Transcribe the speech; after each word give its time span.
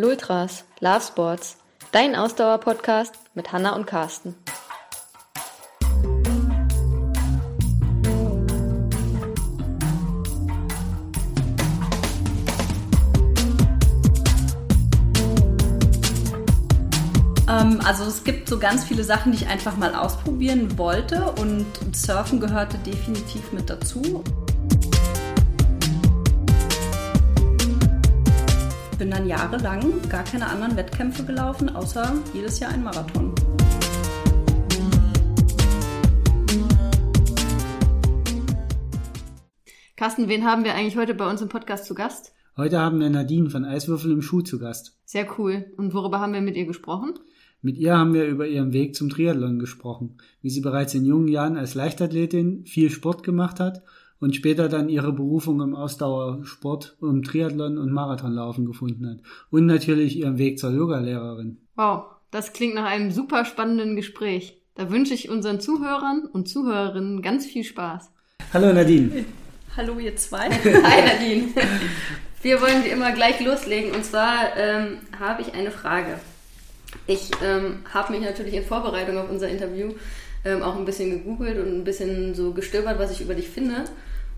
Lultras, 0.00 0.62
Love 0.78 1.00
Sports, 1.00 1.56
dein 1.90 2.14
Ausdauer-Podcast 2.14 3.14
mit 3.34 3.50
Hanna 3.50 3.74
und 3.74 3.84
Carsten. 3.84 4.36
Ähm, 17.48 17.80
also 17.84 18.04
es 18.04 18.22
gibt 18.22 18.48
so 18.48 18.60
ganz 18.60 18.84
viele 18.84 19.02
Sachen, 19.02 19.32
die 19.32 19.38
ich 19.38 19.48
einfach 19.48 19.76
mal 19.76 19.96
ausprobieren 19.96 20.78
wollte 20.78 21.32
und 21.40 21.66
Surfen 21.92 22.38
gehörte 22.38 22.78
definitiv 22.78 23.50
mit 23.50 23.68
dazu. 23.68 24.22
Bin 28.98 29.12
dann 29.12 29.28
jahrelang 29.28 29.92
gar 30.08 30.24
keine 30.24 30.48
anderen 30.48 30.76
Wettkämpfe 30.76 31.22
gelaufen, 31.24 31.68
außer 31.68 32.14
jedes 32.34 32.58
Jahr 32.58 32.72
ein 32.72 32.82
Marathon. 32.82 33.32
Carsten, 39.94 40.28
wen 40.28 40.44
haben 40.44 40.64
wir 40.64 40.74
eigentlich 40.74 40.96
heute 40.96 41.14
bei 41.14 41.30
uns 41.30 41.40
im 41.40 41.48
Podcast 41.48 41.84
zu 41.84 41.94
Gast? 41.94 42.32
Heute 42.56 42.80
haben 42.80 42.98
wir 42.98 43.08
Nadine 43.08 43.50
von 43.50 43.64
Eiswürfel 43.64 44.10
im 44.10 44.20
Schuh 44.20 44.42
zu 44.42 44.58
Gast. 44.58 44.98
Sehr 45.04 45.28
cool. 45.38 45.66
Und 45.76 45.94
worüber 45.94 46.18
haben 46.18 46.32
wir 46.32 46.40
mit 46.40 46.56
ihr 46.56 46.66
gesprochen? 46.66 47.14
Mit 47.62 47.78
ihr 47.78 47.96
haben 47.96 48.14
wir 48.14 48.26
über 48.26 48.48
ihren 48.48 48.72
Weg 48.72 48.96
zum 48.96 49.10
Triathlon 49.10 49.60
gesprochen, 49.60 50.18
wie 50.42 50.50
sie 50.50 50.60
bereits 50.60 50.94
in 50.94 51.04
jungen 51.04 51.28
Jahren 51.28 51.56
als 51.56 51.76
Leichtathletin 51.76 52.66
viel 52.66 52.90
Sport 52.90 53.22
gemacht 53.22 53.60
hat 53.60 53.84
und 54.20 54.34
später 54.34 54.68
dann 54.68 54.88
ihre 54.88 55.12
Berufung 55.12 55.60
im 55.60 55.74
Ausdauersport, 55.74 56.96
um 57.00 57.22
Triathlon 57.22 57.78
und 57.78 57.92
Marathonlaufen 57.92 58.66
gefunden 58.66 59.08
hat. 59.08 59.18
Und 59.50 59.66
natürlich 59.66 60.16
ihren 60.16 60.38
Weg 60.38 60.58
zur 60.58 60.70
Yogalehrerin. 60.70 61.58
Wow, 61.76 62.04
das 62.30 62.52
klingt 62.52 62.74
nach 62.74 62.86
einem 62.86 63.10
super 63.10 63.44
spannenden 63.44 63.96
Gespräch. 63.96 64.60
Da 64.74 64.90
wünsche 64.90 65.14
ich 65.14 65.28
unseren 65.28 65.60
Zuhörern 65.60 66.28
und 66.32 66.48
Zuhörerinnen 66.48 67.22
ganz 67.22 67.46
viel 67.46 67.64
Spaß. 67.64 68.10
Hallo 68.52 68.72
Nadine. 68.72 69.24
Hallo 69.76 69.98
ihr 69.98 70.16
zwei. 70.16 70.50
Hi 70.50 71.04
Nadine. 71.04 71.48
Wir 72.42 72.60
wollen 72.60 72.84
wie 72.84 72.88
immer 72.88 73.12
gleich 73.12 73.40
loslegen 73.40 73.92
und 73.92 74.04
zwar 74.04 74.56
ähm, 74.56 74.98
habe 75.18 75.42
ich 75.42 75.54
eine 75.54 75.70
Frage. 75.70 76.18
Ich 77.06 77.30
ähm, 77.42 77.80
habe 77.92 78.12
mich 78.12 78.22
natürlich 78.22 78.54
in 78.54 78.64
Vorbereitung 78.64 79.18
auf 79.18 79.30
unser 79.30 79.48
Interview 79.48 79.92
ähm, 80.44 80.62
auch 80.62 80.76
ein 80.76 80.84
bisschen 80.84 81.10
gegoogelt 81.10 81.58
und 81.58 81.80
ein 81.80 81.84
bisschen 81.84 82.34
so 82.34 82.52
gestöbert, 82.52 82.98
was 82.98 83.10
ich 83.10 83.20
über 83.20 83.34
dich 83.34 83.48
finde 83.48 83.84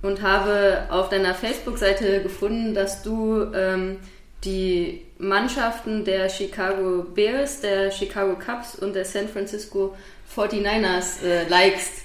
und 0.02 0.22
habe 0.22 0.84
auf 0.90 1.08
deiner 1.08 1.34
Facebook-Seite 1.34 2.22
gefunden, 2.22 2.74
dass 2.74 3.02
du 3.02 3.52
ähm, 3.54 3.98
die 4.44 5.02
Mannschaften 5.18 6.04
der 6.04 6.28
Chicago 6.28 7.02
Bears, 7.02 7.60
der 7.60 7.90
Chicago 7.90 8.36
Cubs 8.38 8.76
und 8.76 8.94
der 8.94 9.04
San 9.04 9.28
Francisco 9.28 9.94
49ers 10.34 11.22
äh, 11.24 11.48
likest. 11.48 12.04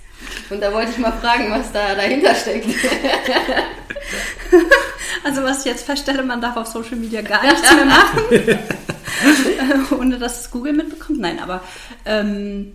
Und 0.49 0.61
da 0.61 0.71
wollte 0.73 0.91
ich 0.91 0.97
mal 0.97 1.11
fragen, 1.11 1.51
was 1.51 1.71
da 1.71 1.95
dahinter 1.95 2.33
steckt. 2.35 2.67
Also 5.25 5.41
was 5.41 5.59
ich 5.59 5.65
jetzt 5.65 5.87
feststelle, 5.87 6.21
man 6.21 6.39
darf 6.39 6.55
auf 6.55 6.67
Social 6.67 6.97
Media 6.97 7.23
gar 7.23 7.43
nichts 7.43 7.73
mehr 7.73 7.85
machen, 7.85 8.21
ohne 9.99 10.19
dass 10.19 10.41
es 10.41 10.51
Google 10.51 10.73
mitbekommt. 10.73 11.19
Nein, 11.19 11.39
aber 11.39 11.63
ähm, 12.05 12.73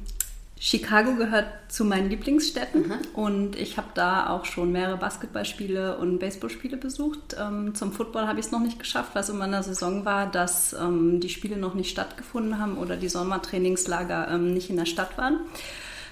Chicago 0.62 1.14
gehört 1.14 1.46
zu 1.68 1.86
meinen 1.86 2.10
Lieblingsstädten 2.10 2.88
mhm. 2.88 2.98
und 3.14 3.56
ich 3.56 3.78
habe 3.78 3.88
da 3.94 4.28
auch 4.28 4.44
schon 4.44 4.70
mehrere 4.70 4.98
Basketballspiele 4.98 5.96
und 5.96 6.18
Baseballspiele 6.18 6.76
besucht. 6.76 7.34
Ähm, 7.40 7.74
zum 7.74 7.92
Football 7.92 8.26
habe 8.26 8.40
ich 8.40 8.46
es 8.46 8.52
noch 8.52 8.60
nicht 8.60 8.78
geschafft, 8.78 9.14
weil 9.14 9.22
es 9.22 9.30
in 9.30 9.38
meiner 9.38 9.62
Saison 9.62 10.04
war, 10.04 10.30
dass 10.30 10.74
ähm, 10.74 11.18
die 11.18 11.30
Spiele 11.30 11.56
noch 11.56 11.72
nicht 11.72 11.88
stattgefunden 11.88 12.58
haben 12.58 12.76
oder 12.76 12.98
die 12.98 13.08
Sommertrainingslager 13.08 14.28
ähm, 14.28 14.52
nicht 14.52 14.68
in 14.68 14.76
der 14.76 14.84
Stadt 14.84 15.16
waren. 15.16 15.38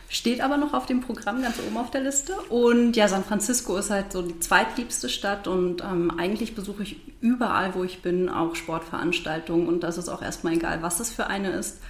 Steht 0.09 0.41
aber 0.41 0.57
noch 0.57 0.73
auf 0.73 0.87
dem 0.87 1.03
Programm 1.03 1.43
ganz 1.43 1.59
oben 1.59 1.77
auf 1.77 1.91
der 1.91 2.01
Liste. 2.01 2.33
Und 2.49 2.97
ja, 2.97 3.07
San 3.07 3.25
Francisco 3.25 3.77
ist 3.77 3.91
halt 3.91 4.13
so 4.13 4.23
die 4.23 4.41
zweitliebste 4.41 5.11
Stadt 5.11 5.47
und 5.47 5.83
ähm, 5.83 6.11
eigentlich 6.17 6.55
besuche 6.55 6.85
ich 6.85 6.97
überall, 7.21 7.75
wo 7.75 7.85
ich 7.85 8.01
bin, 8.01 8.31
auch 8.31 8.57
Sportveranstaltungen 8.57 9.69
und 9.69 9.83
das 9.83 9.99
ist 9.99 10.09
auch 10.09 10.23
erstmal 10.23 10.55
egal, 10.55 10.81
was 10.81 11.01
es 11.01 11.11
für 11.11 11.27
eine 11.27 11.51
ist. 11.51 11.81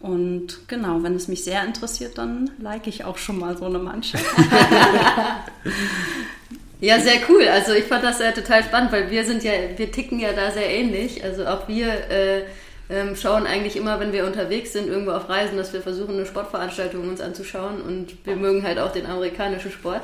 Und 0.00 0.68
genau, 0.68 1.02
wenn 1.02 1.16
es 1.16 1.26
mich 1.26 1.42
sehr 1.42 1.64
interessiert, 1.64 2.18
dann 2.18 2.50
like 2.60 2.86
ich 2.86 3.04
auch 3.04 3.18
schon 3.18 3.38
mal 3.38 3.56
so 3.56 3.64
eine 3.64 3.80
Mannschaft. 3.80 4.24
ja, 6.80 7.00
sehr 7.00 7.20
cool. 7.28 7.48
Also 7.48 7.72
ich 7.72 7.84
fand 7.84 8.04
das 8.04 8.20
ja 8.20 8.30
total 8.30 8.62
spannend, 8.62 8.92
weil 8.92 9.10
wir 9.10 9.24
sind 9.24 9.42
ja, 9.42 9.52
wir 9.76 9.90
ticken 9.90 10.20
ja 10.20 10.32
da 10.32 10.52
sehr 10.52 10.70
ähnlich. 10.70 11.24
Also 11.24 11.46
auch 11.46 11.66
wir 11.66 11.88
äh, 12.10 12.42
ähm, 12.90 13.16
schauen 13.16 13.46
eigentlich 13.46 13.76
immer, 13.76 13.98
wenn 13.98 14.12
wir 14.12 14.24
unterwegs 14.24 14.72
sind, 14.72 14.88
irgendwo 14.88 15.10
auf 15.10 15.28
Reisen, 15.28 15.58
dass 15.58 15.72
wir 15.72 15.82
versuchen, 15.82 16.14
eine 16.14 16.26
Sportveranstaltung 16.26 17.08
uns 17.08 17.20
anzuschauen 17.20 17.82
und 17.82 18.24
wir 18.24 18.36
mögen 18.36 18.62
halt 18.62 18.78
auch 18.78 18.92
den 18.92 19.06
amerikanischen 19.06 19.72
Sport. 19.72 20.02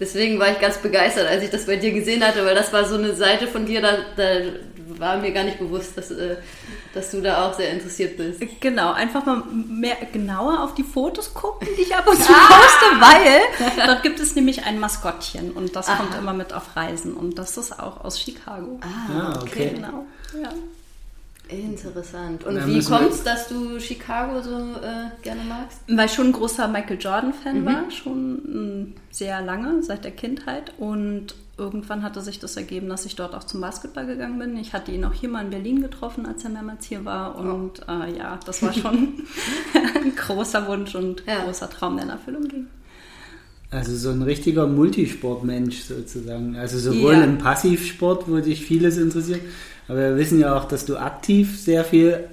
Deswegen 0.00 0.38
war 0.38 0.50
ich 0.50 0.60
ganz 0.60 0.78
begeistert, 0.78 1.28
als 1.28 1.44
ich 1.44 1.50
das 1.50 1.66
bei 1.66 1.76
dir 1.76 1.92
gesehen 1.92 2.26
hatte, 2.26 2.44
weil 2.44 2.54
das 2.54 2.72
war 2.72 2.84
so 2.84 2.96
eine 2.96 3.14
Seite 3.14 3.46
von 3.46 3.66
dir, 3.66 3.82
da, 3.82 3.98
da 4.16 4.24
war 4.98 5.18
mir 5.18 5.32
gar 5.32 5.44
nicht 5.44 5.58
bewusst, 5.58 5.96
dass, 5.96 6.10
äh, 6.10 6.36
dass 6.94 7.10
du 7.10 7.20
da 7.20 7.46
auch 7.46 7.54
sehr 7.54 7.70
interessiert 7.70 8.16
bist. 8.16 8.42
Genau, 8.60 8.92
einfach 8.92 9.24
mal 9.24 9.42
mehr 9.52 9.96
genauer 10.12 10.62
auf 10.62 10.74
die 10.74 10.84
Fotos 10.84 11.34
gucken, 11.34 11.68
die 11.76 11.82
ich 11.82 11.94
ab 11.94 12.06
und 12.06 12.16
zu 12.22 12.32
ah! 12.32 12.48
poste, 12.48 13.00
weil 13.00 13.86
dort 13.86 14.02
gibt 14.02 14.20
es 14.20 14.34
nämlich 14.34 14.64
ein 14.64 14.78
Maskottchen 14.78 15.52
und 15.52 15.74
das 15.76 15.88
Aha. 15.88 15.96
kommt 15.96 16.14
immer 16.16 16.32
mit 16.32 16.52
auf 16.52 16.76
Reisen 16.76 17.14
und 17.14 17.38
das 17.38 17.56
ist 17.56 17.78
auch 17.78 18.04
aus 18.04 18.20
Chicago. 18.20 18.80
Ah, 18.82 19.30
okay. 19.36 19.42
okay. 19.42 19.70
Genau, 19.74 20.06
ja. 20.40 20.50
Interessant. 21.48 22.44
Und 22.44 22.56
ja, 22.56 22.66
wie 22.66 22.82
kommt 22.82 23.10
es, 23.10 23.24
dass 23.24 23.48
du 23.48 23.78
Chicago 23.78 24.40
so 24.40 24.56
äh, 24.56 25.10
gerne 25.22 25.42
magst? 25.44 25.80
Weil 25.86 26.06
ich 26.06 26.12
schon 26.12 26.28
ein 26.28 26.32
großer 26.32 26.68
Michael 26.68 26.98
Jordan-Fan 26.98 27.60
mhm. 27.60 27.66
war, 27.66 27.90
schon 27.90 28.94
äh, 28.94 29.14
sehr 29.14 29.42
lange, 29.42 29.82
seit 29.82 30.04
der 30.04 30.12
Kindheit. 30.12 30.72
Und 30.78 31.34
irgendwann 31.62 32.02
hatte 32.02 32.20
sich 32.20 32.38
das 32.38 32.56
ergeben, 32.56 32.88
dass 32.88 33.06
ich 33.06 33.16
dort 33.16 33.34
auch 33.34 33.44
zum 33.44 33.60
Basketball 33.60 34.06
gegangen 34.06 34.38
bin. 34.38 34.56
Ich 34.56 34.72
hatte 34.72 34.92
ihn 34.92 35.04
auch 35.04 35.14
hier 35.14 35.28
mal 35.28 35.44
in 35.44 35.50
Berlin 35.50 35.80
getroffen, 35.80 36.26
als 36.26 36.44
er 36.44 36.50
mehrmals 36.50 36.84
hier 36.86 37.04
war. 37.04 37.36
Und 37.36 37.80
oh. 37.88 38.02
äh, 38.02 38.16
ja, 38.16 38.38
das 38.44 38.62
war 38.62 38.72
schon 38.72 38.94
ein 39.94 40.14
großer 40.16 40.66
Wunsch 40.68 40.94
und 40.94 41.22
ja. 41.26 41.44
großer 41.44 41.70
Traum, 41.70 41.96
der 41.96 42.04
in 42.04 42.10
Erfüllung 42.10 42.48
ging. 42.48 42.66
Also 43.70 43.96
so 43.96 44.10
ein 44.10 44.20
richtiger 44.20 44.66
Multisportmensch 44.66 45.82
sozusagen. 45.84 46.56
Also 46.56 46.78
sowohl 46.78 47.14
ja. 47.14 47.24
im 47.24 47.38
Passivsport, 47.38 48.30
wo 48.30 48.38
dich 48.40 48.66
vieles 48.66 48.98
interessiert, 48.98 49.40
aber 49.88 49.98
wir 49.98 50.16
wissen 50.16 50.38
ja 50.38 50.54
auch, 50.56 50.66
dass 50.66 50.84
du 50.84 50.98
aktiv 50.98 51.58
sehr 51.58 51.84
viel 51.84 52.28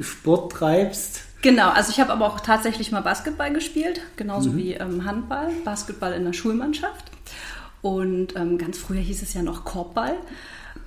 Sport 0.00 0.52
treibst. 0.52 1.22
Genau, 1.40 1.70
also 1.70 1.90
ich 1.90 2.00
habe 2.00 2.12
aber 2.12 2.26
auch 2.26 2.40
tatsächlich 2.40 2.92
mal 2.92 3.00
Basketball 3.00 3.52
gespielt, 3.52 4.00
genauso 4.16 4.50
mhm. 4.50 4.56
wie 4.56 4.72
ähm, 4.74 5.04
Handball, 5.04 5.50
Basketball 5.64 6.12
in 6.12 6.24
der 6.24 6.32
Schulmannschaft. 6.32 7.10
Und 7.84 8.34
ähm, 8.34 8.56
ganz 8.56 8.78
früher 8.78 9.00
hieß 9.00 9.20
es 9.20 9.34
ja 9.34 9.42
noch 9.42 9.66
Korbball. 9.66 10.14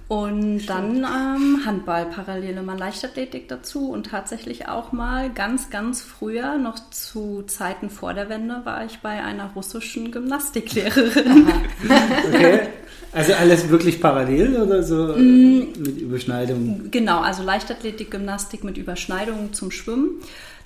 Und 0.07 0.61
Stimmt. 0.61 0.69
dann 0.69 1.35
ähm, 1.35 1.61
Handball, 1.63 2.07
parallel 2.07 2.57
immer 2.57 2.75
Leichtathletik 2.75 3.47
dazu 3.49 3.91
und 3.91 4.07
tatsächlich 4.07 4.67
auch 4.67 4.93
mal 4.93 5.29
ganz, 5.31 5.69
ganz 5.69 6.01
früher, 6.01 6.57
noch 6.57 6.89
zu 6.89 7.43
Zeiten 7.43 7.91
vor 7.91 8.15
der 8.15 8.29
Wende, 8.29 8.61
war 8.63 8.83
ich 8.83 8.97
bei 8.97 9.23
einer 9.23 9.51
russischen 9.55 10.11
Gymnastiklehrerin. 10.11 11.47
okay. 12.33 12.61
Also 13.11 13.33
alles 13.33 13.69
wirklich 13.69 14.01
parallel 14.01 14.57
oder 14.59 14.81
so 14.81 15.15
mm, 15.15 15.73
mit 15.77 16.01
Überschneidungen? 16.01 16.89
Genau, 16.89 17.19
also 17.19 17.43
Leichtathletik, 17.43 18.09
Gymnastik 18.09 18.63
mit 18.63 18.77
Überschneidungen 18.77 19.53
zum 19.53 19.69
Schwimmen. 19.69 20.21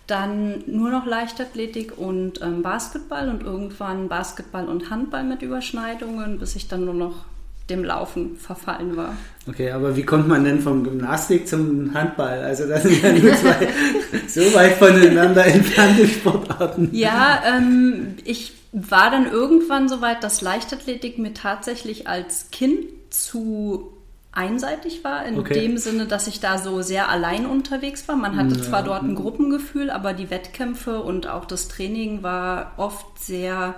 Dann 0.08 0.64
nur 0.68 0.90
noch 0.90 1.06
Leichtathletik 1.06 1.98
und 1.98 2.42
ähm, 2.42 2.62
Basketball 2.62 3.30
und 3.30 3.44
irgendwann 3.44 4.10
Basketball 4.10 4.68
und 4.68 4.90
Handball 4.90 5.24
mit 5.24 5.42
Überschneidungen, 5.42 6.40
bis 6.40 6.56
ich 6.56 6.68
dann 6.68 6.86
nur 6.86 6.94
noch 6.94 7.26
dem 7.70 7.84
Laufen 7.84 8.36
verfallen 8.36 8.98
war. 8.98 9.16
Okay, 9.48 9.72
aber 9.72 9.96
wie 9.96 10.04
kommt 10.04 10.28
man 10.28 10.44
denn 10.44 10.60
vom 10.60 10.84
Gymnastik 10.84 11.48
zum 11.48 11.94
Handball? 11.94 12.44
Also 12.44 12.68
das 12.68 12.84
sind 12.84 13.02
ja 13.02 13.14
nur 13.14 13.34
zwei 13.34 13.68
so 14.28 14.42
weit 14.54 14.74
voneinander 14.74 15.46
entfernte 15.46 16.08
Sportarten. 16.08 16.90
Ja, 16.92 17.42
ähm, 17.48 18.16
ich 18.26 18.54
war 18.74 19.10
dann 19.12 19.30
irgendwann 19.32 19.90
so 19.90 20.02
weit, 20.02 20.24
dass 20.24 20.42
Leichtathletik 20.42 21.18
mir 21.18 21.34
tatsächlich 21.34 22.08
als 22.08 22.52
Kind 22.52 22.86
zu 23.10 23.94
einseitig 24.34 25.04
war, 25.04 25.26
in 25.26 25.38
okay. 25.38 25.54
dem 25.54 25.78
Sinne, 25.78 26.06
dass 26.06 26.28
ich 26.28 26.40
da 26.40 26.58
so 26.58 26.82
sehr 26.82 27.10
allein 27.10 27.46
unterwegs 27.46 28.08
war. 28.08 28.16
Man 28.16 28.38
hatte 28.38 28.56
ja. 28.56 28.62
zwar 28.62 28.84
dort 28.84 29.04
ein 29.04 29.16
Gruppengefühl, 29.16 29.90
aber 29.90 30.14
die 30.14 30.30
Wettkämpfe 30.30 31.02
und 31.02 31.28
auch 31.28 31.46
das 31.46 31.68
Training 31.68 32.24
war 32.24 32.74
oft 32.78 33.20
sehr 33.20 33.76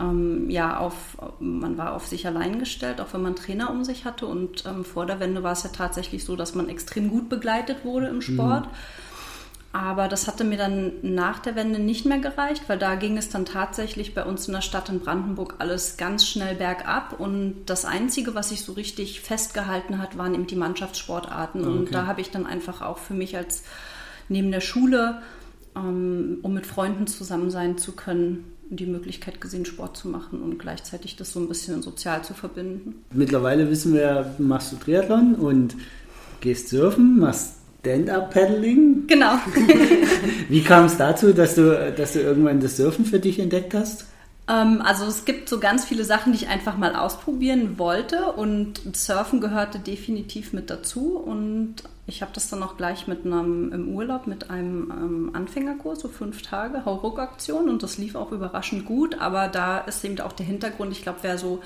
ähm, 0.00 0.48
ja, 0.48 0.78
auf, 0.78 1.18
man 1.40 1.76
war 1.76 1.94
auf 1.94 2.06
sich 2.06 2.26
allein 2.26 2.58
gestellt, 2.58 3.00
auch 3.00 3.12
wenn 3.12 3.22
man 3.22 3.36
Trainer 3.36 3.70
um 3.70 3.84
sich 3.84 4.04
hatte. 4.04 4.26
Und 4.26 4.64
ähm, 4.66 4.84
vor 4.84 5.06
der 5.06 5.20
Wende 5.20 5.42
war 5.42 5.52
es 5.52 5.62
ja 5.62 5.70
tatsächlich 5.70 6.24
so, 6.24 6.36
dass 6.36 6.54
man 6.54 6.68
extrem 6.68 7.10
gut 7.10 7.28
begleitet 7.28 7.84
wurde 7.84 8.06
im 8.06 8.22
Sport. 8.22 8.66
Mhm. 8.66 8.70
Aber 9.72 10.08
das 10.08 10.26
hatte 10.26 10.42
mir 10.42 10.58
dann 10.58 10.92
nach 11.02 11.38
der 11.38 11.54
Wende 11.54 11.78
nicht 11.78 12.04
mehr 12.04 12.18
gereicht, 12.18 12.64
weil 12.66 12.78
da 12.78 12.96
ging 12.96 13.16
es 13.16 13.28
dann 13.28 13.44
tatsächlich 13.44 14.14
bei 14.14 14.24
uns 14.24 14.48
in 14.48 14.54
der 14.54 14.62
Stadt 14.62 14.88
in 14.88 14.98
Brandenburg 14.98 15.54
alles 15.58 15.96
ganz 15.96 16.26
schnell 16.26 16.56
bergab. 16.56 17.20
Und 17.20 17.66
das 17.66 17.84
Einzige, 17.84 18.34
was 18.34 18.48
sich 18.48 18.64
so 18.64 18.72
richtig 18.72 19.20
festgehalten 19.20 19.98
hat, 19.98 20.18
waren 20.18 20.34
eben 20.34 20.48
die 20.48 20.56
Mannschaftssportarten. 20.56 21.60
Okay. 21.60 21.70
Und 21.70 21.94
da 21.94 22.06
habe 22.06 22.20
ich 22.20 22.30
dann 22.30 22.46
einfach 22.46 22.82
auch 22.82 22.98
für 22.98 23.14
mich 23.14 23.36
als 23.36 23.62
neben 24.28 24.50
der 24.50 24.60
Schule, 24.60 25.22
ähm, 25.76 26.38
um 26.42 26.52
mit 26.52 26.66
Freunden 26.66 27.06
zusammen 27.06 27.50
sein 27.50 27.78
zu 27.78 27.92
können, 27.92 28.52
die 28.70 28.86
Möglichkeit 28.86 29.40
gesehen, 29.40 29.66
Sport 29.66 29.96
zu 29.96 30.08
machen 30.08 30.40
und 30.40 30.58
gleichzeitig 30.58 31.16
das 31.16 31.32
so 31.32 31.40
ein 31.40 31.48
bisschen 31.48 31.82
sozial 31.82 32.22
zu 32.22 32.34
verbinden. 32.34 33.04
Mittlerweile 33.12 33.68
wissen 33.68 33.94
wir, 33.94 34.34
machst 34.38 34.72
du 34.72 34.76
Triathlon 34.76 35.34
und 35.34 35.76
gehst 36.40 36.68
surfen, 36.68 37.18
machst 37.18 37.56
Stand-up-Paddling? 37.80 39.06
Genau. 39.06 39.34
Wie 40.48 40.62
kam 40.62 40.84
es 40.84 40.96
dazu, 40.96 41.32
dass 41.32 41.54
du, 41.54 41.92
dass 41.96 42.12
du 42.12 42.20
irgendwann 42.20 42.60
das 42.60 42.76
Surfen 42.76 43.04
für 43.04 43.18
dich 43.18 43.38
entdeckt 43.38 43.74
hast? 43.74 44.06
Ähm, 44.48 44.82
also 44.84 45.06
es 45.06 45.24
gibt 45.24 45.48
so 45.48 45.60
ganz 45.60 45.84
viele 45.84 46.04
Sachen, 46.04 46.32
die 46.32 46.38
ich 46.38 46.48
einfach 46.48 46.76
mal 46.76 46.96
ausprobieren 46.96 47.78
wollte 47.78 48.32
und 48.32 48.96
Surfen 48.96 49.40
gehörte 49.40 49.78
definitiv 49.78 50.52
mit 50.52 50.70
dazu 50.70 51.16
und 51.16 51.76
ich 52.06 52.22
habe 52.22 52.32
das 52.34 52.50
dann 52.50 52.62
auch 52.64 52.76
gleich 52.76 53.06
mit 53.06 53.24
einem 53.24 53.72
im 53.72 53.94
Urlaub 53.94 54.26
mit 54.26 54.50
einem 54.50 54.90
ähm, 54.90 55.30
Anfängerkurs, 55.34 56.00
so 56.00 56.08
fünf 56.08 56.42
Tage, 56.42 56.84
Hauruck-Aktion 56.84 57.68
und 57.68 57.82
das 57.84 57.98
lief 57.98 58.16
auch 58.16 58.32
überraschend 58.32 58.84
gut, 58.84 59.20
aber 59.20 59.46
da 59.46 59.78
ist 59.78 60.04
eben 60.04 60.18
auch 60.20 60.32
der 60.32 60.46
Hintergrund, 60.46 60.92
ich 60.92 61.02
glaube, 61.02 61.20
wer 61.22 61.38
so 61.38 61.60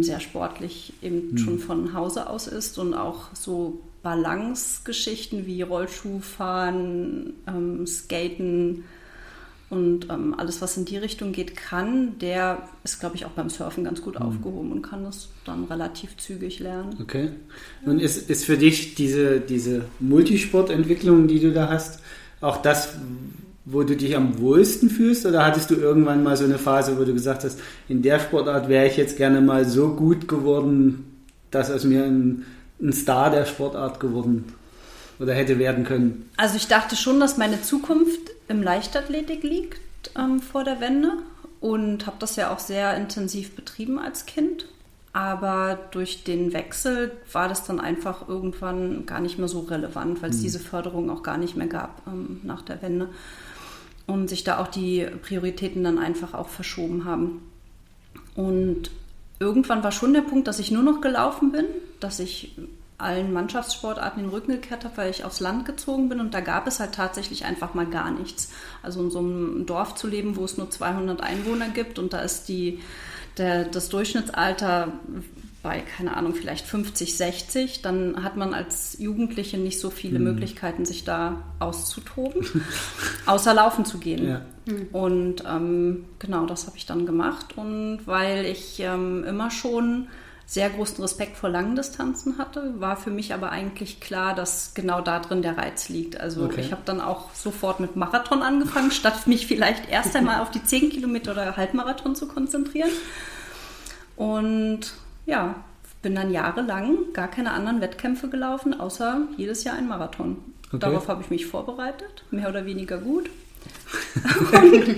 sehr 0.00 0.20
sportlich 0.20 0.92
eben 1.02 1.30
hm. 1.30 1.38
schon 1.38 1.58
von 1.58 1.94
Hause 1.94 2.28
aus 2.28 2.46
ist 2.46 2.78
und 2.78 2.94
auch 2.94 3.34
so 3.34 3.80
Balance-Geschichten 4.02 5.46
wie 5.46 5.62
Rollschuhfahren, 5.62 7.34
ähm, 7.46 7.86
Skaten 7.86 8.84
und 9.70 10.10
ähm, 10.10 10.34
alles, 10.36 10.60
was 10.60 10.76
in 10.76 10.84
die 10.84 10.96
Richtung 10.96 11.30
geht, 11.30 11.54
kann, 11.54 12.18
der 12.18 12.68
ist, 12.82 12.98
glaube 12.98 13.14
ich, 13.14 13.24
auch 13.24 13.30
beim 13.30 13.48
Surfen 13.48 13.84
ganz 13.84 14.02
gut 14.02 14.18
mhm. 14.18 14.26
aufgehoben 14.26 14.72
und 14.72 14.82
kann 14.82 15.04
das 15.04 15.28
dann 15.44 15.64
relativ 15.64 16.16
zügig 16.16 16.58
lernen. 16.58 16.96
Okay. 17.00 17.30
Und 17.86 18.00
ist, 18.00 18.28
ist 18.28 18.44
für 18.44 18.58
dich 18.58 18.96
diese, 18.96 19.40
diese 19.40 19.84
Multisportentwicklung, 20.00 21.28
die 21.28 21.38
du 21.38 21.52
da 21.52 21.68
hast, 21.68 22.00
auch 22.40 22.60
das, 22.62 22.96
wo 23.64 23.82
du 23.82 23.96
dich 23.96 24.16
am 24.16 24.38
wohlsten 24.38 24.90
fühlst? 24.90 25.26
Oder 25.26 25.44
hattest 25.44 25.70
du 25.70 25.74
irgendwann 25.74 26.22
mal 26.22 26.36
so 26.36 26.44
eine 26.44 26.58
Phase, 26.58 26.98
wo 26.98 27.04
du 27.04 27.12
gesagt 27.12 27.44
hast, 27.44 27.60
in 27.88 28.02
der 28.02 28.18
Sportart 28.18 28.68
wäre 28.68 28.86
ich 28.86 28.96
jetzt 28.96 29.16
gerne 29.16 29.40
mal 29.40 29.64
so 29.64 29.94
gut 29.94 30.28
geworden, 30.28 31.24
dass 31.50 31.70
aus 31.70 31.84
mir 31.84 32.04
ein 32.04 32.44
ein 32.82 32.92
Star 32.92 33.30
der 33.30 33.44
Sportart 33.44 34.00
geworden 34.00 34.52
oder 35.18 35.34
hätte 35.34 35.58
werden 35.58 35.84
können? 35.84 36.28
Also 36.36 36.56
ich 36.56 36.66
dachte 36.66 36.96
schon, 36.96 37.20
dass 37.20 37.36
meine 37.36 37.62
Zukunft 37.62 38.30
im 38.48 38.62
Leichtathletik 38.62 39.42
liegt 39.42 39.80
ähm, 40.18 40.40
vor 40.40 40.64
der 40.64 40.80
Wende 40.80 41.12
und 41.60 42.06
habe 42.06 42.16
das 42.18 42.36
ja 42.36 42.52
auch 42.52 42.58
sehr 42.58 42.96
intensiv 42.96 43.54
betrieben 43.54 43.98
als 43.98 44.26
Kind. 44.26 44.66
Aber 45.12 45.78
durch 45.90 46.22
den 46.22 46.52
Wechsel 46.52 47.10
war 47.32 47.48
das 47.48 47.64
dann 47.64 47.80
einfach 47.80 48.28
irgendwann 48.28 49.06
gar 49.06 49.20
nicht 49.20 49.38
mehr 49.38 49.48
so 49.48 49.60
relevant, 49.60 50.22
weil 50.22 50.30
es 50.30 50.38
mhm. 50.38 50.42
diese 50.42 50.60
Förderung 50.60 51.10
auch 51.10 51.24
gar 51.24 51.36
nicht 51.36 51.56
mehr 51.56 51.66
gab 51.66 52.02
ähm, 52.06 52.40
nach 52.44 52.62
der 52.62 52.80
Wende. 52.80 53.08
Und 54.10 54.28
sich 54.28 54.42
da 54.42 54.58
auch 54.58 54.66
die 54.66 55.06
Prioritäten 55.22 55.84
dann 55.84 55.98
einfach 55.98 56.34
auch 56.34 56.48
verschoben 56.48 57.04
haben. 57.04 57.42
Und 58.34 58.90
irgendwann 59.38 59.84
war 59.84 59.92
schon 59.92 60.12
der 60.12 60.22
Punkt, 60.22 60.48
dass 60.48 60.58
ich 60.58 60.70
nur 60.70 60.82
noch 60.82 61.00
gelaufen 61.00 61.52
bin, 61.52 61.66
dass 62.00 62.18
ich 62.18 62.56
allen 62.98 63.32
Mannschaftssportarten 63.32 64.22
den 64.22 64.30
Rücken 64.30 64.52
gekehrt 64.52 64.84
habe, 64.84 64.96
weil 64.98 65.10
ich 65.10 65.24
aufs 65.24 65.40
Land 65.40 65.64
gezogen 65.64 66.08
bin 66.08 66.20
und 66.20 66.34
da 66.34 66.40
gab 66.40 66.66
es 66.66 66.80
halt 66.80 66.94
tatsächlich 66.94 67.44
einfach 67.44 67.72
mal 67.72 67.86
gar 67.86 68.10
nichts. 68.10 68.52
Also 68.82 69.00
in 69.00 69.10
so 69.10 69.20
einem 69.20 69.64
Dorf 69.64 69.94
zu 69.94 70.06
leben, 70.06 70.36
wo 70.36 70.44
es 70.44 70.58
nur 70.58 70.70
200 70.70 71.22
Einwohner 71.22 71.68
gibt 71.68 71.98
und 71.98 72.12
da 72.12 72.20
ist 72.20 72.48
die, 72.48 72.80
der, 73.38 73.64
das 73.64 73.88
Durchschnittsalter 73.88 74.92
bei, 75.62 75.80
keine 75.80 76.16
Ahnung, 76.16 76.34
vielleicht 76.34 76.66
50, 76.66 77.16
60, 77.16 77.82
dann 77.82 78.22
hat 78.22 78.36
man 78.36 78.54
als 78.54 78.98
Jugendliche 78.98 79.58
nicht 79.58 79.78
so 79.78 79.90
viele 79.90 80.18
mhm. 80.18 80.24
Möglichkeiten, 80.24 80.86
sich 80.86 81.04
da 81.04 81.42
auszutoben, 81.58 82.46
außer 83.26 83.52
laufen 83.52 83.84
zu 83.84 83.98
gehen. 83.98 84.26
Ja. 84.26 84.40
Mhm. 84.66 84.88
Und 84.92 85.44
ähm, 85.46 86.04
genau, 86.18 86.46
das 86.46 86.66
habe 86.66 86.76
ich 86.76 86.86
dann 86.86 87.04
gemacht. 87.04 87.56
Und 87.56 88.00
weil 88.06 88.46
ich 88.46 88.80
ähm, 88.80 89.24
immer 89.24 89.50
schon 89.50 90.08
sehr 90.46 90.68
großen 90.68 91.00
Respekt 91.00 91.36
vor 91.36 91.48
langen 91.48 91.76
Distanzen 91.76 92.38
hatte, 92.38 92.80
war 92.80 92.96
für 92.96 93.10
mich 93.10 93.32
aber 93.32 93.52
eigentlich 93.52 94.00
klar, 94.00 94.34
dass 94.34 94.74
genau 94.74 95.00
da 95.00 95.20
drin 95.20 95.42
der 95.42 95.56
Reiz 95.56 95.88
liegt. 95.88 96.18
Also 96.18 96.44
okay. 96.44 96.60
ich 96.60 96.72
habe 96.72 96.82
dann 96.84 97.00
auch 97.00 97.32
sofort 97.34 97.78
mit 97.78 97.94
Marathon 97.94 98.42
angefangen, 98.42 98.90
statt 98.90 99.28
mich 99.28 99.46
vielleicht 99.46 99.88
erst 99.88 100.16
einmal 100.16 100.40
auf 100.40 100.50
die 100.50 100.64
10 100.64 100.90
Kilometer 100.90 101.32
oder 101.32 101.56
Halbmarathon 101.56 102.16
zu 102.16 102.26
konzentrieren. 102.26 102.90
Und 104.16 104.92
ja, 105.30 105.54
bin 106.02 106.14
dann 106.14 106.30
jahrelang 106.30 107.12
gar 107.12 107.28
keine 107.28 107.52
anderen 107.52 107.80
Wettkämpfe 107.80 108.28
gelaufen, 108.28 108.78
außer 108.78 109.22
jedes 109.36 109.64
Jahr 109.64 109.76
ein 109.76 109.88
Marathon. 109.88 110.38
Okay. 110.68 110.78
Darauf 110.78 111.08
habe 111.08 111.22
ich 111.22 111.30
mich 111.30 111.46
vorbereitet, 111.46 112.24
mehr 112.30 112.48
oder 112.48 112.66
weniger 112.66 112.98
gut. 112.98 113.30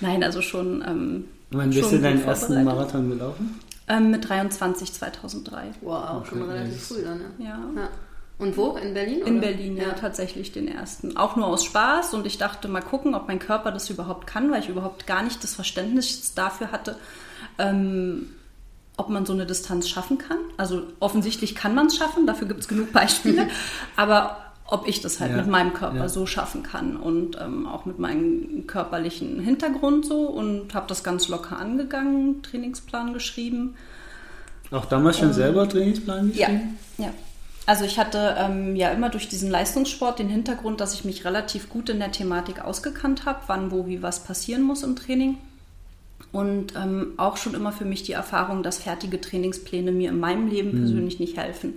nein, 0.00 0.22
also 0.24 0.42
schon. 0.42 0.82
Ähm, 0.86 1.24
Wann 1.50 1.70
bist 1.70 1.92
du 1.92 1.98
deinen 1.98 2.24
ersten 2.24 2.64
Marathon 2.64 3.10
gelaufen? 3.10 3.60
Ähm, 3.88 4.10
mit 4.10 4.28
23 4.28 4.92
2003. 4.92 5.72
Wow, 5.80 6.20
okay. 6.20 6.28
schon 6.28 6.42
relativ 6.42 6.82
früh 6.82 7.02
dann, 7.02 7.20
ja. 7.38 7.46
ja. 7.46 7.58
ja. 7.76 7.88
Und 8.38 8.56
wo? 8.56 8.76
In 8.76 8.94
Berlin? 8.94 9.20
In 9.26 9.40
Berlin, 9.40 9.76
ja, 9.76 9.88
ja, 9.88 9.92
tatsächlich 9.92 10.50
den 10.52 10.66
ersten. 10.66 11.16
Auch 11.16 11.36
nur 11.36 11.46
aus 11.46 11.64
Spaß 11.64 12.14
und 12.14 12.26
ich 12.26 12.38
dachte 12.38 12.68
mal 12.68 12.80
gucken, 12.80 13.14
ob 13.14 13.28
mein 13.28 13.38
Körper 13.38 13.70
das 13.70 13.90
überhaupt 13.90 14.26
kann, 14.26 14.50
weil 14.50 14.60
ich 14.60 14.70
überhaupt 14.70 15.06
gar 15.06 15.22
nicht 15.22 15.44
das 15.44 15.54
Verständnis 15.54 16.34
dafür 16.34 16.72
hatte, 16.72 16.96
ähm, 17.58 18.30
ob 18.96 19.08
man 19.08 19.26
so 19.26 19.32
eine 19.32 19.46
Distanz 19.46 19.88
schaffen 19.88 20.18
kann. 20.18 20.38
Also 20.56 20.82
offensichtlich 21.00 21.54
kann 21.54 21.74
man 21.74 21.86
es 21.86 21.96
schaffen, 21.96 22.26
dafür 22.26 22.48
gibt 22.48 22.60
es 22.60 22.68
genug 22.68 22.92
Beispiele. 22.92 23.48
aber 23.96 24.36
ob 24.70 24.86
ich 24.86 25.00
das 25.00 25.20
halt 25.20 25.32
ja. 25.32 25.38
mit 25.38 25.48
meinem 25.48 25.74
Körper 25.74 25.96
ja. 25.96 26.08
so 26.08 26.26
schaffen 26.26 26.62
kann 26.62 26.96
und 26.96 27.36
ähm, 27.40 27.66
auch 27.66 27.86
mit 27.86 27.98
meinem 27.98 28.66
körperlichen 28.66 29.40
Hintergrund 29.40 30.06
so 30.06 30.26
und 30.26 30.74
habe 30.74 30.86
das 30.86 31.02
ganz 31.02 31.28
locker 31.28 31.58
angegangen, 31.58 32.42
Trainingsplan 32.42 33.12
geschrieben. 33.12 33.74
Auch 34.70 34.84
damals 34.84 35.18
schon 35.18 35.28
um, 35.28 35.34
selber 35.34 35.68
Trainingsplan 35.68 36.28
geschrieben? 36.32 36.78
Ja, 36.98 37.06
ja. 37.06 37.12
Also 37.66 37.84
ich 37.84 37.98
hatte 37.98 38.36
ähm, 38.38 38.76
ja 38.76 38.90
immer 38.90 39.10
durch 39.10 39.28
diesen 39.28 39.50
Leistungssport 39.50 40.18
den 40.18 40.28
Hintergrund, 40.28 40.80
dass 40.80 40.94
ich 40.94 41.04
mich 41.04 41.24
relativ 41.24 41.68
gut 41.68 41.88
in 41.88 41.98
der 41.98 42.12
Thematik 42.12 42.64
ausgekannt 42.64 43.26
habe, 43.26 43.40
wann, 43.48 43.70
wo, 43.70 43.86
wie 43.86 44.02
was 44.02 44.24
passieren 44.24 44.62
muss 44.62 44.82
im 44.82 44.96
Training. 44.96 45.36
Und 46.32 46.74
ähm, 46.76 47.14
auch 47.16 47.36
schon 47.36 47.54
immer 47.54 47.72
für 47.72 47.84
mich 47.84 48.04
die 48.04 48.12
Erfahrung, 48.12 48.62
dass 48.62 48.78
fertige 48.78 49.20
Trainingspläne 49.20 49.90
mir 49.90 50.10
in 50.10 50.20
meinem 50.20 50.48
Leben 50.48 50.72
mhm. 50.72 50.80
persönlich 50.80 51.18
nicht 51.18 51.36
helfen. 51.36 51.74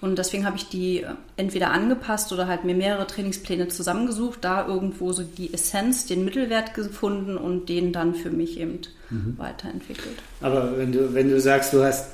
Und 0.00 0.16
deswegen 0.16 0.46
habe 0.46 0.56
ich 0.56 0.68
die 0.68 1.04
entweder 1.36 1.72
angepasst 1.72 2.32
oder 2.32 2.46
halt 2.46 2.64
mir 2.64 2.74
mehrere 2.74 3.06
Trainingspläne 3.06 3.68
zusammengesucht, 3.68 4.38
da 4.42 4.66
irgendwo 4.66 5.12
so 5.12 5.22
die 5.22 5.52
Essenz, 5.52 6.06
den 6.06 6.24
Mittelwert 6.24 6.72
gefunden 6.72 7.36
und 7.36 7.68
den 7.68 7.92
dann 7.92 8.14
für 8.14 8.30
mich 8.30 8.58
eben 8.58 8.78
mhm. 9.10 9.34
weiterentwickelt. 9.36 10.16
Aber 10.40 10.78
wenn 10.78 10.92
du, 10.92 11.12
wenn 11.12 11.28
du 11.28 11.38
sagst, 11.38 11.74
du 11.74 11.84
hast 11.84 12.12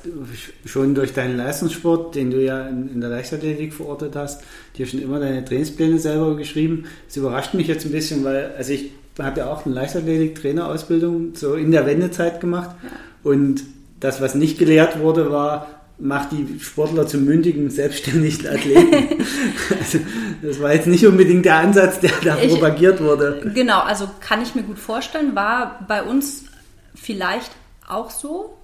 schon 0.65 0.95
durch 0.95 1.13
deinen 1.13 1.37
Leistungssport, 1.37 2.13
den 2.15 2.29
du 2.29 2.43
ja 2.43 2.67
in, 2.67 2.91
in 2.93 2.99
der 2.99 3.09
Leichtathletik 3.09 3.73
verortet 3.73 4.17
hast, 4.17 4.43
dir 4.77 4.85
schon 4.85 5.01
immer 5.01 5.21
deine 5.21 5.45
Trainingspläne 5.45 5.97
selber 5.97 6.35
geschrieben, 6.35 6.85
das 7.07 7.15
überrascht 7.15 7.53
mich 7.53 7.67
jetzt 7.67 7.85
ein 7.85 7.91
bisschen, 7.93 8.25
weil 8.25 8.53
also 8.57 8.73
ich 8.73 8.91
habe 9.19 9.39
ja 9.39 9.51
auch 9.51 9.65
eine 9.65 9.75
Leichtathletik-Trainerausbildung 9.75 11.35
so 11.35 11.55
in 11.55 11.71
der 11.71 11.85
Wendezeit 11.85 12.39
gemacht 12.39 12.75
ja. 12.83 12.89
und 13.31 13.63
das, 13.99 14.21
was 14.21 14.35
nicht 14.35 14.59
gelehrt 14.59 14.99
wurde, 14.99 15.31
war, 15.31 15.67
macht 15.99 16.31
die 16.31 16.59
Sportler 16.59 17.07
zu 17.07 17.17
mündigen, 17.17 17.69
selbstständigen 17.69 18.47
Athleten. 18.47 19.25
also, 19.79 19.99
das 20.41 20.61
war 20.61 20.73
jetzt 20.73 20.87
nicht 20.87 21.05
unbedingt 21.07 21.45
der 21.45 21.57
Ansatz, 21.57 21.99
der 21.99 22.11
da 22.23 22.37
ich, 22.37 22.53
propagiert 22.53 23.01
wurde. 23.01 23.51
Genau, 23.55 23.79
also 23.79 24.07
kann 24.19 24.41
ich 24.43 24.53
mir 24.53 24.63
gut 24.63 24.77
vorstellen, 24.77 25.35
war 25.35 25.79
bei 25.87 26.03
uns 26.03 26.45
vielleicht 26.93 27.51
auch 27.87 28.11
so, 28.11 28.57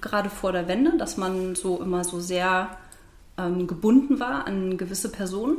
gerade 0.00 0.30
vor 0.30 0.52
der 0.52 0.68
Wende, 0.68 0.96
dass 0.96 1.16
man 1.16 1.54
so 1.56 1.80
immer 1.82 2.04
so 2.04 2.20
sehr 2.20 2.68
ähm, 3.38 3.66
gebunden 3.66 4.20
war 4.20 4.46
an 4.46 4.76
gewisse 4.76 5.10
Personen. 5.10 5.58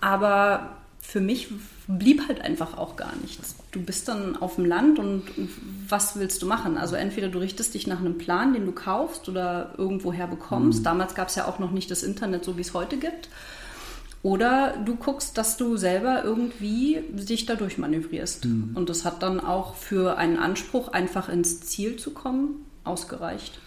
Aber 0.00 0.76
für 1.10 1.20
mich 1.20 1.48
blieb 1.88 2.28
halt 2.28 2.40
einfach 2.40 2.78
auch 2.78 2.94
gar 2.94 3.16
nichts. 3.20 3.56
Du 3.72 3.82
bist 3.82 4.06
dann 4.06 4.36
auf 4.36 4.54
dem 4.54 4.64
Land 4.64 5.00
und 5.00 5.24
was 5.88 6.16
willst 6.16 6.40
du 6.40 6.46
machen? 6.46 6.78
Also 6.78 6.94
entweder 6.94 7.28
du 7.28 7.40
richtest 7.40 7.74
dich 7.74 7.88
nach 7.88 7.98
einem 7.98 8.16
Plan, 8.16 8.54
den 8.54 8.64
du 8.64 8.70
kaufst 8.70 9.28
oder 9.28 9.74
irgendwoher 9.76 10.28
bekommst. 10.28 10.80
Mhm. 10.80 10.84
Damals 10.84 11.16
gab 11.16 11.26
es 11.26 11.34
ja 11.34 11.48
auch 11.48 11.58
noch 11.58 11.72
nicht 11.72 11.90
das 11.90 12.04
Internet, 12.04 12.44
so 12.44 12.56
wie 12.56 12.60
es 12.60 12.74
heute 12.74 12.96
gibt. 12.96 13.28
Oder 14.22 14.76
du 14.84 14.94
guckst, 14.94 15.36
dass 15.36 15.56
du 15.56 15.76
selber 15.76 16.22
irgendwie 16.22 17.02
dich 17.10 17.44
dadurch 17.44 17.76
manövrierst. 17.76 18.44
Mhm. 18.44 18.70
Und 18.74 18.88
das 18.88 19.04
hat 19.04 19.24
dann 19.24 19.40
auch 19.40 19.74
für 19.74 20.16
einen 20.16 20.38
Anspruch, 20.38 20.88
einfach 20.88 21.28
ins 21.28 21.62
Ziel 21.62 21.96
zu 21.96 22.12
kommen, 22.12 22.66
ausgereicht. 22.84 23.58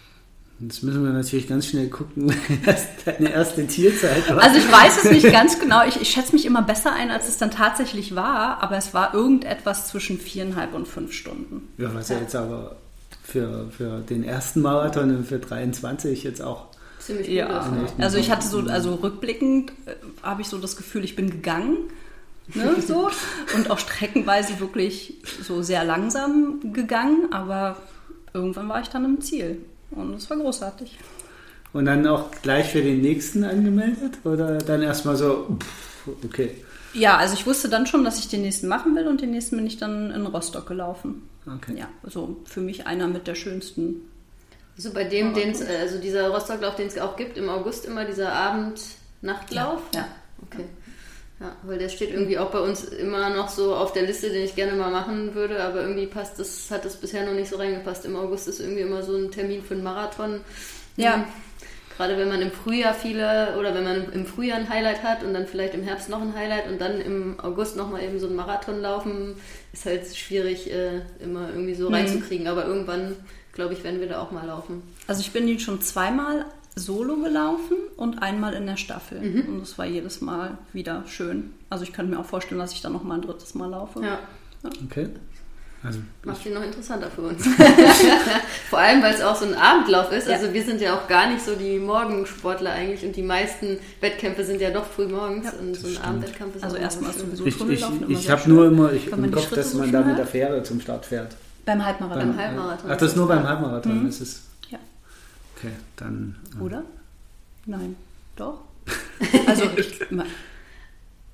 Jetzt 0.66 0.82
müssen 0.82 1.04
wir 1.04 1.12
natürlich 1.12 1.46
ganz 1.46 1.66
schnell 1.66 1.88
gucken, 1.88 2.34
was 2.64 2.86
deine 3.04 3.30
erste 3.30 3.66
Zielzeit 3.66 4.28
war. 4.30 4.42
Also 4.42 4.58
ich 4.58 4.70
weiß 4.70 5.04
es 5.04 5.10
nicht 5.10 5.30
ganz 5.30 5.58
genau. 5.60 5.86
Ich, 5.86 6.00
ich 6.00 6.10
schätze 6.10 6.32
mich 6.32 6.46
immer 6.46 6.62
besser 6.62 6.92
ein, 6.92 7.10
als 7.10 7.28
es 7.28 7.36
dann 7.36 7.50
tatsächlich 7.50 8.14
war, 8.14 8.62
aber 8.62 8.76
es 8.76 8.94
war 8.94 9.12
irgendetwas 9.12 9.88
zwischen 9.88 10.18
viereinhalb 10.18 10.72
und 10.72 10.88
fünf 10.88 11.12
Stunden. 11.12 11.68
Ja, 11.76 11.94
was 11.94 12.08
ja 12.08 12.18
jetzt 12.18 12.34
aber 12.34 12.76
für, 13.22 13.68
für 13.76 14.00
den 14.00 14.24
ersten 14.24 14.62
Marathon 14.62 15.14
und 15.14 15.26
für 15.26 15.38
23 15.38 16.24
jetzt 16.24 16.40
auch. 16.40 16.66
Ziemlich 16.98 17.26
gut 17.26 17.36
Ja, 17.36 17.60
ist, 17.60 17.98
ne? 17.98 18.04
also 18.04 18.16
ich 18.16 18.30
hatte 18.30 18.46
so, 18.46 18.60
also 18.60 18.94
rückblickend 18.94 19.70
äh, 19.84 19.94
habe 20.22 20.40
ich 20.40 20.48
so 20.48 20.56
das 20.56 20.76
Gefühl, 20.76 21.04
ich 21.04 21.14
bin 21.14 21.28
gegangen. 21.28 21.76
Ne, 22.54 22.76
so. 22.86 23.10
Und 23.54 23.70
auch 23.70 23.78
streckenweise 23.78 24.60
wirklich 24.60 25.18
so 25.42 25.62
sehr 25.62 25.84
langsam 25.84 26.72
gegangen, 26.72 27.32
aber 27.32 27.76
irgendwann 28.32 28.68
war 28.70 28.80
ich 28.80 28.88
dann 28.88 29.04
im 29.04 29.20
Ziel. 29.20 29.58
Und 29.94 30.14
es 30.14 30.28
war 30.30 30.36
großartig. 30.36 30.98
Und 31.72 31.86
dann 31.86 32.06
auch 32.06 32.30
gleich 32.42 32.70
für 32.70 32.82
den 32.82 33.00
nächsten 33.00 33.44
angemeldet? 33.44 34.18
Oder 34.24 34.58
dann 34.58 34.82
erstmal 34.82 35.16
so, 35.16 35.58
pff, 35.58 36.08
okay. 36.24 36.64
Ja, 36.92 37.16
also 37.16 37.34
ich 37.34 37.46
wusste 37.46 37.68
dann 37.68 37.86
schon, 37.86 38.04
dass 38.04 38.20
ich 38.20 38.28
den 38.28 38.42
nächsten 38.42 38.68
machen 38.68 38.94
will 38.94 39.08
und 39.08 39.20
den 39.20 39.32
nächsten 39.32 39.56
bin 39.56 39.66
ich 39.66 39.78
dann 39.78 40.12
in 40.12 40.26
Rostock 40.26 40.66
gelaufen. 40.68 41.28
okay. 41.46 41.76
Ja, 41.76 41.88
also 42.04 42.36
für 42.44 42.60
mich 42.60 42.86
einer 42.86 43.08
mit 43.08 43.26
der 43.26 43.34
schönsten. 43.34 44.02
So 44.76 44.92
bei 44.92 45.04
dem, 45.04 45.34
den's, 45.34 45.60
äh, 45.60 45.76
also 45.80 45.98
dieser 45.98 46.28
Rostocklauf, 46.28 46.76
den 46.76 46.86
es 46.86 46.98
auch 46.98 47.16
gibt, 47.16 47.36
im 47.36 47.48
August 47.48 47.84
immer 47.84 48.04
dieser 48.04 48.32
Abend-Nachtlauf. 48.32 49.80
Ja. 49.94 50.08
Okay. 50.42 50.62
Ja, 50.62 50.83
weil 51.62 51.78
der 51.78 51.88
steht 51.88 52.10
irgendwie 52.10 52.38
auch 52.38 52.50
bei 52.50 52.60
uns 52.60 52.84
immer 52.84 53.28
noch 53.30 53.48
so 53.48 53.74
auf 53.74 53.92
der 53.92 54.04
Liste, 54.04 54.30
den 54.30 54.44
ich 54.44 54.54
gerne 54.54 54.72
mal 54.72 54.90
machen 54.90 55.34
würde, 55.34 55.62
aber 55.62 55.82
irgendwie 55.82 56.06
passt 56.06 56.38
das, 56.38 56.70
hat 56.70 56.84
das 56.84 56.96
bisher 56.96 57.26
noch 57.26 57.32
nicht 57.32 57.50
so 57.50 57.56
reingepasst. 57.56 58.04
Im 58.04 58.16
August 58.16 58.48
ist 58.48 58.60
irgendwie 58.60 58.82
immer 58.82 59.02
so 59.02 59.16
ein 59.16 59.30
Termin 59.30 59.62
für 59.62 59.74
einen 59.74 59.82
Marathon. 59.82 60.40
Ja. 60.96 61.16
Hm. 61.16 61.24
Gerade 61.96 62.18
wenn 62.18 62.28
man 62.28 62.42
im 62.42 62.50
Frühjahr 62.50 62.92
viele 62.92 63.56
oder 63.56 63.72
wenn 63.72 63.84
man 63.84 64.12
im 64.12 64.26
Frühjahr 64.26 64.58
ein 64.58 64.68
Highlight 64.68 65.04
hat 65.04 65.22
und 65.22 65.32
dann 65.32 65.46
vielleicht 65.46 65.74
im 65.74 65.84
Herbst 65.84 66.08
noch 66.08 66.20
ein 66.20 66.34
Highlight 66.34 66.68
und 66.68 66.80
dann 66.80 67.00
im 67.00 67.38
August 67.40 67.76
nochmal 67.76 68.02
eben 68.02 68.18
so 68.18 68.26
einen 68.26 68.34
Marathon 68.34 68.80
laufen, 68.80 69.36
ist 69.72 69.86
halt 69.86 70.04
schwierig, 70.16 70.72
äh, 70.72 71.02
immer 71.20 71.50
irgendwie 71.50 71.74
so 71.74 71.88
reinzukriegen. 71.88 72.48
Aber 72.48 72.66
irgendwann, 72.66 73.14
glaube 73.52 73.74
ich, 73.74 73.84
werden 73.84 74.00
wir 74.00 74.08
da 74.08 74.20
auch 74.20 74.32
mal 74.32 74.44
laufen. 74.44 74.82
Also 75.06 75.20
ich 75.20 75.30
bin 75.30 75.46
ihn 75.46 75.60
schon 75.60 75.80
zweimal 75.82 76.46
solo 76.76 77.16
gelaufen 77.16 77.76
und 77.96 78.20
einmal 78.22 78.54
in 78.54 78.66
der 78.66 78.76
Staffel. 78.76 79.20
Mhm. 79.20 79.54
Und 79.54 79.60
das 79.60 79.78
war 79.78 79.86
jedes 79.86 80.20
Mal 80.20 80.58
wieder 80.72 81.04
schön. 81.06 81.52
Also 81.70 81.84
ich 81.84 81.92
könnte 81.92 82.12
mir 82.12 82.20
auch 82.20 82.24
vorstellen, 82.26 82.58
dass 82.60 82.72
ich 82.72 82.82
dann 82.82 82.92
noch 82.92 83.04
mal 83.04 83.14
ein 83.14 83.22
drittes 83.22 83.54
Mal 83.54 83.70
laufe. 83.70 84.02
Ja. 84.02 84.18
Okay. 84.84 85.08
Also, 85.84 85.98
Macht 86.24 86.46
ihn 86.46 86.54
noch 86.54 86.62
interessanter 86.62 87.10
für 87.10 87.20
uns. 87.20 87.46
Vor 88.70 88.78
allem, 88.78 89.02
weil 89.02 89.12
es 89.12 89.20
auch 89.20 89.36
so 89.36 89.44
ein 89.44 89.54
Abendlauf 89.54 90.10
ist. 90.12 90.28
Also 90.30 90.52
wir 90.54 90.62
sind 90.62 90.80
ja 90.80 90.94
auch 90.96 91.06
gar 91.08 91.28
nicht 91.30 91.44
so 91.44 91.54
die 91.54 91.78
Morgensportler 91.78 92.72
eigentlich 92.72 93.04
und 93.04 93.14
die 93.14 93.22
meisten 93.22 93.76
Wettkämpfe 94.00 94.44
sind 94.44 94.62
ja 94.62 94.70
doch 94.70 94.86
früh 94.86 95.06
morgens 95.06 95.52
und 95.52 95.74
so 95.76 95.88
ein. 95.88 95.98
Abendwettkampf 95.98 96.56
ist 96.56 96.64
Also 96.64 96.76
erstmal 96.76 97.12
sowieso 97.12 97.68
ich 97.68 97.82
ich, 97.82 98.08
ich 98.08 98.30
habe 98.30 98.40
schön. 98.40 98.54
nur 98.54 98.66
immer 98.66 98.92
ich, 98.92 99.12
im 99.12 99.30
Kopf, 99.30 99.50
dass 99.50 99.72
so 99.72 99.78
man 99.78 99.92
da 99.92 100.00
mit 100.00 100.16
der 100.16 100.26
Fähre 100.26 100.62
zum 100.62 100.80
Start 100.80 101.04
fährt. 101.04 101.36
Beim 101.66 101.84
Halbmarathon. 101.84 102.28
Beim 102.30 102.38
Halbmarathon. 102.38 102.90
Ach, 102.90 102.96
das 102.96 103.10
ist 103.10 103.16
nur 103.16 103.28
beim 103.28 103.46
Halbmarathon. 103.46 104.02
Mhm. 104.02 104.08
Ist, 104.08 104.20
Ja. 104.20 104.26
Okay, 105.56 105.72
dann. 105.96 106.36
äh, 106.58 106.62
Oder? 106.62 106.82
Nein. 107.66 107.96
Doch? 108.36 108.60
Also 109.46 109.64
ich. 109.76 110.00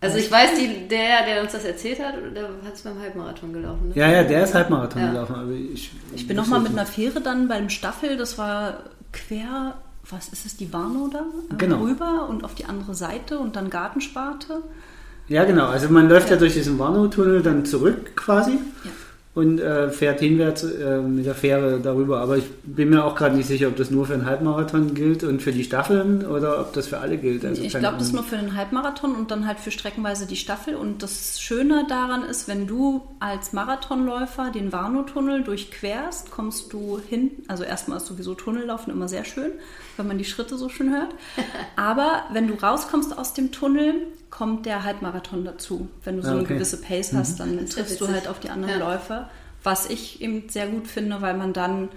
Also 0.02 0.16
ich 0.16 0.30
weiß, 0.30 0.50
die, 0.58 0.88
der, 0.88 1.26
der 1.26 1.42
uns 1.42 1.52
das 1.52 1.64
erzählt 1.64 1.98
hat, 2.02 2.14
der 2.34 2.44
hat 2.64 2.74
es 2.74 2.80
beim 2.82 2.98
Halbmarathon 2.98 3.52
gelaufen. 3.52 3.88
Ne? 3.88 3.94
Ja, 3.96 4.10
ja, 4.10 4.22
der 4.24 4.44
ist 4.44 4.54
Halbmarathon 4.54 5.02
Ja. 5.02 5.10
gelaufen. 5.10 5.34
Aber 5.34 5.50
ich, 5.50 5.90
Ich 6.14 6.26
bin 6.26 6.36
noch 6.36 6.46
mal 6.46 6.60
mit 6.60 6.72
einer 6.72 6.86
Fähre 6.86 7.20
dann 7.20 7.48
beim 7.48 7.68
Staffel, 7.68 8.16
das 8.16 8.38
war 8.38 8.78
quer, 9.12 9.74
was 10.08 10.28
ist 10.28 10.46
es, 10.46 10.56
die 10.56 10.72
Warnow 10.72 11.10
da? 11.10 11.18
Äh, 11.52 11.56
Genau. 11.58 11.80
Rüber 11.82 12.28
und 12.30 12.44
auf 12.44 12.54
die 12.54 12.64
andere 12.64 12.94
Seite 12.94 13.38
und 13.38 13.56
dann 13.56 13.68
Gartensparte. 13.68 14.62
Ja, 15.28 15.44
genau. 15.44 15.66
Also 15.66 15.88
man 15.90 16.08
läuft 16.08 16.30
ja, 16.30 16.36
durch 16.36 16.54
diesen 16.54 16.78
Warnow-Tunnel 16.78 17.42
dann 17.42 17.66
zurück 17.66 18.16
quasi 18.16 18.52
Ja. 18.84 18.90
Und 19.32 19.60
äh, 19.60 19.90
fährt 19.90 20.18
hinwärts 20.18 20.64
äh, 20.64 21.00
mit 21.00 21.24
der 21.24 21.36
Fähre 21.36 21.78
darüber. 21.80 22.20
Aber 22.20 22.36
ich 22.36 22.50
bin 22.64 22.90
mir 22.90 23.04
auch 23.04 23.14
gerade 23.14 23.36
nicht 23.36 23.46
sicher, 23.46 23.68
ob 23.68 23.76
das 23.76 23.90
nur 23.90 24.06
für 24.06 24.14
einen 24.14 24.26
Halbmarathon 24.26 24.94
gilt 24.94 25.22
und 25.22 25.40
für 25.40 25.52
die 25.52 25.62
Staffeln 25.62 26.26
oder 26.26 26.60
ob 26.60 26.72
das 26.72 26.88
für 26.88 26.98
alle 26.98 27.16
gilt. 27.16 27.44
Also 27.44 27.62
ich 27.62 27.70
glaube, 27.70 27.98
das 27.98 28.08
ist 28.08 28.12
nur 28.12 28.24
für 28.24 28.36
den 28.36 28.56
Halbmarathon 28.56 29.14
und 29.14 29.30
dann 29.30 29.46
halt 29.46 29.60
für 29.60 29.70
streckenweise 29.70 30.26
die 30.26 30.34
Staffel. 30.34 30.74
Und 30.74 31.04
das 31.04 31.40
Schöne 31.40 31.86
daran 31.88 32.24
ist, 32.24 32.48
wenn 32.48 32.66
du 32.66 33.02
als 33.20 33.52
Marathonläufer 33.52 34.50
den 34.50 34.72
Warnow-Tunnel 34.72 35.44
durchquerst, 35.44 36.32
kommst 36.32 36.72
du 36.72 37.00
hin. 37.08 37.30
Also 37.46 37.62
erstmal 37.62 37.98
ist 37.98 38.06
sowieso 38.06 38.34
Tunnellaufen 38.34 38.92
immer 38.92 39.06
sehr 39.08 39.24
schön, 39.24 39.52
wenn 39.96 40.08
man 40.08 40.18
die 40.18 40.24
Schritte 40.24 40.58
so 40.58 40.68
schön 40.68 40.90
hört. 40.90 41.14
Aber 41.76 42.24
wenn 42.32 42.48
du 42.48 42.54
rauskommst 42.54 43.16
aus 43.16 43.32
dem 43.32 43.52
Tunnel, 43.52 43.94
kommt 44.40 44.64
der 44.64 44.84
Halbmarathon 44.84 45.44
dazu. 45.44 45.88
Wenn 46.02 46.16
du 46.16 46.22
so 46.22 46.28
Ah, 46.28 46.32
eine 46.32 46.40
okay. 46.40 46.54
gewisse 46.54 46.78
Pace 46.78 47.12
hast, 47.12 47.38
dann 47.40 47.58
ist 47.58 47.76
ja 47.76 47.82
triffst 47.82 48.00
du 48.00 48.08
halt 48.08 48.26
auf 48.26 48.40
die 48.40 48.48
anderen 48.48 48.80
Ja. 48.80 48.92
Läufer. 48.94 49.28
Was 49.62 49.90
ich 49.90 50.22
eben 50.22 50.44
sehr 50.48 50.66
gut 50.66 50.86
finde, 50.86 51.20
weil 51.20 51.36
man 51.36 51.52
dann 51.52 51.90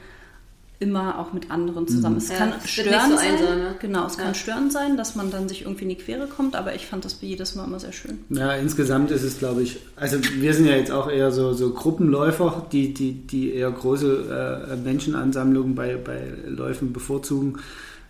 immer 0.79 1.19
auch 1.19 1.31
mit 1.31 1.49
anderen 1.49 1.87
zusammen 1.87 2.17
ist. 2.17 2.25
Es 2.25 2.31
Ja, 2.31 2.37
kann 2.39 2.53
störend 2.65 3.11
so 3.11 3.15
sein. 3.15 3.31
einsam, 3.35 3.57
ne? 3.59 3.75
Genau, 3.79 4.05
es 4.07 4.17
Ja. 4.17 4.23
kann 4.23 4.35
störend 4.35 4.73
sein, 4.73 4.97
dass 4.97 5.15
man 5.15 5.31
dann 5.31 5.47
sich 5.47 5.61
irgendwie 5.61 5.83
in 5.83 5.89
die 5.91 5.95
Quere 5.95 6.27
kommt, 6.27 6.57
aber 6.57 6.75
ich 6.75 6.85
fand 6.85 7.05
das 7.05 7.17
jedes 7.21 7.55
Mal 7.55 7.63
immer 7.63 7.79
sehr 7.79 7.93
schön. 7.93 8.19
Ja, 8.29 8.51
insgesamt 8.55 9.09
ist 9.11 9.23
es, 9.23 9.39
glaube 9.39 9.61
ich, 9.61 9.79
also 9.95 10.17
wir 10.41 10.53
sind 10.53 10.65
ja 10.65 10.75
jetzt 10.75 10.91
auch 10.91 11.09
eher 11.09 11.31
so, 11.31 11.53
so 11.53 11.69
Gruppenläufer, 11.71 12.67
die, 12.73 12.93
die, 12.93 13.13
die 13.13 13.53
eher 13.53 13.71
große 13.71 14.67
äh, 14.71 14.75
Menschenansammlungen 14.75 15.75
bei, 15.75 15.95
bei 15.95 16.19
Läufen 16.47 16.91
bevorzugen. 16.91 17.59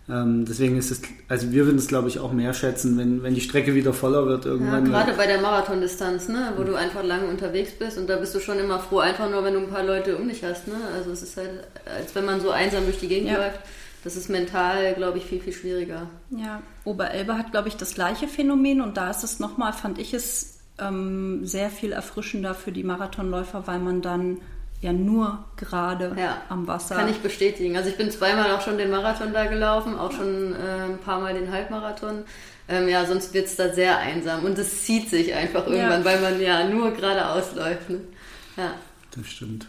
Ähm, 0.09 0.43
deswegen 0.45 0.77
ist 0.77 0.91
es, 0.91 1.01
also 1.29 1.51
wir 1.51 1.65
würden 1.65 1.77
es, 1.77 1.87
glaube 1.87 2.09
ich, 2.09 2.19
auch 2.19 2.33
mehr 2.33 2.53
schätzen, 2.53 2.97
wenn, 2.97 3.23
wenn 3.23 3.35
die 3.35 3.41
Strecke 3.41 3.73
wieder 3.73 3.93
voller 3.93 4.25
wird 4.25 4.43
Ja, 4.43 4.51
irgendwann. 4.51 4.83
gerade 4.85 5.13
bei 5.13 5.27
der 5.27 5.39
Marathondistanz, 5.39 6.27
ne, 6.27 6.51
wo 6.57 6.63
du 6.63 6.75
einfach 6.75 7.03
lange 7.03 7.27
unterwegs 7.27 7.71
bist 7.71 7.97
und 7.97 8.07
da 8.09 8.17
bist 8.17 8.35
du 8.35 8.39
schon 8.41 8.59
immer 8.59 8.79
froh, 8.79 8.99
einfach 8.99 9.29
nur, 9.29 9.43
wenn 9.45 9.53
du 9.53 9.61
ein 9.61 9.69
paar 9.69 9.83
Leute 9.83 10.17
um 10.17 10.27
dich 10.27 10.43
hast. 10.43 10.67
Ne? 10.67 10.73
Also 10.93 11.11
es 11.11 11.23
ist 11.23 11.37
halt, 11.37 11.49
als 11.85 12.13
wenn 12.15 12.25
man 12.25 12.41
so 12.41 12.49
einsam 12.51 12.83
durch 12.83 12.99
die 12.99 13.07
Gegend 13.07 13.29
Ja. 13.31 13.37
läuft. 13.37 13.59
Das 14.03 14.17
ist 14.17 14.29
mental, 14.29 14.93
glaube 14.95 15.19
ich, 15.19 15.23
viel, 15.23 15.39
viel 15.39 15.53
schwieriger. 15.53 16.09
Ja, 16.31 16.61
Oberelbe 16.83 17.37
hat, 17.37 17.51
glaube 17.51 17.69
ich, 17.69 17.77
das 17.77 17.93
gleiche 17.93 18.27
Phänomen 18.27 18.81
und 18.81 18.97
da 18.97 19.09
ist 19.09 19.23
es 19.23 19.39
nochmal, 19.39 19.71
fand 19.71 19.97
ich 19.99 20.13
es 20.13 20.59
ähm, 20.79 21.45
sehr 21.45 21.69
viel 21.69 21.93
erfrischender 21.93 22.53
für 22.53 22.73
die 22.73 22.83
Marathonläufer, 22.83 23.63
weil 23.67 23.79
man 23.79 24.01
dann 24.01 24.39
ja 24.83 24.93
nur 24.93 25.43
gerade 25.57 26.13
Ja, 26.17 26.41
am 26.49 26.67
Wasser. 26.67 26.95
Kann 26.95 27.09
ich 27.09 27.19
bestätigen. 27.19 27.75
Also 27.77 27.89
ich 27.89 27.97
bin 27.97 28.11
zweimal 28.11 28.51
auch 28.51 28.61
schon 28.61 28.77
den 28.77 28.91
Marathon 28.91 29.33
da 29.33 29.45
gelaufen, 29.45 29.97
auch 29.97 30.11
schon 30.11 30.53
äh, 30.53 30.91
ein 30.91 30.97
paar 30.99 31.19
Mal 31.19 31.33
den 31.33 31.51
Halbmarathon. 31.51 32.23
Ähm, 32.69 32.87
ja, 32.87 33.05
sonst 33.05 33.33
wird 33.33 33.47
es 33.47 33.55
da 33.55 33.73
sehr 33.73 33.97
einsam 33.97 34.45
und 34.45 34.57
es 34.57 34.83
zieht 34.85 35.09
sich 35.09 35.33
einfach 35.33 35.65
irgendwann, 35.67 35.99
Ja. 36.01 36.05
weil 36.05 36.21
man 36.21 36.39
ja 36.41 36.63
nur 36.67 36.91
geradeaus 36.91 37.55
läuft. 37.55 37.89
Ne? 37.89 37.99
Ja. 38.55 38.73
Das 39.15 39.25
stimmt. 39.27 39.67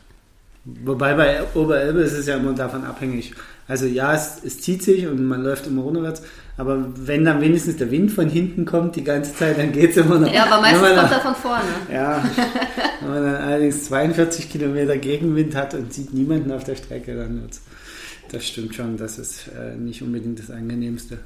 Wobei 0.64 1.14
bei 1.14 1.42
Oberelbe 1.54 2.00
ist 2.00 2.12
es 2.12 2.26
ja 2.26 2.37
immer 2.37 2.52
davon 2.52 2.85
abhängig. 2.85 3.35
Also 3.68 3.87
ja, 3.87 4.14
es, 4.14 4.42
es 4.44 4.61
zieht 4.61 4.83
sich 4.83 5.06
und 5.06 5.25
man 5.26 5.42
läuft 5.42 5.66
immer 5.66 5.83
runterwärts, 5.83 6.23
aber 6.57 6.85
wenn 6.97 7.25
dann 7.25 7.41
wenigstens 7.41 7.77
der 7.77 7.91
Wind 7.91 8.13
von 8.13 8.29
hinten 8.29 8.65
kommt 8.65 8.97
die 8.97 9.05
ganze 9.05 9.35
Zeit, 9.35 9.59
dann 9.59 9.73
geht 9.73 9.91
es 9.91 9.97
immer 9.97 10.19
noch. 10.21 10.33
ja, 10.33 10.45
aber 10.47 10.61
meistens 10.61 10.81
kommt 10.89 10.97
dann- 10.99 11.11
er 11.13 11.21
von 11.21 11.35
vorne. 11.35 11.65
Ja, 11.93 12.25
wenn 13.01 13.11
man 13.11 13.23
dann 13.25 13.37
allerdings 13.43 13.85
42 13.85 14.51
Kilometer 14.51 14.97
Gegenwind 14.97 15.55
hat 15.57 15.75
und 15.75 15.93
sieht 15.93 16.15
niemanden 16.15 16.53
auf 16.53 16.65
der 16.65 16.77
Strecke, 16.77 17.17
dann 17.17 17.43
wird's. 17.43 17.61
Das 18.31 18.47
stimmt 18.47 18.75
schon, 18.75 18.97
das 18.97 19.19
ist 19.19 19.49
äh, 19.49 19.77
nicht 19.77 20.03
unbedingt 20.03 20.39
das 20.39 20.51
Angenehmste. 20.51 21.19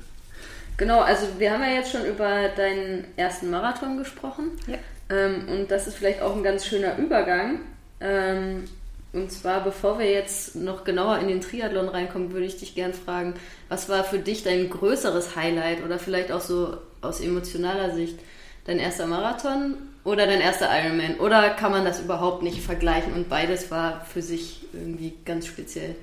Genau, 0.77 1.01
also 1.01 1.27
wir 1.39 1.53
haben 1.53 1.63
ja 1.63 1.71
jetzt 1.75 1.91
schon 1.93 2.05
über 2.05 2.49
deinen 2.57 3.05
ersten 3.17 3.51
Marathon 3.51 3.99
gesprochen. 3.99 4.51
Ja. 4.67 4.77
Ähm, 5.11 5.49
und 5.49 5.71
das 5.71 5.87
ist 5.87 5.97
vielleicht 5.97 6.23
auch 6.23 6.37
ein 6.37 6.43
ganz 6.43 6.67
schöner 6.67 6.97
Übergang. 6.99 7.61
Ähm, 8.01 8.65
und 9.12 9.33
zwar, 9.33 9.65
bevor 9.65 9.99
wir 9.99 10.11
jetzt 10.11 10.55
noch 10.55 10.85
genauer 10.85 11.19
in 11.19 11.29
den 11.29 11.41
Triathlon 11.41 11.88
reinkommen, 11.88 12.33
würde 12.33 12.47
ich 12.47 12.59
dich 12.59 12.75
gern 12.75 12.93
fragen, 12.93 13.35
was 13.69 13.88
war 13.88 14.05
für 14.05 14.19
dich 14.19 14.43
dein 14.43 14.69
größeres 14.69 15.35
Highlight 15.35 15.85
oder 15.85 15.99
vielleicht 15.99 16.31
auch 16.31 16.43
so 16.43 16.77
aus 17.00 17.21
emotionaler 17.21 17.95
Sicht 17.95 18.19
dein 18.67 18.79
erster 18.79 19.07
Marathon 19.07 19.77
oder 20.05 20.27
dein 20.27 20.41
erster 20.41 20.69
Ironman? 20.71 21.19
Oder 21.21 21.50
kann 21.50 21.73
man 21.73 21.85
das 21.85 22.00
überhaupt 22.00 22.43
nicht 22.43 22.61
vergleichen 22.61 23.15
und 23.15 23.29
beides 23.29 23.71
war 23.71 24.05
für 24.05 24.23
sich 24.23 24.67
irgendwie 24.75 25.15
ganz 25.25 25.47
speziell? 25.47 25.97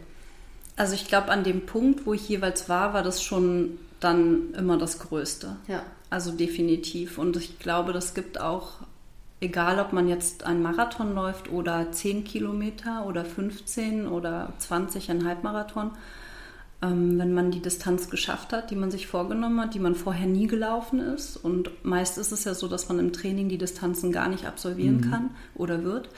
Also 0.76 0.96
ich 0.96 1.08
glaube, 1.08 1.30
an 1.30 1.44
dem 1.44 1.66
Punkt, 1.66 2.06
wo 2.06 2.14
ich 2.14 2.28
jeweils 2.28 2.68
war, 2.68 2.94
war 2.94 3.04
das 3.04 3.24
schon 3.24 3.78
dann 4.00 4.54
immer 4.58 4.78
das 4.78 5.00
Größte. 5.00 5.56
Ja. 5.68 5.84
Also 6.10 6.32
definitiv. 6.32 7.18
Und 7.18 7.38
ich 7.38 7.60
glaube, 7.60 7.94
das 7.94 8.14
gibt 8.14 8.40
auch, 8.40 8.74
egal 9.42 9.80
ob 9.80 9.94
man 9.94 10.08
jetzt 10.08 10.44
einen 10.46 10.62
Marathon 10.62 11.14
läuft 11.14 11.52
oder 11.52 11.92
10 11.92 12.24
Kilometer 12.24 13.06
oder 13.06 13.26
15 13.26 14.08
oder 14.08 14.54
20, 14.58 15.12
ein 15.12 15.26
Halbmarathon, 15.26 15.92
ähm, 16.82 17.18
wenn 17.20 17.34
man 17.34 17.52
die 17.52 17.62
Distanz 17.62 18.10
geschafft 18.10 18.54
hat, 18.54 18.72
die 18.72 18.76
man 18.76 18.92
sich 18.92 19.08
vorgenommen 19.08 19.60
hat, 19.62 19.74
die 19.74 19.80
man 19.80 19.96
vorher 19.96 20.28
nie 20.28 20.48
gelaufen 20.48 21.00
ist. 21.00 21.38
Und 21.38 21.70
meist 21.84 22.18
ist 22.18 22.32
es 22.32 22.44
ja 22.44 22.54
so, 22.54 22.68
dass 22.68 22.90
man 22.90 23.00
im 23.00 23.14
Training 23.14 23.50
die 23.50 23.58
Distanzen 23.58 24.12
gar 24.12 24.30
nicht 24.30 24.46
absolvieren 24.46 25.02
kann 25.10 25.30
oder 25.56 25.84
wird. 25.84 26.10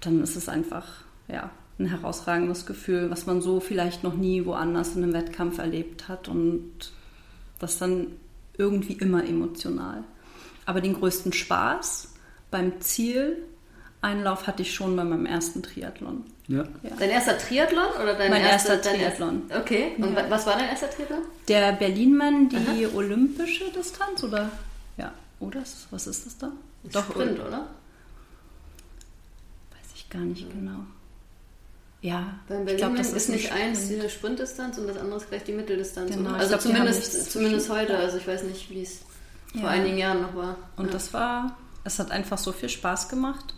Dann 0.00 0.22
ist 0.22 0.36
es 0.36 0.48
einfach, 0.48 0.86
ja, 1.28 1.50
ein 1.78 1.86
herausragendes 1.86 2.66
Gefühl, 2.66 3.10
was 3.10 3.26
man 3.26 3.40
so 3.40 3.60
vielleicht 3.60 4.02
noch 4.02 4.14
nie 4.14 4.44
woanders 4.44 4.96
in 4.96 5.02
einem 5.02 5.12
Wettkampf 5.12 5.58
erlebt 5.58 6.08
hat 6.08 6.28
und 6.28 6.72
das 7.60 7.78
dann 7.78 8.08
irgendwie 8.56 8.94
immer 8.94 9.24
emotional. 9.24 10.02
Aber 10.68 10.82
den 10.82 10.92
größten 10.92 11.32
Spaß 11.32 12.08
beim 12.50 12.78
Zieleinlauf 12.82 14.46
hatte 14.46 14.60
ich 14.60 14.74
schon 14.74 14.94
bei 14.96 15.02
meinem 15.04 15.24
ersten 15.24 15.62
Triathlon. 15.62 16.24
Ja. 16.46 16.64
Ja. 16.82 16.90
Dein 16.98 17.08
erster 17.08 17.38
Triathlon 17.38 17.86
oder 18.02 18.14
dein 18.14 18.30
Mein 18.30 18.42
erster, 18.42 18.74
erster 18.74 18.90
dein 18.90 19.00
Triathlon. 19.00 19.42
Erst, 19.48 19.60
okay, 19.62 19.92
und 19.96 20.14
Ja. 20.14 20.16
wa- 20.16 20.24
was 20.28 20.44
war 20.46 20.56
dein 20.56 20.68
erster 20.68 20.90
Triathlon? 20.90 21.20
Der 21.48 21.72
Berlinmann, 21.72 22.50
die 22.50 22.86
olympische 22.86 23.70
Distanz 23.70 24.22
oder 24.22 24.50
ja, 24.98 25.10
oder 25.40 25.62
ist- 25.62 25.86
was 25.90 26.06
ist 26.06 26.26
das 26.26 26.36
da? 26.36 26.52
Sprint, 26.90 27.38
oder? 27.40 27.66
weiß 29.70 29.88
ich 29.94 30.10
gar 30.10 30.20
nicht 30.20 30.50
genau. 30.52 30.80
Ja, 32.02 32.38
Beim 32.46 32.58
ich 32.60 32.64
Berlin 32.66 32.76
glaube, 32.78 32.96
das 32.98 33.06
ist, 33.08 33.14
ist 33.16 33.28
nicht 33.30 33.52
eins 33.52 33.88
diese 33.88 34.08
Sprintdistanz 34.10 34.76
und 34.76 34.86
das 34.86 34.98
andere 34.98 35.16
ist 35.18 35.28
gleich 35.30 35.44
die 35.44 35.52
Mitteldistanz. 35.52 36.10
Genau, 36.10 36.28
oder? 36.30 36.38
Also 36.38 36.48
glaub, 36.50 36.60
die 36.62 36.68
zumindest, 36.68 37.32
zumindest 37.32 37.70
heute. 37.70 37.96
Also 37.96 38.18
ich 38.18 38.26
weiß 38.28 38.42
nicht, 38.44 38.70
wie 38.70 38.82
es 38.82 39.00
vor 39.52 39.62
Ja. 39.62 39.68
einigen 39.68 39.98
Jahren 39.98 40.22
noch 40.22 40.34
war. 40.34 40.56
Und 40.76 40.86
ja. 40.86 40.92
das 40.92 41.12
war, 41.14 41.56
es 41.84 41.98
hat 41.98 42.10
einfach 42.10 42.38
so 42.38 42.52
viel 42.52 42.68
Spaß 42.68 43.08
gemacht. 43.08 43.54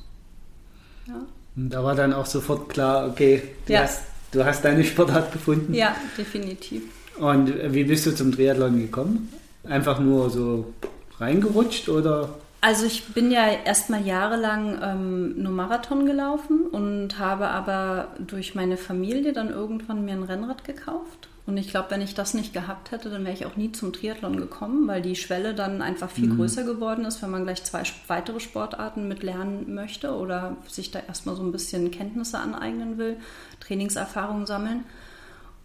Ja, 1.07 1.15
Und 1.57 1.71
da 1.71 1.83
war 1.83 1.95
dann 1.95 2.13
auch 2.13 2.27
sofort 2.27 2.69
klar, 2.69 3.09
okay, 3.09 3.43
du, 3.67 3.73
Ja. 3.73 3.83
hast, 3.83 4.03
du 4.33 4.45
hast 4.45 4.65
deine 4.65 4.85
Sportart 4.85 5.33
gefunden. 5.33 5.75
ja 5.75 5.95
definitiv. 6.17 6.83
Und 7.19 7.53
wie 7.75 7.85
bist 7.85 8.07
du 8.07 8.15
zum 8.15 8.33
Triathlon 8.33 8.79
gekommen? 8.79 9.33
Einfach 9.65 9.99
nur 10.01 10.31
so 10.31 10.73
reingerutscht 11.19 11.89
oder? 11.89 12.31
Also 12.63 12.85
ich 12.87 13.05
bin 13.15 13.31
ja 13.31 13.47
erstmal 13.65 14.07
jahrelang 14.07 14.79
ähm, 14.83 15.43
nur 15.43 15.53
Marathon 15.53 16.07
gelaufen 16.07 16.67
und 16.71 17.19
habe 17.19 17.49
aber 17.49 18.09
durch 18.27 18.55
meine 18.55 18.77
Familie 18.77 19.33
dann 19.33 19.49
irgendwann 19.51 20.05
mir 20.05 20.13
ein 20.13 20.23
Rennrad 20.23 20.65
gekauft. 20.65 21.29
Und 21.51 21.57
ich 21.57 21.67
glaube, 21.67 21.91
wenn 21.91 22.01
ich 22.01 22.15
das 22.15 22.33
nicht 22.33 22.53
gehabt 22.53 22.93
hätte, 22.93 23.11
dann 23.11 23.25
wäre 23.25 23.35
ich 23.35 23.45
auch 23.45 23.57
nie 23.57 23.73
zum 23.73 23.93
Triathlon 23.93 24.37
gekommen, 24.37 24.87
weil 24.87 25.03
die 25.03 25.17
Schwelle 25.17 25.53
dann 25.53 25.83
einfach 25.83 26.09
viel 26.09 26.33
größer 26.33 26.63
geworden 26.63 27.05
ist, 27.05 27.23
wenn 27.23 27.31
man 27.33 27.43
gleich 27.43 27.65
zwei 27.65 27.83
weitere 28.07 28.39
Sportarten 28.39 29.09
mit 29.09 29.25
lernen 29.25 29.75
möchte 29.75 30.15
oder 30.15 30.57
sich 30.69 30.93
da 30.93 31.01
erstmal 31.01 31.35
so 31.35 31.43
ein 31.43 31.51
bisschen 31.51 31.91
Kenntnisse 31.91 32.39
aneignen 32.39 32.99
will, 32.99 33.17
Trainingserfahrung 33.59 34.47
sammeln. 34.47 34.85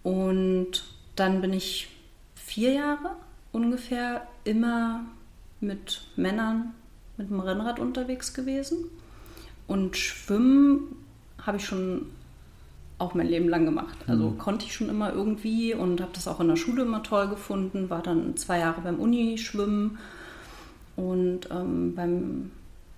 Und 0.01 0.85
dann 1.15 1.41
bin 1.41 1.53
ich 1.53 1.87
vier 2.33 2.71
Jahre 2.71 3.11
ungefähr 3.51 4.25
immer 4.43 5.01
mit 5.59 6.01
Männern 6.15 6.73
mit 7.15 7.29
dem 7.29 7.39
Rennrad 7.39 7.79
unterwegs 7.79 8.33
gewesen. 8.33 8.85
Und 9.67 9.97
Schwimmen 9.97 10.95
habe 11.45 11.57
ich 11.57 11.65
schon 11.65 12.07
auch 12.97 13.13
mein 13.13 13.27
Leben 13.27 13.49
lang 13.49 13.65
gemacht. 13.65 13.97
Also 14.07 14.31
konnte 14.31 14.65
ich 14.65 14.73
schon 14.73 14.89
immer 14.89 15.13
irgendwie 15.13 15.73
und 15.73 16.01
habe 16.01 16.11
das 16.13 16.27
auch 16.27 16.39
in 16.39 16.47
der 16.47 16.55
Schule 16.55 16.83
immer 16.83 17.03
toll 17.03 17.27
gefunden. 17.27 17.89
War 17.89 18.01
dann 18.01 18.37
zwei 18.37 18.59
Jahre 18.59 18.81
beim 18.81 18.99
Uni-Schwimmen 18.99 19.97
und 20.95 21.49
ähm, 21.51 21.93
beim 21.95 22.51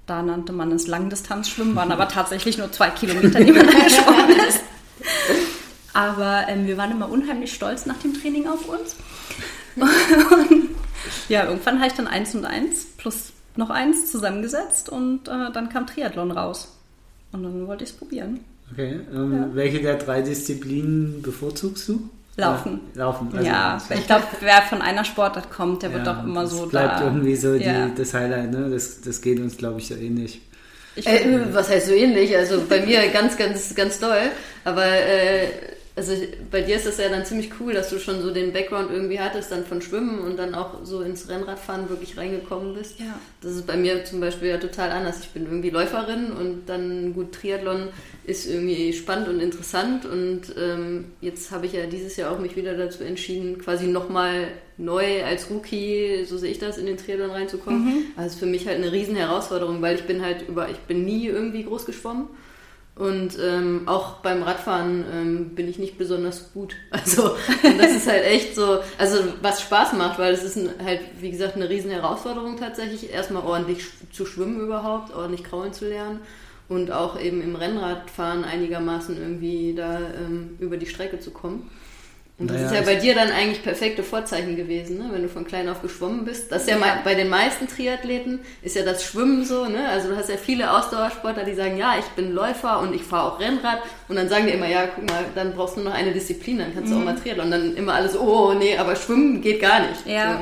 da 0.06 0.22
nannte 0.22 0.54
man 0.54 0.72
es 0.72 0.88
Langdistanzschwimmen, 0.88 1.76
waren 1.76 1.92
aber 1.92 2.08
tatsächlich 2.10 2.58
nur 2.58 2.72
zwei 2.72 2.90
Kilometer, 2.90 3.44
die 3.44 3.52
man 3.52 3.68
da 3.68 3.74
geschwommen 3.74 4.40
ist. 4.48 4.62
Aber 5.94 6.46
ähm, 6.48 6.68
wir 6.68 6.78
waren 6.78 6.92
immer 6.92 7.10
unheimlich 7.10 7.54
stolz 7.54 7.86
nach 7.86 7.98
dem 7.98 8.14
Training 8.14 8.48
auf 8.48 8.70
uns. 8.70 8.96
Und 9.76 10.70
ja, 11.28 11.46
irgendwann 11.46 11.80
habe 11.80 11.88
ich 11.88 11.94
dann 11.94 12.08
eins 12.08 12.34
und 12.36 12.46
eins 12.46 12.86
plus 12.98 13.34
noch 13.56 13.70
eins 13.70 14.12
zusammengesetzt 14.12 14.90
und 14.90 15.28
äh, 15.28 15.52
dann 15.52 15.70
kam 15.70 15.88
Triathlon 15.88 16.32
raus. 16.32 16.78
Und 17.32 17.44
dann 17.44 17.68
wollte 17.68 17.84
ich 17.84 17.90
es 17.90 17.96
probieren. 17.96 18.40
Okay. 18.74 19.00
Ähm, 19.14 19.34
Ja. 19.34 19.50
Welche 19.54 19.82
der 19.82 19.96
drei 19.96 20.22
Disziplinen 20.22 21.22
bevorzugst 21.22 21.88
du? 21.90 22.10
Laufen. 22.36 22.82
Ja, 22.94 23.06
laufen. 23.06 23.30
also- 23.34 23.46
ja, 23.48 23.78
ich 23.96 24.06
glaube, 24.06 24.26
wer 24.42 24.62
von 24.62 24.82
einer 24.82 25.04
Sportart 25.04 25.50
kommt, 25.50 25.82
der 25.82 25.92
wird 25.94 26.06
Ja, 26.06 26.14
doch 26.14 26.24
immer 26.24 26.42
das 26.44 26.52
so 26.52 26.68
bleibt 26.68 27.00
da. 27.00 27.06
irgendwie 27.06 27.36
so 27.36 27.56
ja. 27.56 27.88
die, 27.88 27.96
das 27.96 28.14
Highlight, 28.14 28.52
ne? 28.52 28.70
Das, 28.70 29.02
das 29.02 29.22
geht 29.22 29.40
uns, 29.40 29.58
glaube 29.58 29.80
ich, 29.80 29.88
so 29.88 29.96
ähnlich. 29.96 30.42
Ich 30.96 31.08
Äh, 31.08 31.40
was 31.54 31.70
heißt 31.70 31.88
so 31.88 31.94
ähnlich? 31.94 32.36
Also 32.38 32.62
bei 32.70 32.86
mir 32.86 33.08
ganz, 33.10 33.38
ganz, 33.38 33.74
ganz 33.74 34.00
doll. 34.00 34.20
Aber 34.66 34.86
äh, 34.86 35.48
also 35.98 36.14
bei 36.52 36.62
dir 36.62 36.76
ist 36.76 36.86
das 36.86 37.00
ja 37.00 37.10
dann 37.10 37.26
ziemlich 37.26 37.52
cool, 37.60 37.74
dass 37.74 37.90
du 37.90 37.98
schon 37.98 38.22
so 38.22 38.32
den 38.32 38.54
Background 38.54 38.92
irgendwie 38.92 39.20
hattest, 39.20 39.52
dann 39.52 39.66
von 39.66 39.82
Schwimmen 39.82 40.20
und 40.20 40.38
dann 40.38 40.54
auch 40.54 40.86
so 40.86 41.02
ins 41.02 41.28
Rennradfahren 41.28 41.90
wirklich 41.90 42.18
reingekommen 42.18 42.76
bist. 42.76 43.00
Ja. 43.00 43.20
Das 43.42 43.54
ist 43.54 43.66
bei 43.66 43.76
mir 43.76 44.06
zum 44.06 44.20
Beispiel 44.20 44.50
ja 44.50 44.58
total 44.58 44.92
anders. 44.92 45.22
Ich 45.22 45.30
bin 45.30 45.46
irgendwie 45.46 45.72
Läuferin 45.72 46.32
und 46.32 46.68
dann 46.68 47.16
gut 47.16 47.32
Triathlon 47.32 47.88
ist 48.26 48.46
irgendwie 48.46 48.94
spannend 48.94 49.28
und 49.28 49.40
interessant 49.40 50.06
und 50.06 50.54
ähm, 50.56 51.06
jetzt 51.20 51.50
habe 51.50 51.66
ich 51.66 51.74
ja 51.74 51.88
dieses 51.88 52.16
Jahr 52.16 52.32
auch 52.32 52.40
mich 52.40 52.56
wieder 52.56 52.78
dazu 52.78 53.04
entschieden, 53.04 53.58
quasi 53.58 53.88
nochmal 53.88 54.50
neu 54.78 55.24
als 55.24 55.50
Rookie, 55.50 56.26
so 56.26 56.38
sehe 56.38 56.52
ich 56.52 56.60
das, 56.60 56.78
in 56.78 56.86
den 56.86 56.98
Triathlon 56.98 57.32
reinzukommen. 57.32 58.12
Also 58.16 58.34
ist 58.34 58.40
für 58.40 58.46
mich 58.46 58.68
halt 58.68 58.78
eine 58.78 58.92
riesen 58.92 59.16
Herausforderung, 59.16 59.82
weil 59.82 59.96
ich 59.96 60.04
bin 60.04 60.22
halt 60.22 60.48
über, 60.48 60.70
ich 60.70 60.78
bin 60.82 61.06
nie 61.06 61.26
irgendwie 61.26 61.64
groß 61.64 61.88
geschwommen. 61.88 62.28
Und 62.98 63.38
ähm, 63.40 63.84
auch 63.86 64.16
beim 64.18 64.42
Radfahren 64.42 65.06
ähm, 65.14 65.50
bin 65.56 65.70
ich 65.70 65.78
nicht 65.78 65.98
besonders 65.98 66.52
gut. 66.54 66.76
Also 66.92 67.36
das 67.62 67.96
ist 67.96 68.08
halt 68.08 68.26
echt 68.26 68.56
so, 68.56 68.80
also 68.98 69.20
was 69.42 69.62
Spaß 69.62 69.94
macht, 69.94 70.18
weil 70.18 70.34
es 70.34 70.44
ist 70.44 70.58
ein, 70.58 70.70
halt, 70.84 71.02
wie 71.20 71.30
gesagt, 71.30 71.56
eine 71.56 71.70
riesen 71.70 71.92
Herausforderung 71.92 72.58
tatsächlich, 72.58 73.12
erstmal 73.12 73.44
ordentlich 73.44 73.86
zu 74.12 74.26
schwimmen 74.26 74.60
überhaupt, 74.60 75.14
ordentlich 75.14 75.44
kraulen 75.44 75.74
zu 75.74 75.88
lernen 75.88 76.22
und 76.70 76.92
auch 76.92 77.20
eben 77.20 77.42
im 77.42 77.56
Rennradfahren 77.56 78.44
einigermaßen 78.44 79.16
irgendwie 79.18 79.76
da 79.76 80.00
ähm, 80.00 80.58
über 80.60 80.78
die 80.78 80.88
Strecke 80.88 81.20
zu 81.20 81.32
kommen. 81.32 81.70
Und 82.40 82.52
das 82.52 82.58
Naja, 82.58 82.68
ist 82.68 82.76
ja 82.76 82.82
bei 82.94 83.00
dir 83.00 83.16
dann 83.16 83.32
eigentlich 83.32 83.64
perfekte 83.64 84.04
Vorzeichen 84.04 84.56
gewesen, 84.56 85.00
ne? 85.00 85.06
wenn 85.12 85.24
du 85.24 85.28
von 85.28 85.48
klein 85.48 85.68
auf 85.70 85.82
geschwommen 85.82 86.24
bist. 86.24 86.52
Das 86.52 86.64
ist 86.64 86.70
ja, 86.70 86.78
mei- 86.78 87.00
bei 87.04 87.16
den 87.16 87.30
meisten 87.30 87.68
Triathleten 87.68 88.42
ist 88.62 88.76
ja 88.76 88.84
das 88.84 89.04
Schwimmen 89.04 89.44
so, 89.44 89.66
ne? 89.66 89.90
Also 89.90 90.10
du 90.10 90.16
hast 90.16 90.30
ja 90.30 90.38
viele 90.38 90.72
Ausdauersportler, 90.72 91.46
die 91.46 91.56
sagen, 91.56 91.78
ja, 91.78 91.96
ich 91.98 92.06
bin 92.16 92.34
Läufer 92.34 92.80
und 92.82 92.94
ich 92.94 93.02
fahre 93.02 93.32
auch 93.34 93.40
Rennrad 93.40 93.80
und 94.08 94.18
dann 94.18 94.30
sagen 94.30 94.46
die 94.46 94.54
immer, 94.54 94.68
ja, 94.68 94.86
guck 94.86 95.10
mal, 95.10 95.26
dann 95.34 95.56
brauchst 95.56 95.78
du 95.78 95.82
nur 95.82 95.90
noch 95.90 95.98
eine 95.98 96.12
Disziplin, 96.14 96.60
dann 96.60 96.76
kannst 96.76 96.92
du 96.94 96.98
auch 96.98 97.04
mal 97.04 97.16
Triathlon. 97.16 97.46
Und 97.46 97.52
dann 97.52 97.76
immer 97.76 97.96
alles, 97.96 98.16
oh 98.16 98.54
nee, 98.54 98.78
aber 98.78 98.96
Schwimmen 98.96 99.42
geht 99.42 99.60
gar 99.60 99.80
nicht. 99.80 100.06
Ja. 100.06 100.34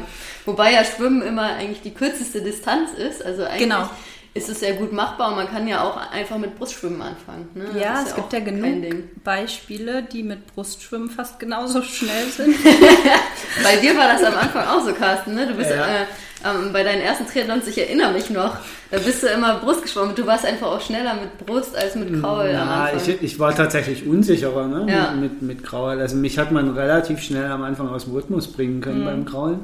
So. 0.46 0.52
Wobei 0.52 0.74
ja 0.74 0.84
Schwimmen 0.84 1.22
immer 1.22 1.44
eigentlich 1.56 1.82
die 1.82 1.94
kürzeste 1.94 2.42
Distanz 2.42 2.92
ist. 2.92 3.24
Also 3.26 3.44
eigentlich 3.46 3.60
Genau. 3.64 3.90
Ist 4.36 4.50
es 4.50 4.60
ja 4.62 4.76
gut 4.76 4.92
machbar 4.94 5.30
und 5.30 5.38
man 5.38 5.48
kann 5.48 5.66
ja 5.68 5.82
auch 5.82 5.98
einfach 6.12 6.38
mit 6.38 6.56
Brustschwimmen 6.58 7.02
anfangen. 7.02 7.48
Ne? 7.56 7.80
Ja, 7.80 8.04
es 8.06 8.14
gibt 8.14 8.28
auch 8.28 8.34
ja 8.34 8.40
genug 8.42 8.82
Ding. 8.82 9.04
Beispiele, 9.24 10.04
die 10.04 10.22
mit 10.24 10.46
Brustschwimmen 10.54 11.10
fast 11.10 11.40
genauso 11.40 11.82
schnell 11.82 12.26
sind. 12.28 12.54
Bei 13.64 13.78
dir 13.78 13.96
war 13.98 14.10
das 14.14 14.24
am 14.24 14.36
Anfang 14.38 14.68
auch 14.68 14.86
so, 14.86 14.94
Carsten, 14.94 15.36
ne? 15.36 15.48
Du 15.48 15.54
bist 15.56 15.70
Ja. 15.72 15.86
äh, 15.86 16.06
ähm, 16.44 16.72
bei 16.74 16.84
deinen 16.84 17.02
ersten 17.02 17.26
Triathlons, 17.26 17.66
ich 17.66 17.78
erinnere 17.78 18.12
mich 18.12 18.30
noch, 18.30 18.58
da 18.92 19.00
bist 19.00 19.24
du 19.24 19.28
immer 19.28 19.56
Brust 19.60 19.82
geschwommen. 19.82 20.14
Du 20.16 20.28
warst 20.28 20.46
einfach 20.46 20.68
auch 20.68 20.82
schneller 20.82 21.16
mit 21.16 21.38
Brust 21.46 21.76
als 21.76 21.96
mit 21.96 22.22
Kraul 22.22 22.42
am 22.48 22.52
Ja, 22.52 22.84
Anfang. 22.92 23.00
ich, 23.16 23.22
ich 23.24 23.40
war 23.40 23.56
tatsächlich 23.56 24.06
unsicherer 24.06 24.68
ne? 24.68 24.86
Ja. 24.92 25.12
mit, 25.12 25.42
mit, 25.42 25.42
mit 25.42 25.64
Krauel. 25.64 26.00
Also 26.02 26.18
mich 26.18 26.38
hat 26.38 26.52
man 26.52 26.72
relativ 26.78 27.22
schnell 27.24 27.50
am 27.50 27.64
Anfang 27.64 27.88
aus 27.90 28.04
dem 28.04 28.14
Rhythmus 28.14 28.52
bringen 28.52 28.82
können 28.82 29.02
Mhm. 29.02 29.06
beim 29.06 29.26
Kraulen. 29.26 29.60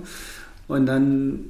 Und 0.70 0.86
dann, 0.88 1.46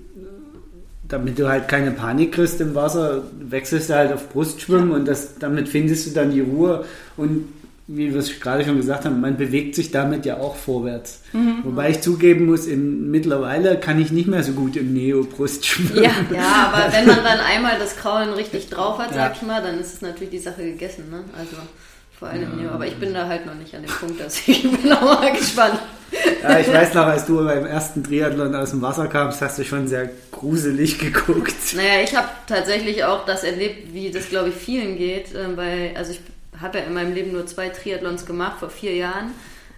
damit 1.12 1.38
du 1.38 1.50
halt 1.50 1.67
keine 1.67 1.91
Panik 1.91 2.32
kriegst 2.34 2.62
im 2.62 2.74
Wasser, 2.74 3.24
wechselst 3.39 3.89
du 3.89 3.95
halt 3.95 4.13
auf 4.13 4.30
Brustschwimmen 4.30 4.91
und 4.91 5.08
das, 5.08 5.38
damit 5.39 5.67
findest 5.67 6.08
du 6.08 6.12
dann 6.12 6.32
die 6.32 6.41
Ruhe. 6.41 6.86
Und 7.17 7.45
wie 7.88 8.13
wir 8.13 8.19
es 8.21 8.39
gerade 8.39 8.63
schon 8.63 8.78
gesagt 8.78 9.04
haben, 9.04 9.19
man 9.19 9.36
bewegt 9.36 9.76
sich 9.76 9.91
damit 9.91 10.26
ja 10.26 10.38
auch 10.38 10.56
vorwärts. 10.56 11.21
Mhm. 11.34 11.58
Wobei 11.63 11.89
ich 11.89 12.00
zugeben 12.00 12.45
muss, 12.45 12.65
in, 12.65 13.12
mittlerweile 13.12 13.78
kann 13.78 14.00
ich 14.00 14.12
nicht 14.12 14.28
mehr 14.30 14.43
so 14.43 14.54
gut 14.54 14.78
im 14.78 14.93
Neo-Brust 14.93 15.65
schwimmen. 15.65 16.02
ja. 16.04 16.12
ja, 16.34 16.71
aber 16.71 16.93
wenn 16.93 17.06
man 17.08 17.24
dann 17.24 17.39
einmal 17.39 17.78
das 17.80 17.97
Kraulen 17.97 18.30
richtig 18.30 18.69
drauf 18.69 18.97
hat, 18.97 19.12
Ja. 19.12 19.17
sag 19.28 19.36
ich 19.36 19.41
mal, 19.41 19.62
dann 19.62 19.78
ist 19.80 19.93
es 19.95 20.02
natürlich 20.02 20.30
die 20.30 20.39
Sache 20.39 20.63
gegessen. 20.63 21.10
Ne? 21.12 21.24
Also 21.38 21.58
vor 22.21 22.29
allem, 22.29 22.63
ja. 22.63 22.69
aber 22.69 22.86
ich 22.86 22.97
bin 22.97 23.15
da 23.15 23.27
halt 23.27 23.47
noch 23.47 23.55
nicht 23.55 23.73
an 23.73 23.81
dem 23.81 23.89
Punkt, 23.91 24.19
dass 24.19 24.38
ich 24.47 24.62
bin 24.62 24.93
auch 24.93 25.19
mal 25.19 25.36
gespannt. 25.36 25.79
Ja, 26.43 26.60
ich 26.60 26.71
weiß 26.71 26.93
noch, 26.93 27.07
als 27.07 27.25
du 27.25 27.43
beim 27.43 27.65
ersten 27.65 28.03
Triathlon 28.03 28.53
aus 28.53 28.69
dem 28.69 28.81
Wasser 28.84 29.07
kamst, 29.07 29.41
hast 29.41 29.57
du 29.57 29.63
schon 29.63 29.88
sehr 29.88 30.07
gruselig 30.31 30.99
geguckt. 30.99 31.55
Naja, 31.75 32.03
ich 32.03 32.15
habe 32.15 32.27
tatsächlich 32.45 33.03
auch 33.05 33.25
das 33.25 33.43
erlebt, 33.43 33.91
wie 33.91 34.12
das, 34.12 34.29
glaube 34.29 34.49
ich, 34.49 34.55
vielen 34.55 34.97
geht, 34.99 35.34
äh, 35.34 35.57
weil, 35.57 35.93
also 35.95 36.12
ich 36.12 36.21
habe 36.62 36.77
ja 36.77 36.84
in 36.84 36.93
meinem 36.93 37.15
Leben 37.15 37.31
nur 37.31 37.47
zwei 37.47 37.69
Triathlons 37.69 38.27
gemacht, 38.27 38.60
vor 38.60 38.69
vier 38.69 38.93
Jahren. 38.93 39.31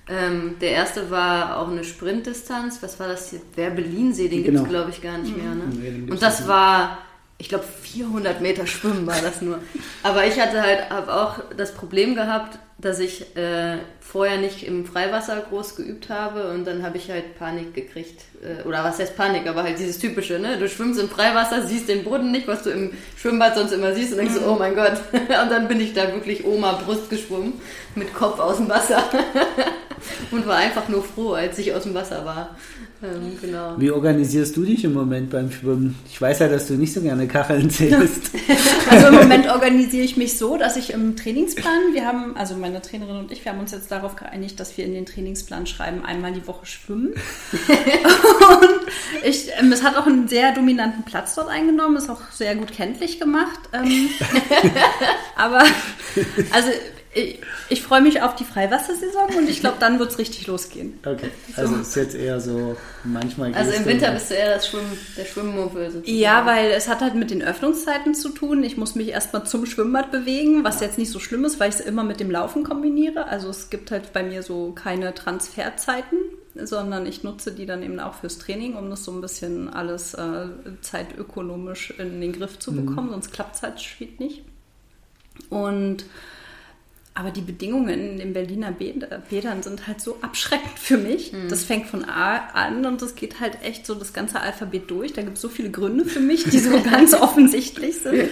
Ähm, 0.09 0.55
der 0.59 0.71
erste 0.71 1.09
war 1.11 1.59
auch 1.59 1.69
eine 1.71 1.85
Sprintdistanz. 1.85 2.79
Was 2.81 2.99
war 2.99 3.07
das 3.07 3.29
hier? 3.29 3.39
Wer 3.55 3.69
Berlinsee, 3.69 4.27
den 4.27 4.43
Genau. 4.43 4.59
gibt's 4.63 4.69
glaube 4.69 4.89
ich, 4.89 5.01
gar 5.01 5.17
nicht 5.17 5.37
mehr. 5.37 5.55
Nee, 5.55 5.61
den 5.61 5.81
Ne? 5.81 5.97
gibt's 5.99 6.11
Und 6.11 6.21
das 6.21 6.45
war, 6.45 6.97
ich 7.43 7.49
glaube 7.49 7.65
400 7.81 8.39
Meter 8.39 8.65
Schwimmen 8.65 9.05
war 9.05 9.19
das 9.21 9.41
nur. 9.41 9.59
Aber 10.01 10.25
ich 10.25 10.39
hatte 10.39 10.61
halt 10.61 10.89
auch 11.09 11.39
das 11.57 11.73
Problem 11.73 12.15
gehabt, 12.15 12.57
dass 12.77 12.99
ich 12.99 13.35
äh, 13.35 13.79
vorher 13.99 14.37
nicht 14.37 14.65
im 14.65 14.85
Freiwasser 14.85 15.43
groß 15.49 15.75
geübt 15.75 16.07
habe 16.07 16.51
und 16.51 16.65
dann 16.65 16.83
habe 16.83 16.95
ich 16.95 17.11
halt 17.11 17.37
Panik 17.37 17.73
gekriegt. 17.73 18.21
Äh, 18.41 18.65
oder 18.65 18.85
was 18.85 18.97
heißt 18.97 19.17
Panik, 19.17 19.45
aber 19.45 19.63
halt 19.63 19.77
dieses 19.77 19.99
typische, 19.99 20.39
ne? 20.39 20.57
Du 20.57 20.69
schwimmst 20.69 21.01
im 21.01 21.09
Freiwasser, 21.09 21.67
siehst 21.67 21.89
den 21.89 22.05
Boden 22.05 22.31
nicht, 22.31 22.47
was 22.47 22.63
du 22.63 22.69
im 22.69 22.91
Schwimmbad 23.17 23.55
sonst 23.55 23.73
immer 23.73 23.93
siehst 23.93 24.13
und 24.13 24.19
denkst 24.19 24.35
so, 24.35 24.49
oh 24.49 24.55
mein 24.55 24.73
Gott. 24.73 24.93
und 25.11 25.51
dann 25.51 25.67
bin 25.67 25.81
ich 25.81 25.93
da 25.93 26.13
wirklich 26.13 26.45
Oma 26.45 26.79
Brust 26.85 27.09
geschwommen, 27.09 27.59
mit 27.95 28.13
Kopf 28.13 28.39
aus 28.39 28.55
dem 28.55 28.69
Wasser. 28.69 29.03
und 30.31 30.47
war 30.47 30.57
einfach 30.57 30.87
nur 30.87 31.03
froh, 31.03 31.33
als 31.33 31.57
ich 31.57 31.73
aus 31.73 31.83
dem 31.83 31.93
Wasser 31.93 32.23
war. 32.23 32.55
Ähm, 33.03 33.37
genau. 33.41 33.75
Wie 33.77 33.91
organisierst 33.91 34.55
du 34.55 34.63
dich 34.63 34.85
im 34.85 34.93
Moment 34.93 35.29
beim 35.29 35.51
Schwimmen? 35.51 35.95
Ich 36.09 36.21
weiß 36.21 36.39
ja, 36.39 36.47
dass 36.47 36.67
du 36.67 36.75
nicht 36.75 36.93
so 36.93 37.01
gerne 37.01 37.27
Kacheln 37.27 37.69
zählst. 37.69 38.31
also 38.89 39.07
im 39.07 39.15
Moment 39.15 39.49
organisiere 39.49 40.05
ich 40.05 40.15
mich 40.15 40.37
so, 40.37 40.55
dass 40.55 40.77
ich 40.77 40.93
im 40.93 41.17
Trainingsplan, 41.17 41.93
wir 41.93 42.05
haben, 42.05 42.37
also 42.37 42.55
meine 42.55 42.81
Trainerin 42.81 43.17
und 43.17 43.31
ich, 43.31 43.43
wir 43.43 43.51
haben 43.51 43.59
uns 43.59 43.71
jetzt 43.71 43.91
darauf 43.91 44.15
geeinigt, 44.15 44.57
dass 44.59 44.77
wir 44.77 44.85
in 44.85 44.93
den 44.93 45.05
Trainingsplan 45.05 45.67
schreiben, 45.67 46.05
einmal 46.05 46.31
die 46.31 46.47
Woche 46.47 46.65
schwimmen. 46.65 47.09
und 47.51 48.79
ich, 49.25 49.49
ähm, 49.59 49.71
es 49.73 49.83
hat 49.83 49.97
auch 49.97 50.07
einen 50.07 50.29
sehr 50.29 50.53
dominanten 50.53 51.03
Platz 51.03 51.35
dort 51.35 51.49
eingenommen, 51.49 51.97
ist 51.97 52.09
auch 52.09 52.31
sehr 52.31 52.55
gut 52.55 52.71
kenntlich 52.71 53.19
gemacht. 53.19 53.59
Ähm, 53.73 54.09
aber 55.35 55.63
also 56.53 56.69
ich, 57.13 57.39
ich 57.69 57.83
freue 57.83 58.01
mich 58.01 58.21
auf 58.21 58.35
die 58.35 58.43
Freiwassersaison 58.43 59.37
und 59.37 59.49
ich 59.49 59.59
glaube, 59.59 59.77
dann 59.79 59.99
wird 59.99 60.11
es 60.11 60.17
richtig 60.17 60.47
losgehen. 60.47 60.99
Okay, 61.05 61.29
also 61.55 61.75
so. 61.75 61.81
ist 61.81 61.95
jetzt 61.95 62.15
eher 62.15 62.39
so 62.39 62.75
manchmal. 63.03 63.53
Also 63.53 63.71
im 63.71 63.85
Winter 63.85 64.11
bist 64.11 64.31
du 64.31 64.35
eher 64.35 64.55
das 64.55 64.67
Schwimmen, 64.67 64.97
der 65.17 65.25
Schwimmmuffel 65.25 65.91
sozusagen. 65.91 66.17
Ja, 66.17 66.45
weil 66.45 66.71
es 66.71 66.87
hat 66.87 67.01
halt 67.01 67.15
mit 67.15 67.31
den 67.31 67.43
Öffnungszeiten 67.43 68.15
zu 68.15 68.29
tun. 68.29 68.63
Ich 68.63 68.77
muss 68.77 68.95
mich 68.95 69.09
erstmal 69.09 69.45
zum 69.45 69.65
Schwimmbad 69.65 70.11
bewegen, 70.11 70.63
was 70.63 70.81
jetzt 70.81 70.97
nicht 70.97 71.11
so 71.11 71.19
schlimm 71.19 71.45
ist, 71.45 71.59
weil 71.59 71.69
ich 71.69 71.75
es 71.75 71.81
immer 71.81 72.03
mit 72.03 72.19
dem 72.19 72.31
Laufen 72.31 72.63
kombiniere. 72.63 73.27
Also 73.27 73.49
es 73.49 73.69
gibt 73.69 73.91
halt 73.91 74.13
bei 74.13 74.23
mir 74.23 74.41
so 74.41 74.71
keine 74.71 75.13
Transferzeiten, 75.13 76.17
sondern 76.55 77.05
ich 77.05 77.23
nutze 77.23 77.51
die 77.51 77.65
dann 77.65 77.83
eben 77.83 77.99
auch 77.99 78.15
fürs 78.15 78.39
Training, 78.39 78.75
um 78.75 78.89
das 78.89 79.03
so 79.03 79.11
ein 79.11 79.21
bisschen 79.21 79.69
alles 79.69 80.13
äh, 80.15 80.47
zeitökonomisch 80.81 81.91
in 81.91 82.21
den 82.21 82.33
Griff 82.33 82.59
zu 82.59 82.71
mhm. 82.71 82.85
bekommen, 82.85 83.07
mhm. 83.07 83.13
sonst 83.13 83.33
klappt 83.33 83.55
es 83.55 83.61
halt 83.61 83.79
nicht. 84.19 84.43
Und 85.49 86.05
aber 87.15 87.29
die 87.29 87.41
Bedingungen 87.41 87.89
in 87.89 88.17
den 88.17 88.33
Berliner 88.33 88.71
Bädern 88.71 89.61
sind 89.61 89.87
halt 89.87 90.01
so 90.01 90.17
abschreckend 90.21 90.79
für 90.79 90.97
mich. 90.97 91.31
Mhm. 91.31 91.47
Das 91.47 91.63
fängt 91.63 91.85
von 91.85 92.05
A 92.05 92.37
an 92.53 92.85
und 92.85 93.01
das 93.01 93.15
geht 93.15 93.39
halt 93.39 93.61
echt 93.61 93.85
so 93.85 93.93
das 93.93 94.13
ganze 94.13 94.39
Alphabet 94.39 94.89
durch. 94.89 95.13
Da 95.13 95.21
gibt 95.21 95.35
es 95.35 95.41
so 95.41 95.49
viele 95.49 95.69
Gründe 95.69 96.05
für 96.05 96.19
mich, 96.19 96.45
die 96.45 96.59
so 96.59 96.71
ganz 96.83 97.13
offensichtlich 97.13 97.99
sind. 97.99 98.29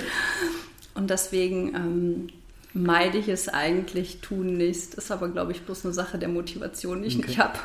Und 0.96 1.12
deswegen 1.12 1.76
ähm, 1.76 2.28
meide 2.74 3.20
ich 3.20 3.28
es 3.28 3.50
eigentlich 3.50 4.20
tunlichst. 4.22 4.96
Ist 4.96 5.12
aber, 5.12 5.30
glaube 5.30 5.52
ich, 5.52 5.62
bloß 5.62 5.86
eine 5.86 5.94
Sache 5.94 6.18
der 6.18 6.30
Motivation, 6.30 7.04
die 7.04 7.10
ich 7.10 7.18
okay. 7.18 7.28
nicht 7.28 7.40
habe. 7.40 7.60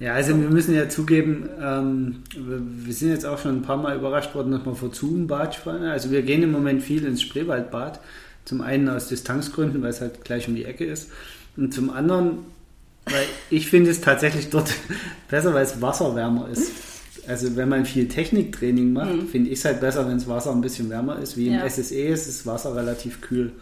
Ja, 0.00 0.14
also 0.14 0.38
wir 0.38 0.50
müssen 0.50 0.74
ja 0.74 0.88
zugeben, 0.88 1.48
ähm, 1.62 2.22
wir 2.34 2.92
sind 2.92 3.10
jetzt 3.10 3.24
auch 3.24 3.38
schon 3.38 3.56
ein 3.56 3.62
paar 3.62 3.78
Mal 3.78 3.96
überrascht 3.96 4.34
worden, 4.34 4.50
dass 4.50 4.66
wir 4.66 4.74
vor 4.74 4.92
Zoom 4.92 5.28
Bad 5.28 5.54
fahren. 5.54 5.84
Also 5.84 6.10
wir 6.10 6.22
gehen 6.22 6.42
im 6.42 6.50
Moment 6.50 6.82
viel 6.82 7.06
ins 7.06 7.22
Spreewaldbad. 7.22 8.00
Zum 8.46 8.62
einen 8.62 8.88
aus 8.88 9.08
Distanzgründen, 9.08 9.82
weil 9.82 9.90
es 9.90 10.00
halt 10.00 10.24
gleich 10.24 10.48
um 10.48 10.54
die 10.54 10.64
Ecke 10.64 10.86
ist. 10.86 11.10
Und 11.56 11.74
zum 11.74 11.90
anderen, 11.90 12.38
weil 13.04 13.26
ich 13.50 13.68
finde 13.68 13.90
es 13.90 14.00
tatsächlich 14.00 14.48
dort 14.48 14.72
besser, 15.28 15.52
weil 15.52 15.64
es 15.64 15.82
wasserwärmer 15.82 16.48
ist. 16.48 16.72
Also 17.28 17.56
wenn 17.56 17.68
man 17.68 17.84
viel 17.84 18.08
Techniktraining 18.08 18.92
macht, 18.92 19.14
mhm. 19.14 19.28
finde 19.28 19.50
ich 19.50 19.58
es 19.58 19.64
halt 19.64 19.80
besser, 19.80 20.06
wenn 20.06 20.16
das 20.16 20.28
Wasser 20.28 20.52
ein 20.52 20.60
bisschen 20.60 20.88
wärmer 20.88 21.18
ist. 21.18 21.36
Wie 21.36 21.48
im 21.48 21.54
ja. 21.54 21.68
SSE 21.68 22.00
ist 22.00 22.28
das 22.28 22.46
Wasser 22.46 22.74
relativ 22.74 23.20
kühl 23.20 23.52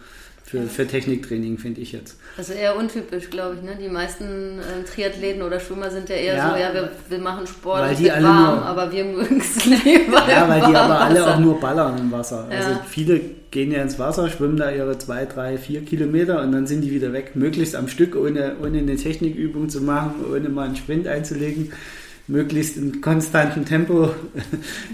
für, 0.45 0.61
für 0.67 0.85
Techniktraining, 0.85 1.57
finde 1.57 1.81
ich 1.81 1.91
jetzt. 1.91 2.17
Also 2.37 2.53
eher 2.53 2.77
untypisch, 2.77 3.31
glaube 3.31 3.55
ich. 3.55 3.63
Ne? 3.63 3.77
Die 3.81 3.89
meisten 3.89 4.59
äh, 4.59 4.83
Triathleten 4.83 5.41
oder 5.41 5.59
Schwimmer 5.59 5.89
sind 5.89 6.07
ja 6.07 6.15
eher 6.15 6.35
ja, 6.35 6.51
so, 6.51 6.55
ja, 6.55 6.73
wir, 6.73 6.91
wir 7.09 7.17
machen 7.17 7.47
Sport, 7.47 7.81
weil 7.81 7.95
die 7.95 8.11
alle 8.11 8.27
warm, 8.27 8.55
nur, 8.57 8.65
aber 8.65 8.91
wir 8.91 9.05
mögen 9.05 9.39
es 9.39 9.65
lieber. 9.65 10.23
Ja, 10.29 10.47
weil 10.47 10.59
die 10.59 10.75
aber 10.75 11.01
alle 11.01 11.33
auch 11.33 11.39
nur 11.39 11.59
ballern 11.59 11.97
im 11.97 12.11
Wasser. 12.11 12.47
Ja. 12.51 12.57
Also 12.57 12.79
viele 12.87 13.21
gehen 13.49 13.71
ja 13.71 13.81
ins 13.81 13.97
Wasser, 13.97 14.29
schwimmen 14.29 14.57
da 14.57 14.69
ihre 14.69 14.95
zwei, 14.99 15.25
drei, 15.25 15.57
vier 15.57 15.83
Kilometer 15.83 16.43
und 16.43 16.51
dann 16.51 16.67
sind 16.67 16.81
die 16.81 16.91
wieder 16.91 17.11
weg. 17.11 17.35
Möglichst 17.35 17.75
am 17.75 17.87
Stück, 17.87 18.15
ohne, 18.15 18.57
ohne 18.61 18.77
eine 18.77 18.97
Technikübung 18.97 19.69
zu 19.69 19.81
machen, 19.81 20.25
ohne 20.31 20.49
mal 20.49 20.67
einen 20.67 20.75
Sprint 20.75 21.07
einzulegen 21.07 21.71
möglichst 22.27 22.77
in 22.77 23.01
konstantem 23.01 23.65
Tempo 23.65 24.05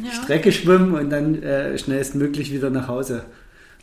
ja. 0.04 0.12
Strecke 0.24 0.52
schwimmen 0.52 0.94
und 0.94 1.10
dann 1.10 1.42
äh, 1.42 1.78
schnellstmöglich 1.78 2.52
wieder 2.52 2.70
nach 2.70 2.88
Hause. 2.88 3.24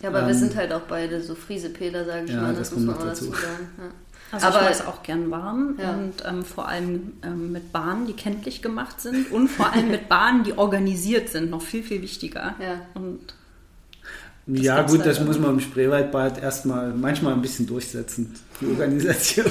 Ja, 0.03 0.11
aber 0.11 0.23
ähm, 0.23 0.29
wir 0.29 0.35
sind 0.35 0.57
halt 0.57 0.73
auch 0.73 0.83
beide 0.83 1.23
so 1.23 1.35
Friesepeter, 1.35 2.05
sage 2.05 2.27
ich 2.27 2.33
ja, 2.33 2.43
mal, 2.43 2.55
das, 2.55 2.71
das 2.71 2.79
muss 2.79 2.87
man 2.87 2.97
auch 2.97 3.05
dazu 3.05 3.25
sagen. 3.27 3.69
Ja. 3.79 3.85
Also 4.31 4.47
aber, 4.47 4.71
ich 4.71 4.79
mag 4.79 4.89
auch 4.89 5.03
gern 5.03 5.31
warm 5.31 5.77
ja. 5.81 5.95
und 5.95 6.15
ähm, 6.29 6.45
vor 6.45 6.69
allem 6.69 7.15
ähm, 7.23 7.53
mit 7.53 7.73
Bahnen, 7.73 8.07
die 8.07 8.13
kenntlich 8.13 8.61
gemacht 8.61 9.01
sind 9.01 9.33
und 9.33 9.49
vor 9.49 9.73
allem 9.73 9.91
mit 9.91 10.09
Bahnen, 10.09 10.45
die 10.45 10.57
organisiert 10.57 11.31
sind, 11.31 11.51
noch 11.51 11.63
viel, 11.63 11.83
viel 11.83 12.03
wichtiger. 12.03 12.55
Ja. 12.61 12.83
Und 12.95 13.21
ja, 14.51 14.83
gut, 14.83 15.05
das 15.05 15.21
muss 15.21 15.39
man 15.39 15.51
im 15.51 15.61
Spreewaldbad 15.61 16.43
erstmal 16.43 16.93
manchmal 16.93 17.35
ein 17.35 17.43
bisschen 17.43 17.67
durchsetzen, 17.67 18.35
die 18.61 18.67
Organisation. 18.67 19.47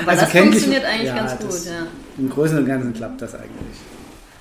Aber 0.00 0.10
also 0.10 0.22
das 0.22 0.32
funktioniert 0.32 0.84
eigentlich 0.84 1.06
ja, 1.06 1.16
ganz 1.16 1.38
gut, 1.38 1.66
ja. 1.66 1.86
Im 2.18 2.28
Großen 2.28 2.58
und 2.58 2.66
Ganzen 2.66 2.92
klappt 2.92 3.22
das 3.22 3.34
eigentlich. 3.34 3.78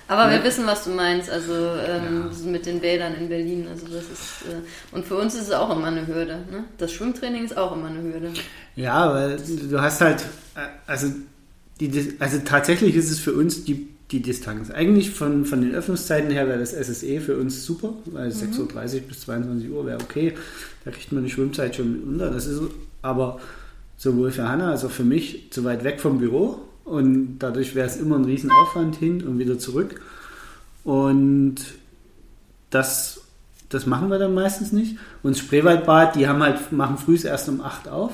Aber 0.09 0.25
ja. 0.25 0.37
wir 0.37 0.43
wissen, 0.43 0.65
was 0.65 0.85
du 0.85 0.89
meinst, 0.89 1.29
also 1.29 1.53
ähm, 1.53 2.31
ja. 2.31 2.51
mit 2.51 2.65
den 2.65 2.79
Bädern 2.79 3.13
in 3.13 3.29
Berlin. 3.29 3.67
Also 3.69 3.85
das 3.85 4.05
ist, 4.05 4.49
äh, 4.49 4.95
und 4.95 5.05
für 5.05 5.15
uns 5.15 5.35
ist 5.35 5.43
es 5.43 5.51
auch 5.51 5.69
immer 5.69 5.85
eine 5.85 6.07
Hürde. 6.07 6.39
Ne? 6.51 6.63
Das 6.79 6.91
Schwimmtraining 6.91 7.45
ist 7.45 7.55
auch 7.55 7.75
immer 7.75 7.89
eine 7.89 8.01
Hürde. 8.01 8.31
Ja, 8.75 9.13
weil 9.13 9.37
du 9.37 9.79
hast 9.79 10.01
halt, 10.01 10.21
äh, 10.55 10.61
also, 10.87 11.09
die, 11.79 12.15
also 12.17 12.39
tatsächlich 12.43 12.95
ist 12.95 13.11
es 13.11 13.19
für 13.19 13.33
uns 13.33 13.65
die, 13.65 13.87
die 14.09 14.23
Distanz. 14.23 14.71
Eigentlich 14.71 15.11
von, 15.11 15.45
von 15.45 15.61
den 15.61 15.75
Öffnungszeiten 15.75 16.31
her 16.31 16.47
wäre 16.47 16.57
das 16.57 16.71
SSE 16.71 17.21
für 17.21 17.37
uns 17.37 17.63
super, 17.63 17.93
weil 18.05 18.29
mhm. 18.29 18.33
6.30 18.33 18.95
Uhr 18.95 19.01
bis 19.01 19.19
22 19.21 19.69
Uhr 19.69 19.85
wäre 19.85 19.99
okay. 20.01 20.33
Da 20.85 20.91
kriegt 20.91 21.11
man 21.11 21.23
die 21.23 21.29
Schwimmzeit 21.29 21.75
schon 21.75 22.01
unter. 22.01 22.31
Das 22.31 22.47
ist 22.47 22.63
aber 23.03 23.39
sowohl 23.95 24.31
für 24.31 24.49
Hanna 24.49 24.71
als 24.71 24.83
auch 24.83 24.91
für 24.91 25.03
mich 25.03 25.51
zu 25.51 25.63
weit 25.65 25.83
weg 25.83 26.01
vom 26.01 26.17
Büro 26.17 26.61
und 26.89 27.37
dadurch 27.39 27.75
wäre 27.75 27.87
es 27.87 27.97
immer 27.97 28.15
ein 28.15 28.25
Riesenaufwand 28.25 28.95
hin 28.95 29.23
und 29.23 29.37
wieder 29.37 29.59
zurück. 29.59 30.01
Und 30.83 31.55
das, 32.71 33.21
das 33.69 33.85
machen 33.85 34.09
wir 34.09 34.17
dann 34.17 34.33
meistens 34.33 34.71
nicht. 34.71 34.97
Und 35.21 35.35
das 35.35 35.39
Spreewaldbad, 35.39 36.15
die 36.15 36.27
haben 36.27 36.41
halt, 36.41 36.71
machen 36.71 36.97
früh 36.97 37.17
erst 37.23 37.47
um 37.47 37.61
8 37.61 37.87
auf. 37.87 38.13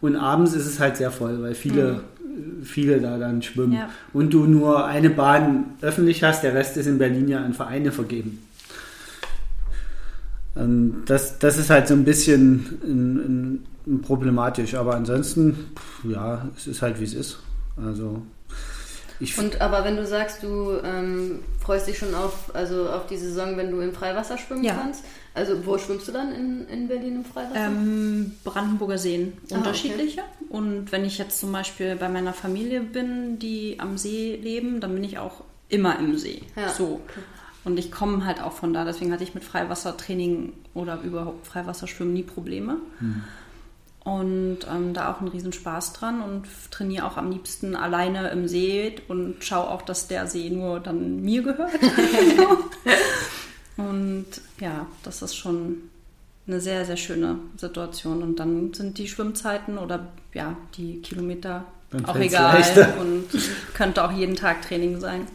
Und 0.00 0.14
abends 0.14 0.54
ist 0.54 0.66
es 0.66 0.78
halt 0.78 0.96
sehr 0.96 1.10
voll, 1.10 1.42
weil 1.42 1.54
viele, 1.54 2.04
mhm. 2.22 2.62
viele 2.62 3.00
da 3.00 3.18
dann 3.18 3.42
schwimmen. 3.42 3.72
Ja. 3.72 3.90
Und 4.12 4.32
du 4.32 4.46
nur 4.46 4.86
eine 4.86 5.10
Bahn 5.10 5.74
öffentlich 5.80 6.22
hast, 6.22 6.44
der 6.44 6.54
Rest 6.54 6.76
ist 6.76 6.86
in 6.86 6.98
Berlin 6.98 7.26
ja 7.26 7.42
an 7.44 7.52
Vereine 7.52 7.90
vergeben. 7.90 8.44
Das, 11.06 11.38
das 11.38 11.56
ist 11.56 11.70
halt 11.70 11.86
so 11.86 11.94
ein 11.94 12.04
bisschen 12.04 12.78
ein, 12.82 13.64
ein 13.86 14.02
problematisch, 14.02 14.74
aber 14.74 14.96
ansonsten, 14.96 15.56
ja, 16.02 16.48
es 16.56 16.66
ist 16.66 16.82
halt 16.82 17.00
wie 17.00 17.04
es 17.04 17.14
ist. 17.14 17.38
Also 17.84 18.22
ich 19.20 19.36
und 19.36 19.60
aber 19.60 19.84
wenn 19.84 19.96
du 19.96 20.06
sagst, 20.06 20.42
du 20.42 20.78
ähm, 20.84 21.40
freust 21.60 21.88
dich 21.88 21.98
schon 21.98 22.14
auf, 22.14 22.54
also 22.54 22.88
auf 22.88 23.06
die 23.06 23.16
Saison, 23.16 23.56
wenn 23.56 23.70
du 23.70 23.80
im 23.80 23.92
Freiwasser 23.92 24.38
schwimmen 24.38 24.62
ja. 24.62 24.74
kannst. 24.74 25.04
Also 25.34 25.66
wo 25.66 25.76
schwimmst 25.78 26.06
du 26.08 26.12
dann 26.12 26.32
in, 26.32 26.66
in 26.68 26.88
Berlin 26.88 27.16
im 27.16 27.24
Freiwasser? 27.24 27.66
Ähm, 27.66 28.32
Brandenburger 28.44 28.98
Seen, 28.98 29.32
ah, 29.50 29.56
unterschiedliche. 29.56 30.20
Okay. 30.20 30.44
Und 30.50 30.92
wenn 30.92 31.04
ich 31.04 31.18
jetzt 31.18 31.40
zum 31.40 31.52
Beispiel 31.52 31.96
bei 31.96 32.08
meiner 32.08 32.32
Familie 32.32 32.80
bin, 32.80 33.38
die 33.38 33.76
am 33.80 33.98
See 33.98 34.36
leben, 34.36 34.80
dann 34.80 34.94
bin 34.94 35.04
ich 35.04 35.18
auch 35.18 35.42
immer 35.68 35.98
im 35.98 36.16
See. 36.16 36.42
Ja. 36.56 36.68
So. 36.68 37.00
Und 37.64 37.78
ich 37.78 37.90
komme 37.90 38.24
halt 38.24 38.40
auch 38.40 38.52
von 38.52 38.72
da, 38.72 38.84
deswegen 38.84 39.12
hatte 39.12 39.24
ich 39.24 39.34
mit 39.34 39.44
Freiwassertraining 39.44 40.52
oder 40.74 41.00
überhaupt 41.02 41.46
Freiwasserschwimmen 41.46 42.14
nie 42.14 42.22
Probleme. 42.22 42.78
Hm 43.00 43.24
und 44.08 44.60
ähm, 44.72 44.94
da 44.94 45.12
auch 45.12 45.20
einen 45.20 45.28
riesen 45.28 45.52
Spaß 45.52 45.92
dran 45.92 46.22
und 46.22 46.46
trainiere 46.70 47.04
auch 47.04 47.18
am 47.18 47.30
liebsten 47.30 47.76
alleine 47.76 48.30
im 48.30 48.48
See 48.48 48.96
und 49.06 49.44
schaue 49.44 49.68
auch, 49.68 49.82
dass 49.82 50.08
der 50.08 50.26
See 50.26 50.48
nur 50.48 50.80
dann 50.80 51.20
mir 51.20 51.42
gehört. 51.42 51.72
und 53.76 54.24
ja, 54.60 54.86
das 55.02 55.20
ist 55.20 55.34
schon 55.34 55.90
eine 56.46 56.60
sehr, 56.60 56.86
sehr 56.86 56.96
schöne 56.96 57.38
Situation. 57.58 58.22
Und 58.22 58.36
dann 58.36 58.72
sind 58.72 58.96
die 58.96 59.08
Schwimmzeiten 59.08 59.76
oder 59.76 60.08
ja, 60.32 60.56
die 60.78 61.02
Kilometer 61.02 61.66
dann 61.90 62.06
auch 62.06 62.16
egal 62.16 62.54
leichter. 62.54 62.98
und 62.98 63.26
könnte 63.74 64.02
auch 64.02 64.12
jeden 64.12 64.36
Tag 64.36 64.62
Training 64.62 65.00
sein. 65.00 65.26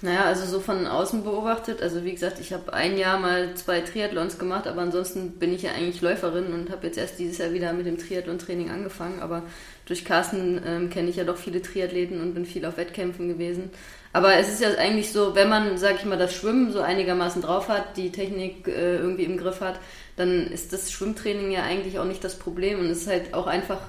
Naja, 0.00 0.26
also 0.26 0.46
so 0.46 0.60
von 0.60 0.86
außen 0.86 1.24
beobachtet, 1.24 1.82
also 1.82 2.04
wie 2.04 2.12
gesagt, 2.12 2.38
ich 2.38 2.52
habe 2.52 2.72
ein 2.72 2.96
Jahr 2.96 3.18
mal 3.18 3.54
zwei 3.54 3.80
Triathlons 3.80 4.38
gemacht, 4.38 4.68
aber 4.68 4.82
ansonsten 4.82 5.32
bin 5.32 5.52
ich 5.52 5.62
ja 5.62 5.72
eigentlich 5.72 6.00
Läuferin 6.00 6.52
und 6.52 6.70
habe 6.70 6.86
jetzt 6.86 6.98
erst 6.98 7.18
dieses 7.18 7.38
Jahr 7.38 7.52
wieder 7.52 7.72
mit 7.72 7.84
dem 7.84 7.98
Triathlon-Training 7.98 8.70
angefangen. 8.70 9.20
Aber 9.20 9.42
durch 9.86 10.04
Carsten 10.04 10.62
ähm, 10.64 10.90
kenne 10.90 11.10
ich 11.10 11.16
ja 11.16 11.24
doch 11.24 11.36
viele 11.36 11.62
Triathleten 11.62 12.20
und 12.20 12.34
bin 12.34 12.46
viel 12.46 12.64
auf 12.64 12.76
Wettkämpfen 12.76 13.26
gewesen. 13.26 13.70
Aber 14.12 14.36
es 14.36 14.48
ist 14.48 14.60
ja 14.60 14.70
eigentlich 14.78 15.12
so, 15.12 15.34
wenn 15.34 15.48
man, 15.48 15.76
sag 15.78 15.96
ich 15.96 16.04
mal, 16.04 16.16
das 16.16 16.32
Schwimmen 16.32 16.72
so 16.72 16.80
einigermaßen 16.80 17.42
drauf 17.42 17.68
hat, 17.68 17.96
die 17.96 18.12
Technik 18.12 18.68
äh, 18.68 18.98
irgendwie 18.98 19.24
im 19.24 19.36
Griff 19.36 19.60
hat, 19.60 19.80
dann 20.14 20.46
ist 20.46 20.72
das 20.72 20.92
Schwimmtraining 20.92 21.50
ja 21.50 21.64
eigentlich 21.64 21.98
auch 21.98 22.04
nicht 22.04 22.22
das 22.22 22.36
Problem. 22.36 22.78
Und 22.78 22.86
es 22.86 23.02
ist 23.02 23.08
halt 23.08 23.34
auch 23.34 23.48
einfach, 23.48 23.80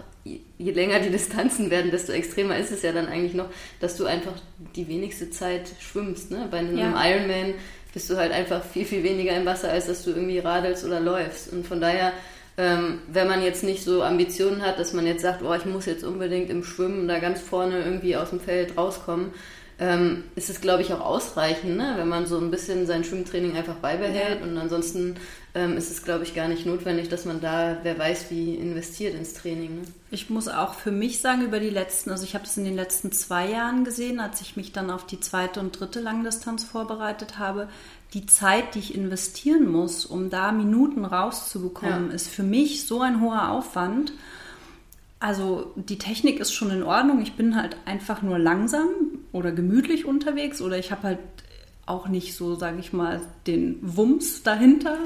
je 0.58 0.72
länger 0.72 1.00
die 1.00 1.10
Distanzen 1.10 1.70
werden, 1.70 1.92
desto 1.92 2.12
extremer 2.12 2.58
ist 2.58 2.72
es 2.72 2.82
ja 2.82 2.92
dann 2.92 3.08
eigentlich 3.08 3.34
noch, 3.34 3.50
dass 3.80 3.96
du 3.96 4.06
einfach 4.06 4.34
die 4.76 4.88
wenigste 4.88 5.30
Zeit 5.30 5.72
schwimmst. 5.80 6.32
Ne? 6.32 6.48
Bei 6.52 6.58
einem 6.58 6.78
ja. 6.78 6.94
Ironman 7.06 7.54
bist 7.94 8.10
du 8.10 8.18
halt 8.18 8.32
einfach 8.32 8.64
viel, 8.64 8.86
viel 8.86 9.04
weniger 9.04 9.36
im 9.36 9.46
Wasser, 9.46 9.72
als 9.72 9.88
dass 9.88 10.04
du 10.04 10.12
irgendwie 10.12 10.40
radelst 10.40 10.86
oder 10.86 11.00
läufst. 11.00 11.52
Und 11.52 11.66
von 11.66 11.82
daher, 11.82 12.14
ähm, 12.58 13.00
wenn 13.12 13.28
man 13.28 13.44
jetzt 13.44 13.64
nicht 13.64 13.84
so 13.84 14.04
Ambitionen 14.04 14.62
hat, 14.62 14.80
dass 14.80 14.94
man 14.94 15.08
jetzt 15.08 15.22
sagt, 15.22 15.42
oh, 15.42 15.54
ich 15.54 15.66
muss 15.66 15.86
jetzt 15.86 16.04
unbedingt 16.04 16.50
im 16.50 16.64
Schwimmen 16.64 17.08
da 17.08 17.20
ganz 17.20 17.42
vorne 17.42 17.80
irgendwie 17.84 18.16
aus 18.16 18.30
dem 18.30 18.40
Feld 18.40 18.78
rauskommen, 18.78 19.32
ähm, 19.80 20.26
ist 20.36 20.50
es, 20.50 20.60
glaube 20.60 20.82
ich, 20.82 20.94
auch 20.94 21.00
ausreichend, 21.00 21.78
ne? 21.78 21.94
wenn 21.96 22.10
man 22.10 22.26
so 22.26 22.38
ein 22.38 22.52
bisschen 22.52 22.86
sein 22.86 23.06
Schwimmtraining 23.06 23.56
einfach 23.56 23.76
beibehält. 23.76 24.42
Ja. 24.42 24.46
Und 24.46 24.58
ansonsten 24.58 25.16
ähm, 25.56 25.78
ist 25.78 25.90
es, 25.90 26.04
glaube 26.04 26.26
ich, 26.26 26.36
gar 26.36 26.50
nicht 26.50 26.66
notwendig, 26.66 27.08
dass 27.08 27.24
man 27.24 27.40
da, 27.40 27.78
wer 27.84 27.98
weiß, 27.98 28.30
wie 28.30 28.56
investiert 28.56 29.16
ins 29.16 29.34
Training. 29.34 29.76
Ne? 29.78 29.82
Ich 30.12 30.30
muss 30.30 30.50
auch 30.50 30.74
für 30.74 30.92
mich 30.92 31.22
sagen, 31.22 31.44
über 31.44 31.62
die 31.62 31.70
letzten, 31.70 32.10
also 32.10 32.26
ich 32.26 32.34
habe 32.34 32.44
das 32.44 32.58
in 32.58 32.66
den 32.66 32.76
letzten 32.76 33.14
zwei 33.14 33.50
Jahren 33.50 33.86
gesehen, 33.86 34.20
als 34.20 34.42
ich 34.42 34.58
mich 34.58 34.74
dann 34.74 34.92
auf 34.92 35.06
die 35.06 35.22
zweite 35.22 35.62
und 35.62 35.80
dritte 35.80 36.02
Langdistanz 36.02 36.66
vorbereitet 36.66 37.40
habe. 37.40 37.70
Die 38.14 38.26
Zeit, 38.26 38.76
die 38.76 38.80
ich 38.80 38.96
investieren 38.96 39.70
muss, 39.70 40.06
um 40.06 40.30
da 40.30 40.52
Minuten 40.52 41.06
rauszubekommen, 41.06 42.10
ja. 42.10 42.16
ist 42.16 42.28
für 42.28 42.44
mich 42.44 42.86
so 42.86 43.02
ein 43.02 43.22
hoher 43.22 43.52
Aufwand. 43.52 44.12
Also 45.20 45.74
die 45.76 45.98
Technik 45.98 46.40
ist 46.40 46.54
schon 46.54 46.72
in 46.72 46.84
Ordnung. 46.84 47.22
Ich 47.22 47.34
bin 47.34 47.56
halt 47.56 47.76
einfach 47.86 48.22
nur 48.22 48.40
langsam 48.40 48.88
oder 49.32 49.52
gemütlich 49.52 50.06
unterwegs 50.06 50.62
oder 50.62 50.78
ich 50.78 50.92
habe 50.92 51.04
halt 51.04 51.20
auch 51.90 52.08
nicht 52.08 52.36
so, 52.36 52.56
sage 52.56 52.80
ich 52.80 52.94
mal, 52.94 53.20
den 53.48 53.80
Wumms 53.82 54.44
dahinter, 54.44 55.00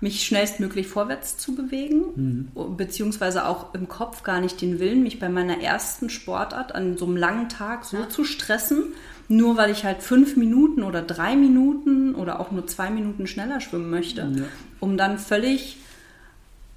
mich 0.00 0.24
schnellstmöglich 0.24 0.86
vorwärts 0.86 1.38
zu 1.38 1.54
bewegen, 1.54 2.50
mhm. 2.54 2.76
beziehungsweise 2.76 3.48
auch 3.48 3.72
im 3.74 3.88
Kopf 3.88 4.22
gar 4.22 4.40
nicht 4.40 4.60
den 4.60 4.78
Willen, 4.78 5.02
mich 5.02 5.18
bei 5.18 5.30
meiner 5.30 5.62
ersten 5.62 6.10
Sportart 6.10 6.74
an 6.74 6.98
so 6.98 7.06
einem 7.06 7.16
langen 7.16 7.48
Tag 7.48 7.86
so 7.86 7.96
ja. 7.96 8.08
zu 8.10 8.24
stressen, 8.24 8.92
nur 9.28 9.56
weil 9.56 9.70
ich 9.70 9.84
halt 9.84 10.02
fünf 10.02 10.36
Minuten 10.36 10.82
oder 10.82 11.00
drei 11.00 11.34
Minuten 11.34 12.14
oder 12.14 12.40
auch 12.40 12.50
nur 12.50 12.66
zwei 12.66 12.90
Minuten 12.90 13.26
schneller 13.26 13.62
schwimmen 13.62 13.88
möchte, 13.88 14.30
ja. 14.36 14.44
um 14.80 14.98
dann 14.98 15.18
völlig 15.18 15.78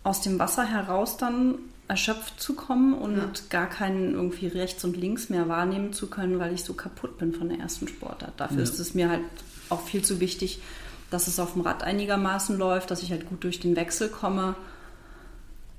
aus 0.03 0.21
dem 0.21 0.39
Wasser 0.39 0.63
heraus 0.63 1.17
dann 1.17 1.55
erschöpft 1.91 2.39
zu 2.39 2.53
kommen 2.53 2.93
und 2.93 3.17
ja. 3.17 3.29
gar 3.49 3.69
keinen 3.69 4.13
irgendwie 4.13 4.47
rechts 4.47 4.85
und 4.85 4.95
links 4.95 5.29
mehr 5.29 5.49
wahrnehmen 5.49 5.91
zu 5.91 6.07
können, 6.07 6.39
weil 6.39 6.53
ich 6.53 6.63
so 6.63 6.73
kaputt 6.73 7.17
bin 7.17 7.33
von 7.33 7.49
der 7.49 7.59
ersten 7.59 7.89
Sportart. 7.89 8.31
Dafür 8.37 8.59
ja. 8.59 8.63
ist 8.63 8.79
es 8.79 8.93
mir 8.93 9.09
halt 9.09 9.23
auch 9.67 9.81
viel 9.81 10.01
zu 10.01 10.21
wichtig, 10.21 10.61
dass 11.09 11.27
es 11.27 11.37
auf 11.37 11.51
dem 11.51 11.63
Rad 11.63 11.83
einigermaßen 11.83 12.57
läuft, 12.57 12.91
dass 12.91 13.03
ich 13.03 13.11
halt 13.11 13.27
gut 13.27 13.43
durch 13.43 13.59
den 13.59 13.75
Wechsel 13.75 14.07
komme. 14.07 14.55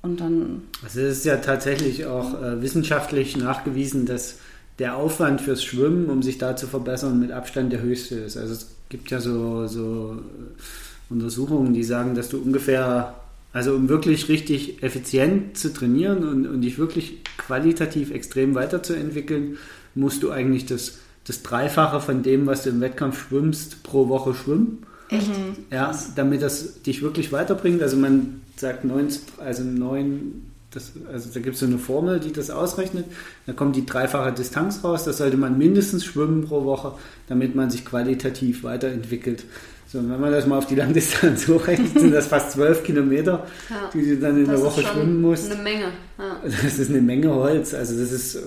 Und 0.02 0.20
dann. 0.20 0.64
Also 0.84 1.00
es 1.00 1.18
ist 1.18 1.24
ja 1.24 1.38
tatsächlich 1.38 2.04
auch 2.04 2.42
äh, 2.42 2.60
wissenschaftlich 2.60 3.38
nachgewiesen, 3.38 4.04
dass 4.04 4.36
der 4.78 4.96
Aufwand 4.96 5.40
fürs 5.40 5.64
Schwimmen, 5.64 6.10
um 6.10 6.22
sich 6.22 6.36
da 6.36 6.56
zu 6.56 6.66
verbessern, 6.66 7.20
mit 7.20 7.32
Abstand 7.32 7.72
der 7.72 7.80
höchste 7.80 8.16
ist. 8.16 8.36
Also 8.36 8.52
es 8.52 8.66
gibt 8.90 9.10
ja 9.10 9.18
so, 9.18 9.66
so 9.66 10.18
äh, 10.18 11.10
Untersuchungen, 11.10 11.72
die 11.72 11.84
sagen, 11.84 12.14
dass 12.14 12.28
du 12.28 12.36
ungefähr 12.36 13.14
also 13.52 13.74
um 13.74 13.88
wirklich 13.88 14.28
richtig 14.28 14.82
effizient 14.82 15.58
zu 15.58 15.72
trainieren 15.72 16.26
und, 16.26 16.46
und 16.46 16.62
dich 16.62 16.78
wirklich 16.78 17.18
qualitativ 17.36 18.10
extrem 18.10 18.54
weiterzuentwickeln, 18.54 19.58
musst 19.94 20.22
du 20.22 20.30
eigentlich 20.30 20.66
das, 20.66 20.98
das 21.26 21.42
Dreifache 21.42 22.00
von 22.00 22.22
dem, 22.22 22.46
was 22.46 22.62
du 22.62 22.70
im 22.70 22.80
Wettkampf 22.80 23.28
schwimmst, 23.28 23.82
pro 23.82 24.08
Woche 24.08 24.34
schwimmen. 24.34 24.86
Echt? 25.10 25.30
Ja, 25.70 25.94
damit 26.16 26.40
das 26.40 26.80
dich 26.82 27.02
wirklich 27.02 27.32
weiterbringt. 27.32 27.82
Also 27.82 27.98
man 27.98 28.40
sagt 28.56 28.84
9, 28.84 29.08
also 29.38 29.62
9, 29.62 30.52
das, 30.70 30.92
also 31.12 31.28
da 31.34 31.40
gibt 31.40 31.54
es 31.54 31.60
so 31.60 31.66
eine 31.66 31.76
Formel, 31.76 32.18
die 32.18 32.32
das 32.32 32.50
ausrechnet. 32.50 33.04
Da 33.44 33.52
kommt 33.52 33.76
die 33.76 33.84
dreifache 33.84 34.32
Distanz 34.32 34.82
raus. 34.82 35.04
Das 35.04 35.18
sollte 35.18 35.36
man 35.36 35.58
mindestens 35.58 36.06
schwimmen 36.06 36.46
pro 36.46 36.64
Woche, 36.64 36.94
damit 37.28 37.54
man 37.54 37.70
sich 37.70 37.84
qualitativ 37.84 38.64
weiterentwickelt. 38.64 39.44
So, 39.92 39.98
wenn 39.98 40.18
man 40.18 40.32
das 40.32 40.46
mal 40.46 40.56
auf 40.56 40.64
die 40.64 40.74
Langdistanz 40.74 41.46
hochrechnet, 41.48 42.00
sind 42.00 42.12
das 42.12 42.26
fast 42.26 42.52
zwölf 42.52 42.82
Kilometer, 42.82 43.46
ja, 43.68 43.90
die 43.92 44.02
du 44.02 44.16
dann 44.16 44.38
in 44.38 44.48
der 44.48 44.62
Woche 44.62 44.80
schwimmen 44.80 45.20
musst. 45.20 45.52
Eine 45.52 45.62
Menge. 45.62 45.92
Ja. 46.18 46.40
Das 46.42 46.78
ist 46.78 46.88
eine 46.88 47.02
Menge 47.02 47.34
Holz. 47.34 47.74
Also 47.74 48.00
das 48.00 48.10
ist 48.10 48.36
äh, 48.36 48.40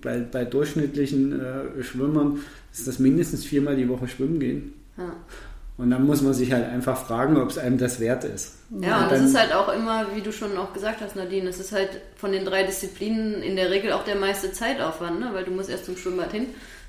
bei, 0.00 0.20
bei 0.20 0.46
durchschnittlichen 0.46 1.38
äh, 1.38 1.82
Schwimmern 1.82 2.40
ist 2.72 2.88
das 2.88 2.98
mindestens 2.98 3.44
viermal 3.44 3.76
die 3.76 3.86
Woche 3.90 4.08
schwimmen 4.08 4.40
gehen. 4.40 4.72
Ja. 4.96 5.12
Und 5.76 5.90
dann 5.90 6.06
muss 6.06 6.22
man 6.22 6.32
sich 6.32 6.50
halt 6.50 6.66
einfach 6.66 6.96
fragen, 6.96 7.36
ob 7.36 7.50
es 7.50 7.58
einem 7.58 7.76
das 7.76 8.00
wert 8.00 8.24
ist. 8.24 8.54
Ja, 8.80 8.96
und, 8.96 9.02
und 9.04 9.12
das 9.12 9.20
ist 9.20 9.38
halt 9.38 9.52
auch 9.52 9.70
immer, 9.74 10.06
wie 10.14 10.22
du 10.22 10.32
schon 10.32 10.56
auch 10.56 10.72
gesagt 10.72 11.02
hast, 11.02 11.14
Nadine, 11.14 11.50
es 11.50 11.60
ist 11.60 11.72
halt 11.72 11.90
von 12.16 12.32
den 12.32 12.46
drei 12.46 12.62
Disziplinen 12.62 13.42
in 13.42 13.56
der 13.56 13.70
Regel 13.70 13.92
auch 13.92 14.04
der 14.04 14.16
meiste 14.16 14.50
Zeitaufwand, 14.50 15.20
ne? 15.20 15.28
weil 15.34 15.44
du 15.44 15.50
musst 15.50 15.68
erst 15.68 15.84
zum 15.84 15.98
Schwimmbad 15.98 16.32
hin 16.32 16.46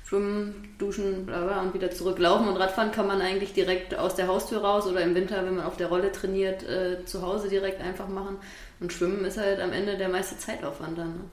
Schwimmen, 0.08 0.54
Duschen 0.78 1.26
bla 1.26 1.44
bla, 1.44 1.60
und 1.60 1.74
wieder 1.74 1.90
zurücklaufen. 1.90 2.48
Und 2.48 2.56
Radfahren 2.56 2.92
kann 2.92 3.06
man 3.06 3.20
eigentlich 3.20 3.52
direkt 3.52 3.94
aus 3.94 4.14
der 4.14 4.26
Haustür 4.26 4.62
raus 4.64 4.86
oder 4.86 5.02
im 5.02 5.14
Winter, 5.14 5.44
wenn 5.44 5.56
man 5.56 5.66
auf 5.66 5.76
der 5.76 5.88
Rolle 5.88 6.10
trainiert, 6.12 6.62
äh, 6.62 7.04
zu 7.04 7.20
Hause 7.20 7.50
direkt 7.50 7.82
einfach 7.82 8.08
machen. 8.08 8.36
Und 8.80 8.90
Schwimmen 8.90 9.22
ist 9.26 9.36
halt 9.36 9.60
am 9.60 9.70
Ende 9.70 9.98
der 9.98 10.08
meiste 10.08 10.38
Zeitaufwand 10.38 10.96
dann. 10.96 11.08
Ne? 11.08 11.24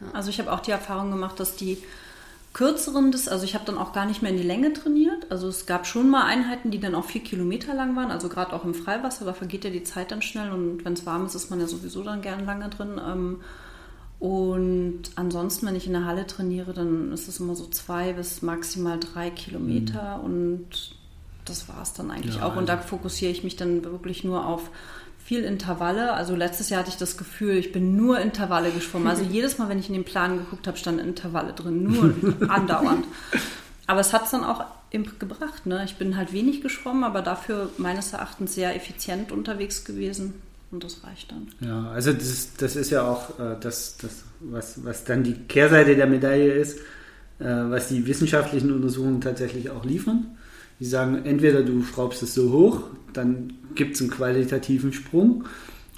Ja. 0.00 0.06
Also 0.12 0.30
ich 0.30 0.38
habe 0.38 0.52
auch 0.52 0.60
die 0.60 0.70
Erfahrung 0.70 1.10
gemacht, 1.10 1.40
dass 1.40 1.56
die 1.56 1.82
kürzeren, 2.52 3.10
das, 3.10 3.26
also 3.26 3.44
ich 3.44 3.54
habe 3.54 3.64
dann 3.64 3.78
auch 3.78 3.92
gar 3.92 4.06
nicht 4.06 4.22
mehr 4.22 4.30
in 4.30 4.36
die 4.36 4.44
Länge 4.44 4.72
trainiert. 4.72 5.26
Also 5.30 5.48
es 5.48 5.66
gab 5.66 5.88
schon 5.88 6.08
mal 6.08 6.24
Einheiten, 6.24 6.70
die 6.70 6.78
dann 6.78 6.94
auch 6.94 7.04
vier 7.04 7.22
Kilometer 7.24 7.74
lang 7.74 7.96
waren. 7.96 8.12
Also 8.12 8.28
gerade 8.28 8.52
auch 8.52 8.64
im 8.64 8.74
Freiwasser, 8.74 9.24
da 9.24 9.32
vergeht 9.32 9.64
ja 9.64 9.70
die 9.70 9.82
Zeit 9.82 10.12
dann 10.12 10.22
schnell 10.22 10.52
und 10.52 10.84
wenn 10.84 10.92
es 10.92 11.04
warm 11.04 11.26
ist, 11.26 11.34
ist 11.34 11.50
man 11.50 11.58
ja 11.58 11.66
sowieso 11.66 12.04
dann 12.04 12.22
gern 12.22 12.46
lange 12.46 12.68
drin. 12.68 13.00
Ähm, 13.04 13.40
und 14.18 15.02
ansonsten, 15.16 15.66
wenn 15.66 15.76
ich 15.76 15.86
in 15.86 15.92
der 15.92 16.06
Halle 16.06 16.26
trainiere, 16.26 16.72
dann 16.72 17.12
ist 17.12 17.28
es 17.28 17.38
immer 17.38 17.54
so 17.54 17.66
zwei 17.66 18.14
bis 18.14 18.40
maximal 18.40 18.98
drei 18.98 19.30
Kilometer 19.30 20.18
mhm. 20.18 20.24
und 20.24 20.66
das 21.44 21.68
war 21.68 21.82
es 21.82 21.92
dann 21.92 22.10
eigentlich 22.10 22.36
ja, 22.36 22.46
auch. 22.46 22.56
Und 22.56 22.68
da 22.68 22.76
also 22.76 22.88
fokussiere 22.88 23.30
ich 23.30 23.44
mich 23.44 23.56
dann 23.56 23.84
wirklich 23.84 24.24
nur 24.24 24.46
auf 24.46 24.70
viel 25.24 25.44
Intervalle. 25.44 26.12
Also 26.14 26.34
letztes 26.34 26.70
Jahr 26.70 26.80
hatte 26.80 26.90
ich 26.90 26.96
das 26.96 27.16
Gefühl, 27.16 27.56
ich 27.56 27.72
bin 27.72 27.96
nur 27.96 28.18
Intervalle 28.18 28.70
geschwommen. 28.70 29.08
Also 29.08 29.22
jedes 29.30 29.58
Mal, 29.58 29.68
wenn 29.68 29.78
ich 29.78 29.88
in 29.88 29.94
den 29.94 30.04
Plan 30.04 30.38
geguckt 30.38 30.66
habe, 30.66 30.76
standen 30.76 31.00
Intervalle 31.00 31.52
drin, 31.52 31.82
nur 31.82 32.14
andauernd. 32.48 33.06
Aber 33.86 34.00
es 34.00 34.12
hat 34.12 34.24
es 34.24 34.30
dann 34.30 34.44
auch 34.44 34.64
gebracht. 34.90 35.66
Ne? 35.66 35.82
Ich 35.84 35.96
bin 35.96 36.16
halt 36.16 36.32
wenig 36.32 36.62
geschwommen, 36.62 37.04
aber 37.04 37.22
dafür 37.22 37.70
meines 37.76 38.12
Erachtens 38.12 38.54
sehr 38.54 38.74
effizient 38.74 39.30
unterwegs 39.30 39.84
gewesen. 39.84 40.34
Und 40.70 40.82
das 40.82 41.04
reicht 41.04 41.30
dann. 41.30 41.48
Ja, 41.60 41.90
also 41.90 42.12
das, 42.12 42.54
das 42.56 42.76
ist 42.76 42.90
ja 42.90 43.06
auch 43.06 43.38
äh, 43.38 43.56
das, 43.60 43.96
das 43.98 44.24
was, 44.40 44.84
was 44.84 45.04
dann 45.04 45.22
die 45.22 45.34
Kehrseite 45.34 45.96
der 45.96 46.06
Medaille 46.06 46.52
ist, 46.52 46.78
äh, 47.38 47.44
was 47.44 47.88
die 47.88 48.06
wissenschaftlichen 48.06 48.72
Untersuchungen 48.72 49.20
tatsächlich 49.20 49.70
auch 49.70 49.84
liefern. 49.84 50.36
Die 50.80 50.84
sagen, 50.84 51.24
entweder 51.24 51.62
du 51.62 51.82
schraubst 51.82 52.22
es 52.22 52.34
so 52.34 52.52
hoch, 52.52 52.82
dann 53.12 53.54
gibt 53.74 53.94
es 53.94 54.02
einen 54.02 54.10
qualitativen 54.10 54.92
Sprung, 54.92 55.44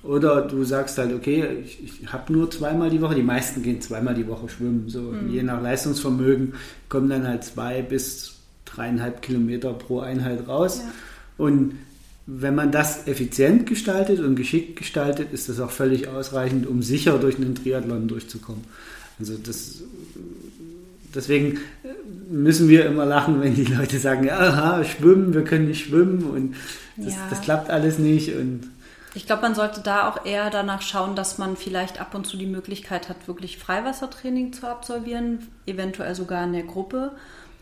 oder 0.03 0.43
du 0.43 0.65
sagst 0.65 0.97
halt, 0.99 1.13
okay, 1.13 1.45
ich, 1.65 1.83
ich 1.83 2.13
habe 2.13 2.33
nur 2.33 2.51
zweimal 2.51 2.89
die 2.89 3.01
Woche, 3.01 3.17
die 3.17 3.23
meisten 3.23 3.63
gehen 3.63 3.81
zweimal 3.81 4.15
die 4.15 4.29
Woche 4.29 4.49
schwimmen, 4.49 4.89
so 4.89 5.01
mhm. 5.01 5.31
je 5.31 5.43
nach 5.43 5.61
Leistungsvermögen 5.61 6.55
kommen 6.89 7.09
dann 7.09 7.27
halt 7.27 7.45
zwei 7.45 7.83
bis 7.83 8.37
dreieinhalb 8.65 9.23
Kilometer 9.23 9.73
pro 9.73 10.01
Einheit 10.01 10.47
raus. 10.47 10.83
Ja. 10.83 11.45
Und 11.45 11.75
wenn 12.31 12.55
man 12.55 12.71
das 12.71 13.07
effizient 13.07 13.65
gestaltet 13.65 14.21
und 14.21 14.37
geschickt 14.37 14.77
gestaltet, 14.77 15.33
ist 15.33 15.49
das 15.49 15.61
auch 15.61 15.71
völlig 15.71 16.09
ausreichend, 16.09 16.67
um 16.67 16.83
sicher 16.83 17.19
durch 17.19 17.37
einen 17.37 17.55
Triathlon 17.55 18.07
durchzukommen. 18.07 18.65
Also 19.19 19.39
das, 19.39 19.83
deswegen 21.15 21.59
müssen 22.31 22.69
wir 22.69 22.85
immer 22.85 23.07
lachen, 23.07 23.41
wenn 23.41 23.55
die 23.55 23.65
Leute 23.65 23.99
sagen, 23.99 24.29
aha, 24.29 24.85
schwimmen, 24.85 25.33
wir 25.33 25.43
können 25.43 25.69
nicht 25.69 25.87
schwimmen 25.87 26.23
und 26.25 26.55
das, 26.99 27.15
ja. 27.15 27.27
das 27.31 27.41
klappt 27.41 27.71
alles 27.71 27.99
nicht. 27.99 28.37
Und 28.37 28.71
ich 29.15 29.25
glaube, 29.25 29.41
man 29.41 29.55
sollte 29.55 29.81
da 29.81 30.07
auch 30.07 30.27
eher 30.27 30.51
danach 30.51 30.83
schauen, 30.83 31.17
dass 31.17 31.39
man 31.39 31.57
vielleicht 31.57 31.99
ab 31.99 32.15
und 32.15 32.27
zu 32.27 32.37
die 32.37 32.47
Möglichkeit 32.47 33.09
hat, 33.09 33.27
wirklich 33.27 33.57
Freiwassertraining 33.57 34.53
zu 34.53 34.69
absolvieren, 34.69 35.49
eventuell 35.65 36.15
sogar 36.15 36.45
in 36.45 36.53
der 36.53 36.65
Gruppe 36.65 37.13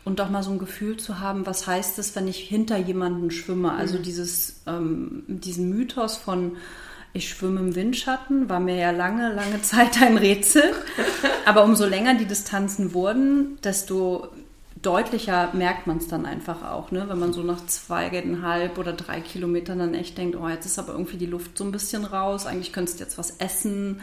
und 0.07 0.21
doch 0.21 0.31
mal 0.31 0.45
so 0.45 0.53
ein 0.53 0.61
Gefühl 0.61 0.97
zu 0.99 1.19
haben, 1.19 1.47
was 1.47 1.67
heißt 1.67 1.99
es, 1.99 2.15
wenn 2.15 2.29
ich 2.29 2.39
hinter 2.39 2.77
jemanden 2.77 3.33
schwimme. 3.33 3.73
Also 3.73 3.99
mhm. 3.99 4.03
dieses, 4.05 4.63
ähm, 4.69 5.25
diesen 5.27 5.69
Mythos 5.69 6.17
von 6.17 6.57
ich 7.13 7.29
schwimme 7.29 7.59
im 7.59 7.75
Windschatten, 7.75 8.49
war 8.49 8.61
mir 8.61 8.77
ja 8.77 8.93
lange, 8.93 9.33
lange 9.33 9.63
Zeit 9.63 10.01
ein 10.01 10.17
Rätsel. 10.17 10.63
Aber 11.45 11.65
umso 11.65 11.87
länger 11.87 12.15
die 12.15 12.25
Distanzen 12.25 12.95
wurden, 12.95 13.59
desto 13.65 14.29
deutlicher 14.81 15.51
merkt 15.55 15.89
man 15.89 15.97
es 15.97 16.07
dann 16.07 16.25
einfach 16.25 16.63
auch, 16.63 16.93
ne? 16.93 17.07
wenn 17.09 17.19
man 17.19 17.33
so 17.33 17.43
nach 17.43 17.67
zweieinhalb 17.67 18.79
oder 18.79 18.93
drei 18.93 19.21
Kilometern 19.21 19.81
dann 19.81 19.95
echt 19.95 20.17
denkt, 20.19 20.37
oh, 20.37 20.49
jetzt 20.49 20.67
ist 20.67 20.79
aber 20.79 20.93
irgendwie 20.93 21.17
die 21.17 21.27
Luft 21.27 21.59
so 21.59 21.65
ein 21.65 21.73
bisschen 21.73 22.05
raus, 22.05 22.47
eigentlich 22.47 22.73
könntest 22.73 23.01
du 23.01 23.05
jetzt 23.05 23.19
was 23.19 23.39
essen 23.39 24.01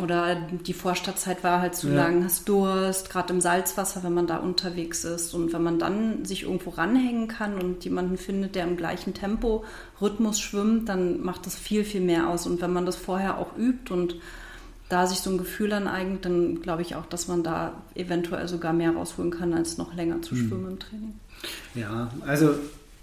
Oder 0.00 0.36
die 0.66 0.72
Vorstadtzeit 0.72 1.44
war 1.44 1.60
halt 1.60 1.74
zu 1.74 1.88
Ja. 1.88 1.96
lang, 1.96 2.24
hast 2.24 2.48
Durst, 2.48 3.10
gerade 3.10 3.32
im 3.32 3.40
Salzwasser, 3.40 4.02
wenn 4.02 4.14
man 4.14 4.26
da 4.26 4.38
unterwegs 4.38 5.04
ist. 5.04 5.34
Und 5.34 5.52
wenn 5.52 5.62
man 5.62 5.78
dann 5.78 6.24
sich 6.24 6.44
irgendwo 6.44 6.70
ranhängen 6.70 7.28
kann 7.28 7.60
und 7.60 7.84
jemanden 7.84 8.16
findet, 8.16 8.54
der 8.54 8.64
im 8.64 8.76
gleichen 8.76 9.12
Tempo, 9.12 9.64
Rhythmus 10.00 10.40
schwimmt, 10.40 10.88
dann 10.88 11.22
macht 11.22 11.44
das 11.46 11.56
viel, 11.56 11.84
viel 11.84 12.00
mehr 12.00 12.28
aus. 12.30 12.46
Und 12.46 12.62
wenn 12.62 12.72
man 12.72 12.86
das 12.86 12.96
vorher 12.96 13.38
auch 13.38 13.56
übt 13.58 13.92
und 13.92 14.16
da 14.88 15.06
sich 15.06 15.18
so 15.18 15.30
ein 15.30 15.38
Gefühl 15.38 15.72
aneignet, 15.72 16.24
dann 16.24 16.60
glaube 16.60 16.82
ich 16.82 16.96
auch, 16.96 17.06
dass 17.06 17.28
man 17.28 17.42
da 17.42 17.72
eventuell 17.94 18.46
sogar 18.48 18.72
mehr 18.72 18.92
rausholen 18.92 19.30
kann, 19.30 19.54
als 19.54 19.78
noch 19.78 19.94
länger 19.94 20.20
zu 20.22 20.36
schwimmen 20.36 20.72
im 20.72 20.78
Training. 20.78 21.14
Ja, 21.74 22.10
also 22.26 22.54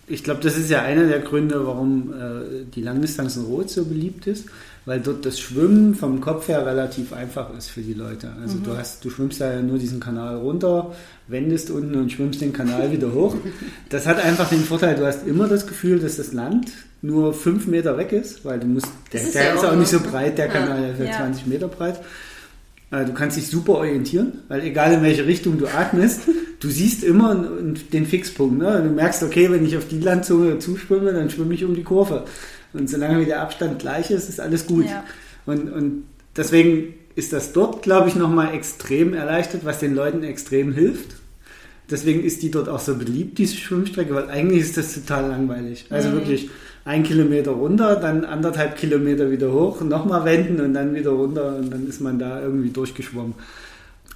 ich 0.08 0.23
glaube, 0.23 0.41
das 0.41 0.58
ist 0.58 0.69
ja 0.69 0.82
einer 0.82 1.08
der 1.08 1.19
Gründe, 1.19 1.65
warum 1.65 2.13
äh, 2.13 2.65
die 2.73 2.82
Langdistanzen 2.82 3.45
Rot 3.45 3.69
so 3.69 3.86
beliebt 3.86 4.28
ist, 4.28 4.47
weil 4.86 5.00
dort 5.00 5.26
das 5.26 5.39
Schwimmen 5.39 5.94
vom 5.96 6.20
Kopf 6.22 6.48
her 6.48 6.65
relativ 6.65 7.13
einfach 7.13 7.56
ist 7.58 7.70
für 7.70 7.82
die 7.82 7.94
Leute. 7.94 8.32
Also 8.42 8.58
du 8.58 8.76
hast, 8.76 9.04
du 9.06 9.10
schwimmst 9.10 9.39
da 9.42 9.54
ja 9.54 9.62
nur 9.62 9.78
diesen 9.78 10.00
Kanal 10.00 10.38
runter, 10.38 10.94
wendest 11.28 11.70
unten 11.70 11.96
und 11.96 12.12
schwimmst 12.12 12.42
den 12.42 12.54
Kanal 12.54 12.92
wieder 12.94 13.13
hoch. 13.13 13.36
Das 13.89 14.08
hat 14.08 14.24
einfach 14.24 14.50
den 14.50 14.63
Vorteil, 14.63 14.96
du 14.96 15.06
hast 15.06 15.28
immer 15.28 15.48
das 15.48 15.68
Gefühl, 15.68 16.00
dass 16.00 16.18
das 16.18 16.34
Land 16.34 16.72
nur 17.02 17.34
fünf 17.34 17.68
Meter 17.68 17.98
weg 17.98 18.12
ist, 18.12 18.44
weil 18.44 18.60
du 18.60 18.68
musst, 18.68 18.88
der, 19.13 19.22
ist 19.22 19.34
der 19.36 19.44
ja 19.46 19.54
ist 19.54 19.63
auch 19.63 19.72
auch 19.72 19.76
nicht 19.76 19.89
so 19.89 20.00
breit, 20.00 20.38
der. 20.38 20.48
Kanal, 20.50 20.82
der 20.82 20.92
ist 20.94 21.00
ja 21.00 21.06
Ja. 21.06 21.18
20 21.18 21.48
Meter 21.48 21.68
breit. 21.68 22.00
Äh, 22.92 23.06
Du 23.06 23.13
kannst 23.13 23.38
dich 23.38 23.48
super 23.48 23.74
orientieren, 23.76 24.39
weil 24.48 24.62
egal 24.63 24.92
in 24.94 25.04
welche 25.04 25.26
Richtung 25.26 25.60
du 25.60 25.68
atmest, 25.68 26.22
du 26.60 26.68
siehst 26.70 27.04
immer 27.04 27.36
den 27.94 28.06
Fixpunkt. 28.06 28.58
Ne? 28.58 28.82
Du 28.84 28.89
merkst, 28.89 29.22
okay, 29.24 29.50
wenn 29.52 29.63
ich 29.65 29.78
auf 29.78 29.88
die 29.88 30.00
Landzunge 30.00 30.58
zuschwimme, 30.60 31.13
dann 31.13 31.30
schwimme 31.30 31.54
ich 31.54 31.63
um 31.63 31.76
die 31.76 31.84
Kurve. 31.84 32.26
Und 32.74 32.90
solange 32.90 33.20
wie 33.22 33.26
der 33.26 33.42
Abstand 33.42 33.80
gleich 33.80 34.12
ist, 34.12 34.30
ist 34.30 34.40
alles 34.40 34.68
gut. 34.68 34.86
Ja. 34.86 35.04
Und, 35.46 35.72
und 35.72 36.04
deswegen 36.36 36.94
ist 37.16 37.34
das 37.34 37.54
dort, 37.54 37.82
glaube 37.82 38.10
ich, 38.10 38.16
nochmal 38.16 38.54
extrem 38.54 39.14
erleichtert, 39.14 39.66
was 39.66 39.80
den 39.80 39.96
Leuten 39.96 40.24
extrem 40.24 40.74
hilft. 40.74 41.16
Deswegen 41.90 42.24
ist 42.24 42.44
die 42.44 42.52
dort 42.52 42.70
auch 42.70 42.80
so 42.80 42.96
beliebt, 42.96 43.40
diese 43.40 43.58
Schwimmstrecke, 43.58 44.14
weil 44.14 44.30
eigentlich 44.30 44.62
ist 44.62 44.78
das 44.78 44.94
total 44.94 45.28
langweilig. 45.30 45.88
Also 45.90 46.12
wirklich 46.12 46.50
ein 46.86 47.04
Kilometer 47.04 47.52
runter, 47.52 47.96
dann 47.96 48.26
anderthalb 48.26 48.78
Kilometer 48.78 49.32
wieder 49.32 49.52
hoch, 49.52 49.82
nochmal 49.82 50.24
wenden 50.26 50.62
und 50.62 50.74
dann 50.74 50.94
wieder 50.94 51.12
runter 51.12 51.56
und 51.58 51.72
dann 51.72 51.88
ist 51.88 52.00
man 52.00 52.20
da 52.20 52.42
irgendwie 52.42 52.70
durchgeschwommen. 52.70 53.34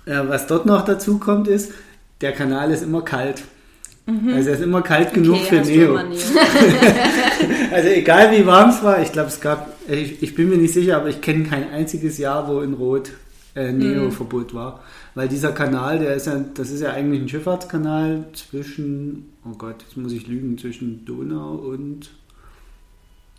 Äh, 0.05 0.21
was 0.27 0.47
dort 0.47 0.65
noch 0.65 0.85
dazu 0.85 1.17
kommt, 1.17 1.47
ist, 1.47 1.71
der 2.21 2.31
Kanal 2.31 2.71
ist 2.71 2.83
immer 2.83 3.03
kalt. 3.03 3.43
Also 4.05 4.49
er 4.49 4.55
ist 4.55 4.63
immer 4.63 4.81
kalt 4.81 5.13
genug 5.13 5.37
für 5.37 5.61
Neo. 5.61 5.99
Also 7.71 7.89
egal 7.89 8.31
wie 8.31 8.45
warm 8.45 8.69
es 8.69 8.83
war, 8.83 9.01
ich 9.01 9.11
glaube 9.11 9.29
es 9.29 9.41
gab, 9.41 9.75
ich, 9.89 10.21
ich 10.21 10.35
bin 10.35 10.49
mir 10.49 10.57
nicht 10.57 10.73
sicher, 10.73 10.97
aber 10.97 11.09
ich 11.09 11.21
kenne 11.21 11.45
kein 11.45 11.71
einziges 11.71 12.17
Jahr, 12.19 12.47
wo 12.47 12.61
in 12.61 12.73
Rot 12.73 13.11
äh, 13.55 13.71
Neo-Verbot 13.71 14.53
war. 14.53 14.83
Weil 15.15 15.27
dieser 15.27 15.51
Kanal, 15.51 15.99
der 15.99 16.15
ist 16.15 16.27
ja, 16.27 16.43
das 16.53 16.69
ist 16.69 16.81
ja 16.81 16.91
eigentlich 16.91 17.21
ein 17.21 17.29
Schifffahrtskanal 17.29 18.25
zwischen, 18.33 19.29
oh 19.45 19.55
Gott, 19.57 19.77
jetzt 19.81 19.97
muss 19.97 20.11
ich 20.11 20.27
lügen, 20.27 20.57
zwischen 20.57 21.05
Donau 21.05 21.55
und, 21.55 22.11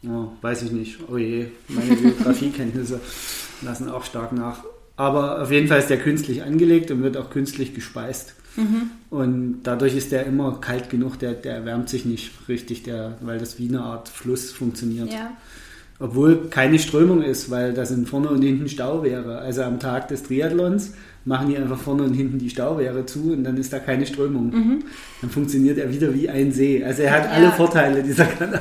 oh, 0.07 0.29
weiß 0.40 0.62
ich 0.62 0.72
nicht, 0.72 0.98
oh 1.11 1.16
je, 1.16 1.46
meine 1.68 1.96
Geografiekenntnisse 2.00 3.00
lassen 3.62 3.88
auch 3.88 4.05
stark 4.05 4.33
nach. 4.33 4.64
Aber 4.96 5.42
auf 5.42 5.50
jeden 5.50 5.66
Fall 5.68 5.80
ist 5.80 5.90
der 5.90 5.98
künstlich 5.98 6.42
angelegt 6.42 6.90
und 6.90 7.02
wird 7.02 7.16
auch 7.16 7.30
künstlich 7.30 7.74
gespeist. 7.74 8.35
Und 9.11 9.62
dadurch 9.64 9.96
ist 9.96 10.12
der 10.12 10.26
immer 10.26 10.61
kalt 10.61 10.88
genug, 10.88 11.18
der, 11.18 11.33
der 11.33 11.54
erwärmt 11.57 11.88
sich 11.88 12.04
nicht 12.04 12.30
richtig, 12.48 12.85
der, 12.85 13.18
weil 13.20 13.38
das 13.40 13.59
wie 13.59 13.68
eine 13.68 13.80
Art 13.83 14.09
Fluss 14.09 14.52
funktioniert. 14.52 15.12
ja. 15.12 15.33
Obwohl 16.00 16.48
keine 16.50 16.80
Strömung 16.80 17.22
ist, 17.22 17.50
weil 17.52 17.72
da 17.72 17.87
sind 17.87 18.09
vorne 18.09 18.28
und 18.28 18.42
hinten 18.42 18.68
Stauwehre. 18.68 19.38
Also 19.38 19.62
am 19.62 19.78
Tag 19.78 20.09
des 20.09 20.24
Triathlons 20.24 20.92
machen 21.24 21.48
die 21.48 21.57
einfach 21.57 21.78
vorne 21.78 22.02
und 22.02 22.14
hinten 22.14 22.37
die 22.38 22.50
Stauwehre 22.50 23.07
zu 23.07 23.33
und 23.33 23.44
dann 23.44 23.57
ist 23.57 23.72
da 23.72 23.78
keine 23.78 24.04
Strömung. 24.04 24.83
Dann 25.20 25.30
funktioniert 25.30 25.78
er 25.78 25.90
wieder 25.92 26.12
wie 26.12 26.28
ein 26.28 26.50
See. 26.52 26.83
Also 26.85 27.02
er 27.02 27.12
hat 27.12 27.30
alle 27.30 27.44
Ja. 27.44 27.50
Vorteile, 27.52 28.02
dieser 28.02 28.24
Kanal. 28.26 28.61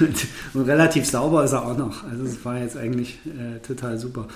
Und, 0.00 0.26
und 0.54 0.62
relativ 0.68 1.06
sauber 1.06 1.44
ist 1.44 1.52
er 1.52 1.66
auch 1.66 1.76
noch. 1.78 2.04
Also 2.04 2.24
es 2.24 2.44
war 2.44 2.58
jetzt 2.58 2.76
eigentlich 2.76 3.18
äh, 3.26 3.58
total 3.66 3.98
super. 3.98 4.28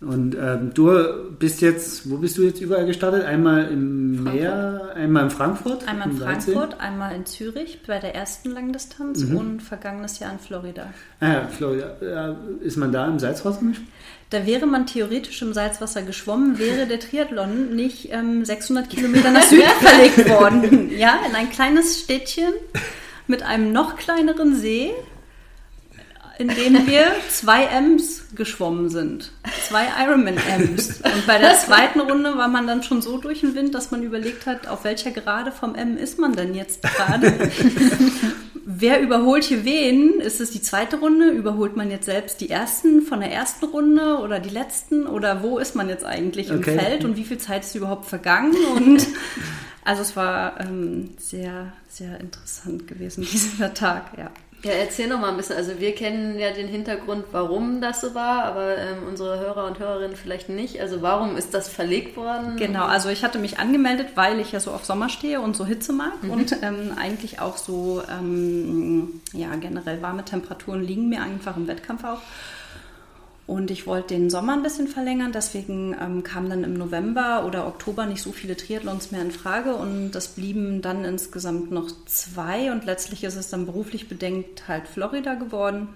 Und 0.00 0.36
ähm, 0.38 0.72
du 0.74 0.90
bist 1.38 1.60
jetzt, 1.62 2.10
wo 2.10 2.18
bist 2.18 2.36
du 2.36 2.42
jetzt 2.42 2.60
überall 2.60 2.84
gestartet? 2.84 3.24
Einmal 3.24 3.68
im 3.70 4.22
Meer, 4.24 4.92
einmal 4.94 5.24
in 5.24 5.30
Frankfurt? 5.30 5.88
Einmal 5.88 6.08
in 6.08 6.14
im 6.14 6.20
13? 6.20 6.54
Frankfurt, 6.54 6.80
einmal 6.80 7.14
in 7.14 7.26
Zürich 7.26 7.80
bei 7.86 7.98
der 7.98 8.14
ersten 8.14 8.50
Langdistanz 8.50 9.22
und 9.22 9.60
vergangenes 9.62 10.18
Jahr 10.18 10.32
in 10.32 10.38
Florida. 10.38 10.92
Ah 11.20 11.32
ja, 11.32 11.48
Florida. 11.48 12.36
Ist 12.60 12.76
man 12.76 12.92
da 12.92 13.06
im 13.06 13.18
Salzwasser? 13.18 13.60
Da 14.30 14.46
wäre 14.46 14.66
man 14.66 14.86
theoretisch 14.86 15.40
im 15.42 15.52
Salzwasser 15.52 16.02
geschwommen, 16.02 16.58
wäre 16.58 16.86
der 16.86 16.98
Triathlon 16.98 17.74
nicht 17.74 18.12
ähm, 18.12 18.44
600 18.44 18.90
Kilometer 18.90 19.30
nach 19.30 19.44
Süden 19.44 19.62
verlegt 19.80 20.28
worden. 20.28 20.90
Ja, 20.90 21.20
in 21.28 21.34
ein 21.34 21.50
kleines 21.50 22.00
Städtchen 22.00 22.52
mit 23.26 23.42
einem 23.42 23.72
noch 23.72 23.96
kleineren 23.96 24.54
See, 24.56 24.90
in 26.38 26.48
dem 26.48 26.86
wir 26.86 27.12
zwei 27.30 27.64
M's 27.66 28.24
geschwommen 28.34 28.88
sind. 28.88 29.30
Zwei 29.68 29.86
Ironman 30.02 30.36
M's. 30.36 31.00
Und 31.02 31.26
bei 31.26 31.38
der 31.38 31.54
zweiten 31.58 32.00
Runde 32.00 32.36
war 32.36 32.48
man 32.48 32.66
dann 32.66 32.82
schon 32.82 33.02
so 33.02 33.18
durch 33.18 33.40
den 33.40 33.54
Wind, 33.54 33.74
dass 33.74 33.90
man 33.90 34.02
überlegt 34.02 34.46
hat, 34.46 34.66
auf 34.66 34.84
welcher 34.84 35.10
Gerade 35.10 35.52
vom 35.52 35.74
M 35.74 35.96
ist 35.96 36.18
man 36.18 36.34
denn 36.34 36.54
jetzt 36.54 36.82
gerade? 36.82 37.32
Wer 38.66 39.00
überholt 39.00 39.44
hier 39.44 39.64
wen? 39.64 40.20
Ist 40.20 40.40
es 40.40 40.50
die 40.50 40.62
zweite 40.62 40.98
Runde? 40.98 41.28
Überholt 41.28 41.76
man 41.76 41.90
jetzt 41.90 42.06
selbst 42.06 42.40
die 42.40 42.48
ersten 42.48 43.02
von 43.02 43.20
der 43.20 43.30
ersten 43.30 43.66
Runde 43.66 44.18
oder 44.18 44.40
die 44.40 44.48
letzten? 44.48 45.06
Oder 45.06 45.42
wo 45.42 45.58
ist 45.58 45.76
man 45.76 45.88
jetzt 45.88 46.04
eigentlich 46.04 46.48
im 46.48 46.58
Okay. 46.58 46.78
Feld 46.78 47.04
und 47.04 47.16
wie 47.16 47.24
viel 47.24 47.38
Zeit 47.38 47.62
ist 47.64 47.74
überhaupt 47.74 48.06
vergangen? 48.06 48.54
Und 48.74 49.06
also 49.84 50.00
es 50.00 50.16
war 50.16 50.58
ähm, 50.60 51.10
sehr, 51.18 51.72
sehr 51.88 52.18
interessant 52.20 52.88
gewesen, 52.88 53.22
dieser 53.32 53.74
Tag, 53.74 54.16
ja. 54.16 54.30
Ja, 54.64 54.72
erzähl 54.72 55.08
noch 55.08 55.20
mal 55.20 55.30
ein 55.30 55.36
bisschen. 55.36 55.56
Also 55.56 55.78
wir 55.78 55.94
kennen 55.94 56.38
ja 56.38 56.50
den 56.50 56.68
Hintergrund, 56.68 57.26
warum 57.32 57.82
das 57.82 58.00
so 58.00 58.14
war, 58.14 58.44
aber 58.44 58.78
ähm, 58.78 59.06
unsere 59.06 59.38
Hörer 59.38 59.66
und 59.66 59.78
Hörerinnen 59.78 60.16
vielleicht 60.16 60.48
nicht. 60.48 60.80
Also 60.80 61.02
warum 61.02 61.36
ist 61.36 61.52
das 61.52 61.68
verlegt 61.68 62.16
worden? 62.16 62.56
Genau, 62.56 62.86
also 62.86 63.10
ich 63.10 63.22
hatte 63.22 63.38
mich 63.38 63.58
angemeldet, 63.58 64.08
weil 64.14 64.40
ich 64.40 64.52
ja 64.52 64.60
so 64.60 64.70
auf 64.70 64.84
Sommer 64.84 65.10
stehe 65.10 65.40
und 65.40 65.54
so 65.54 65.66
Hitze 65.66 65.92
mag 65.92 66.12
und 66.22 66.56
ähm, 66.62 66.92
eigentlich 66.96 67.40
auch 67.40 67.58
so, 67.58 68.02
ähm, 68.10 69.20
ja, 69.32 69.54
generell 69.56 70.00
warme 70.00 70.24
Temperaturen 70.24 70.82
liegen 70.82 71.08
mir 71.10 71.20
einfach 71.20 71.56
im 71.56 71.68
Wettkampf 71.68 72.04
auch. 72.04 72.20
Und 73.46 73.70
ich 73.70 73.86
wollte 73.86 74.14
den 74.14 74.30
Sommer 74.30 74.54
ein 74.54 74.62
bisschen 74.62 74.88
verlängern, 74.88 75.32
deswegen 75.32 75.94
ähm, 76.00 76.22
kamen 76.22 76.48
dann 76.48 76.64
im 76.64 76.74
November 76.74 77.44
oder 77.46 77.66
Oktober 77.66 78.06
nicht 78.06 78.22
so 78.22 78.32
viele 78.32 78.56
Triathlons 78.56 79.10
mehr 79.10 79.20
in 79.20 79.32
Frage 79.32 79.74
und 79.74 80.12
das 80.12 80.28
blieben 80.28 80.80
dann 80.80 81.04
insgesamt 81.04 81.70
noch 81.70 81.90
zwei 82.06 82.72
und 82.72 82.86
letztlich 82.86 83.22
ist 83.22 83.36
es 83.36 83.50
dann 83.50 83.66
beruflich 83.66 84.08
bedingt 84.08 84.66
halt 84.66 84.88
Florida 84.88 85.34
geworden. 85.34 85.88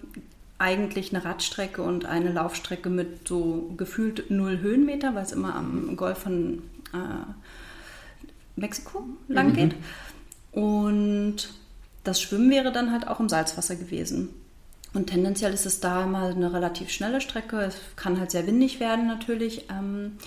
Eigentlich 0.59 1.15
eine 1.15 1.25
Radstrecke 1.25 1.81
und 1.81 2.05
eine 2.05 2.33
Laufstrecke 2.33 2.91
mit 2.91 3.27
so 3.27 3.73
gefühlt 3.79 4.31
null 4.31 4.59
Höhenmeter, 4.59 5.15
weil 5.15 5.23
es 5.23 5.33
immer 5.33 5.55
am 5.55 5.97
Golf 5.97 6.19
von 6.19 6.63
äh, 6.93 7.33
Mexiko 8.57 9.05
lang 9.29 9.55
geht. 9.55 9.75
Und 10.53 11.49
das 12.05 12.21
Schwimmen 12.21 12.51
wäre 12.51 12.73
dann 12.73 12.93
halt 12.93 13.09
auch 13.09 13.21
im 13.21 13.29
Salzwasser 13.29 13.77
gewesen. 13.77 14.31
Und 14.95 15.09
tendenziell 15.09 15.53
ist 15.53 15.67
es 15.67 15.81
da 15.81 16.05
immer 16.05 16.25
eine 16.25 16.53
relativ 16.53 16.91
schnelle 16.91 17.21
Strecke. 17.21 17.61
Es 17.61 17.77
kann 17.97 18.19
halt 18.19 18.31
sehr 18.31 18.47
windig 18.47 18.81
werden 18.81 19.07
natürlich. 19.07 19.69
Ähm, 19.71 20.19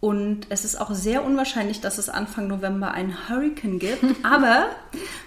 Und 0.00 0.46
es 0.48 0.64
ist 0.64 0.80
auch 0.80 0.92
sehr 0.94 1.24
unwahrscheinlich, 1.24 1.82
dass 1.82 1.98
es 1.98 2.08
Anfang 2.08 2.48
November 2.48 2.92
einen 2.92 3.28
Hurricane 3.28 3.78
gibt. 3.78 4.02
Aber 4.22 4.70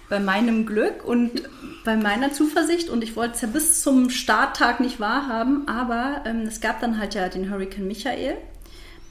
bei 0.08 0.18
meinem 0.18 0.66
Glück 0.66 1.04
und 1.04 1.42
bei 1.84 1.96
meiner 1.96 2.32
Zuversicht, 2.32 2.90
und 2.90 3.04
ich 3.04 3.14
wollte 3.14 3.34
es 3.34 3.40
ja 3.40 3.46
bis 3.48 3.82
zum 3.82 4.10
Starttag 4.10 4.80
nicht 4.80 4.98
wahrhaben, 4.98 5.68
aber 5.68 6.22
ähm, 6.24 6.42
es 6.48 6.60
gab 6.60 6.80
dann 6.80 6.98
halt 6.98 7.14
ja 7.14 7.28
den 7.28 7.50
Hurricane 7.50 7.86
Michael. 7.86 8.36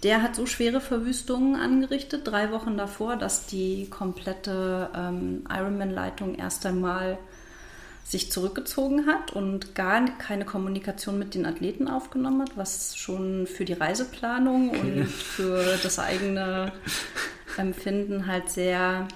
Der 0.01 0.21
hat 0.21 0.35
so 0.35 0.45
schwere 0.47 0.81
Verwüstungen 0.81 1.55
angerichtet, 1.55 2.27
drei 2.27 2.51
Wochen 2.51 2.75
davor, 2.75 3.15
dass 3.15 3.45
die 3.45 3.87
komplette 3.89 4.89
ähm, 4.95 5.43
Ironman-Leitung 5.49 6.35
erst 6.35 6.65
einmal 6.65 7.17
sich 8.03 8.31
zurückgezogen 8.31 9.07
hat 9.07 9.31
und 9.31 9.75
gar 9.75 10.05
keine 10.17 10.45
Kommunikation 10.45 11.17
mit 11.17 11.35
den 11.35 11.45
Athleten 11.45 11.87
aufgenommen 11.87 12.41
hat, 12.41 12.57
was 12.57 12.95
schon 12.97 13.47
für 13.47 13.65
die 13.65 13.73
Reiseplanung 13.73 14.69
und 14.69 15.05
für 15.07 15.77
das 15.81 15.99
eigene 15.99 16.71
Empfinden 17.57 18.27
halt 18.27 18.49
sehr 18.49 19.07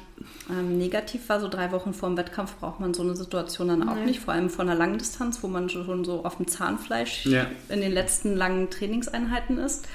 ähm, 0.50 0.78
negativ 0.78 1.28
war. 1.30 1.40
So 1.40 1.48
drei 1.48 1.72
Wochen 1.72 1.94
vor 1.94 2.10
dem 2.10 2.18
Wettkampf 2.18 2.56
braucht 2.58 2.80
man 2.80 2.94
so 2.94 3.02
eine 3.04 3.16
Situation 3.16 3.68
dann 3.68 3.88
auch 3.90 3.96
Nee. 3.96 4.06
nicht, 4.06 4.20
vor 4.20 4.34
allem 4.34 4.50
von 4.50 4.70
einer 4.70 4.78
Langdistanz, 4.78 5.42
wo 5.44 5.48
man 5.48 5.70
schon 5.70 6.06
so 6.06 6.24
auf 6.26 6.38
dem 6.38 6.48
Zahnfleisch 6.48 7.26
Ja. 7.26 7.48
in 7.70 7.82
den 7.82 7.92
letzten 7.92 8.36
langen 8.36 8.70
Trainingseinheiten 8.70 9.58
ist. 9.58 9.86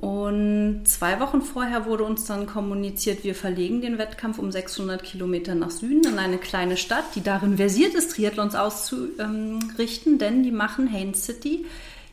Und 0.00 0.82
zwei 0.84 1.20
Wochen 1.20 1.40
vorher 1.40 1.86
wurde 1.86 2.04
uns 2.04 2.26
dann 2.26 2.46
kommuniziert, 2.46 3.24
wir 3.24 3.34
verlegen 3.34 3.80
den 3.80 3.98
Wettkampf 3.98 4.38
um 4.38 4.52
600 4.52 5.02
Kilometer 5.02 5.54
nach 5.54 5.70
Süden 5.70 6.06
in 6.06 6.18
eine 6.18 6.38
kleine 6.38 6.76
Stadt, 6.76 7.04
die 7.14 7.22
darin 7.22 7.56
versiert 7.56 7.94
ist, 7.94 8.12
Triathlons 8.12 8.54
auszurichten, 8.54 10.18
denn 10.18 10.42
die 10.42 10.52
machen 10.52 10.92
Haines 10.92 11.24
City 11.24 11.64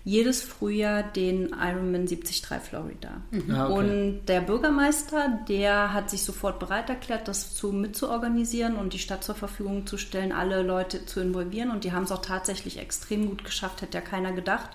jedes 0.06 0.42
Frühjahr 0.42 1.02
den 1.02 1.56
Ironman 1.60 2.06
73 2.06 2.44
Florida. 2.62 3.22
Ah, 3.50 3.70
okay. 3.70 3.74
Und 3.74 4.26
der 4.28 4.42
Bürgermeister, 4.42 5.40
der 5.48 5.94
hat 5.94 6.10
sich 6.10 6.24
sofort 6.24 6.60
bereit 6.60 6.90
erklärt, 6.90 7.28
das 7.30 7.56
zu 7.56 7.72
mitzuorganisieren 7.72 8.76
und 8.76 8.94
die 8.94 9.00
Stadt 9.00 9.24
zur 9.24 9.36
Verfügung 9.36 9.88
zu 9.88 9.98
stellen, 9.98 10.34
alle 10.34 10.62
Leute 10.62 11.06
zu 11.06 11.22
involvieren. 11.22 11.72
Und 11.72 11.86
die 11.86 11.94
haben 11.94 12.04
es 12.04 12.12
auch 12.12 12.22
tatsächlich 12.22 12.80
extrem 12.80 13.30
gut 13.30 13.46
geschafft, 13.46 13.82
hätte 13.82 13.98
ja 13.98 14.02
keiner 14.02 14.34
gedacht. 14.34 14.72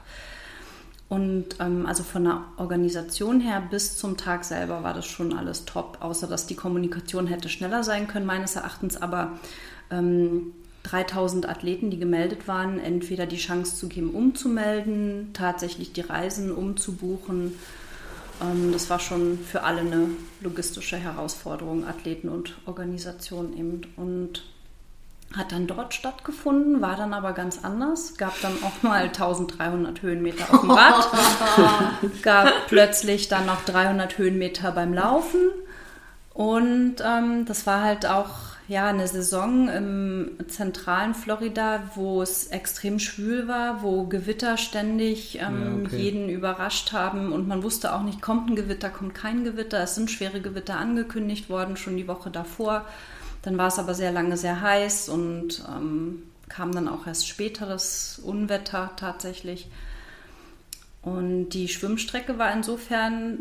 Und 1.09 1.57
ähm, 1.59 1.87
also 1.87 2.03
von 2.03 2.25
der 2.25 2.43
Organisation 2.59 3.41
her 3.41 3.63
bis 3.71 3.97
zum 3.97 4.17
Tag 4.17 4.45
selber 4.45 4.83
war 4.83 4.93
das 4.93 5.07
schon 5.07 5.33
alles 5.33 5.65
top, 5.65 5.99
außer 6.01 6.27
dass 6.27 6.47
die 6.47 6.55
Kommunikation 6.55 7.27
hätte 7.27 7.49
schneller 7.49 7.83
sein 7.83 8.09
können, 8.09 8.27
meines 8.27 8.57
Erachtens. 8.57 9.01
Aber 9.01 9.39
ähm, 9.91 10.53
3000 10.83 11.49
Athleten, 11.49 11.91
die 11.91 11.99
gemeldet 11.99 12.47
waren, 12.47 12.79
entweder 12.79 13.27
die 13.27 13.37
Chance 13.37 13.77
zu 13.77 13.89
geben, 13.89 14.11
umzumelden, 14.11 15.31
tatsächlich 15.33 15.93
die 15.93 16.03
Reisen 16.03 16.53
umzubuchen. 16.53 17.55
Ähm, 18.43 18.73
das 18.73 18.91
war 18.91 19.01
schon 19.01 19.39
für 19.39 19.63
alle 19.63 19.81
eine 19.81 20.09
logistische 20.41 20.97
Herausforderung, 20.97 21.87
Athleten 21.87 22.29
und 22.29 22.59
Organisation 22.67 23.57
eben. 23.57 23.81
Und 23.97 24.43
hat 25.37 25.53
dann 25.53 25.67
dort 25.67 25.93
stattgefunden, 25.93 26.81
war 26.81 26.97
dann 26.97 27.13
aber 27.13 27.33
ganz 27.33 27.61
anders. 27.63 28.17
Gab 28.17 28.41
dann 28.41 28.55
auch 28.63 28.83
mal 28.83 29.03
1300 29.03 30.03
Höhenmeter 30.03 30.53
auf 30.53 30.61
dem 30.61 30.71
Rad. 30.71 31.09
Gab 32.23 32.53
plötzlich 32.69 33.29
dann 33.29 33.47
noch 33.47 33.65
300 33.65 34.17
Höhenmeter 34.19 34.73
beim 34.73 34.95
Laufen. 34.95 35.51
Und 36.33 36.97
ähm, 37.05 37.45
das 37.47 37.67
war 37.67 37.83
halt 37.83 38.07
auch 38.07 38.31
ja, 38.69 38.89
eine 38.89 39.09
Saison 39.09 39.69
im 39.69 40.37
zentralen 40.47 41.15
Florida, 41.15 41.83
wo 41.95 42.21
es 42.21 42.49
extrem 42.49 42.99
schwül 42.99 43.49
war, 43.49 43.83
wo 43.83 44.05
Gewitter 44.05 44.59
ständig 44.59 45.41
ähm, 45.41 45.83
Ja, 45.83 45.87
okay. 45.87 45.97
jeden 45.97 46.29
überrascht 46.29 46.93
haben 46.93 47.33
und 47.33 47.49
man 47.49 47.63
wusste 47.63 47.95
auch 47.95 48.03
nicht, 48.03 48.21
kommt 48.21 48.51
ein 48.51 48.57
Gewitter, 48.57 48.91
kommt 48.91 49.15
kein 49.15 49.43
Gewitter. 49.43 49.83
Es 49.83 49.95
sind 49.95 50.11
schwere 50.11 50.41
Gewitter 50.43 50.77
angekündigt 50.77 51.49
worden, 51.49 51.79
schon 51.79 51.97
die 51.97 52.07
Woche 52.07 52.31
davor. 52.31 52.85
Dann 53.49 53.57
war 53.57 53.69
es 53.69 53.79
aber 53.79 53.95
sehr 53.95 54.13
lange 54.13 54.37
sehr 54.37 54.61
heiß 54.61 55.09
und 55.09 55.65
ähm, 55.75 56.25
kam 56.51 56.71
dann 56.71 56.87
auch 56.87 57.07
erst 57.07 57.27
später 57.27 57.65
das 57.65 58.21
Unwetter 58.23 58.91
tatsächlich. 58.97 59.71
Und 61.01 61.49
die 61.49 61.69
Schwimmstrecke 61.69 62.37
war 62.37 62.53
insofern 62.53 63.39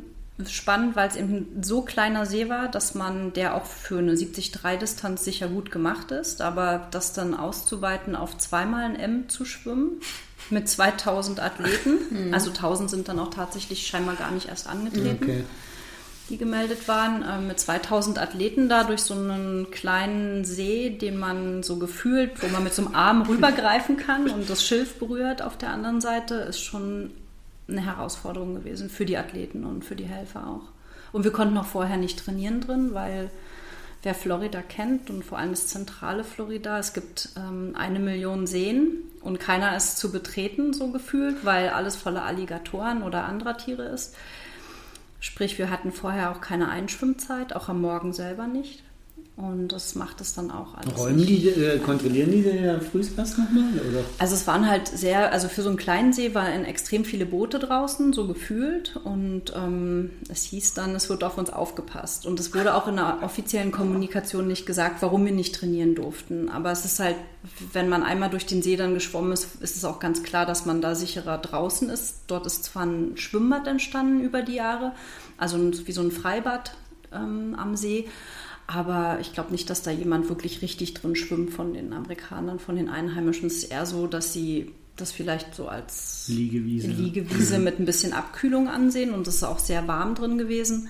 spannend, 0.47 0.95
weil 0.95 1.10
es 1.10 1.18
eben 1.18 1.62
so 1.62 1.82
kleiner 1.82 2.26
See 2.26 2.47
war, 2.47 2.70
dass 2.70 2.95
man, 2.95 3.34
der 3.34 3.53
auch 3.53 3.66
für 3.66 3.97
eine 3.97 4.14
73-Distanz 4.14 5.26
sicher 5.26 5.49
gut 5.49 5.72
gemacht 5.72 6.12
ist, 6.12 6.39
aber 6.41 6.88
das 6.91 7.12
dann 7.12 7.34
auszuweiten 7.34 8.16
auf 8.16 8.38
zweimal 8.38 8.86
ein 8.86 8.95
M 8.95 9.28
zu 9.28 9.43
schwimmen 9.43 9.99
mit 10.49 10.70
2000 10.70 11.41
Athleten, 11.41 12.32
also 12.34 12.51
1000 12.51 12.89
sind 12.89 13.10
dann 13.10 13.20
auch 13.20 13.32
tatsächlich 13.32 13.86
scheinbar 13.88 14.16
gar 14.16 14.32
nicht 14.32 14.47
erst 14.47 14.68
angetreten 14.68 15.26
Okay. 15.26 15.43
Die 16.30 16.38
gemeldet 16.38 16.88
waren, 16.88 17.23
äh, 17.23 17.39
mit 17.39 17.59
2000 17.59 18.19
Athleten 18.19 18.69
da 18.69 18.84
durch 18.84 19.01
so 19.01 19.13
einen 19.13 19.71
kleinen 19.71 20.45
See, 20.45 20.89
den 20.89 21.17
man 21.17 21.63
so 21.63 21.78
gefühlt, 21.78 22.41
wo 22.41 22.47
man 22.47 22.63
mit 22.63 22.73
so 22.73 22.86
einem 22.86 22.95
Arm 22.95 23.21
rübergreifen 23.23 23.97
kann 23.97 24.30
und 24.30 24.49
das 24.49 24.63
Schilf 24.63 24.99
berührt 24.99 25.41
auf 25.41 25.57
der 25.57 25.69
anderen 25.69 26.01
Seite, 26.01 26.36
ist 26.36 26.61
schon 26.61 27.11
eine 27.67 27.86
Herausforderung 27.86 28.55
gewesen 28.55 28.89
für 28.89 29.05
die 29.05 29.17
Athleten 29.17 29.65
und 29.65 29.84
für 29.84 29.95
die 29.95 30.05
Helfer 30.05 30.47
auch. 30.47 30.69
Und 31.11 31.23
wir 31.23 31.32
konnten 31.32 31.57
auch 31.57 31.65
vorher 31.65 31.97
nicht 31.97 32.19
trainieren 32.19 32.61
drin, 32.61 32.93
weil 32.93 33.30
wer 34.03 34.13
Florida 34.13 34.61
kennt 34.61 35.09
und 35.09 35.23
vor 35.23 35.38
allem 35.38 35.51
das 35.51 35.67
zentrale 35.67 36.23
Florida, 36.23 36.80
es 36.80 36.93
gibt 36.93 37.30
ähm, 37.36 37.73
eine 37.78 37.99
Million 37.99 38.47
Seen 38.47 39.03
und 39.21 39.39
keiner 39.39 39.75
ist 39.75 39.97
zu 39.97 40.11
betreten, 40.11 40.73
so 40.73 40.91
gefühlt, 40.91 41.43
weil 41.43 41.69
alles 41.69 41.95
voller 41.95 42.23
Alligatoren 42.23 43.03
oder 43.03 43.25
anderer 43.25 43.57
Tiere 43.57 43.84
ist. 43.84 44.15
Sprich, 45.28 45.57
wir 45.57 45.69
hatten 45.69 45.91
vorher 45.91 46.32
auch 46.32 46.39
keine 46.39 46.69
Einschwimmzeit, 46.69 47.53
auch 47.53 47.67
am 47.67 47.82
Morgen 47.82 48.13
selber 48.13 48.47
nicht. 48.47 48.82
Und 49.38 49.68
das 49.68 49.94
macht 49.94 50.20
es 50.20 50.34
dann 50.34 50.50
auch 50.50 50.74
alles. 50.74 50.98
Räumen 50.98 51.18
nicht. 51.18 51.30
die, 51.30 51.50
äh, 51.50 51.78
kontrollieren 51.78 52.32
die 52.32 52.42
den 52.42 52.82
was 53.16 53.38
nochmal? 53.38 53.70
Oder? 53.88 54.04
Also 54.18 54.34
es 54.34 54.48
waren 54.48 54.68
halt 54.68 54.88
sehr, 54.88 55.32
also 55.32 55.48
für 55.48 55.62
so 55.62 55.70
einen 55.70 55.78
kleinen 55.78 56.12
See 56.12 56.34
waren 56.34 56.66
extrem 56.66 57.06
viele 57.06 57.28
Boote 57.28 57.60
draußen, 57.60 58.14
so 58.14 58.26
gefühlt. 58.26 58.96
Und 59.04 59.54
ähm, 59.56 60.10
es 60.28 60.42
hieß 60.46 60.74
dann, 60.74 60.96
es 60.96 61.08
wird 61.10 61.24
auf 61.24 61.38
uns 61.38 61.52
aufgepasst. 61.52 62.26
Und 62.26 62.40
es 62.40 62.56
wurde 62.56 62.74
auch 62.74 62.88
in 62.88 62.96
der 62.96 63.20
offiziellen 63.22 63.72
Kommunikation 63.72 64.48
nicht 64.48 64.66
gesagt, 64.66 65.04
warum 65.04 65.24
wir 65.24 65.34
nicht 65.34 65.54
trainieren 65.54 65.94
durften. 65.94 66.50
Aber 66.50 66.72
es 66.72 66.84
ist 66.84 67.00
halt, 67.00 67.18
wenn 67.74 67.90
man 67.90 68.02
einmal 68.02 68.32
durch 68.32 68.48
den 68.48 68.64
See 68.64 68.76
dann 68.76 68.96
geschwommen 68.96 69.34
ist, 69.34 69.62
ist 69.62 69.78
es 69.78 69.86
auch 69.86 70.00
ganz 70.00 70.24
klar, 70.24 70.48
dass 70.48 70.66
man 70.66 70.82
da 70.82 70.96
sicherer 70.96 71.38
draußen 71.38 71.92
ist. 71.92 72.22
Dort 72.26 72.48
ist 72.48 72.64
zwar 72.64 72.88
ein 72.88 73.18
Schwimmbad 73.18 73.68
entstanden 73.68 74.20
über 74.20 74.42
die 74.42 74.56
Jahre, 74.56 74.94
also 75.38 75.60
wie 75.86 75.92
so 75.92 76.02
ein 76.02 76.10
Freibad 76.10 76.74
ähm, 77.14 77.56
am 77.56 77.76
See. 77.76 78.08
Aber 78.68 79.20
ich 79.22 79.32
glaube 79.32 79.51
nicht, 79.51 79.70
dass 79.70 79.82
da 79.82 79.91
jemand 79.91 80.28
wirklich 80.28 80.61
richtig 80.61 80.93
drin 80.93 81.15
schwimmt 81.15 81.51
von 81.51 81.74
den 81.74 81.93
Amerikanern, 81.93 82.59
von 82.59 82.76
den 82.76 82.89
Einheimischen. 82.89 83.47
Es 83.47 83.63
ist 83.63 83.72
eher 83.72 83.86
so, 83.86 84.07
dass 84.07 84.34
sie 84.34 84.74
das 84.97 85.13
vielleicht 85.13 85.55
so 85.55 85.70
als 85.70 86.26
Liegewiese. 86.28 86.88
Liegewiese 86.88 87.59
mit 87.59 87.80
ein 87.80 87.86
bisschen 87.86 88.11
Abkühlung 88.11 88.68
ansehen 88.68 89.13
und 89.13 89.28
es 89.28 89.36
ist 89.36 89.43
auch 89.43 89.59
sehr 89.59 89.88
warm 89.88 90.15
drin 90.15 90.38
gewesen. 90.38 90.89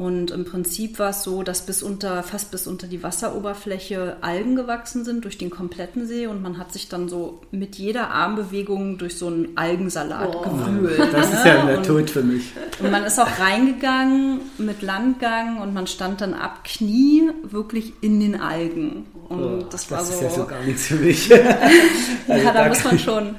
Und 0.00 0.30
im 0.30 0.46
Prinzip 0.46 0.98
war 0.98 1.10
es 1.10 1.24
so, 1.24 1.42
dass 1.42 1.66
bis 1.66 1.82
unter, 1.82 2.22
fast 2.22 2.50
bis 2.50 2.66
unter 2.66 2.86
die 2.86 3.02
Wasseroberfläche 3.02 4.16
Algen 4.22 4.56
gewachsen 4.56 5.04
sind 5.04 5.24
durch 5.26 5.36
den 5.36 5.50
kompletten 5.50 6.06
See 6.06 6.26
und 6.26 6.40
man 6.40 6.56
hat 6.56 6.72
sich 6.72 6.88
dann 6.88 7.10
so 7.10 7.42
mit 7.50 7.74
jeder 7.76 8.10
Armbewegung 8.10 8.96
durch 8.96 9.18
so 9.18 9.26
einen 9.26 9.48
Algensalat 9.58 10.34
Oh. 10.34 10.40
gewühlt. 10.40 10.98
Das 11.12 11.30
ist 11.34 11.44
ja 11.44 11.66
der 11.66 11.78
Und- 11.78 11.86
Tod 11.86 12.08
für 12.08 12.22
mich. 12.22 12.44
und 12.82 12.90
man 12.90 13.04
ist 13.04 13.18
auch 13.20 13.28
reingegangen 13.38 14.40
mit 14.56 14.80
Landgang 14.80 15.58
und 15.60 15.74
man 15.74 15.86
stand 15.86 16.22
dann 16.22 16.32
ab 16.32 16.64
Knie 16.64 17.30
wirklich 17.42 17.92
in 18.00 18.20
den 18.20 18.40
Algen. 18.40 19.04
Und 19.28 19.42
Oh, 19.44 19.66
das 19.70 19.90
war 19.90 20.00
ist 20.00 20.18
so, 20.18 20.24
ja 20.24 20.30
so 20.30 20.44
gar 20.46 20.62
nichts 20.62 20.86
für 20.86 20.94
mich. 20.96 21.28
ja, 21.28 21.36
Also 22.26 22.44
da 22.46 22.52
da 22.54 22.68
muss 22.68 22.82
man 22.84 22.98
schon 22.98 23.36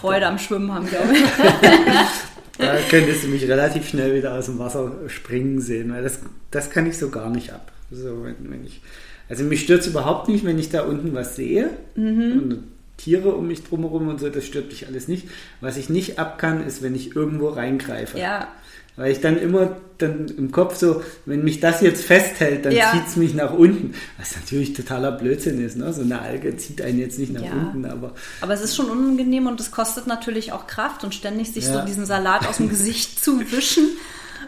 Freude 0.00 0.26
am 0.26 0.38
Schwimmen 0.38 0.72
haben, 0.72 0.86
glaube 0.86 1.14
ich. 1.14 1.22
Da 2.62 2.78
könntest 2.88 3.24
du 3.24 3.28
mich 3.28 3.48
relativ 3.48 3.88
schnell 3.88 4.14
wieder 4.14 4.34
aus 4.34 4.46
dem 4.46 4.58
Wasser 4.58 4.92
springen 5.08 5.60
sehen, 5.60 5.92
weil 5.92 6.02
das, 6.02 6.20
das 6.50 6.70
kann 6.70 6.86
ich 6.86 6.96
so 6.96 7.10
gar 7.10 7.30
nicht 7.30 7.52
ab. 7.52 7.72
So, 7.90 8.24
wenn, 8.24 8.50
wenn 8.50 8.64
ich, 8.64 8.80
also 9.28 9.44
mich 9.44 9.62
stört 9.62 9.80
es 9.80 9.88
überhaupt 9.88 10.28
nicht, 10.28 10.44
wenn 10.44 10.58
ich 10.58 10.70
da 10.70 10.82
unten 10.82 11.14
was 11.14 11.36
sehe 11.36 11.70
und 11.96 12.64
Tiere 12.96 13.34
um 13.34 13.48
mich 13.48 13.64
drumherum 13.64 14.08
und 14.08 14.20
so, 14.20 14.28
das 14.28 14.44
stört 14.46 14.68
mich 14.68 14.86
alles 14.86 15.08
nicht. 15.08 15.28
Was 15.60 15.76
ich 15.76 15.88
nicht 15.88 16.18
ab 16.18 16.38
kann, 16.38 16.64
ist, 16.64 16.82
wenn 16.82 16.94
ich 16.94 17.16
irgendwo 17.16 17.48
reingreife. 17.48 18.18
Ja, 18.18 18.48
Weil 18.96 19.10
ich 19.12 19.20
dann 19.20 19.38
immer 19.38 19.76
dann 19.98 20.26
im 20.36 20.50
Kopf 20.52 20.76
so, 20.76 21.02
wenn 21.26 21.44
mich 21.44 21.60
das 21.60 21.80
jetzt 21.80 22.04
festhält, 22.04 22.64
dann 22.66 22.72
Ja. 22.72 22.90
zieht 22.92 23.06
es 23.06 23.16
mich 23.16 23.32
nach 23.34 23.52
unten. 23.54 23.94
Was 24.18 24.34
natürlich 24.36 24.74
totaler 24.74 25.12
Blödsinn 25.12 25.64
ist. 25.64 25.76
Ne? 25.76 25.92
So 25.92 26.02
eine 26.02 26.20
Alge 26.20 26.56
zieht 26.56 26.82
einen 26.82 26.98
jetzt 26.98 27.18
nicht 27.18 27.32
nach 27.32 27.40
Ja. 27.42 27.52
unten, 27.52 27.84
aber 27.86 28.12
aber 28.42 28.52
es 28.52 28.60
ist 28.62 28.76
schon 28.76 28.90
unangenehm 28.90 29.46
und 29.46 29.60
es 29.60 29.70
kostet 29.70 30.06
natürlich 30.06 30.52
auch 30.52 30.66
Kraft 30.66 31.04
und 31.04 31.14
ständig 31.14 31.52
sich 31.52 31.64
Ja. 31.66 31.80
so 31.80 31.86
diesen 31.86 32.04
Salat 32.04 32.46
aus 32.46 32.56
dem 32.58 32.68
Gesicht 32.68 33.18
zu 33.24 33.40
wischen 33.52 33.88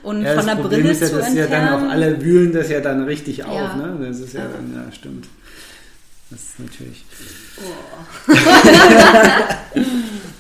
und 0.03 0.27
von 0.27 0.45
der 0.47 0.57
Problem 0.57 0.81
Brille 0.83 0.91
ist 0.93 1.01
ja, 1.01 1.07
zu 1.09 1.17
dass 1.17 1.33
ja 1.35 1.43
entfernen. 1.45 1.67
dann 1.73 1.87
auch 1.87 1.91
alle 1.93 2.21
wühlen 2.23 2.53
das 2.53 2.69
ja 2.69 2.81
dann 2.81 3.05
richtig 3.05 3.45
auf. 3.45 3.77
Ne? 3.77 3.97
Das 4.07 4.19
ist 4.19 4.35
ja, 4.35 4.43
dann, 4.43 4.75
ja, 4.75 4.93
stimmt. 4.93 5.27
Das 6.31 6.41
ist 6.41 6.59
natürlich. 6.59 7.05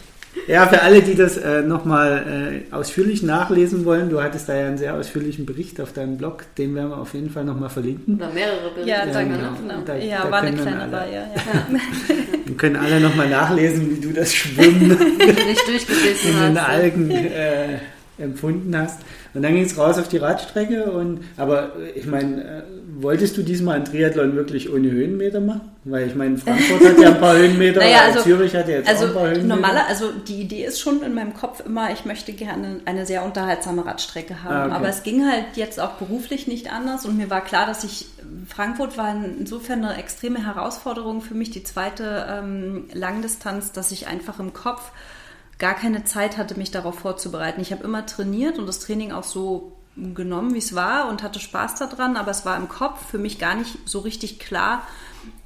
Ja, 0.46 0.66
für 0.66 0.82
alle, 0.82 1.00
die 1.02 1.14
das 1.14 1.36
äh, 1.38 1.62
nochmal 1.62 2.62
äh, 2.70 2.74
ausführlich 2.74 3.22
nachlesen 3.22 3.84
wollen, 3.84 4.10
du 4.10 4.22
hattest 4.22 4.48
da 4.48 4.54
ja 4.54 4.66
einen 4.66 4.76
sehr 4.78 4.94
ausführlichen 4.94 5.46
Bericht 5.46 5.80
auf 5.80 5.92
deinem 5.92 6.18
Blog, 6.18 6.44
den 6.58 6.74
werden 6.74 6.90
wir 6.90 6.98
auf 6.98 7.14
jeden 7.14 7.30
Fall 7.30 7.44
nochmal 7.44 7.70
verlinken. 7.70 8.16
Oder 8.16 8.30
mehrere 8.30 8.70
Berichte. 8.70 8.90
ja, 8.90 9.06
Ja, 9.06 9.12
danke. 9.12 9.36
genau. 9.36 9.48
Genau. 9.60 9.80
Da- 9.86 9.96
ja, 9.96 10.22
da 10.24 10.30
war 10.30 10.40
eine 10.42 10.56
kleine 10.56 10.82
alle- 10.82 10.92
Reihe. 10.96 11.12
Ja. 11.34 11.66
Dann 12.46 12.56
können 12.58 12.76
alle 12.76 13.00
nochmal 13.00 13.28
nachlesen, 13.30 13.90
wie 13.96 14.00
du 14.00 14.12
das 14.12 14.34
Schwimmen 14.34 14.88
nicht 15.18 15.66
durchgebissen 15.66 16.30
in 16.32 16.40
den 16.54 16.60
hast. 16.60 16.68
Algen 16.68 17.10
äh, 17.10 17.78
empfunden 18.18 18.76
hast. 18.76 19.00
Und 19.32 19.42
dann 19.42 19.54
ging 19.54 19.64
es 19.64 19.76
raus 19.76 19.98
auf 19.98 20.08
die 20.08 20.18
Radstrecke. 20.18 20.84
Und, 20.84 21.20
aber 21.38 21.72
äh, 21.94 21.98
ich 21.98 22.06
meine, 22.06 22.42
äh, 22.44 22.62
wolltest 23.00 23.36
du 23.36 23.42
diesmal 23.42 23.76
einen 23.76 23.84
Triathlon 23.84 24.36
wirklich 24.36 24.72
ohne 24.72 24.90
Höhenmeter 24.90 25.40
machen? 25.40 25.62
Weil 25.84 26.06
ich 26.06 26.14
meine, 26.14 26.38
Frankfurt 26.38 26.80
hat 26.88 26.98
ja 26.98 27.08
ein 27.08 27.20
paar 27.20 27.34
Höhenmeter, 27.38 27.80
Naja, 27.80 28.02
also- 28.06 28.20
Zürich 28.22 28.54
hat 28.54 28.68
ja 28.68 28.76
jetzt 28.76 28.86
auch 28.88 28.92
Also 28.92 29.06
ein 29.06 29.12
paar 29.12 29.22
Höhenmeter. 29.28 29.46
normaler, 29.46 29.86
also 29.86 30.10
die 30.26 30.40
Idee 30.40 30.64
ist 30.64 30.80
schon 30.80 31.02
in 31.02 31.14
meinem 31.14 31.34
Kopf 31.34 31.62
immer, 31.66 31.92
ich 31.92 32.04
möchte 32.04 32.32
gerne 32.32 32.80
eine 32.84 33.04
sehr 33.06 33.24
unterhaltsame 33.24 33.84
Radstrecke 33.84 34.42
haben. 34.42 34.54
Ah, 34.54 34.64
okay. 34.66 34.74
Aber 34.74 34.88
es 34.88 35.02
ging 35.02 35.28
halt 35.30 35.44
jetzt 35.56 35.78
auch 35.80 35.92
beruflich 35.92 36.46
nicht 36.46 36.72
anders 36.72 37.04
und 37.04 37.16
mir 37.16 37.28
war 37.30 37.42
klar, 37.42 37.66
dass 37.66 37.84
ich 37.84 38.06
Frankfurt 38.48 38.96
war 38.98 39.14
insofern 39.38 39.84
eine 39.84 39.96
extreme 39.98 40.44
Herausforderung 40.44 41.20
für 41.20 41.34
mich, 41.34 41.50
die 41.50 41.62
zweite 41.64 42.26
ähm, 42.28 42.84
Langdistanz, 42.92 43.72
dass 43.72 43.92
ich 43.92 44.06
einfach 44.06 44.40
im 44.40 44.52
Kopf 44.52 44.90
gar 45.58 45.74
keine 45.74 46.04
Zeit 46.04 46.36
hatte, 46.36 46.58
mich 46.58 46.70
darauf 46.72 46.98
vorzubereiten. 46.98 47.60
Ich 47.60 47.70
habe 47.72 47.84
immer 47.84 48.06
trainiert 48.06 48.58
und 48.58 48.66
das 48.66 48.80
Training 48.80 49.12
auch 49.12 49.22
so 49.22 49.72
genommen, 49.96 50.54
wie 50.54 50.58
es 50.58 50.74
war 50.74 51.08
und 51.08 51.22
hatte 51.22 51.40
Spaß 51.40 51.76
daran, 51.76 52.16
aber 52.16 52.30
es 52.30 52.44
war 52.44 52.56
im 52.56 52.68
Kopf 52.68 53.10
für 53.10 53.18
mich 53.18 53.38
gar 53.38 53.54
nicht 53.54 53.78
so 53.84 54.00
richtig 54.00 54.38
klar, 54.38 54.82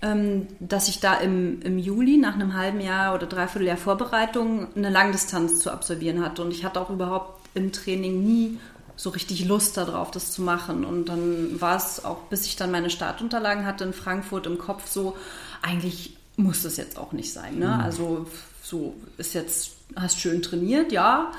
ähm, 0.00 0.46
dass 0.60 0.88
ich 0.88 1.00
da 1.00 1.14
im, 1.14 1.60
im 1.62 1.78
Juli 1.78 2.16
nach 2.16 2.34
einem 2.34 2.54
halben 2.54 2.80
Jahr 2.80 3.14
oder 3.14 3.26
dreiviertel 3.26 3.66
Jahr 3.66 3.76
Vorbereitung 3.76 4.68
eine 4.74 4.90
Langdistanz 4.90 5.60
zu 5.60 5.70
absolvieren 5.70 6.24
hatte. 6.24 6.42
Und 6.42 6.50
ich 6.50 6.64
hatte 6.64 6.80
auch 6.80 6.90
überhaupt 6.90 7.46
im 7.54 7.72
Training 7.72 8.24
nie 8.24 8.58
so 8.96 9.10
richtig 9.10 9.44
Lust 9.44 9.76
darauf, 9.76 10.10
das 10.10 10.32
zu 10.32 10.42
machen. 10.42 10.84
Und 10.84 11.06
dann 11.06 11.60
war 11.60 11.76
es 11.76 12.04
auch, 12.04 12.22
bis 12.24 12.46
ich 12.46 12.56
dann 12.56 12.70
meine 12.70 12.90
Startunterlagen 12.90 13.64
hatte 13.64 13.84
in 13.84 13.92
Frankfurt 13.92 14.46
im 14.46 14.58
Kopf 14.58 14.88
so, 14.88 15.16
eigentlich 15.62 16.16
muss 16.36 16.62
das 16.62 16.76
jetzt 16.76 16.98
auch 16.98 17.12
nicht 17.12 17.32
sein. 17.32 17.58
Ne? 17.58 17.66
Mhm. 17.66 17.80
Also 17.80 18.26
so 18.62 18.94
ist 19.16 19.34
jetzt, 19.34 19.72
hast 19.94 20.18
schön 20.18 20.42
trainiert, 20.42 20.90
ja. 20.90 21.32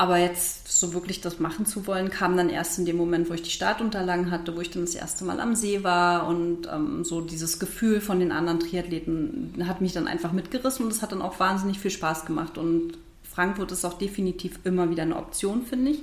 Aber 0.00 0.16
jetzt 0.16 0.68
so 0.68 0.94
wirklich 0.94 1.20
das 1.20 1.40
machen 1.40 1.66
zu 1.66 1.88
wollen, 1.88 2.08
kam 2.08 2.36
dann 2.36 2.50
erst 2.50 2.78
in 2.78 2.86
dem 2.86 2.96
Moment, 2.96 3.28
wo 3.28 3.34
ich 3.34 3.42
die 3.42 3.50
Startunterlagen 3.50 4.30
hatte, 4.30 4.56
wo 4.56 4.60
ich 4.60 4.70
dann 4.70 4.84
das 4.84 4.94
erste 4.94 5.24
Mal 5.24 5.40
am 5.40 5.56
See 5.56 5.82
war 5.82 6.28
und 6.28 6.68
ähm, 6.72 7.04
so 7.04 7.20
dieses 7.20 7.58
Gefühl 7.58 8.00
von 8.00 8.20
den 8.20 8.30
anderen 8.30 8.60
Triathleten 8.60 9.54
hat 9.66 9.80
mich 9.80 9.92
dann 9.92 10.06
einfach 10.06 10.30
mitgerissen 10.30 10.84
und 10.84 10.92
es 10.92 11.02
hat 11.02 11.10
dann 11.10 11.20
auch 11.20 11.40
wahnsinnig 11.40 11.80
viel 11.80 11.90
Spaß 11.90 12.26
gemacht. 12.26 12.58
Und 12.58 12.92
Frankfurt 13.24 13.72
ist 13.72 13.84
auch 13.84 13.94
definitiv 13.94 14.60
immer 14.62 14.88
wieder 14.88 15.02
eine 15.02 15.16
Option, 15.16 15.66
finde 15.66 15.90
ich. 15.90 15.98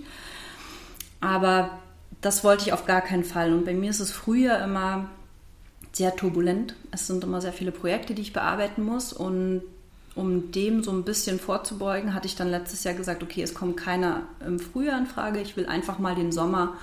Aber 1.21 1.79
das 2.19 2.43
wollte 2.43 2.65
ich 2.65 2.73
auf 2.73 2.85
gar 2.85 2.99
keinen 2.99 3.23
Fall. 3.23 3.53
Und 3.53 3.63
bei 3.63 3.73
mir 3.73 3.91
ist 3.91 4.01
es 4.01 4.11
früher 4.11 4.59
immer 4.59 5.09
sehr 5.93 6.17
turbulent. 6.17 6.75
Es 6.91 7.07
sind 7.07 7.23
immer 7.23 7.39
sehr 7.39 7.53
viele 7.53 7.71
Projekte, 7.71 8.13
die 8.13 8.23
ich 8.23 8.33
bearbeiten 8.33 8.83
muss 8.83 9.13
und 9.13 9.61
um 10.15 10.51
dem 10.51 10.81
so 10.81 10.91
ein 10.91 11.03
bisschen 11.03 11.39
vorzubeugen, 11.39 12.13
hatte 12.13 12.27
ich 12.27 12.35
dann 12.35 12.49
letztes 12.49 12.83
Jahr 12.85 12.93
gesagt, 12.93 13.21
okay, 13.21 13.41
es 13.41 13.53
kommt 13.53 13.75
keiner 13.75 14.23
im 14.45 14.59
Frühjahr 14.59 14.97
in 14.97 15.07
Frage. 15.07 15.41
Ich 15.41 15.57
will 15.57 15.65
einfach 15.65 15.99
mal 15.99 16.15
den 16.15 16.31
Sommer 16.31 16.73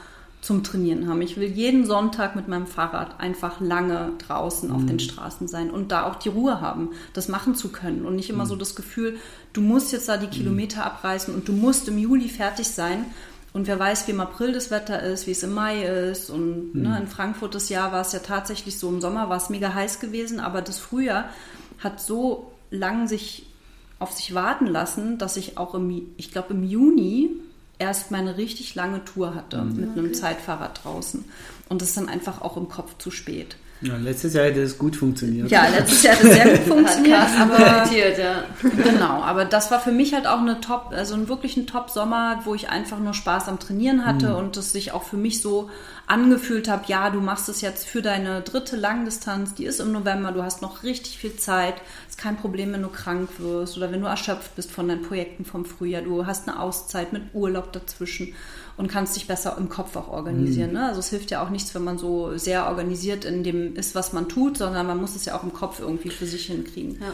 zum 0.42 0.64
Trainieren 0.64 1.08
haben. 1.08 1.22
Ich 1.22 1.36
will 1.36 1.48
jeden 1.48 1.86
Sonntag 1.86 2.34
mit 2.36 2.48
meinem 2.48 2.66
Fahrrad 2.66 3.20
einfach 3.20 3.60
lange 3.60 4.10
draußen 4.18 4.68
mhm. 4.68 4.74
auf 4.74 4.84
den 4.84 4.96
mhm. 4.96 5.00
Straßen 5.00 5.48
sein 5.48 5.70
und 5.70 5.92
da 5.92 6.04
auch 6.04 6.16
die 6.16 6.28
Ruhe 6.28 6.60
haben, 6.60 6.90
das 7.14 7.28
machen 7.28 7.54
zu 7.54 7.70
können 7.70 8.04
und 8.04 8.16
nicht 8.16 8.28
immer 8.28 8.44
mhm. 8.44 8.48
so 8.48 8.56
das 8.56 8.74
Gefühl, 8.74 9.16
du 9.52 9.60
musst 9.60 9.92
jetzt 9.92 10.08
da 10.08 10.16
die 10.16 10.26
mhm. 10.26 10.32
Kilometer 10.32 10.80
mhm. 10.80 10.86
abreißen 10.86 11.34
und 11.34 11.48
du 11.48 11.52
musst 11.52 11.88
im 11.88 11.96
Juli 11.96 12.28
fertig 12.28 12.68
sein. 12.68 13.06
Und 13.54 13.66
wer 13.66 13.78
weiß, 13.78 14.08
wie 14.08 14.12
im 14.12 14.20
April 14.20 14.52
das 14.52 14.70
Wetter 14.70 15.02
ist, 15.02 15.26
wie 15.26 15.32
es 15.32 15.42
im 15.42 15.52
Mai 15.52 15.82
ist. 15.82 16.30
Und 16.30 16.74
ne, 16.74 16.88
mhm. 16.88 16.90
ne, 16.90 16.98
in 17.02 17.06
Frankfurt 17.06 17.54
das 17.54 17.68
Jahr 17.68 17.92
war 17.92 18.00
es 18.00 18.12
ja 18.12 18.18
tatsächlich 18.18 18.78
so, 18.78 18.88
im 18.88 19.00
Sommer 19.00 19.28
war 19.28 19.36
es 19.36 19.48
mega 19.48 19.72
heiß 19.72 20.00
gewesen, 20.00 20.40
aber 20.40 20.60
das 20.60 20.78
Frühjahr 20.78 21.28
hat 21.78 22.00
so 22.00 22.51
lang 22.72 23.06
sich 23.06 23.46
auf 23.98 24.12
sich 24.12 24.34
warten 24.34 24.66
lassen, 24.66 25.18
dass 25.18 25.36
ich 25.36 25.58
auch 25.58 25.74
im, 25.74 26.08
ich 26.16 26.32
glaube 26.32 26.54
im 26.54 26.64
Juni 26.64 27.30
erst 27.78 28.10
meine 28.10 28.36
richtig 28.36 28.74
lange 28.74 29.04
Tour 29.04 29.34
hatte 29.34 29.62
mhm. 29.62 29.76
mit 29.76 29.90
einem 29.90 30.06
okay. 30.06 30.12
Zeitfahrrad 30.12 30.84
draußen. 30.84 31.24
Und 31.68 31.80
das 31.80 31.90
ist 31.90 31.96
dann 31.96 32.08
einfach 32.08 32.42
auch 32.42 32.56
im 32.56 32.68
Kopf 32.68 32.98
zu 32.98 33.10
spät. 33.10 33.56
Ja, 33.82 33.96
letztes 33.96 34.34
Jahr 34.34 34.44
hätte 34.46 34.62
es 34.62 34.78
gut 34.78 34.94
funktioniert. 34.94 35.50
Ja, 35.50 35.66
letztes 35.68 36.02
Jahr 36.04 36.14
hat 36.14 36.24
es 36.24 36.34
sehr 36.34 36.56
gut 36.56 36.66
funktioniert. 36.68 37.18
aber, 37.40 37.90
ja. 37.92 38.44
Genau, 38.60 39.22
aber 39.22 39.44
das 39.44 39.70
war 39.70 39.80
für 39.80 39.90
mich 39.90 40.14
halt 40.14 40.26
auch 40.26 40.40
eine 40.40 40.60
Top, 40.60 40.92
also 40.92 41.14
ein 41.14 41.28
wirklich 41.28 41.56
ein 41.56 41.66
Top-Sommer, 41.66 42.42
wo 42.44 42.54
ich 42.54 42.68
einfach 42.68 43.00
nur 43.00 43.12
Spaß 43.12 43.48
am 43.48 43.58
Trainieren 43.58 44.06
hatte 44.06 44.30
mhm. 44.30 44.36
und 44.36 44.56
es 44.56 44.72
sich 44.72 44.92
auch 44.92 45.02
für 45.02 45.16
mich 45.16 45.40
so 45.42 45.68
angefühlt 46.06 46.68
habe, 46.68 46.84
ja, 46.86 47.10
du 47.10 47.20
machst 47.20 47.48
es 47.48 47.60
jetzt 47.60 47.86
für 47.86 48.02
deine 48.02 48.42
dritte 48.42 48.76
Langdistanz, 48.76 49.54
die 49.54 49.64
ist 49.64 49.80
im 49.80 49.92
November, 49.92 50.32
du 50.32 50.42
hast 50.42 50.62
noch 50.62 50.82
richtig 50.82 51.18
viel 51.18 51.36
Zeit, 51.36 51.74
ist 52.08 52.18
kein 52.18 52.36
Problem, 52.36 52.72
wenn 52.72 52.82
du 52.82 52.88
krank 52.88 53.30
wirst 53.38 53.76
oder 53.76 53.90
wenn 53.90 54.00
du 54.00 54.06
erschöpft 54.06 54.54
bist 54.54 54.70
von 54.70 54.88
deinen 54.88 55.02
Projekten 55.02 55.44
vom 55.44 55.64
Frühjahr, 55.64 56.02
du 56.02 56.26
hast 56.26 56.48
eine 56.48 56.60
Auszeit 56.60 57.12
mit 57.12 57.22
Urlaub 57.34 57.72
dazwischen 57.72 58.34
und 58.76 58.88
kannst 58.88 59.16
dich 59.16 59.26
besser 59.26 59.56
im 59.58 59.68
Kopf 59.68 59.96
auch 59.96 60.08
organisieren. 60.08 60.70
Mhm. 60.70 60.76
Ne? 60.76 60.86
Also 60.86 61.00
es 61.00 61.10
hilft 61.10 61.30
ja 61.30 61.44
auch 61.44 61.50
nichts, 61.50 61.74
wenn 61.74 61.84
man 61.84 61.98
so 61.98 62.36
sehr 62.36 62.66
organisiert 62.68 63.24
in 63.24 63.44
dem 63.44 63.76
ist, 63.76 63.94
was 63.94 64.12
man 64.12 64.28
tut, 64.28 64.58
sondern 64.58 64.86
man 64.86 65.00
muss 65.00 65.14
es 65.14 65.24
ja 65.24 65.36
auch 65.36 65.42
im 65.42 65.52
Kopf 65.52 65.80
irgendwie 65.80 66.10
für 66.10 66.26
sich 66.26 66.46
hinkriegen. 66.46 66.98
Ja. 67.00 67.12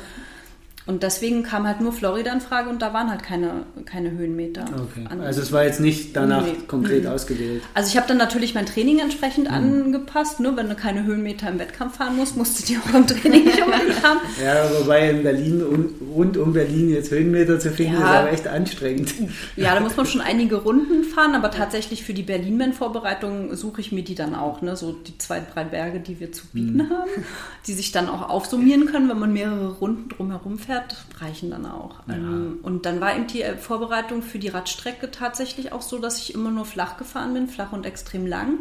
Und 0.89 1.03
deswegen 1.03 1.43
kam 1.43 1.67
halt 1.67 1.83
nur 1.83 1.93
Florida 1.93 2.33
in 2.33 2.41
Frage 2.41 2.71
und 2.71 2.81
da 2.81 2.95
waren 2.95 3.11
halt 3.11 3.23
keine, 3.23 3.67
keine 3.85 4.11
Höhenmeter. 4.13 4.63
Okay. 4.63 5.07
Also 5.21 5.43
es 5.43 5.53
war 5.53 5.63
jetzt 5.63 5.81
nicht 5.81 6.17
danach 6.17 6.47
nee. 6.47 6.55
konkret 6.67 7.05
mhm. 7.05 7.11
ausgewählt. 7.11 7.63
Also 7.75 7.91
ich 7.91 7.99
habe 7.99 8.09
dann 8.09 8.17
natürlich 8.17 8.55
mein 8.55 8.65
Training 8.65 8.99
entsprechend 9.01 9.49
mhm. 9.49 9.55
angepasst. 9.55 10.41
Nur 10.41 10.57
wenn 10.57 10.71
du 10.71 10.75
keine 10.77 11.05
Höhenmeter 11.05 11.51
im 11.51 11.59
Wettkampf 11.59 11.99
fahren 11.99 12.17
musst, 12.17 12.39
musst 12.39 12.59
du 12.59 12.67
die 12.67 12.79
auch 12.79 12.95
im 12.95 13.07
Training 13.07 13.45
nicht 13.45 13.61
unbedingt 13.61 14.03
haben. 14.03 14.21
Ja, 14.43 14.65
wobei 14.81 15.11
in 15.11 15.23
Berlin, 15.23 15.63
rund 16.15 16.39
um 16.39 16.55
Berlin 16.55 16.89
jetzt 16.89 17.11
Höhenmeter 17.11 17.61
zu 17.61 17.71
finden, 17.71 17.93
ja. 17.93 17.99
ist 17.99 18.07
aber 18.07 18.33
echt 18.33 18.49
anstrengend. 18.49 19.13
Ja, 19.57 19.75
da 19.75 19.81
muss 19.81 19.95
man 19.95 20.07
schon 20.07 20.21
einige 20.23 20.57
Runden 20.57 21.05
fahren, 21.05 21.35
aber 21.35 21.51
tatsächlich 21.51 22.03
für 22.03 22.15
die 22.15 22.23
Berlin-Man-Vorbereitung 22.23 23.55
suche 23.55 23.83
ich 23.83 23.93
mir 23.93 24.05
die 24.05 24.15
dann 24.15 24.35
auch. 24.35 24.63
Ne? 24.63 24.75
So 24.75 24.93
die 24.93 25.19
zwei, 25.19 25.43
drei 25.53 25.65
Berge, 25.65 26.01
die 26.01 26.19
wir 26.19 26.33
zu 26.33 26.47
bieten 26.47 26.79
mhm. 26.79 26.89
haben, 26.89 27.11
die 27.67 27.75
sich 27.75 27.93
dann 27.93 28.09
auch 28.09 28.31
aufsummieren 28.31 28.87
können, 28.87 29.11
wenn 29.11 29.19
man 29.19 29.35
mehrere 29.35 29.73
Runden 29.75 30.09
drumherum 30.09 30.59
fährt 30.59 30.78
fährt, 30.79 30.97
reichen 31.21 31.51
dann 31.51 31.67
auch. 31.67 32.01
Ja. 32.07 32.15
Ähm, 32.15 32.59
und 32.63 32.87
dann 32.87 33.01
war 33.01 33.15
eben 33.15 33.27
die 33.27 33.43
äh, 33.43 33.57
Vorbereitung 33.57 34.23
für 34.23 34.39
die 34.39 34.49
Radstrecke 34.49 35.11
tatsächlich 35.11 35.73
auch 35.73 35.83
so, 35.83 35.99
dass 35.99 36.19
ich 36.19 36.35
immer 36.35 36.51
nur 36.51 36.65
flach 36.65 36.97
gefahren 36.97 37.35
bin, 37.35 37.49
flach 37.49 37.73
und 37.73 37.87
extrem 37.87 38.27
lang. 38.27 38.59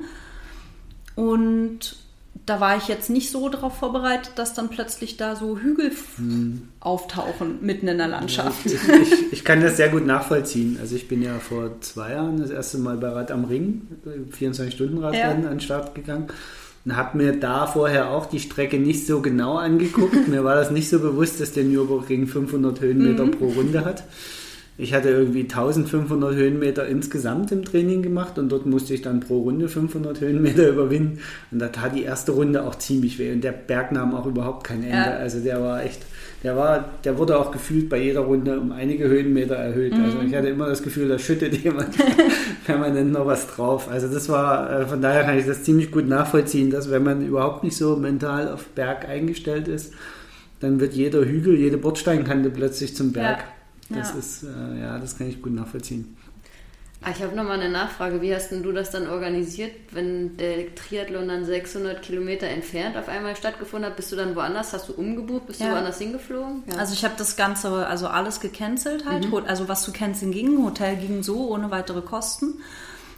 Und 1.15 1.97
da 2.45 2.59
war 2.59 2.77
ich 2.77 2.87
jetzt 2.87 3.09
nicht 3.09 3.31
so 3.31 3.49
darauf 3.49 3.77
vorbereitet, 3.77 4.33
dass 4.35 4.53
dann 4.53 4.69
plötzlich 4.69 5.17
da 5.17 5.35
so 5.35 5.57
Hügel 5.57 5.91
hm. 6.17 6.69
auftauchen 6.79 7.57
mitten 7.61 7.87
in 7.87 7.97
der 7.97 8.07
Landschaft. 8.07 8.65
Ich, 8.65 8.73
ich, 8.73 9.33
ich, 9.33 9.43
kann 9.43 9.61
das 9.61 9.77
sehr 9.77 9.89
gut 9.89 10.05
nachvollziehen. 10.05 10.77
Also 10.79 10.95
ich 10.95 11.07
bin 11.07 11.23
ja 11.23 11.39
vor 11.39 11.81
zwei 11.81 12.11
Jahren 12.11 12.39
das 12.39 12.51
erste 12.51 12.77
Mal 12.77 12.97
bei 12.97 13.09
Rad 13.09 13.31
am 13.31 13.45
Ring, 13.45 13.87
24-Stunden-Radrennen 14.31 15.43
ja. 15.43 15.49
an 15.49 15.55
den 15.55 15.59
Start 15.59 15.95
gegangen 15.95 16.27
habe 16.95 17.17
mir 17.17 17.33
da 17.33 17.67
vorher 17.67 18.11
auch 18.11 18.27
die 18.27 18.39
Strecke 18.39 18.79
nicht 18.79 19.05
so 19.05 19.21
genau 19.21 19.57
angeguckt. 19.57 20.27
mir 20.27 20.43
war 20.43 20.55
das 20.55 20.71
nicht 20.71 20.89
so 20.89 20.99
bewusst, 20.99 21.41
dass 21.41 21.51
der 21.51 21.63
Nürburgring 21.63 22.27
500 22.27 22.81
Höhenmeter 22.81 23.25
mhm. 23.25 23.31
pro 23.31 23.47
Runde 23.47 23.83
hat. 23.83 24.03
Ich 24.79 24.93
hatte 24.93 25.09
irgendwie 25.09 25.41
1500 25.41 26.35
Höhenmeter 26.35 26.85
insgesamt 26.87 27.51
im 27.51 27.65
Training 27.65 28.03
gemacht 28.03 28.37
und 28.37 28.49
dort 28.49 28.67
musste 28.67 28.93
ich 28.93 29.01
dann 29.01 29.21
pro 29.21 29.39
Runde 29.39 29.69
500 29.69 30.21
Höhenmeter 30.21 30.69
überwinden. 30.69 31.19
Und 31.51 31.59
da 31.59 31.69
tat 31.69 31.95
die 31.95 32.03
erste 32.03 32.33
Runde 32.33 32.63
auch 32.63 32.75
ziemlich 32.75 33.17
weh 33.17 33.31
und 33.31 33.43
der 33.43 33.53
Berg 33.53 33.91
nahm 33.91 34.13
auch 34.13 34.27
überhaupt 34.27 34.65
kein 34.65 34.83
Ende. 34.83 34.95
Ja. 34.95 35.17
Also 35.17 35.39
der 35.39 35.61
war 35.61 35.83
echt, 35.83 36.03
der 36.43 36.55
war, 36.55 36.89
der 37.03 37.17
wurde 37.17 37.39
auch 37.39 37.51
gefühlt 37.51 37.89
bei 37.89 37.97
jeder 37.97 38.21
Runde 38.21 38.59
um 38.59 38.71
einige 38.71 39.07
Höhenmeter 39.07 39.55
erhöht. 39.55 39.93
Mhm. 39.93 40.03
Also 40.03 40.21
ich 40.21 40.35
hatte 40.35 40.47
immer 40.47 40.67
das 40.67 40.83
Gefühl, 40.83 41.09
da 41.09 41.17
schüttet 41.17 41.57
jemand 41.63 41.95
permanent 42.65 43.11
noch 43.11 43.25
was 43.25 43.47
drauf. 43.47 43.89
Also 43.89 44.07
das 44.07 44.29
war, 44.29 44.81
äh, 44.81 44.85
von 44.85 45.01
daher 45.01 45.23
kann 45.23 45.37
ich 45.37 45.45
das 45.45 45.63
ziemlich 45.63 45.91
gut 45.91 46.07
nachvollziehen, 46.07 46.69
dass 46.69 46.91
wenn 46.91 47.03
man 47.03 47.25
überhaupt 47.25 47.63
nicht 47.63 47.75
so 47.75 47.95
mental 47.95 48.49
auf 48.49 48.67
Berg 48.69 49.07
eingestellt 49.09 49.67
ist, 49.67 49.93
dann 50.59 50.79
wird 50.79 50.93
jeder 50.93 51.25
Hügel, 51.25 51.55
jede 51.55 51.77
Bordsteinkante 51.77 52.49
plötzlich 52.49 52.95
zum 52.95 53.13
Berg. 53.13 53.39
Ja. 53.89 53.97
Das 53.97 54.11
ja. 54.11 54.19
ist, 54.19 54.43
äh, 54.43 54.81
ja, 54.81 54.99
das 54.99 55.17
kann 55.17 55.27
ich 55.27 55.41
gut 55.41 55.53
nachvollziehen. 55.53 56.15
Ah, 57.03 57.11
ich 57.15 57.21
habe 57.21 57.35
nochmal 57.35 57.59
eine 57.59 57.69
Nachfrage. 57.69 58.21
Wie 58.21 58.33
hast 58.33 58.49
denn 58.49 58.63
du 58.63 58.71
das 58.71 58.89
dann 58.89 59.07
organisiert, 59.07 59.71
wenn 59.91 60.35
der 60.37 60.73
Triathlon 60.73 61.27
dann 61.27 61.45
600 61.45 62.01
Kilometer 62.01 62.47
entfernt 62.47 62.97
auf 62.97 63.07
einmal 63.07 63.35
stattgefunden 63.35 63.89
hat? 63.89 63.95
Bist 63.95 64.11
du 64.11 64.15
dann 64.15 64.35
woanders? 64.35 64.73
Hast 64.73 64.89
du 64.89 64.93
umgebucht? 64.93 65.45
Bist 65.47 65.59
ja. 65.59 65.67
du 65.67 65.73
woanders 65.73 65.99
hingeflogen? 65.99 66.63
Ja. 66.71 66.77
Also 66.77 66.93
ich 66.93 67.05
habe 67.05 67.13
das 67.15 67.35
Ganze, 67.35 67.85
also 67.85 68.07
alles 68.07 68.39
gecancelt 68.39 69.05
halt. 69.05 69.29
Mhm. 69.29 69.43
Also 69.45 69.67
was 69.67 69.83
zu 69.83 69.93
canceln 69.93 70.31
ging. 70.31 70.63
Hotel 70.65 70.95
ging 70.97 71.21
so, 71.21 71.49
ohne 71.49 71.69
weitere 71.69 72.01
Kosten. 72.01 72.55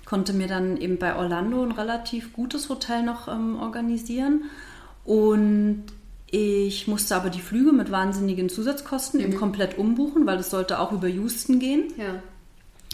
Konnte 0.05 0.33
mir 0.33 0.47
dann 0.47 0.75
eben 0.77 0.97
bei 0.97 1.15
Orlando 1.15 1.63
ein 1.63 1.71
relativ 1.71 2.33
gutes 2.33 2.67
Hotel 2.67 3.03
noch 3.03 3.27
ähm, 3.27 3.57
organisieren. 3.59 4.43
Und 5.05 5.85
ich 6.27 6.87
musste 6.87 7.15
aber 7.15 7.29
die 7.29 7.41
Flüge 7.41 7.71
mit 7.71 7.91
wahnsinnigen 7.91 8.49
Zusatzkosten 8.49 9.19
mhm. 9.19 9.25
eben 9.25 9.35
komplett 9.37 9.77
umbuchen, 9.77 10.27
weil 10.27 10.37
es 10.37 10.49
sollte 10.49 10.79
auch 10.79 10.91
über 10.91 11.07
Houston 11.07 11.59
gehen. 11.59 11.93
Ja. 11.97 12.21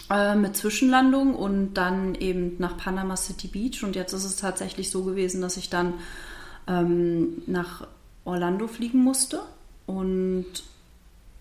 Äh, 0.08 0.36
mit 0.36 0.56
Zwischenlandung 0.56 1.34
und 1.34 1.74
dann 1.74 2.14
eben 2.14 2.54
nach 2.58 2.76
Panama 2.76 3.16
City 3.16 3.48
Beach. 3.48 3.82
Und 3.82 3.96
jetzt 3.96 4.12
ist 4.12 4.24
es 4.24 4.36
tatsächlich 4.36 4.90
so 4.90 5.02
gewesen, 5.02 5.40
dass 5.40 5.56
ich 5.56 5.68
dann 5.68 5.94
ähm, 6.68 7.42
nach 7.46 7.88
Orlando 8.24 8.68
fliegen 8.68 9.02
musste. 9.02 9.40
Und 9.86 10.46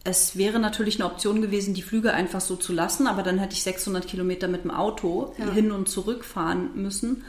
es 0.04 0.36
wäre 0.36 0.60
natürlich 0.60 1.00
eine 1.00 1.12
Option 1.12 1.44
gewesen, 1.44 1.76
die 1.76 1.84
Flüge 1.84 2.14
einfach 2.14 2.42
so 2.42 2.56
zu 2.56 2.74
lassen, 2.74 3.06
aber 3.06 3.22
dann 3.22 3.38
hätte 3.38 3.54
ich 3.54 3.62
600 3.62 4.08
Kilometer 4.08 4.48
mit 4.48 4.64
dem 4.64 4.72
Auto 4.72 5.34
ja. 5.38 5.52
hin 5.52 5.72
und 5.72 5.88
zurück 5.88 6.26
fahren 6.26 6.72
müssen. 6.76 7.24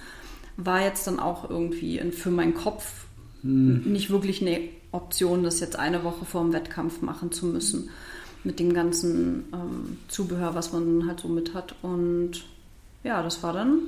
War 0.56 0.80
jetzt 0.80 1.06
dann 1.06 1.20
auch 1.20 1.50
irgendwie 1.50 1.98
für 2.12 2.30
meinen 2.30 2.54
Kopf 2.54 3.04
hm. 3.42 3.82
nicht 3.92 4.08
wirklich 4.08 4.40
eine 4.40 4.60
Option, 4.92 5.42
das 5.42 5.60
jetzt 5.60 5.76
eine 5.76 6.02
Woche 6.02 6.24
vor 6.24 6.42
dem 6.42 6.54
Wettkampf 6.54 7.02
machen 7.02 7.30
zu 7.30 7.44
müssen. 7.44 7.90
Mit 8.46 8.60
dem 8.60 8.72
ganzen 8.72 9.44
ähm, 9.52 9.98
Zubehör, 10.08 10.54
was 10.54 10.72
man 10.72 11.06
halt 11.08 11.18
so 11.20 11.28
mit 11.28 11.52
hat. 11.52 11.74
Und 11.82 12.44
ja, 13.02 13.20
das 13.22 13.42
war 13.42 13.52
dann 13.52 13.80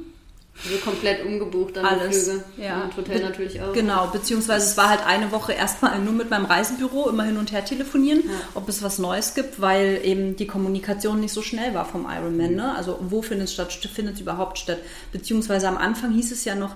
Also 0.64 0.76
komplett 0.78 1.24
umgebucht 1.24 1.76
dann 1.76 1.84
Alles, 1.84 2.24
Flüge. 2.24 2.44
ja. 2.56 2.82
Und 2.82 2.96
Hotel 2.96 3.18
Be- 3.20 3.24
natürlich 3.24 3.60
auch. 3.62 3.72
Genau, 3.72 4.08
beziehungsweise 4.08 4.66
es 4.66 4.76
war 4.76 4.88
halt 4.90 5.06
eine 5.06 5.30
Woche 5.30 5.52
erstmal 5.52 6.00
nur 6.00 6.12
mit 6.12 6.28
meinem 6.30 6.46
Reisebüro 6.46 7.08
immer 7.08 7.22
hin 7.22 7.36
und 7.36 7.52
her 7.52 7.64
telefonieren, 7.64 8.22
Ja. 8.26 8.32
ob 8.54 8.68
es 8.68 8.82
was 8.82 8.98
Neues 8.98 9.34
gibt, 9.34 9.60
weil 9.60 10.00
eben 10.02 10.34
die 10.34 10.48
Kommunikation 10.48 11.20
nicht 11.20 11.32
so 11.32 11.42
schnell 11.42 11.72
war 11.74 11.84
vom 11.84 12.08
Ironman. 12.10 12.54
Ne? 12.56 12.74
Also 12.74 12.98
wo 13.00 13.22
findet 13.22 13.46
es 13.46 13.54
statt, 13.54 13.72
findet 13.72 14.16
es 14.16 14.20
überhaupt 14.22 14.58
statt? 14.58 14.78
Beziehungsweise 15.12 15.68
am 15.68 15.76
Anfang 15.76 16.10
hieß 16.12 16.32
es 16.32 16.44
ja 16.44 16.56
noch, 16.56 16.74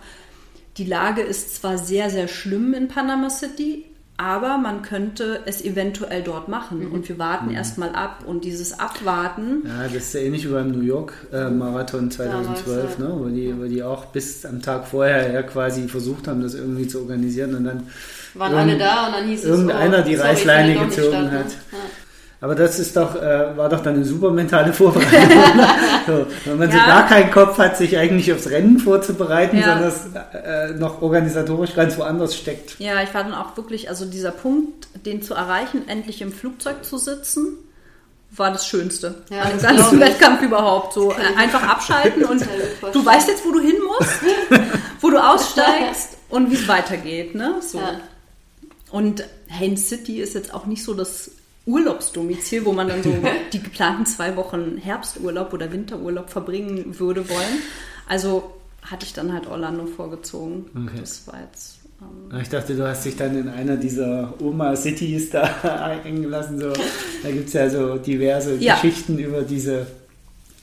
die 0.79 0.85
Lage 0.87 1.21
ist 1.23 1.57
zwar 1.57 1.77
sehr, 1.79 2.11
sehr 2.11 2.29
schlimm 2.29 2.73
in 2.75 2.87
Panama 2.87 3.29
City, 3.29 3.85
aber 4.23 4.57
man 4.57 4.83
könnte 4.83 5.41
es 5.47 5.65
eventuell 5.65 6.23
dort 6.23 6.47
machen. 6.47 6.87
Mhm. 6.87 6.93
Und 6.93 7.09
wir 7.09 7.19
warten 7.19 7.51
erstmal 7.51 7.91
ab. 7.91 8.23
Und 8.25 8.45
dieses 8.45 8.79
Abwarten, 8.79 9.65
Ja, 9.67 9.85
das 9.85 9.95
ist 9.95 10.15
ja 10.15 10.21
ähnlich 10.21 10.49
wie 10.49 10.53
beim 10.53 10.71
New 10.71 10.83
York 10.83 11.13
äh, 11.33 11.51
Marathon 11.51 12.11
2012, 12.11 12.67
Damals, 12.67 12.99
ja. 12.99 13.05
ne? 13.05 13.15
wo, 13.19 13.29
die, 13.29 13.61
wo 13.61 13.65
die 13.65 13.83
auch 13.83 14.07
bis 14.07 14.47
am 14.47 14.63
Tag 14.63 14.87
vorher 14.87 15.33
ja 15.33 15.43
quasi 15.43 15.89
versucht 15.89 16.29
haben, 16.29 16.41
das 16.41 16.55
irgendwie 16.55 16.87
zu 16.87 17.01
organisieren 17.01 17.57
und 17.57 17.65
dann 17.65 17.89
Waren 18.35 18.55
alle 18.55 18.79
da 18.79 19.09
und 19.09 19.15
dann 19.15 19.29
hieß 19.29 19.41
es, 19.41 19.45
irgendeiner 19.45 19.99
oh, 20.01 20.09
die 20.09 20.17
sorry, 20.17 20.29
Reißleine 20.29 20.87
gezogen 20.87 21.25
ne? 21.25 21.31
hat. 21.33 21.51
Ja. 21.51 21.79
Aber 22.43 22.55
das 22.57 22.79
ist 22.81 22.97
doch, 22.97 23.15
äh, 23.15 23.57
war 23.57 23.69
doch 23.69 23.81
dann 23.85 23.95
eine 23.95 24.05
super 24.05 24.31
mentale 24.31 24.73
Vorbereitung. 24.73 25.41
so, 26.07 26.27
wenn 26.45 26.59
man 26.59 26.71
so 26.73 26.77
Ja. 26.77 26.87
gar 26.87 27.07
keinen 27.07 27.31
Kopf 27.31 27.57
hat, 27.57 27.77
sich 27.77 27.97
eigentlich 27.97 28.33
aufs 28.33 28.51
Rennen 28.51 28.79
vorzubereiten, 28.81 29.59
Ja. 29.59 29.79
sondern 29.79 29.89
es 29.89 30.35
äh, 30.45 30.73
noch 30.75 31.01
organisatorisch 31.03 31.75
ganz 31.77 31.97
woanders 31.99 32.37
steckt. 32.37 32.79
Ja, 32.81 33.01
ich 33.03 33.15
war 33.15 33.23
dann 33.23 33.33
auch 33.35 33.57
wirklich, 33.57 33.89
also 33.89 34.05
dieser 34.05 34.33
Punkt, 34.33 34.89
den 35.07 35.23
zu 35.23 35.35
erreichen, 35.35 35.89
endlich 35.89 36.21
im 36.21 36.33
Flugzeug 36.33 36.85
zu 36.85 36.99
sitzen, 36.99 37.59
war 38.35 38.51
das 38.51 38.67
Schönste 38.67 39.23
Ja, 39.31 39.43
an 39.43 39.51
dem 39.51 39.59
das 39.61 39.77
ganzen. 39.77 40.01
Wettkampf 40.01 40.43
überhaupt. 40.43 40.95
So 40.95 41.13
äh, 41.13 41.17
einfach 41.39 41.63
abschalten 41.63 42.25
und 42.25 42.43
du 42.93 43.07
weißt 43.07 43.29
jetzt, 43.29 43.45
wo 43.47 43.53
du 43.53 43.61
hin 43.61 43.77
musst, 43.87 44.11
wo 45.01 45.11
du 45.11 45.19
aussteigst 45.19 46.17
und 46.29 46.51
wie 46.51 46.55
es 46.57 46.67
weitergeht. 46.67 47.35
Ne? 47.37 47.57
So. 47.61 47.79
Ja. 47.79 48.01
Und 48.91 49.23
Haines 49.49 49.89
City 49.89 50.21
ist 50.21 50.35
jetzt 50.35 50.53
auch 50.55 50.67
nicht 50.67 50.83
so 50.83 50.95
das 50.95 51.31
Urlaubsdomizil, 51.67 52.65
wo 52.65 52.73
man 52.73 52.89
dann 52.89 53.03
so 53.03 53.15
die 53.53 53.63
geplanten 53.63 54.07
zwei 54.07 54.37
Wochen 54.37 54.79
Herbsturlaub 54.79 55.53
oder 55.53 55.71
Winterurlaub 55.73 56.31
verbringen 56.31 56.99
würde 56.99 57.29
wollen. 57.29 57.63
Also 58.09 58.53
hatte 58.83 59.07
ich 59.07 59.13
dann 59.13 59.33
halt 59.33 59.47
Orlando 59.47 59.87
vorgezogen. 59.87 60.67
Okay. 60.75 60.99
Das 61.01 61.27
war 61.29 61.41
jetzt. 61.41 61.79
Ähm, 62.01 62.41
Ich 62.41 62.49
dachte, 62.49 62.75
du 62.75 62.87
hast 62.87 63.05
dich 63.05 63.17
dann 63.17 63.37
in 63.39 63.49
einer 63.49 63.77
dieser 63.77 64.35
Oma-Cities 64.41 65.31
da 65.31 65.43
eingelassen. 66.05 66.59
So. 66.59 66.73
Da 67.23 67.31
gibt 67.31 67.47
es 67.47 67.53
ja 67.53 67.71
so 67.71 67.97
diverse 67.97 68.57
Ja. 68.57 68.75
Geschichten 68.75 69.19
über 69.19 69.43
diese. 69.43 69.87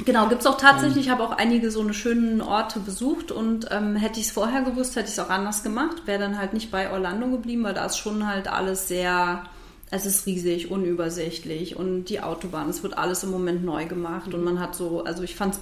Genau, 0.05 0.27
gibt 0.27 0.41
es 0.41 0.47
auch 0.47 0.57
tatsächlich. 0.57 1.05
Ich 1.05 1.09
habe 1.11 1.23
auch 1.23 1.31
einige 1.31 1.71
so 1.71 1.81
eine 1.81 1.93
schönen 1.93 2.41
Orte 2.41 2.79
besucht 2.79 3.31
und 3.31 3.67
ähm, 3.71 3.95
hätte 3.97 4.19
ich 4.19 4.27
es 4.27 4.31
vorher 4.31 4.61
gewusst, 4.63 4.95
hätte 4.95 5.07
ich 5.07 5.13
es 5.13 5.19
auch 5.19 5.29
anders 5.29 5.63
gemacht. 5.63 6.03
Wäre 6.05 6.19
dann 6.19 6.37
halt 6.37 6.53
nicht 6.53 6.71
bei 6.71 6.91
Orlando 6.91 7.27
geblieben, 7.27 7.63
weil 7.63 7.73
da 7.73 7.85
ist 7.85 7.97
schon 7.97 8.25
halt 8.27 8.47
alles 8.49 8.87
sehr, 8.87 9.43
es 9.91 10.05
ist 10.05 10.25
riesig, 10.25 10.69
unübersichtlich 10.69 11.75
und 11.75 12.05
die 12.05 12.21
Autobahn, 12.21 12.69
es 12.69 12.83
wird 12.83 12.97
alles 12.97 13.23
im 13.23 13.31
Moment 13.31 13.63
neu 13.63 13.85
gemacht 13.85 14.33
und 14.33 14.43
man 14.43 14.59
hat 14.59 14.75
so, 14.75 15.03
also 15.03 15.23
ich 15.23 15.35
fand 15.35 15.55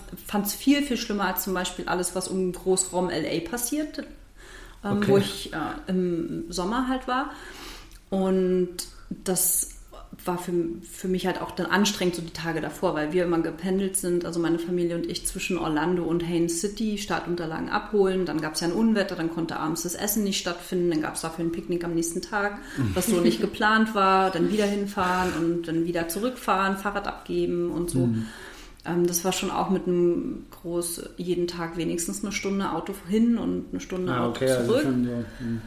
es 0.44 0.54
viel, 0.54 0.82
viel 0.84 0.98
schlimmer 0.98 1.26
als 1.26 1.44
zum 1.44 1.54
Beispiel 1.54 1.88
alles, 1.88 2.14
was 2.16 2.28
um 2.28 2.52
Großraum 2.52 3.10
LA 3.10 3.40
passiert, 3.50 4.00
ähm, 4.84 4.98
Okay. 4.98 5.08
wo 5.08 5.18
ich 5.18 5.54
äh, 5.54 5.58
im 5.88 6.46
Sommer 6.50 6.88
halt 6.90 7.08
war. 7.08 7.32
Und 8.10 8.76
das 9.10 9.70
war 10.26 10.38
für, 10.38 10.54
für 10.90 11.08
mich 11.08 11.28
halt 11.28 11.42
auch 11.42 11.52
dann 11.52 11.68
anstrengend, 11.68 12.16
so 12.16 12.22
die 12.22 12.32
Tage 12.34 12.62
davor, 12.62 12.96
weil 12.96 13.14
wir 13.14 13.26
immer 13.26 13.40
gependelt 13.40 13.98
sind, 13.98 14.26
also 14.26 14.40
meine 14.40 14.58
Familie 14.60 14.96
und 14.96 15.06
ich 15.06 15.26
zwischen 15.28 15.58
Orlando 15.58 16.04
und 16.04 16.26
Haines 16.28 16.60
City, 16.62 16.98
Startunterlagen 16.98 17.70
abholen. 17.70 18.26
Dann 18.26 18.42
gab 18.42 18.56
es 18.56 18.62
ja 18.62 18.68
ein 18.68 18.74
Unwetter, 18.74 19.16
dann 19.16 19.30
konnte 19.34 19.58
abends 19.58 19.84
das 19.84 19.96
Essen 19.96 20.24
nicht 20.24 20.40
stattfinden, 20.40 20.92
dann 20.92 21.02
gab 21.02 21.16
es 21.16 21.22
dafür 21.22 21.46
ein 21.46 21.52
Picknick 21.52 21.84
am 21.84 21.94
nächsten 21.94 22.22
Tag, 22.22 22.60
was 22.94 23.08
so 23.08 23.20
nicht 23.22 23.42
geplant 23.42 23.96
war, 23.96 24.32
dann 24.32 24.52
wieder 24.52 24.66
hinfahren 24.66 25.34
und 25.34 25.68
dann 25.68 25.86
wieder 25.86 26.08
zurückfahren, 26.08 26.78
Fahrrad 26.78 27.08
abgeben 27.08 27.72
und 27.72 27.90
so. 27.90 28.10
Ähm, 28.86 29.06
das 29.06 29.24
war 29.26 29.34
schon 29.34 29.52
auch 29.52 29.70
mit 29.70 29.88
einem 29.88 30.46
groß, 30.52 31.10
jeden 31.18 31.48
Tag 31.48 31.78
wenigstens 31.78 32.24
eine 32.24 32.32
Stunde 32.32 32.72
Auto 32.72 32.94
hin 33.10 33.38
und 33.38 33.66
eine 33.72 33.82
Stunde 33.82 34.14
Ah, 34.14 34.26
Auto 34.26 34.30
okay, 34.38 34.52
also 34.52 34.72
zurück. 34.72 34.84
schon 34.84 35.06
so. 35.06 35.12
hm. 35.40 35.62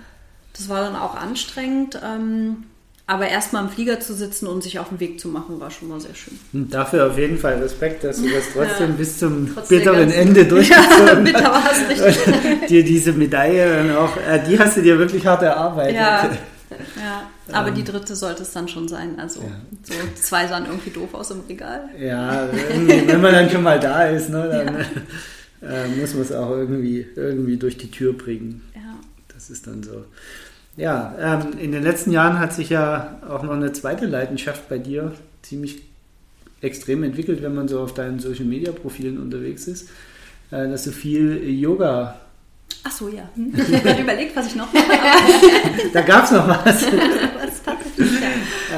Das 0.55 0.69
war 0.69 0.81
dann 0.81 0.97
auch 0.97 1.15
anstrengend. 1.15 2.01
Ähm, 2.03 2.65
aber 3.11 3.27
erstmal 3.27 3.65
im 3.65 3.71
Flieger 3.71 3.99
zu 3.99 4.15
sitzen 4.15 4.47
und 4.47 4.63
sich 4.63 4.79
auf 4.79 4.91
den 4.91 5.01
Weg 5.01 5.19
zu 5.19 5.27
machen, 5.27 5.59
war 5.59 5.69
schon 5.73 5.89
mal 5.89 5.99
sehr 6.01 6.15
schön. 6.15 6.39
Und 6.53 6.73
Dafür 6.73 7.09
auf 7.09 7.19
jeden 7.19 7.39
Fall 7.39 7.59
Respekt, 7.59 8.05
dass 8.05 8.19
du 8.23 8.29
das 8.31 8.45
trotzdem 8.55 8.97
bis 8.97 9.19
zum 9.19 9.53
Trotz 9.53 9.69
bitteren 9.69 10.13
Ende 10.13 10.45
durchgezogen 10.47 11.25
Bitter 11.25 11.53
hast. 11.53 11.81
war 11.89 11.97
es 11.97 12.07
richtig. 12.07 12.35
Und 12.63 12.71
dir 12.71 12.85
diese 12.85 13.13
Medaille 13.13 13.69
dann 13.69 13.97
auch, 13.97 14.17
äh, 14.17 14.41
die 14.49 14.57
hast 14.57 14.77
du 14.77 14.83
dir 14.83 14.97
wirklich 14.97 15.27
hart 15.27 15.43
erarbeitet. 15.43 15.97
ja. 15.97 16.31
ja, 16.97 17.31
aber 17.51 17.73
die 17.73 17.83
dritte 17.83 18.15
sollte 18.15 18.43
es 18.43 18.53
dann 18.53 18.69
schon 18.69 18.87
sein. 18.87 19.19
Also 19.19 19.41
Ja. 19.41 19.49
so 19.83 19.95
zwei 20.15 20.47
sahen 20.47 20.67
irgendwie 20.67 20.91
doof 20.91 21.13
aus 21.13 21.33
im 21.33 21.41
Regal. 21.49 21.89
Ja, 21.99 22.47
irgendwie, 22.71 23.09
wenn 23.09 23.21
man 23.21 23.33
dann 23.33 23.51
schon 23.51 23.65
mal 23.65 23.81
da 23.81 24.05
ist, 24.05 24.31
ne, 24.31 24.87
dann 25.61 25.69
äh, 25.69 25.89
muss 26.01 26.15
man 26.15 26.23
es 26.23 26.31
auch 26.31 26.51
irgendwie, 26.51 27.09
irgendwie 27.17 27.57
durch 27.57 27.77
die 27.77 27.91
Tür 27.91 28.13
bringen. 28.13 28.63
Ja. 28.77 28.95
Das 29.35 29.51
ist 29.51 29.67
dann 29.67 29.83
so. 29.83 30.05
Ja, 30.77 31.15
ähm, 31.19 31.59
in 31.59 31.73
den 31.73 31.83
letzten 31.83 32.13
Jahren 32.13 32.39
hat 32.39 32.53
sich 32.53 32.71
ja 32.71 33.19
auch 33.29 33.43
noch 33.43 33.53
eine 33.53 33.73
zweite 33.73 34.07
Leidenschaft 34.07 34.69
bei 34.69 34.79
dir 34.79 35.13
ziemlich 35.43 35.83
extrem 36.61 37.03
entwickelt, 37.03 37.43
wenn 37.43 37.55
man 37.55 37.69
so 37.69 37.81
auf 37.81 37.95
deinen 37.95 38.21
Social 38.21 38.45
Media 38.45 38.73
Profilen 38.73 39.21
unterwegs 39.21 39.67
ist, 39.67 39.89
äh, 40.51 40.69
dass 40.69 40.85
du 40.85 40.93
viel 40.93 41.49
Yoga. 41.49 42.17
Ach 42.85 42.93
so, 42.93 43.09
ja. 43.09 43.29
Hm. 43.35 43.53
Ich 43.55 43.75
habe 43.75 43.83
gerade 43.83 44.03
überlegt, 44.03 44.37
was 44.37 44.47
ich 44.47 44.57
noch 44.57 44.73
mache. 44.73 44.87
Da 45.93 46.03
gab 46.03 46.25
es 46.25 46.31
noch 46.31 46.49
was. 46.49 46.85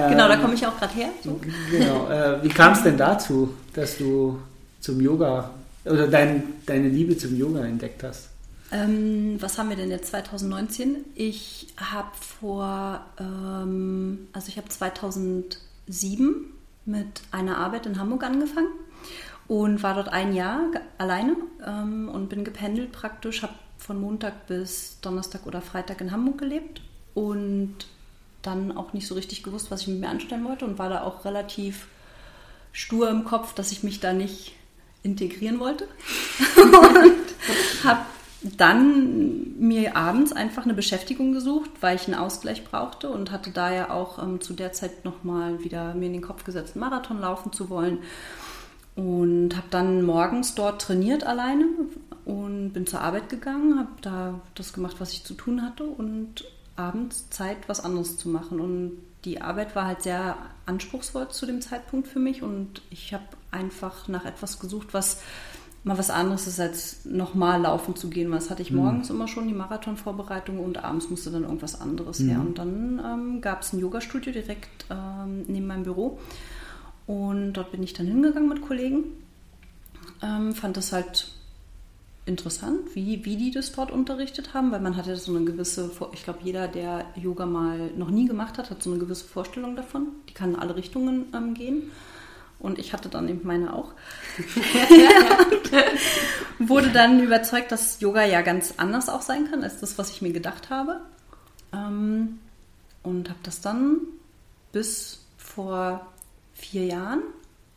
Genau, 0.08 0.28
da 0.28 0.36
komme 0.36 0.54
ich 0.54 0.66
auch 0.66 0.76
gerade 0.76 0.94
her. 0.94 1.08
So. 1.22 1.40
genau. 1.70 2.08
Äh, 2.10 2.42
wie 2.42 2.48
kam 2.48 2.72
es 2.72 2.82
denn 2.82 2.96
dazu, 2.96 3.54
dass 3.72 3.98
du 3.98 4.38
zum 4.80 5.00
Yoga 5.00 5.50
oder 5.84 6.08
dein, 6.08 6.42
deine 6.66 6.88
Liebe 6.88 7.16
zum 7.16 7.36
Yoga 7.36 7.64
entdeckt 7.64 8.02
hast? 8.02 8.31
Ähm, 8.72 9.36
was 9.40 9.58
haben 9.58 9.68
wir 9.68 9.76
denn 9.76 9.90
jetzt 9.90 10.08
2019? 10.08 11.04
Ich 11.14 11.66
habe 11.76 12.10
vor, 12.18 13.04
ähm, 13.20 14.28
also 14.32 14.48
ich 14.48 14.56
habe 14.56 14.68
2007 14.68 16.46
mit 16.86 17.22
einer 17.30 17.58
Arbeit 17.58 17.84
in 17.84 17.98
Hamburg 17.98 18.24
angefangen 18.24 18.72
und 19.46 19.82
war 19.82 19.94
dort 19.94 20.08
ein 20.08 20.34
Jahr 20.34 20.70
alleine 20.96 21.36
ähm, 21.66 22.08
und 22.08 22.30
bin 22.30 22.44
gependelt 22.44 22.92
praktisch, 22.92 23.42
habe 23.42 23.52
von 23.76 24.00
Montag 24.00 24.46
bis 24.46 24.98
Donnerstag 25.02 25.46
oder 25.46 25.60
Freitag 25.60 26.00
in 26.00 26.10
Hamburg 26.10 26.38
gelebt 26.38 26.80
und 27.12 27.74
dann 28.40 28.74
auch 28.74 28.94
nicht 28.94 29.06
so 29.06 29.14
richtig 29.14 29.42
gewusst, 29.42 29.70
was 29.70 29.82
ich 29.82 29.88
mit 29.88 30.00
mir 30.00 30.08
anstellen 30.08 30.44
wollte 30.44 30.64
und 30.64 30.78
war 30.78 30.88
da 30.88 31.02
auch 31.02 31.26
relativ 31.26 31.88
stur 32.72 33.10
im 33.10 33.24
Kopf, 33.24 33.52
dass 33.54 33.70
ich 33.70 33.82
mich 33.82 34.00
da 34.00 34.14
nicht 34.14 34.54
integrieren 35.02 35.60
wollte. 35.60 35.86
und 36.56 37.84
habe 37.84 38.06
dann 38.42 39.58
mir 39.58 39.96
abends 39.96 40.32
einfach 40.32 40.64
eine 40.64 40.74
Beschäftigung 40.74 41.32
gesucht, 41.32 41.70
weil 41.80 41.96
ich 41.96 42.06
einen 42.06 42.16
Ausgleich 42.16 42.64
brauchte 42.64 43.08
und 43.08 43.30
hatte 43.30 43.50
daher 43.50 43.94
auch 43.94 44.22
ähm, 44.22 44.40
zu 44.40 44.52
der 44.52 44.72
Zeit 44.72 45.04
nochmal 45.04 45.62
wieder 45.62 45.94
mir 45.94 46.06
in 46.06 46.14
den 46.14 46.22
Kopf 46.22 46.44
gesetzt, 46.44 46.74
einen 46.74 46.80
Marathon 46.80 47.20
laufen 47.20 47.52
zu 47.52 47.70
wollen. 47.70 47.98
Und 48.94 49.56
habe 49.56 49.68
dann 49.70 50.02
morgens 50.02 50.54
dort 50.54 50.82
trainiert 50.82 51.24
alleine 51.24 51.64
und 52.26 52.72
bin 52.72 52.86
zur 52.86 53.00
Arbeit 53.00 53.30
gegangen, 53.30 53.78
habe 53.78 53.92
da 54.02 54.40
das 54.54 54.74
gemacht, 54.74 54.96
was 54.98 55.12
ich 55.12 55.24
zu 55.24 55.32
tun 55.32 55.62
hatte 55.62 55.84
und 55.84 56.44
abends 56.76 57.30
Zeit, 57.30 57.68
was 57.68 57.82
anderes 57.82 58.18
zu 58.18 58.28
machen. 58.28 58.60
Und 58.60 58.98
die 59.24 59.40
Arbeit 59.40 59.74
war 59.76 59.86
halt 59.86 60.02
sehr 60.02 60.36
anspruchsvoll 60.66 61.28
zu 61.28 61.46
dem 61.46 61.62
Zeitpunkt 61.62 62.08
für 62.08 62.18
mich 62.18 62.42
und 62.42 62.82
ich 62.90 63.14
habe 63.14 63.24
einfach 63.50 64.08
nach 64.08 64.24
etwas 64.24 64.58
gesucht, 64.58 64.88
was 64.92 65.22
mal 65.84 65.98
was 65.98 66.10
anderes 66.10 66.46
ist, 66.46 66.60
als 66.60 67.04
nochmal 67.04 67.62
laufen 67.62 67.96
zu 67.96 68.08
gehen. 68.08 68.30
Das 68.30 68.50
hatte 68.50 68.62
ich 68.62 68.70
morgens 68.70 69.10
immer 69.10 69.26
schon, 69.26 69.48
die 69.48 69.54
Marathonvorbereitung 69.54 70.58
und 70.60 70.82
abends 70.84 71.10
musste 71.10 71.30
dann 71.30 71.42
irgendwas 71.42 71.80
anderes 71.80 72.20
her. 72.20 72.40
Und 72.40 72.58
dann 72.58 73.00
ähm, 73.04 73.40
gab 73.40 73.62
es 73.62 73.72
ein 73.72 73.80
Yoga-Studio 73.80 74.32
direkt 74.32 74.86
ähm, 74.90 75.44
neben 75.48 75.66
meinem 75.66 75.82
Büro. 75.82 76.18
Und 77.06 77.54
dort 77.54 77.72
bin 77.72 77.82
ich 77.82 77.94
dann 77.94 78.06
hingegangen 78.06 78.48
mit 78.48 78.62
Kollegen. 78.62 79.04
Ähm, 80.22 80.54
fand 80.54 80.76
das 80.76 80.92
halt 80.92 81.32
interessant, 82.24 82.94
wie, 82.94 83.24
wie 83.24 83.36
die 83.36 83.50
das 83.50 83.72
dort 83.72 83.90
unterrichtet 83.90 84.54
haben, 84.54 84.70
weil 84.70 84.80
man 84.80 84.96
hatte 84.96 85.16
so 85.16 85.34
eine 85.34 85.44
gewisse, 85.44 85.90
ich 86.12 86.22
glaube, 86.22 86.38
jeder, 86.44 86.68
der 86.68 87.06
Yoga 87.16 87.46
mal 87.46 87.90
noch 87.96 88.10
nie 88.10 88.26
gemacht 88.26 88.58
hat, 88.58 88.70
hat 88.70 88.80
so 88.82 88.90
eine 88.90 89.00
gewisse 89.00 89.24
Vorstellung 89.24 89.74
davon. 89.74 90.08
Die 90.28 90.34
kann 90.34 90.50
in 90.50 90.56
alle 90.60 90.76
Richtungen 90.76 91.26
ähm, 91.34 91.54
gehen. 91.54 91.90
Und 92.62 92.78
ich 92.78 92.92
hatte 92.92 93.08
dann 93.08 93.28
eben 93.28 93.40
meine 93.42 93.74
auch. 93.74 93.90
wurde 96.60 96.90
dann 96.90 97.20
überzeugt, 97.20 97.72
dass 97.72 98.00
Yoga 98.00 98.24
ja 98.24 98.40
ganz 98.42 98.74
anders 98.76 99.08
auch 99.08 99.22
sein 99.22 99.50
kann, 99.50 99.64
als 99.64 99.80
das, 99.80 99.98
was 99.98 100.10
ich 100.10 100.22
mir 100.22 100.32
gedacht 100.32 100.70
habe. 100.70 101.00
Ähm, 101.72 102.38
und 103.02 103.28
habe 103.28 103.40
das 103.42 103.60
dann 103.60 103.98
bis 104.70 105.24
vor 105.36 106.06
vier 106.54 106.84
Jahren 106.84 107.22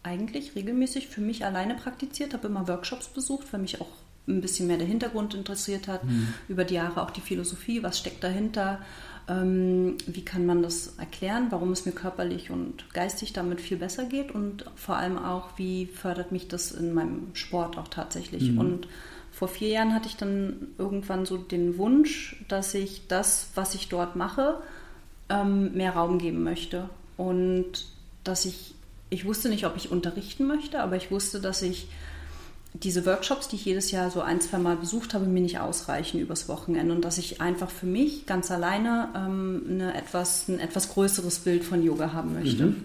eigentlich 0.03 0.55
regelmäßig 0.55 1.07
für 1.07 1.21
mich 1.21 1.43
alleine 1.43 1.73
praktiziert, 1.73 2.36
habe 2.36 2.47
immer 2.47 2.67
Workshops 2.67 3.07
besucht, 3.07 3.51
weil 3.51 3.61
mich 3.61 3.81
auch 3.81 3.89
ein 4.27 4.41
bisschen 4.41 4.67
mehr 4.67 4.77
der 4.77 4.86
Hintergrund 4.86 5.33
interessiert 5.33 5.88
hat, 5.88 6.03
mhm. 6.03 6.33
über 6.47 6.63
die 6.63 6.75
Jahre 6.75 7.01
auch 7.01 7.09
die 7.09 7.21
Philosophie, 7.21 7.81
was 7.81 7.97
steckt 7.97 8.23
dahinter, 8.23 8.81
ähm, 9.28 9.97
wie 10.05 10.23
kann 10.23 10.45
man 10.45 10.61
das 10.61 10.97
erklären, 10.97 11.47
warum 11.49 11.71
es 11.71 11.86
mir 11.86 11.93
körperlich 11.93 12.51
und 12.51 12.93
geistig 12.93 13.34
damit 13.34 13.59
viel 13.59 13.78
besser 13.78 14.05
geht 14.05 14.32
und 14.32 14.65
vor 14.76 14.97
allem 14.97 15.17
auch, 15.17 15.49
wie 15.57 15.88
fördert 15.88 16.32
mich 16.32 16.47
das 16.47 16.71
in 16.71 16.93
meinem 16.93 17.30
Sport 17.34 17.78
auch 17.78 17.88
tatsächlich. 17.88 18.51
Mhm. 18.51 18.57
Und 18.59 18.88
vor 19.32 19.47
vier 19.47 19.69
Jahren 19.69 19.93
hatte 19.93 20.07
ich 20.07 20.15
dann 20.15 20.67
irgendwann 20.78 21.26
so 21.26 21.38
den 21.38 21.78
Wunsch, 21.78 22.38
dass 22.47 22.73
ich 22.73 23.07
das, 23.07 23.49
was 23.55 23.76
ich 23.76 23.89
dort 23.89 24.15
mache, 24.15 24.61
ähm, 25.30 25.73
mehr 25.73 25.93
Raum 25.93 26.19
geben 26.19 26.43
möchte. 26.43 26.89
Und 27.17 27.88
dass 28.23 28.45
ich, 28.45 28.76
ich 29.09 29.26
wusste 29.26 29.49
nicht, 29.49 29.65
ob 29.65 29.76
ich 29.76 29.91
unterrichten 29.91 30.45
möchte, 30.45 30.82
aber 30.82 30.95
ich 30.95 31.11
wusste, 31.11 31.41
dass 31.41 31.61
ich 31.61 31.88
diese 32.84 33.05
Workshops, 33.05 33.47
die 33.47 33.55
ich 33.55 33.65
jedes 33.65 33.91
Jahr 33.91 34.11
so 34.11 34.21
ein, 34.21 34.41
zwei 34.41 34.57
Mal 34.57 34.76
besucht 34.76 35.13
habe, 35.13 35.26
mir 35.26 35.41
nicht 35.41 35.59
ausreichen 35.59 36.19
übers 36.19 36.49
Wochenende 36.49 36.93
und 36.93 37.03
dass 37.03 37.17
ich 37.17 37.41
einfach 37.41 37.69
für 37.69 37.86
mich 37.86 38.26
ganz 38.26 38.51
alleine 38.51 39.09
ähm, 39.15 39.63
eine 39.69 39.95
etwas, 39.95 40.47
ein 40.47 40.59
etwas 40.59 40.89
größeres 40.89 41.39
Bild 41.39 41.63
von 41.63 41.84
Yoga 41.84 42.13
haben 42.13 42.34
möchte. 42.34 42.65
Mhm. 42.67 42.84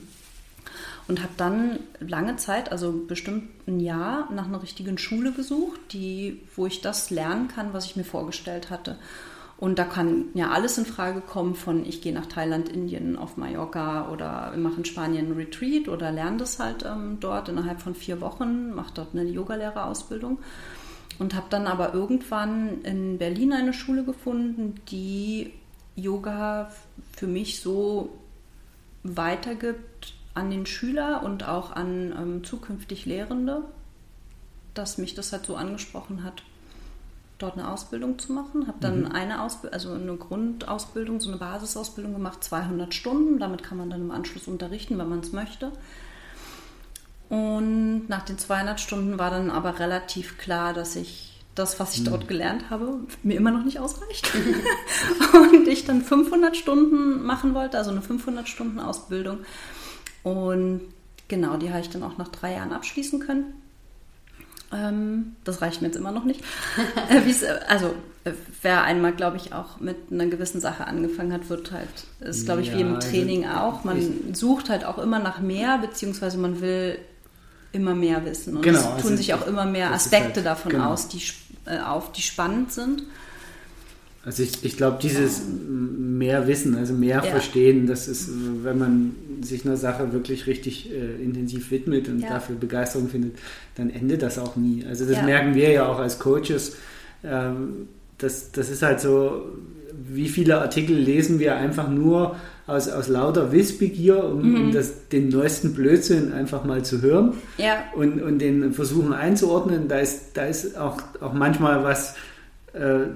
Und 1.09 1.22
habe 1.22 1.32
dann 1.36 1.80
lange 1.99 2.36
Zeit, 2.36 2.70
also 2.70 2.93
bestimmt 2.93 3.49
ein 3.66 3.80
Jahr, 3.80 4.30
nach 4.32 4.47
einer 4.47 4.62
richtigen 4.62 4.97
Schule 4.97 5.32
gesucht, 5.32 5.80
die, 5.93 6.41
wo 6.55 6.66
ich 6.66 6.82
das 6.82 7.11
lernen 7.11 7.49
kann, 7.49 7.72
was 7.72 7.84
ich 7.86 7.97
mir 7.97 8.05
vorgestellt 8.05 8.70
hatte. 8.70 8.97
Und 9.61 9.78
da 9.78 9.84
kann 9.84 10.30
ja 10.32 10.50
alles 10.52 10.78
in 10.78 10.86
Frage 10.86 11.20
kommen 11.20 11.54
von 11.54 11.84
ich 11.84 12.00
gehe 12.00 12.14
nach 12.14 12.24
Thailand, 12.24 12.70
Indien, 12.70 13.18
auf 13.18 13.36
Mallorca 13.36 14.08
oder 14.11 14.52
wir 14.52 14.58
machen 14.58 14.86
Spanien 14.86 15.26
einen 15.26 15.36
Retreat 15.36 15.86
oder 15.86 16.11
lerne 16.11 16.38
das 16.38 16.58
halt 16.58 16.82
ähm, 16.86 17.18
dort 17.20 17.50
innerhalb 17.50 17.82
von 17.82 17.94
vier 17.94 18.22
Wochen, 18.22 18.70
mache 18.74 18.94
dort 18.94 19.08
eine 19.14 19.24
Yogalehrerausbildung. 19.24 20.38
Und 21.18 21.34
habe 21.34 21.46
dann 21.50 21.66
aber 21.66 21.92
irgendwann 21.92 22.80
in 22.84 23.18
Berlin 23.18 23.52
eine 23.52 23.74
Schule 23.74 24.02
gefunden, 24.02 24.76
die 24.90 25.52
Yoga 25.94 26.72
für 27.12 27.26
mich 27.26 27.61
so 27.61 28.18
weitergibt 29.02 30.14
an 30.32 30.50
den 30.50 30.64
Schüler 30.64 31.22
und 31.22 31.46
auch 31.46 31.72
an 31.72 32.14
ähm, 32.18 32.44
zukünftig 32.44 33.04
Lehrende, 33.04 33.64
dass 34.72 34.96
mich 34.96 35.14
das 35.14 35.32
halt 35.32 35.44
so 35.44 35.56
angesprochen 35.56 36.24
hat 36.24 36.42
dort 37.43 37.59
eine 37.59 37.68
Ausbildung 37.68 38.18
zu 38.18 38.32
machen. 38.32 38.66
Habe 38.66 38.78
dann 38.80 39.01
mhm. 39.01 39.12
eine 39.12 39.43
Ausbildung, 39.43 39.74
also 39.74 39.93
eine 39.93 40.16
Grundausbildung, 40.16 41.20
so 41.20 41.28
eine 41.30 41.38
Basisausbildung 41.38 42.12
gemacht, 42.12 42.45
200 42.45 42.95
Stunden. 42.95 43.38
Damit 43.38 43.62
kann 43.62 43.78
man 43.78 43.91
dann 43.91 44.01
im 44.01 44.11
Anschluss 44.11 44.47
unterrichten, 44.49 44.99
wenn 44.99 45.09
man 45.09 45.20
es 45.20 45.32
möchte. 45.32 45.72
Und 47.28 48.09
nach 48.09 48.24
den 48.24 48.38
200 48.38 48.80
Stunden 48.80 49.18
war 49.18 49.30
dann 49.30 49.51
aber 49.51 49.78
relativ 49.78 50.36
klar, 50.38 50.74
dass 50.74 50.97
ich 50.97 51.30
das, 51.55 51.78
was 51.80 51.95
ich 51.95 52.01
mhm. 52.01 52.07
dort 52.07 52.28
gelernt 52.28 52.70
habe, 52.70 53.01
mir 53.22 53.36
immer 53.36 53.51
noch 53.51 53.64
nicht 53.64 53.80
ausreicht. 53.80 54.30
und 55.32 55.68
ich 55.68 55.84
dann 55.84 56.03
500 56.03 56.57
Stunden 56.57 57.22
machen 57.22 57.55
wollte, 57.55 57.78
also 57.78 57.91
eine 57.91 58.03
500 58.03 58.49
Stunden 58.49 58.80
Ausbildung. 58.80 59.38
Und 60.22 60.82
genau, 61.28 61.57
die 61.57 61.70
habe 61.70 61.80
ich 61.80 61.91
dann 61.91 62.03
auch 62.03 62.18
nach 62.18 62.28
drei 62.28 62.55
Jahren 62.55 62.72
abschließen 62.72 63.20
können. 63.20 63.55
Ähm, 64.72 65.36
das 65.44 65.62
reicht 65.62 65.82
mir 65.82 65.88
jetzt 65.88 65.96
immer 65.96 66.12
noch 66.12 66.24
nicht. 66.24 66.42
Äh, 67.10 67.46
also, 67.68 67.94
äh, 68.24 68.32
wer 68.62 68.82
einmal, 68.82 69.12
glaube 69.12 69.36
ich, 69.36 69.52
auch 69.52 69.80
mit 69.80 69.96
einer 70.10 70.26
gewissen 70.26 70.60
Sache 70.60 70.86
angefangen 70.86 71.32
hat, 71.32 71.48
wird 71.48 71.72
halt, 71.72 71.88
ist, 72.20 72.44
glaube 72.44 72.62
ich, 72.62 72.72
wie 72.74 72.80
im 72.80 72.96
also 72.96 73.08
Training 73.08 73.48
auch. 73.48 73.84
Man 73.84 74.34
sucht 74.34 74.68
halt 74.68 74.84
auch 74.84 74.98
immer 74.98 75.18
nach 75.18 75.40
mehr, 75.40 75.78
beziehungsweise 75.78 76.38
man 76.38 76.60
will 76.60 76.98
immer 77.72 77.94
mehr 77.94 78.24
wissen. 78.24 78.56
Und 78.56 78.62
genau, 78.62 78.78
es 78.78 78.84
tun 78.84 78.96
also 79.12 79.16
sich 79.16 79.34
auch 79.34 79.46
immer 79.46 79.64
mehr 79.64 79.92
Aspekte 79.92 80.36
halt, 80.36 80.46
davon 80.46 80.72
genau. 80.72 80.90
aus, 80.90 81.08
die, 81.08 81.22
äh, 81.66 81.80
auf, 81.80 82.12
die 82.12 82.22
spannend 82.22 82.72
sind. 82.72 83.02
Also 84.24 84.42
ich, 84.42 84.64
ich 84.64 84.76
glaube, 84.76 84.98
dieses 85.00 85.42
mehr 85.48 86.46
Wissen, 86.46 86.76
also 86.76 86.92
mehr 86.92 87.16
ja. 87.16 87.22
Verstehen, 87.22 87.86
das 87.86 88.06
ist, 88.06 88.28
wenn 88.62 88.78
man 88.78 89.14
sich 89.40 89.64
einer 89.64 89.78
Sache 89.78 90.12
wirklich 90.12 90.46
richtig 90.46 90.92
äh, 90.92 91.22
intensiv 91.22 91.70
widmet 91.70 92.08
und 92.08 92.20
ja. 92.20 92.28
dafür 92.28 92.56
Begeisterung 92.56 93.08
findet, 93.08 93.38
dann 93.76 93.88
endet 93.88 94.20
das 94.22 94.38
auch 94.38 94.56
nie. 94.56 94.84
Also 94.86 95.06
das 95.06 95.16
ja. 95.16 95.22
merken 95.22 95.54
wir 95.54 95.70
ja 95.70 95.86
auch 95.86 95.98
als 95.98 96.18
Coaches. 96.18 96.76
Ähm, 97.24 97.88
das, 98.18 98.52
das 98.52 98.68
ist 98.68 98.82
halt 98.82 99.00
so, 99.00 99.46
wie 100.12 100.28
viele 100.28 100.60
Artikel 100.60 100.96
lesen 100.96 101.38
wir 101.38 101.56
einfach 101.56 101.88
nur 101.88 102.36
aus, 102.66 102.88
aus 102.88 103.08
lauter 103.08 103.52
Wissbegier, 103.52 104.22
um, 104.22 104.50
mhm. 104.50 104.56
um 104.56 104.72
das, 104.72 105.08
den 105.08 105.30
neuesten 105.30 105.72
Blödsinn 105.72 106.32
einfach 106.32 106.64
mal 106.64 106.84
zu 106.84 107.00
hören 107.00 107.34
und, 107.94 108.22
und 108.22 108.38
den 108.38 108.72
versuchen 108.74 109.12
einzuordnen. 109.12 109.88
Da 109.88 109.98
ist, 109.98 110.36
da 110.36 110.44
ist 110.44 110.76
auch, 110.78 110.98
auch 111.20 111.32
manchmal 111.32 111.82
was 111.82 112.14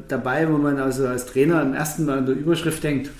dabei, 0.09 0.48
wo 0.50 0.59
man 0.59 0.78
also 0.78 1.07
als 1.07 1.26
Trainer 1.26 1.62
im 1.62 1.74
ersten 1.74 2.07
Mal 2.07 2.18
an 2.18 2.26
der 2.26 2.34
Überschrift 2.34 2.82
denkt, 2.82 3.11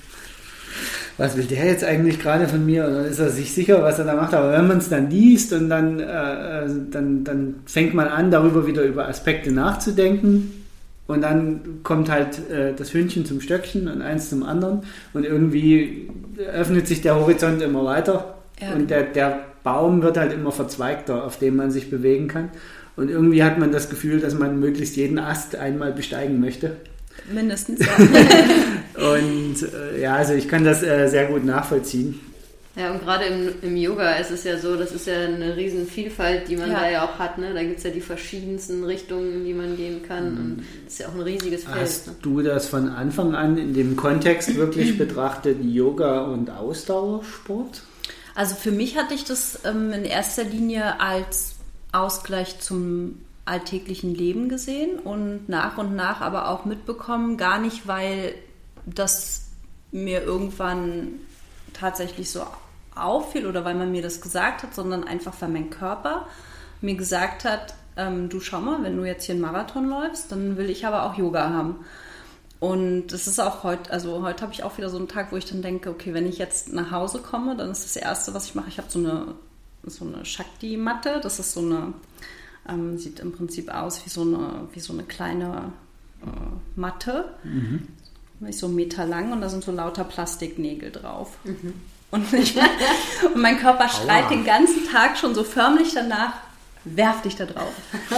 was 1.16 1.37
will 1.37 1.45
der 1.45 1.66
jetzt 1.66 1.85
eigentlich 1.85 2.20
gerade 2.20 2.49
von 2.49 2.64
mir? 2.64 2.87
Und 2.87 2.95
dann 2.95 3.05
ist 3.05 3.18
er 3.18 3.30
sich 3.30 3.53
sicher, 3.55 3.82
was 3.82 3.99
er 3.99 4.05
da 4.05 4.14
macht. 4.14 4.35
Aber 4.35 4.53
wenn 4.53 4.66
man 4.66 4.78
es 4.78 4.89
dann 4.89 5.11
liest 5.11 5.53
und 5.53 5.68
dann, 5.68 6.01
äh, 6.01 6.64
äh, 6.64 6.68
dann, 6.91 7.24
dann 7.24 7.55
fängt 7.66 7.95
man 7.95 8.09
an, 8.09 8.30
darüber 8.30 8.66
wieder 8.66 8.82
über 8.82 9.09
Aspekte 9.09 9.53
nachzudenken. 9.53 10.64
Und 11.07 11.20
dann 11.22 11.80
kommt 11.82 12.11
halt 12.11 12.51
äh, 12.51 12.72
das 12.74 12.95
Hündchen 12.95 13.26
zum 13.26 13.41
Stöckchen 13.41 13.89
und 13.89 14.03
eins 14.03 14.30
zum 14.30 14.43
anderen. 14.43 14.82
Und 15.12 15.24
irgendwie 15.24 16.09
öffnet 16.53 16.89
sich 16.89 17.03
der 17.03 17.14
Horizont 17.14 17.62
immer 17.62 17.85
weiter. 17.85 18.35
Ja. 18.61 18.74
Und 18.74 18.91
der, 18.91 19.05
der 19.05 19.41
Baum 19.62 20.03
wird 20.03 20.16
halt 20.16 20.32
immer 20.32 20.51
verzweigter, 20.51 21.24
auf 21.24 21.39
dem 21.39 21.57
man 21.57 21.70
sich 21.70 21.91
bewegen 21.91 22.26
kann. 22.26 22.51
Und 22.97 23.11
irgendwie 23.11 23.43
hat 23.43 23.59
man 23.59 23.73
das 23.73 23.91
Gefühl, 23.91 24.21
dass 24.21 24.35
man 24.35 24.61
möglichst 24.61 24.97
jeden 24.97 25.19
Ast 25.19 25.57
einmal 25.57 25.93
besteigen 25.93 26.41
möchte. 26.41 26.77
Mindestens, 27.33 27.81
ja. 27.81 27.93
und 29.15 29.57
äh, 29.63 30.01
ja, 30.01 30.15
also 30.15 30.35
ich 30.35 30.49
kann 30.49 30.65
das 30.65 30.83
äh, 30.83 31.09
sehr 31.09 31.27
gut 31.27 31.45
nachvollziehen. 31.45 32.21
Ja, 32.77 32.91
und 32.91 33.05
gerade 33.05 33.27
im, 33.27 33.51
im 33.63 33.77
Yoga 33.77 34.15
ist 34.15 34.33
es 34.33 34.43
ja 34.43 34.59
so, 34.59 34.75
das 34.75 34.91
ist 34.91 35.07
ja 35.07 35.27
eine 35.27 35.57
riesen 35.57 35.87
Vielfalt, 35.87 36.49
die 36.49 36.57
man 36.57 36.73
ja. 36.73 36.81
da 36.81 36.91
ja 36.91 37.05
auch 37.05 37.21
hat. 37.21 37.39
Ne? 37.39 37.55
Da 37.55 37.63
gibt 37.63 37.79
es 37.79 37.85
ja 37.85 37.91
die 37.91 38.01
verschiedensten 38.01 38.83
Richtungen, 38.83 39.33
in 39.33 39.45
die 39.45 39.55
man 39.55 39.77
gehen 39.77 40.03
kann. 40.03 40.33
Mhm. 40.33 40.39
Und 40.39 40.65
das 40.85 40.95
ist 40.95 40.99
ja 40.99 41.09
auch 41.09 41.15
ein 41.15 41.21
riesiges 41.21 41.65
Feld. 41.65 41.81
Hast 41.81 42.07
ne? 42.09 42.15
du 42.21 42.43
das 42.43 42.67
von 42.67 42.89
Anfang 42.89 43.37
an 43.37 43.59
in 43.59 43.75
dem 43.75 43.95
Kontext 43.95 44.57
wirklich 44.57 44.99
betrachtet, 44.99 45.59
Yoga 45.63 46.23
und 46.23 46.51
Ausdauersport? 46.51 47.83
Also 48.35 48.57
für 48.57 48.73
mich 48.73 48.97
hatte 48.97 49.15
ich 49.15 49.25
das 49.25 49.61
ähm, 49.65 49.93
in 49.93 50.05
erster 50.05 50.43
Linie 50.43 51.01
als 51.01 51.54
Ausgleich 51.95 52.61
zum 52.61 53.21
alltäglichen 53.45 54.15
Leben 54.15 54.49
gesehen 54.49 54.99
und 54.99 55.49
nach 55.49 55.79
und 55.79 55.95
nach 55.95 56.21
aber 56.21 56.49
auch 56.49 56.65
mitbekommen, 56.65 57.37
gar 57.37 57.59
nicht, 57.59 57.87
weil 57.87 58.35
das 58.87 59.49
mir 59.93 60.23
irgendwann 60.23 61.21
tatsächlich 61.73 62.31
so 62.31 62.43
auffiel 62.95 63.47
oder 63.47 63.65
weil 63.65 63.75
man 63.75 63.91
mir 63.91 64.03
das 64.03 64.21
gesagt 64.21 64.63
hat, 64.63 64.75
sondern 64.75 65.05
einfach, 65.05 65.35
weil 65.41 65.51
mein 65.51 65.71
Körper 65.71 66.27
mir 66.81 66.95
gesagt 66.95 67.45
hat, 67.45 67.75
ähm, 67.97 68.29
du 68.29 68.41
schau 68.41 68.61
mal, 68.61 68.83
wenn 68.83 68.97
du 68.97 69.05
jetzt 69.05 69.25
hier 69.25 69.35
einen 69.35 69.43
Marathon 69.43 69.89
läufst, 69.89 70.33
dann 70.33 70.57
will 70.57 70.71
ich 70.71 70.87
aber 70.87 71.05
auch 71.05 71.15
Yoga 71.15 71.51
haben. 71.51 71.85
Und 72.61 73.09
das 73.09 73.27
ist 73.27 73.41
auch 73.41 73.63
heute, 73.63 73.93
also 73.93 74.23
heute 74.23 74.43
habe 74.43 74.53
ich 74.53 74.63
auch 74.63 74.79
wieder 74.79 74.89
so 74.89 74.97
einen 74.97 75.09
Tag, 75.09 75.33
wo 75.33 75.37
ich 75.37 75.45
dann 75.45 75.61
denke, 75.61 75.91
okay, 75.91 76.15
wenn 76.15 76.27
ich 76.27 76.39
jetzt 76.39 76.73
nach 76.73 76.91
Hause 76.91 77.19
komme, 77.19 77.57
dann 77.57 77.71
ist 77.71 77.85
das 77.85 77.97
Erste, 77.97 78.33
was 78.33 78.47
ich 78.47 78.55
mache, 78.55 78.69
ich 78.69 78.79
habe 78.79 78.91
so 78.91 78.99
eine 78.99 79.35
so 79.91 80.05
eine 80.05 80.24
Shakti-Matte. 80.24 81.20
Das 81.22 81.39
ist 81.39 81.53
so 81.53 81.61
eine, 81.61 81.95
ähm, 82.68 82.99
sieht 82.99 83.20
im 83.20 83.32
Prinzip 83.32 83.72
aus 83.72 84.05
wie 84.05 84.11
so 84.11 84.22
eine, 84.22 84.68
wie 84.72 84.80
so 84.80 84.93
eine 84.93 85.05
kleine 85.05 85.72
äh, 86.22 86.80
Matte. 86.80 87.35
Mhm. 87.45 87.89
Ist 88.49 88.59
so 88.59 88.66
einen 88.66 88.74
Meter 88.74 89.07
lang 89.07 89.32
und 89.32 89.41
da 89.41 89.49
sind 89.49 89.64
so 89.64 89.72
lauter 89.72 90.05
Plastiknägel 90.05 90.91
drauf. 90.91 91.39
Mhm. 91.45 91.74
Und, 92.11 92.32
ich, 92.32 92.57
und, 93.24 93.37
mein 93.37 93.59
Körper 93.59 93.89
schreit 93.89 94.24
Aua. 94.24 94.30
den 94.30 94.45
ganzen 94.45 94.87
Tag 94.87 95.16
schon 95.18 95.35
so 95.35 95.45
förmlich 95.45 95.95
danach, 95.95 96.35
werf 96.85 97.22
dich 97.22 97.37
da 97.37 97.47
drauf. 97.47 97.72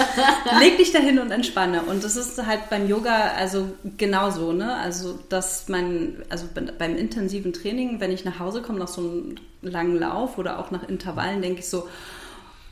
Leg 0.58 0.76
dich 0.76 0.92
dahin 0.92 1.18
und 1.18 1.30
entspanne. 1.30 1.82
Und 1.82 2.02
das 2.02 2.16
ist 2.16 2.44
halt 2.44 2.68
beim 2.68 2.88
Yoga 2.88 3.32
also 3.36 3.72
genauso, 3.96 4.52
ne? 4.52 4.74
Also, 4.74 5.18
dass 5.28 5.68
man, 5.68 6.22
also 6.28 6.46
beim 6.78 6.96
intensiven 6.96 7.52
Training, 7.52 8.00
wenn 8.00 8.10
ich 8.10 8.24
nach 8.24 8.38
Hause 8.38 8.62
komme 8.62 8.78
nach 8.78 8.88
so 8.88 9.00
einem 9.00 9.34
langen 9.62 9.98
Lauf 9.98 10.38
oder 10.38 10.58
auch 10.58 10.70
nach 10.70 10.88
Intervallen, 10.88 11.42
denke 11.42 11.60
ich 11.60 11.68
so, 11.68 11.88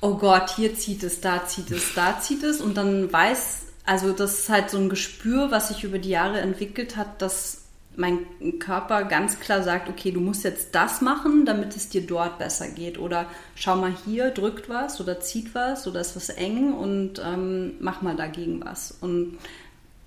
oh 0.00 0.16
Gott, 0.16 0.50
hier 0.56 0.74
zieht 0.74 1.02
es, 1.02 1.20
da 1.20 1.46
zieht 1.46 1.70
es, 1.70 1.94
da 1.94 2.20
zieht 2.20 2.42
es. 2.42 2.60
Und 2.60 2.76
dann 2.76 3.12
weiß, 3.12 3.62
also 3.86 4.12
das 4.12 4.40
ist 4.40 4.48
halt 4.48 4.70
so 4.70 4.78
ein 4.78 4.88
Gespür, 4.88 5.50
was 5.50 5.68
sich 5.68 5.84
über 5.84 5.98
die 5.98 6.10
Jahre 6.10 6.40
entwickelt 6.40 6.96
hat, 6.96 7.22
dass 7.22 7.63
mein 7.96 8.58
Körper 8.58 9.04
ganz 9.04 9.40
klar 9.40 9.62
sagt, 9.62 9.88
okay, 9.88 10.10
du 10.10 10.20
musst 10.20 10.44
jetzt 10.44 10.74
das 10.74 11.00
machen, 11.00 11.46
damit 11.46 11.76
es 11.76 11.88
dir 11.88 12.06
dort 12.06 12.38
besser 12.38 12.68
geht. 12.68 12.98
Oder 12.98 13.26
schau 13.54 13.76
mal 13.76 13.94
hier, 14.04 14.30
drückt 14.30 14.68
was 14.68 15.00
oder 15.00 15.20
zieht 15.20 15.54
was 15.54 15.86
oder 15.86 16.00
ist 16.00 16.16
was 16.16 16.28
eng 16.28 16.72
und 16.72 17.22
ähm, 17.24 17.74
mach 17.80 18.02
mal 18.02 18.16
dagegen 18.16 18.64
was. 18.64 18.96
Und 19.00 19.38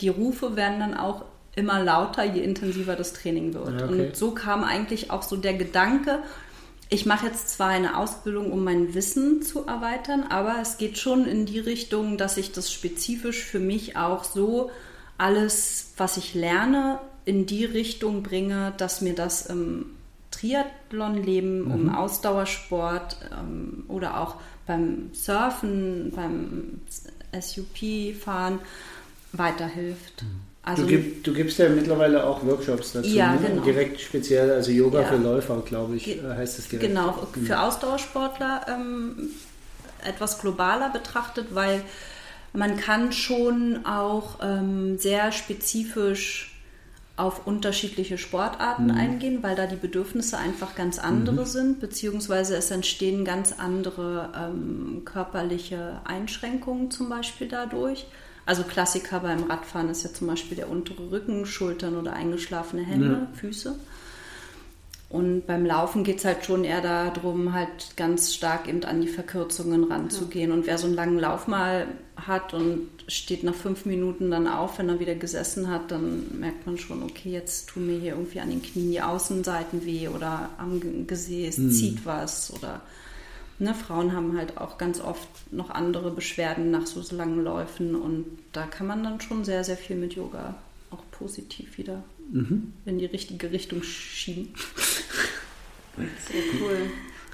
die 0.02 0.10
Rufe 0.10 0.56
werden 0.56 0.80
dann 0.80 0.94
auch 0.96 1.26
immer 1.56 1.84
lauter, 1.84 2.24
je 2.24 2.42
intensiver 2.42 2.96
das 2.96 3.14
Training 3.14 3.54
wird. 3.54 3.80
Ja, 3.80 3.86
okay. 3.86 4.08
Und 4.08 4.16
so 4.16 4.32
kam 4.32 4.64
eigentlich 4.64 5.10
auch 5.10 5.24
so 5.24 5.36
der 5.36 5.54
Gedanke, 5.54 6.20
ich 6.90 7.06
mache 7.06 7.26
jetzt 7.26 7.50
zwar 7.50 7.68
eine 7.68 7.98
Ausbildung, 7.98 8.52
um 8.52 8.64
mein 8.64 8.94
Wissen 8.94 9.42
zu 9.42 9.66
erweitern, 9.66 10.24
aber 10.30 10.56
es 10.62 10.78
geht 10.78 10.98
schon 10.98 11.26
in 11.26 11.46
die 11.46 11.60
Richtung, 11.60 12.18
dass 12.18 12.38
ich 12.38 12.54
das 12.54 12.72
spezifisch 12.72 13.44
für 13.44 13.60
mich 13.60 13.98
auch 13.98 14.24
so 14.24 14.72
alles, 15.18 15.92
was 15.98 16.16
ich 16.16 16.34
lerne, 16.34 17.00
in 17.28 17.46
die 17.46 17.66
Richtung 17.66 18.24
bringe, 18.24 18.74
dass 18.78 19.02
mir 19.02 19.14
das 19.14 19.48
im 19.48 19.88
Triathlon-Leben, 20.32 21.66
mhm. 21.66 21.72
um 21.72 21.96
Ausdauersport 21.96 23.18
ähm, 23.38 23.84
oder 23.90 24.22
auch 24.22 24.36
beim 24.66 25.10
Surfen, 25.12 26.14
beim 26.16 26.82
SUP-Fahren 27.38 28.60
weiterhilft. 29.34 30.24
Mhm. 30.24 30.28
Also, 30.64 30.84
du, 30.84 30.88
gib, 30.88 31.24
du, 31.26 31.34
gibst 31.34 31.60
ja 31.60 31.68
mittlerweile 31.68 32.26
auch 32.26 32.46
Workshops 32.46 32.94
dazu, 32.94 33.10
ja, 33.10 33.34
ne? 33.34 33.40
genau. 33.46 33.62
direkt 33.62 34.00
speziell, 34.00 34.52
also 34.52 34.72
Yoga 34.72 35.02
ja. 35.02 35.08
für 35.08 35.18
Läufer, 35.18 35.62
glaube 35.66 35.98
ich, 35.98 36.06
Ge 36.06 36.22
heißt 36.24 36.60
es 36.60 36.70
direkt. 36.70 36.88
Genau, 36.88 37.28
für 37.34 37.40
mhm. 37.56 37.60
Ausdauersportler 37.60 38.66
ähm, 38.70 39.30
etwas 40.06 40.40
globaler 40.40 40.92
betrachtet, 40.92 41.48
weil 41.52 41.82
man 42.54 42.78
kann 42.78 43.12
schon 43.12 43.86
auch 43.86 44.40
ähm, 44.42 44.98
sehr 44.98 45.34
spezifisch 45.34 46.57
auf 47.18 47.48
unterschiedliche 47.48 48.20
Sportarten 48.20 48.86
mhm. 48.86 48.98
eingehen, 48.98 49.44
weil 49.44 49.56
da 49.56 49.66
die 49.66 49.76
Bedürfnisse 49.76 50.38
einfach 50.38 50.76
ganz 50.76 51.00
andere 51.00 51.42
mhm. 51.42 51.46
sind, 51.46 51.80
beziehungsweise 51.80 52.56
es 52.56 52.72
entstehen 52.72 53.26
ganz 53.26 53.54
andere 53.58 54.30
ähm, 54.38 55.02
körperliche 55.04 56.00
Einschränkungen 56.06 56.92
zum 56.92 57.10
Beispiel 57.10 57.48
dadurch. 57.48 58.06
Also 58.46 58.64
Klassiker 58.64 59.20
beim 59.20 59.44
Radfahren 59.44 59.90
ist 59.90 60.04
ja 60.04 60.14
zum 60.14 60.28
Beispiel 60.28 60.56
der 60.56 60.70
untere 60.70 61.12
Rücken, 61.12 61.46
Schultern 61.46 61.98
oder 61.98 62.14
eingeschlafene 62.14 62.84
Hände, 62.84 63.28
ja. 63.30 63.38
Füße. 63.38 63.76
Und 65.10 65.48
beim 65.48 65.66
Laufen 65.66 66.04
geht 66.04 66.18
es 66.18 66.26
halt 66.26 66.44
schon 66.46 66.66
eher 66.66 66.82
darum, 66.82 67.54
halt 67.54 67.96
ganz 67.96 68.34
stark 68.34 68.68
eben 68.68 68.84
an 68.84 69.00
die 69.00 69.08
Verkürzungen 69.08 69.86
ranzugehen. 69.86 70.52
Und 70.52 70.68
wer 70.68 70.78
so 70.78 70.88
einen 70.88 70.96
langen 70.96 71.18
Lauf 71.18 71.48
mal 71.48 71.88
hat 72.18 72.54
und 72.54 72.90
steht 73.08 73.44
nach 73.44 73.56
fünf 73.56 73.86
Minuten 73.86 74.32
dann 74.32 74.48
auf, 74.48 74.80
wenn 74.80 74.90
er 74.90 75.00
wieder 75.00 75.16
gesessen 75.16 75.70
hat, 75.70 75.92
dann 75.92 76.40
merkt 76.40 76.66
man 76.66 76.78
schon, 76.78 77.04
okay, 77.04 77.32
jetzt 77.32 77.70
tun 77.70 77.88
mir 77.88 77.98
hier 77.98 78.14
irgendwie 78.14 78.42
an 78.42 78.50
den 78.50 78.62
Knien 78.62 78.92
die 78.92 79.02
Außenseiten 79.02 79.86
weh 79.86 80.10
oder 80.10 80.50
am 80.58 81.08
Gesäß 81.08 81.58
mhm. 81.60 81.72
zieht 81.72 82.06
was 82.06 82.52
oder 82.54 82.82
ne, 83.60 83.74
Frauen 83.74 84.14
haben 84.14 84.38
halt 84.38 84.58
auch 84.58 84.78
ganz 84.78 85.00
oft 85.00 85.30
noch 85.52 85.70
andere 85.70 86.12
Beschwerden 86.12 86.70
nach 86.70 86.86
so 86.86 87.02
langen 87.16 87.44
Läufen 87.44 87.96
und 87.96 88.26
da 88.52 88.66
kann 88.66 88.88
man 88.88 89.04
dann 89.04 89.22
schon 89.22 89.46
sehr, 89.46 89.64
sehr 89.64 89.78
viel 89.78 89.96
mit 89.96 90.16
Yoga 90.16 90.56
auch 90.92 91.04
positiv 91.12 91.78
wieder 91.78 92.04
mhm. 92.32 92.74
in 92.86 93.00
die 93.00 93.06
richtige 93.06 93.52
Richtung 93.52 93.84
schieben. 93.84 94.54
Sehr 95.96 96.44
cool. 96.62 96.90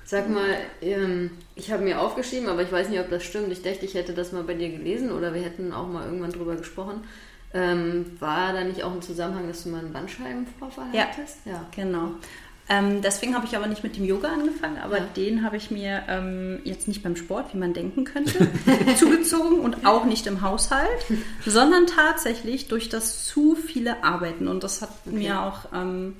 Sag 0.05 0.29
mal, 0.29 0.57
ähm, 0.81 1.31
ich 1.55 1.71
habe 1.71 1.83
mir 1.83 1.99
aufgeschrieben, 1.99 2.49
aber 2.49 2.61
ich 2.61 2.71
weiß 2.71 2.89
nicht, 2.89 2.99
ob 2.99 3.09
das 3.09 3.23
stimmt. 3.23 3.51
Ich 3.51 3.61
dachte, 3.61 3.85
ich 3.85 3.93
hätte 3.93 4.13
das 4.13 4.31
mal 4.31 4.43
bei 4.43 4.53
dir 4.53 4.69
gelesen 4.69 5.11
oder 5.11 5.33
wir 5.33 5.41
hätten 5.41 5.71
auch 5.71 5.87
mal 5.87 6.05
irgendwann 6.05 6.31
drüber 6.31 6.55
gesprochen. 6.55 7.03
Ähm, 7.53 8.05
war 8.19 8.51
da 8.51 8.63
nicht 8.63 8.83
auch 8.83 8.91
ein 8.91 9.01
Zusammenhang, 9.01 9.47
dass 9.47 9.63
du 9.63 9.69
mal 9.69 9.79
einen 9.79 9.93
Bandscheibenvorfall 9.93 10.87
ja, 10.91 11.05
hattest? 11.05 11.37
Ja, 11.45 11.67
genau. 11.73 12.11
Ähm, 12.69 13.01
deswegen 13.01 13.35
habe 13.35 13.45
ich 13.45 13.55
aber 13.57 13.67
nicht 13.67 13.83
mit 13.83 13.97
dem 13.97 14.05
Yoga 14.05 14.29
angefangen, 14.29 14.77
aber 14.77 14.99
ja. 14.99 15.05
den 15.17 15.43
habe 15.43 15.57
ich 15.57 15.69
mir 15.69 16.03
ähm, 16.07 16.59
jetzt 16.63 16.87
nicht 16.87 17.03
beim 17.03 17.17
Sport, 17.17 17.53
wie 17.53 17.57
man 17.57 17.73
denken 17.73 18.05
könnte, 18.05 18.47
zugezogen 18.97 19.59
und 19.59 19.85
auch 19.85 20.05
nicht 20.05 20.27
im 20.27 20.41
Haushalt, 20.41 21.05
sondern 21.45 21.87
tatsächlich 21.87 22.69
durch 22.69 22.87
das 22.87 23.25
zu 23.25 23.55
viele 23.55 24.03
Arbeiten. 24.03 24.47
Und 24.47 24.63
das 24.63 24.81
hat 24.81 24.91
okay. 25.05 25.15
mir 25.15 25.41
auch 25.41 25.73
ähm, 25.73 26.15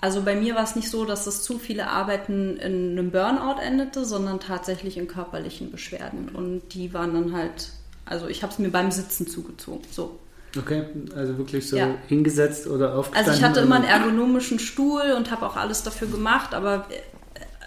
also 0.00 0.22
bei 0.22 0.36
mir 0.36 0.54
war 0.54 0.62
es 0.62 0.76
nicht 0.76 0.90
so, 0.90 1.04
dass 1.04 1.24
das 1.24 1.42
zu 1.42 1.58
viele 1.58 1.88
Arbeiten 1.88 2.56
in 2.58 2.92
einem 2.92 3.10
Burnout 3.10 3.60
endete, 3.60 4.04
sondern 4.04 4.38
tatsächlich 4.38 4.96
in 4.96 5.08
körperlichen 5.08 5.72
Beschwerden. 5.72 6.28
Und 6.28 6.68
die 6.74 6.94
waren 6.94 7.14
dann 7.14 7.32
halt, 7.32 7.70
also 8.04 8.28
ich 8.28 8.42
habe 8.42 8.52
es 8.52 8.60
mir 8.60 8.70
beim 8.70 8.92
Sitzen 8.92 9.26
zugezogen. 9.26 9.82
So. 9.90 10.18
Okay, 10.56 10.84
also 11.14 11.36
wirklich 11.36 11.68
so 11.68 11.76
ja. 11.76 11.94
hingesetzt 12.06 12.66
oder 12.66 12.94
aufgestanden? 12.94 13.32
Also 13.32 13.38
ich 13.38 13.44
hatte 13.44 13.60
immer 13.60 13.76
einen 13.76 13.84
ergonomischen 13.84 14.58
Stuhl 14.58 15.12
und 15.16 15.30
habe 15.30 15.46
auch 15.46 15.56
alles 15.56 15.82
dafür 15.82 16.08
gemacht, 16.08 16.54
aber 16.54 16.86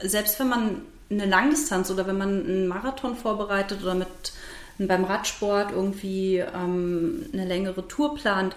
äh, 0.01 0.07
selbst 0.07 0.39
wenn 0.39 0.49
man 0.49 0.82
eine 1.09 1.25
Langdistanz 1.25 1.91
oder 1.91 2.07
wenn 2.07 2.17
man 2.17 2.29
einen 2.29 2.67
Marathon 2.67 3.15
vorbereitet 3.15 3.84
oder 3.84 3.93
mit 3.93 4.07
beim 4.79 5.03
Radsport 5.03 5.71
irgendwie 5.71 6.38
ähm, 6.38 7.25
eine 7.34 7.45
längere 7.45 7.88
Tour 7.88 8.15
plant, 8.15 8.55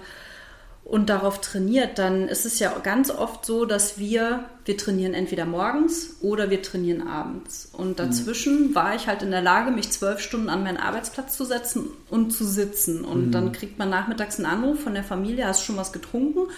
und 0.85 1.09
darauf 1.09 1.41
trainiert, 1.41 1.99
dann 1.99 2.29
ist 2.29 2.45
es 2.45 2.59
ja 2.59 2.79
ganz 2.79 3.11
oft 3.11 3.47
so, 3.47 3.65
dass 3.65 3.99
wir, 3.99 4.45
wir 4.67 4.77
trainieren 4.77 5.15
entweder 5.15 5.47
morgens 5.47 6.17
oder 6.21 6.51
wir 6.51 6.61
trainieren 6.61 7.09
abends. 7.09 7.71
Und 7.73 7.99
dazwischen 7.99 8.69
mhm. 8.69 8.75
war 8.75 8.95
ich 8.95 9.07
halt 9.07 9.23
in 9.23 9.31
der 9.31 9.41
Lage, 9.41 9.71
mich 9.71 9.91
zwölf 9.91 10.21
Stunden 10.21 10.51
an 10.51 10.63
meinen 10.63 10.77
Arbeitsplatz 10.77 11.39
zu 11.39 11.47
setzen 11.47 11.87
und 12.11 12.33
zu 12.33 12.45
sitzen. 12.45 13.03
Und 13.03 13.29
mhm. 13.29 13.33
dann 13.33 13.53
kriegt 13.53 13.79
man 13.79 13.89
nachmittags 13.89 14.37
einen 14.37 14.47
Anruf 14.47 14.81
von 14.81 14.93
der 14.93 15.05
Familie, 15.05 15.47
hast 15.47 15.63
du 15.63 15.67
schon 15.67 15.79
was 15.79 15.93
getrunken? 15.93 16.51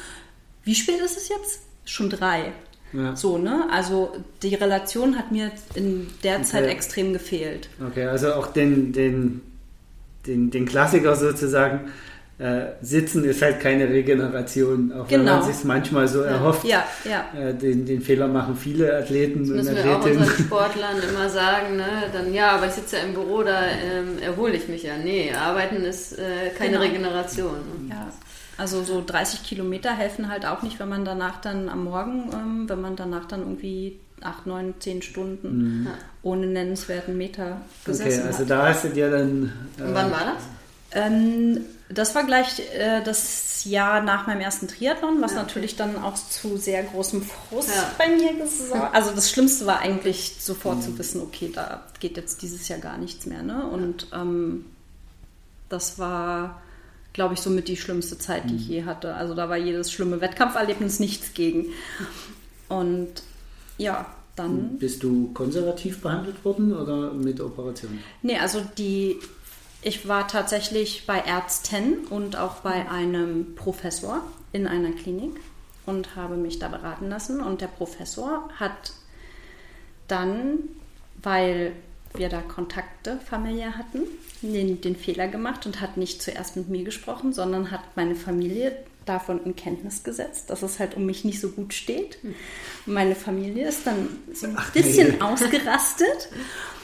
Wie 0.65 0.75
spät 0.75 1.01
ist 1.01 1.17
es 1.17 1.29
jetzt? 1.29 1.61
Schon 1.85 2.11
drei. 2.11 2.53
Ja. 2.93 3.15
So, 3.15 3.39
ne? 3.39 3.69
Also 3.71 4.13
die 4.43 4.57
Relation 4.57 5.17
hat 5.17 5.31
mir 5.31 5.53
in 5.75 6.09
der 6.25 6.39
okay. 6.39 6.45
Zeit 6.45 6.67
extrem 6.67 7.13
gefehlt. 7.13 7.69
Okay, 7.81 8.07
also 8.07 8.33
auch 8.35 8.49
den, 8.49 8.93
den, 8.93 9.43
den, 10.27 10.51
den 10.51 10.67
Klassiker 10.67 11.15
sozusagen 11.15 11.93
äh, 12.39 12.73
Sitzen 12.83 13.25
ist 13.25 13.41
halt 13.41 13.61
keine 13.61 13.89
Regeneration, 13.89 14.93
auch 14.93 15.09
genau. 15.09 15.11
wenn 15.11 15.25
man 15.25 15.41
genau. 15.41 15.53
sich 15.53 15.65
manchmal 15.65 16.07
so 16.07 16.21
erhofft. 16.21 16.65
Ja, 16.65 16.85
ja. 17.05 17.25
Äh, 17.39 17.55
den, 17.55 17.87
den, 17.87 18.03
Fehler 18.03 18.29
machen 18.29 18.57
viele 18.57 18.95
Athleten 18.95 19.41
das 19.41 19.49
müssen 19.49 19.77
und 19.77 19.85
wir 19.85 19.97
auch 19.97 20.05
unseren 20.05 20.29
Sportlern 20.45 20.97
immer 21.09 21.31
sagen, 21.31 21.77
ne? 21.77 21.87
dann 22.13 22.35
ja, 22.35 22.51
aber 22.51 22.67
ich 22.67 22.73
sitze 22.73 22.97
ja 22.97 23.03
im 23.05 23.15
Büro, 23.15 23.43
da 23.43 23.63
ähm, 23.63 24.19
erhole 24.21 24.53
ich 24.53 24.69
mich 24.69 24.83
ja. 24.83 24.99
Nee, 25.03 25.33
Arbeiten 25.33 25.77
ist 25.77 26.19
äh, 26.19 26.51
keine 26.59 26.73
genau. 26.73 26.83
Regeneration. 26.83 27.55
Ne? 27.55 27.95
Ja. 27.95 28.13
Also 28.59 28.83
so 28.83 29.03
30 29.07 29.43
Kilometer 29.43 29.95
helfen 29.95 30.29
halt 30.29 30.45
auch 30.45 30.63
nicht, 30.63 30.79
wenn 30.79 30.91
man 30.91 31.07
danach 31.07 31.41
dann 31.41 31.71
am 31.71 31.85
Morgen, 31.85 32.31
ähm, 32.35 32.69
wenn 32.69 32.83
man 32.83 32.97
danach 32.97 33.25
dann 33.25 33.41
irgendwie 33.41 33.99
8, 34.21 34.47
9, 34.47 34.75
10 34.79 35.01
Stunden 35.01 35.59
mhm. 35.59 35.89
ohne 36.23 36.47
nennenswerten 36.47 37.17
Meter 37.17 37.63
gesessen 37.87 38.11
hat. 38.11 38.19
Okay, 38.19 38.27
also 38.27 38.41
hat. 38.41 38.51
da 38.51 38.69
hast 38.69 38.85
du 38.85 38.89
dir 38.89 39.11
dann... 39.11 39.53
Und 39.79 39.95
wann 39.95 40.11
war 40.11 40.35
das? 40.35 40.43
Ähm, 40.93 41.61
das 41.89 42.15
war 42.15 42.25
gleich 42.25 42.59
äh, 42.75 43.03
das 43.05 43.65
Jahr 43.65 44.03
nach 44.03 44.27
meinem 44.27 44.41
ersten 44.41 44.67
Triathlon, 44.69 45.21
was 45.21 45.33
ja, 45.33 45.39
okay. 45.39 45.47
natürlich 45.47 45.77
dann 45.77 46.03
auch 46.03 46.15
zu 46.15 46.57
sehr 46.57 46.83
großem 46.83 47.23
Frust 47.23 47.69
ja. 47.69 47.91
bei 47.97 48.09
mir 48.09 48.35
gesorgt 48.35 48.91
Also 48.95 49.13
das 49.13 49.31
Schlimmste 49.31 49.67
war 49.67 49.81
eigentlich 49.81 50.37
sofort 50.41 50.79
mhm. 50.79 50.83
zu 50.83 50.99
wissen, 50.99 51.23
okay, 51.23 51.51
da 51.55 51.85
geht 52.01 52.17
jetzt 52.17 52.43
dieses 52.43 52.67
Jahr 52.69 52.81
gar 52.81 52.99
nichts 52.99 53.27
mehr. 53.27 53.43
Ne? 53.43 53.67
Und 53.67 54.09
ähm, 54.13 54.67
das 55.69 55.99
war, 55.99 56.61
glaube 57.13 57.35
ich, 57.35 57.41
somit 57.41 57.69
die 57.69 57.77
schlimmste 57.77 58.19
Zeit, 58.19 58.45
die 58.47 58.55
mhm. 58.55 58.61
ich 58.61 58.69
je 58.69 58.85
hatte. 58.85 59.15
Also 59.15 59.35
da 59.35 59.49
war 59.49 59.57
jedes 59.57 59.93
schlimme 59.93 60.21
Wettkampferlebnis 60.21 60.99
nichts 60.99 61.35
gegen. 61.35 61.67
Und 62.69 63.23
ja, 63.79 64.07
dann. 64.35 64.79
Bist 64.79 65.03
du 65.03 65.33
konservativ 65.33 66.01
behandelt 66.01 66.45
worden 66.45 66.77
oder 66.77 67.13
mit 67.13 67.41
Operation? 67.41 67.99
Nee, 68.23 68.39
also 68.39 68.61
die 68.77 69.17
ich 69.83 70.09
war 70.09 70.27
tatsächlich 70.27 71.07
bei 71.07 71.21
Ärzten 71.21 72.07
und 72.11 72.37
auch 72.37 72.57
bei 72.57 72.91
einem 72.91 73.55
Professor 73.55 74.23
in 74.53 74.67
einer 74.67 74.93
Klinik 74.93 75.41
und 75.85 76.17
habe 76.17 76.37
mich 76.37 76.59
da 76.59 76.69
beraten 76.69 77.09
lassen. 77.09 77.41
Und 77.41 77.61
der 77.61 77.69
Professor 77.69 78.49
hat 78.59 78.93
dann, 80.09 80.59
weil 81.23 81.73
wir 82.15 82.29
da 82.29 82.41
Kontakte 82.41 83.19
familiär 83.29 83.77
hatten, 83.77 84.03
den, 84.43 84.81
den, 84.81 84.97
Fehler 84.97 85.29
gemacht 85.29 85.67
und 85.67 85.81
hat 85.81 85.97
nicht 85.97 86.23
zuerst 86.23 86.57
mit 86.57 86.69
mir 86.69 86.85
gesprochen, 86.85 87.33
sondern 87.33 87.71
hat 87.71 87.81
meine 87.97 88.15
Familie 88.15 88.77
davon 89.05 89.45
in 89.45 89.55
Kenntnis 89.55 90.03
gesetzt, 90.03 90.51
dass 90.51 90.63
es 90.63 90.79
halt 90.81 90.97
um 90.97 91.07
mich 91.07 91.25
nicht 91.25 91.41
so 91.41 91.51
gut 91.51 91.75
steht. 91.75 92.19
Hm. 92.23 92.35
Meine 92.87 93.15
Familie 93.15 93.69
ist 93.69 93.87
dann 93.87 94.09
so 94.33 94.47
ein 94.47 94.57
bisschen 94.73 95.21
ausgerastet 95.23 96.29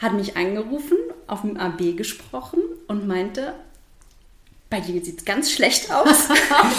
hat 0.00 0.14
mich 0.14 0.36
angerufen, 0.36 0.96
auf 1.26 1.42
dem 1.42 1.56
AB 1.56 1.96
gesprochen 1.96 2.60
und 2.88 3.06
meinte, 3.06 3.54
bei 4.70 4.80
dir 4.80 5.04
sieht 5.04 5.18
es 5.18 5.24
ganz 5.24 5.50
schlecht 5.50 5.92
aus 5.92 6.28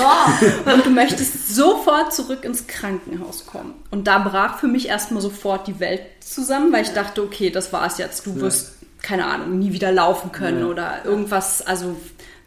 und 0.74 0.86
du 0.86 0.90
möchtest 0.90 1.54
sofort 1.54 2.14
zurück 2.14 2.46
ins 2.46 2.66
Krankenhaus 2.66 3.46
kommen. 3.46 3.74
Und 3.92 4.08
da 4.08 4.18
brach 4.20 4.60
für 4.60 4.68
mich 4.68 4.88
erstmal 4.88 5.22
sofort 5.22 5.68
die 5.68 5.80
Welt 5.80 6.02
zusammen, 6.22 6.72
weil 6.72 6.84
ich 6.84 6.92
dachte, 6.92 7.22
okay, 7.22 7.50
das 7.50 7.74
war 7.74 7.86
es 7.86 7.98
jetzt. 7.98 8.26
Du 8.26 8.40
wirst, 8.40 8.76
keine 9.02 9.26
Ahnung, 9.26 9.60
nie 9.60 9.74
wieder 9.74 9.92
laufen 9.92 10.32
können 10.32 10.62
ja. 10.62 10.68
oder 10.68 11.06
irgendwas, 11.06 11.62
also, 11.62 11.98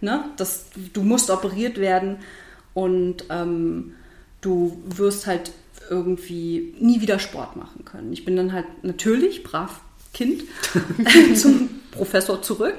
ne, 0.00 0.24
das, 0.38 0.66
du 0.92 1.02
musst 1.02 1.30
operiert 1.30 1.78
werden 1.78 2.18
und 2.72 3.24
ähm, 3.28 3.94
du 4.40 4.82
wirst 4.86 5.26
halt 5.26 5.52
irgendwie 5.90 6.74
nie 6.80 7.02
wieder 7.02 7.18
Sport 7.18 7.56
machen 7.56 7.84
können. 7.84 8.12
Ich 8.14 8.24
bin 8.24 8.36
dann 8.36 8.54
halt 8.54 8.82
natürlich 8.82 9.44
brav 9.44 9.80
Kind 10.14 10.44
zum 11.36 11.68
Professor 11.90 12.42
zurück, 12.42 12.74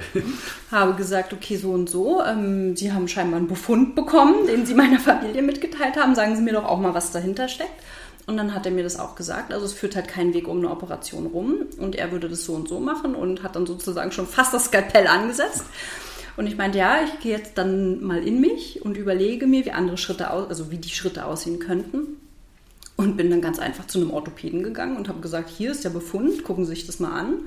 habe 0.71 0.93
gesagt, 0.95 1.33
okay, 1.33 1.57
so 1.57 1.71
und 1.71 1.89
so, 1.89 2.23
ähm, 2.23 2.75
Sie 2.75 2.91
haben 2.91 3.07
scheinbar 3.07 3.39
einen 3.39 3.47
Befund 3.47 3.95
bekommen, 3.95 4.47
den 4.47 4.65
Sie 4.65 4.73
meiner 4.73 4.99
Familie 4.99 5.41
mitgeteilt 5.41 5.95
haben, 5.95 6.15
sagen 6.15 6.36
Sie 6.36 6.41
mir 6.41 6.53
doch 6.53 6.65
auch 6.65 6.79
mal, 6.79 6.93
was 6.93 7.11
dahinter 7.11 7.47
steckt. 7.47 7.83
Und 8.27 8.38
dann 8.38 8.55
hat 8.55 8.65
er 8.65 8.71
mir 8.71 8.83
das 8.83 8.99
auch 8.99 9.15
gesagt. 9.15 9.53
Also 9.53 9.65
es 9.65 9.73
führt 9.73 9.95
halt 9.95 10.07
keinen 10.07 10.33
Weg 10.33 10.47
um 10.47 10.57
eine 10.57 10.71
Operation 10.71 11.27
rum. 11.27 11.57
Und 11.77 11.95
er 11.95 12.11
würde 12.11 12.27
das 12.27 12.43
so 12.43 12.53
und 12.53 12.67
so 12.67 12.79
machen 12.79 13.13
und 13.13 13.43
hat 13.43 13.55
dann 13.55 13.67
sozusagen 13.67 14.11
schon 14.11 14.25
fast 14.25 14.51
das 14.51 14.65
Skalpell 14.65 15.05
angesetzt. 15.05 15.63
Und 16.36 16.47
ich 16.47 16.57
meinte, 16.57 16.79
ja, 16.79 17.03
ich 17.03 17.19
gehe 17.19 17.38
jetzt 17.38 17.57
dann 17.57 18.03
mal 18.03 18.25
in 18.25 18.41
mich 18.41 18.83
und 18.83 18.97
überlege 18.97 19.45
mir, 19.47 19.63
wie 19.65 19.71
andere 19.71 19.97
Schritte 19.97 20.31
aus, 20.31 20.49
also 20.49 20.71
wie 20.71 20.77
die 20.77 20.89
Schritte 20.89 21.25
aussehen 21.25 21.59
könnten. 21.59 22.17
Und 22.98 23.18
bin 23.18 23.30
dann 23.30 23.41
ganz 23.41 23.60
einfach 23.60 23.88
zu 23.88 24.00
einem 24.00 24.12
Orthopäden 24.12 24.64
gegangen 24.64 24.96
und 24.96 25.10
habe 25.10 25.20
gesagt, 25.20 25.50
hier 25.50 25.72
ist 25.72 25.84
der 25.84 25.89
Befund, 25.89 26.43
gucken 26.43 26.64
Sie 26.66 26.72
sich 26.72 26.86
das 26.86 27.00
mal 27.00 27.12
an. 27.12 27.39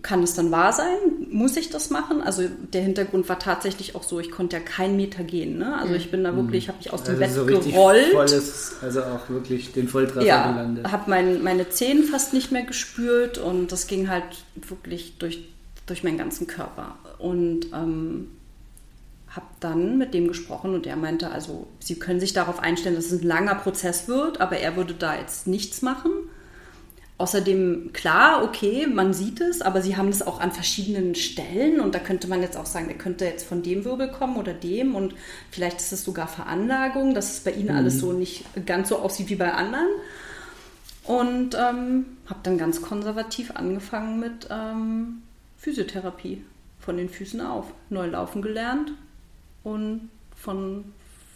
Kann 0.00 0.22
es 0.22 0.34
dann 0.34 0.50
wahr 0.50 0.72
sein? 0.72 0.96
Muss 1.30 1.56
ich 1.56 1.68
das 1.70 1.90
machen? 1.90 2.22
Also 2.22 2.44
der 2.72 2.82
Hintergrund 2.82 3.28
war 3.28 3.38
tatsächlich 3.38 3.94
auch 3.94 4.02
so, 4.02 4.18
ich 4.20 4.30
konnte 4.30 4.56
ja 4.56 4.62
keinen 4.62 4.96
Meter 4.96 5.22
gehen. 5.22 5.58
Ne? 5.58 5.76
Also 5.76 5.94
ich 5.94 6.10
bin 6.10 6.24
da 6.24 6.34
wirklich, 6.34 6.68
habe 6.68 6.78
mich 6.78 6.92
aus 6.92 7.02
dem 7.04 7.22
Also 7.22 7.44
Bett 7.44 7.62
so 7.62 7.70
gerollt. 7.70 8.06
volles, 8.12 8.72
also 8.80 9.02
auch 9.02 9.28
wirklich 9.28 9.72
den 9.72 9.86
Volltreffer 9.88 10.26
Ja, 10.26 10.50
gelandet. 10.50 10.90
habe 10.90 11.10
mein, 11.10 11.42
meine 11.42 11.68
Zehen 11.68 12.04
fast 12.04 12.32
nicht 12.32 12.50
mehr 12.50 12.62
gespürt 12.64 13.36
und 13.38 13.70
das 13.70 13.86
ging 13.86 14.08
halt 14.08 14.24
wirklich 14.66 15.18
durch, 15.18 15.46
durch 15.86 16.02
meinen 16.02 16.18
ganzen 16.18 16.46
Körper. 16.46 16.96
Und 17.18 17.66
ähm, 17.74 18.28
habe 19.34 19.46
dann 19.60 19.96
mit 19.96 20.12
dem 20.12 20.28
gesprochen 20.28 20.74
und 20.74 20.86
er 20.86 20.96
meinte, 20.96 21.30
also 21.30 21.66
Sie 21.80 21.98
können 21.98 22.20
sich 22.20 22.34
darauf 22.34 22.58
einstellen, 22.58 22.96
dass 22.96 23.06
es 23.06 23.22
ein 23.22 23.26
langer 23.26 23.54
Prozess 23.54 24.06
wird, 24.06 24.40
aber 24.40 24.58
er 24.58 24.76
würde 24.76 24.94
da 24.94 25.16
jetzt 25.16 25.46
nichts 25.46 25.80
machen. 25.80 26.10
Außerdem, 27.16 27.92
klar, 27.92 28.42
okay, 28.42 28.86
man 28.86 29.14
sieht 29.14 29.40
es, 29.40 29.62
aber 29.62 29.80
sie 29.80 29.96
haben 29.96 30.08
das 30.08 30.26
auch 30.26 30.40
an 30.40 30.50
verschiedenen 30.50 31.14
Stellen 31.14 31.80
und 31.80 31.94
da 31.94 32.00
könnte 32.00 32.26
man 32.26 32.42
jetzt 32.42 32.56
auch 32.56 32.66
sagen, 32.66 32.88
der 32.88 32.98
könnte 32.98 33.24
jetzt 33.24 33.46
von 33.46 33.62
dem 33.62 33.84
Wirbel 33.84 34.10
kommen 34.10 34.36
oder 34.36 34.52
dem 34.52 34.96
und 34.96 35.14
vielleicht 35.50 35.78
ist 35.78 35.92
es 35.92 36.04
sogar 36.04 36.26
Veranlagung, 36.26 37.14
dass 37.14 37.34
es 37.34 37.40
bei 37.40 37.52
ihnen 37.52 37.70
alles 37.70 38.00
so 38.00 38.12
nicht 38.12 38.44
ganz 38.66 38.88
so 38.88 38.98
aussieht 38.98 39.28
wie 39.28 39.36
bei 39.36 39.52
anderen. 39.52 39.86
Und 41.04 41.54
ähm, 41.54 42.06
habe 42.26 42.40
dann 42.42 42.58
ganz 42.58 42.82
konservativ 42.82 43.52
angefangen 43.54 44.18
mit 44.18 44.48
ähm, 44.50 45.22
Physiotherapie 45.58 46.44
von 46.80 46.96
den 46.96 47.08
Füßen 47.08 47.40
auf. 47.40 47.66
Neu 47.88 48.06
laufen 48.06 48.42
gelernt 48.42 48.92
und 49.64 50.10
von, 50.36 50.84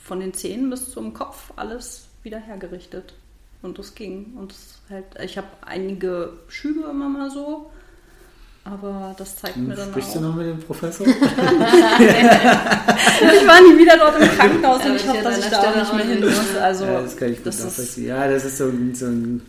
von 0.02 0.20
den 0.20 0.34
Zähnen 0.34 0.70
bis 0.70 0.90
zum 0.90 1.14
Kopf 1.14 1.52
alles 1.56 2.08
wieder 2.22 2.38
hergerichtet. 2.38 3.14
Und 3.62 3.78
das 3.78 3.94
ging. 3.94 4.34
Und 4.36 4.52
das 4.52 4.78
halt, 4.90 5.04
ich 5.24 5.38
habe 5.38 5.48
einige 5.64 6.34
Schübe 6.48 6.88
immer 6.88 7.08
mal 7.08 7.30
so, 7.30 7.70
aber 8.64 9.14
das 9.16 9.36
zeigt 9.36 9.56
mir 9.56 9.74
dann 9.74 9.90
Sprichst 9.90 10.10
auch. 10.10 10.14
du 10.14 10.20
noch 10.20 10.34
mit 10.34 10.46
dem 10.46 10.58
Professor? 10.60 11.06
Ich 13.16 13.46
war 13.46 13.60
nie 13.60 13.78
wieder 13.78 13.96
dort 13.96 14.20
im 14.20 14.28
Krankenhaus 14.28 14.84
und 14.84 14.96
ich 14.96 15.08
hoffe, 15.08 15.22
dass 15.22 15.38
ich 15.38 15.46
da 15.46 15.60
auch 15.60 15.76
nicht 15.76 15.94
mehr 15.94 16.04
hin 16.04 16.20
muss. 16.20 16.56
Also, 16.60 16.84
ja, 16.84 17.00
das 17.00 17.16
kann 17.16 17.30
ich 17.30 17.38
gut 17.38 17.46
das 17.46 17.78
ist. 17.78 17.96
Ja, 17.96 18.28
das 18.28 18.44
ist 18.44 18.58
so 18.58 18.64
ein, 18.64 18.94
so 18.94 19.06
ein. 19.06 19.42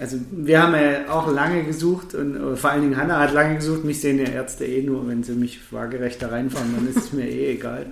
Also, 0.00 0.16
wir 0.30 0.62
haben 0.62 0.74
ja 0.74 1.10
auch 1.12 1.30
lange 1.32 1.64
gesucht 1.64 2.14
und 2.14 2.56
vor 2.56 2.70
allen 2.70 2.82
Dingen 2.82 2.96
Hanna 2.96 3.18
hat 3.18 3.32
lange 3.32 3.56
gesucht. 3.56 3.84
Mich 3.84 4.00
sehen 4.00 4.18
ja 4.18 4.26
Ärzte 4.28 4.64
eh 4.64 4.82
nur, 4.82 5.08
wenn 5.08 5.22
sie 5.24 5.32
mich 5.32 5.60
waagerecht 5.72 6.22
da 6.22 6.28
reinfahren, 6.28 6.72
dann 6.76 6.88
ist 6.88 6.96
es 7.06 7.12
mir 7.12 7.24
eh 7.28 7.52
egal. 7.54 7.86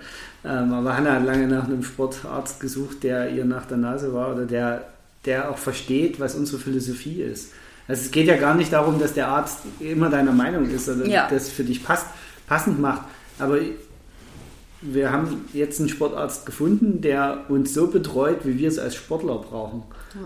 Ähm, 0.45 0.73
aber 0.73 0.97
Hanna 0.97 1.15
hat 1.15 1.25
lange 1.25 1.49
nach 1.49 1.65
einem 1.65 1.83
Sportarzt 1.83 2.61
gesucht, 2.61 3.03
der 3.03 3.31
ihr 3.31 3.45
nach 3.45 3.67
der 3.67 3.79
Nase 3.79 4.15
war 4.15 4.33
oder 4.35 4.45
der, 4.47 4.85
der 5.25 5.51
auch 5.51 5.59
versteht, 5.59 6.21
was 6.21 6.37
unsere 6.37 6.59
Philosophie 6.61 7.23
ist. 7.23 7.53
Also, 7.89 8.03
es 8.03 8.11
geht 8.13 8.27
ja 8.29 8.37
gar 8.37 8.55
nicht 8.55 8.73
darum, 8.73 8.99
dass 9.01 9.15
der 9.15 9.29
Arzt 9.29 9.59
immer 9.81 10.09
deiner 10.09 10.33
Meinung 10.33 10.69
ist 10.71 10.89
oder 10.89 11.07
Ja. 11.07 11.29
das 11.29 11.49
für 11.51 11.65
dich 11.65 11.83
passt, 11.85 12.07
passend 12.47 12.81
macht. 12.81 13.03
Aber 13.39 13.59
wir 14.83 15.11
haben 15.11 15.45
jetzt 15.53 15.81
einen 15.81 15.89
Sportarzt 15.89 16.45
gefunden, 16.47 17.01
der 17.01 17.45
uns 17.49 17.73
so 17.73 17.87
betreut, 17.87 18.41
wie 18.45 18.59
wir 18.59 18.69
es 18.69 18.79
als 18.79 18.95
Sportler 18.95 19.39
brauchen. 19.39 19.83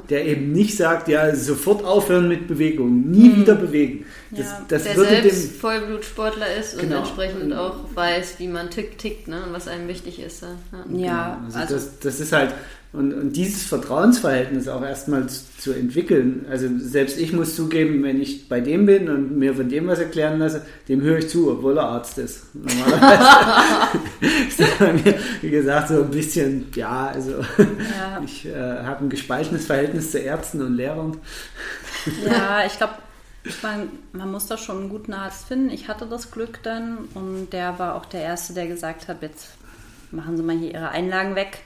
Der 0.09 0.27
eben 0.27 0.53
nicht 0.53 0.77
sagt, 0.77 1.09
ja, 1.09 1.35
sofort 1.35 1.85
aufhören 1.85 2.29
mit 2.29 2.47
Bewegung, 2.47 3.11
nie 3.11 3.35
wieder 3.37 3.55
bewegen. 3.55 4.07
Das, 4.31 4.47
Ja, 4.47 4.65
das 4.69 4.85
der 4.85 4.97
würde 4.97 5.11
selbst 5.11 5.45
dem. 5.45 5.61
Vollblutsportler 5.61 6.57
ist 6.57 6.75
und 6.75 6.83
Genau. 6.83 6.99
entsprechend 6.99 7.53
auch 7.53 7.77
weiß, 7.95 8.35
wie 8.39 8.49
man 8.49 8.71
tickt, 8.71 8.99
tickt 8.99 9.29
ne? 9.29 9.43
und 9.47 9.53
was 9.53 9.67
einem 9.67 9.89
wichtig 9.89 10.21
ist. 10.21 10.43
Ja. 10.43 10.97
ja, 10.97 11.41
also, 11.45 11.59
also, 11.59 11.75
das, 11.75 11.99
das 12.01 12.21
ist 12.21 12.33
halt, 12.33 12.55
und, 12.93 13.14
und 13.14 13.36
dieses 13.36 13.62
Vertrauensverhältnis 13.64 14.66
auch 14.66 14.82
erstmal 14.82 15.28
zu, 15.28 15.45
zu 15.59 15.72
entwickeln. 15.72 16.45
Also 16.51 16.66
selbst 16.78 17.18
ich 17.20 17.32
muss 17.32 17.55
zugeben, 17.55 18.03
wenn 18.03 18.20
ich 18.20 18.49
bei 18.49 18.61
dem 18.61 18.84
bin 18.86 19.09
und 19.09 19.38
mir 19.38 19.55
von 19.55 19.68
dem 19.68 19.86
was 19.86 20.01
erklären 20.01 20.41
lasse, 20.41 20.66
dem 20.88 21.01
höre 21.01 21.18
ich 21.18 21.28
zu, 21.28 21.53
obwohl 21.53 21.78
er 21.78 21.84
Arzt 21.84 22.18
ist. 22.18 22.47
Normalerweise 22.53 23.99
ist 24.49 24.61
er 24.61 24.86
bei 24.86 24.93
mir, 24.93 25.14
wie 25.41 25.51
gesagt, 25.51 25.88
so 25.88 26.03
ein 26.03 26.11
bisschen, 26.11 26.66
ja, 26.74 27.07
also 27.07 27.30
ja. 27.59 28.20
ich 28.24 28.47
äh, 28.47 28.82
habe 28.82 29.05
ein 29.05 29.11
gespaltenes 29.11 29.66
Verhältnis 29.66 30.11
zu 30.11 30.18
Ärzten 30.18 30.61
und 30.61 30.74
Lehrern. 30.74 31.16
Ja, 32.26 32.64
ich 32.66 32.76
glaube, 32.76 32.95
ich 33.45 33.62
mein, 33.62 33.88
man 34.12 34.32
muss 34.32 34.47
da 34.47 34.59
schon 34.59 34.78
einen 34.78 34.88
guten 34.88 35.14
Arzt 35.14 35.47
finden. 35.47 35.70
Ich 35.70 35.86
hatte 35.86 36.07
das 36.07 36.32
Glück 36.32 36.62
dann 36.64 36.99
und 37.14 37.53
der 37.53 37.78
war 37.78 37.95
auch 37.95 38.05
der 38.05 38.22
Erste, 38.22 38.53
der 38.53 38.66
gesagt 38.66 39.07
hat, 39.07 39.22
jetzt 39.22 39.51
machen 40.11 40.36
Sie 40.36 40.43
mal 40.43 40.57
hier 40.57 40.72
Ihre 40.72 40.88
Einlagen 40.91 41.36
weg, 41.36 41.61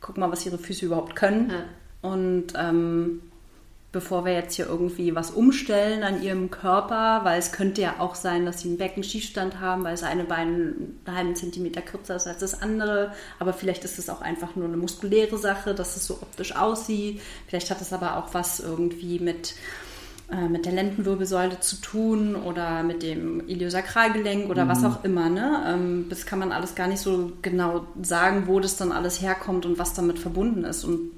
guck 0.00 0.16
mal, 0.16 0.30
was 0.30 0.46
Ihre 0.46 0.58
Füße 0.58 0.86
überhaupt 0.86 1.16
können. 1.16 1.50
Ja. 1.50 2.10
Und 2.10 2.54
ähm, 2.56 3.22
bevor 3.92 4.24
wir 4.24 4.32
jetzt 4.32 4.54
hier 4.54 4.66
irgendwie 4.66 5.14
was 5.14 5.30
umstellen 5.30 6.04
an 6.04 6.22
Ihrem 6.22 6.50
Körper, 6.50 7.20
weil 7.24 7.38
es 7.38 7.52
könnte 7.52 7.82
ja 7.82 7.96
auch 7.98 8.14
sein, 8.14 8.46
dass 8.46 8.60
Sie 8.60 8.68
einen 8.68 8.78
Beckenschiefstand 8.78 9.58
haben, 9.60 9.84
weil 9.84 9.92
das 9.92 10.04
eine 10.04 10.24
Bein 10.24 10.98
einen 11.04 11.16
halben 11.16 11.36
Zentimeter 11.36 11.82
kürzer 11.82 12.16
ist 12.16 12.26
als 12.26 12.38
das 12.38 12.62
andere. 12.62 13.12
Aber 13.38 13.52
vielleicht 13.52 13.84
ist 13.84 13.98
es 13.98 14.08
auch 14.08 14.20
einfach 14.20 14.54
nur 14.54 14.66
eine 14.66 14.76
muskuläre 14.76 15.38
Sache, 15.38 15.74
dass 15.74 15.96
es 15.96 16.06
so 16.06 16.14
optisch 16.14 16.54
aussieht. 16.54 17.20
Vielleicht 17.48 17.70
hat 17.70 17.80
es 17.80 17.92
aber 17.92 18.16
auch 18.16 18.32
was 18.32 18.60
irgendwie 18.60 19.18
mit 19.18 19.54
äh, 20.32 20.48
mit 20.48 20.64
der 20.64 20.72
Lendenwirbelsäule 20.72 21.60
zu 21.60 21.76
tun 21.80 22.36
oder 22.36 22.82
mit 22.82 23.02
dem 23.02 23.48
Iliosakralgelenk 23.48 24.48
oder 24.48 24.68
was 24.68 24.84
auch 24.84 25.04
immer. 25.04 25.28
Ne? 25.28 25.64
Ähm, 25.66 26.06
das 26.08 26.24
kann 26.26 26.38
man 26.38 26.52
alles 26.52 26.74
gar 26.74 26.86
nicht 26.86 27.00
so 27.00 27.32
genau 27.42 27.86
sagen, 28.00 28.44
wo 28.46 28.60
das 28.60 28.76
dann 28.76 28.92
alles 28.92 29.20
herkommt 29.20 29.66
und 29.66 29.78
was 29.78 29.92
damit 29.94 30.18
verbunden 30.18 30.64
ist. 30.64 30.84
Und 30.84 31.10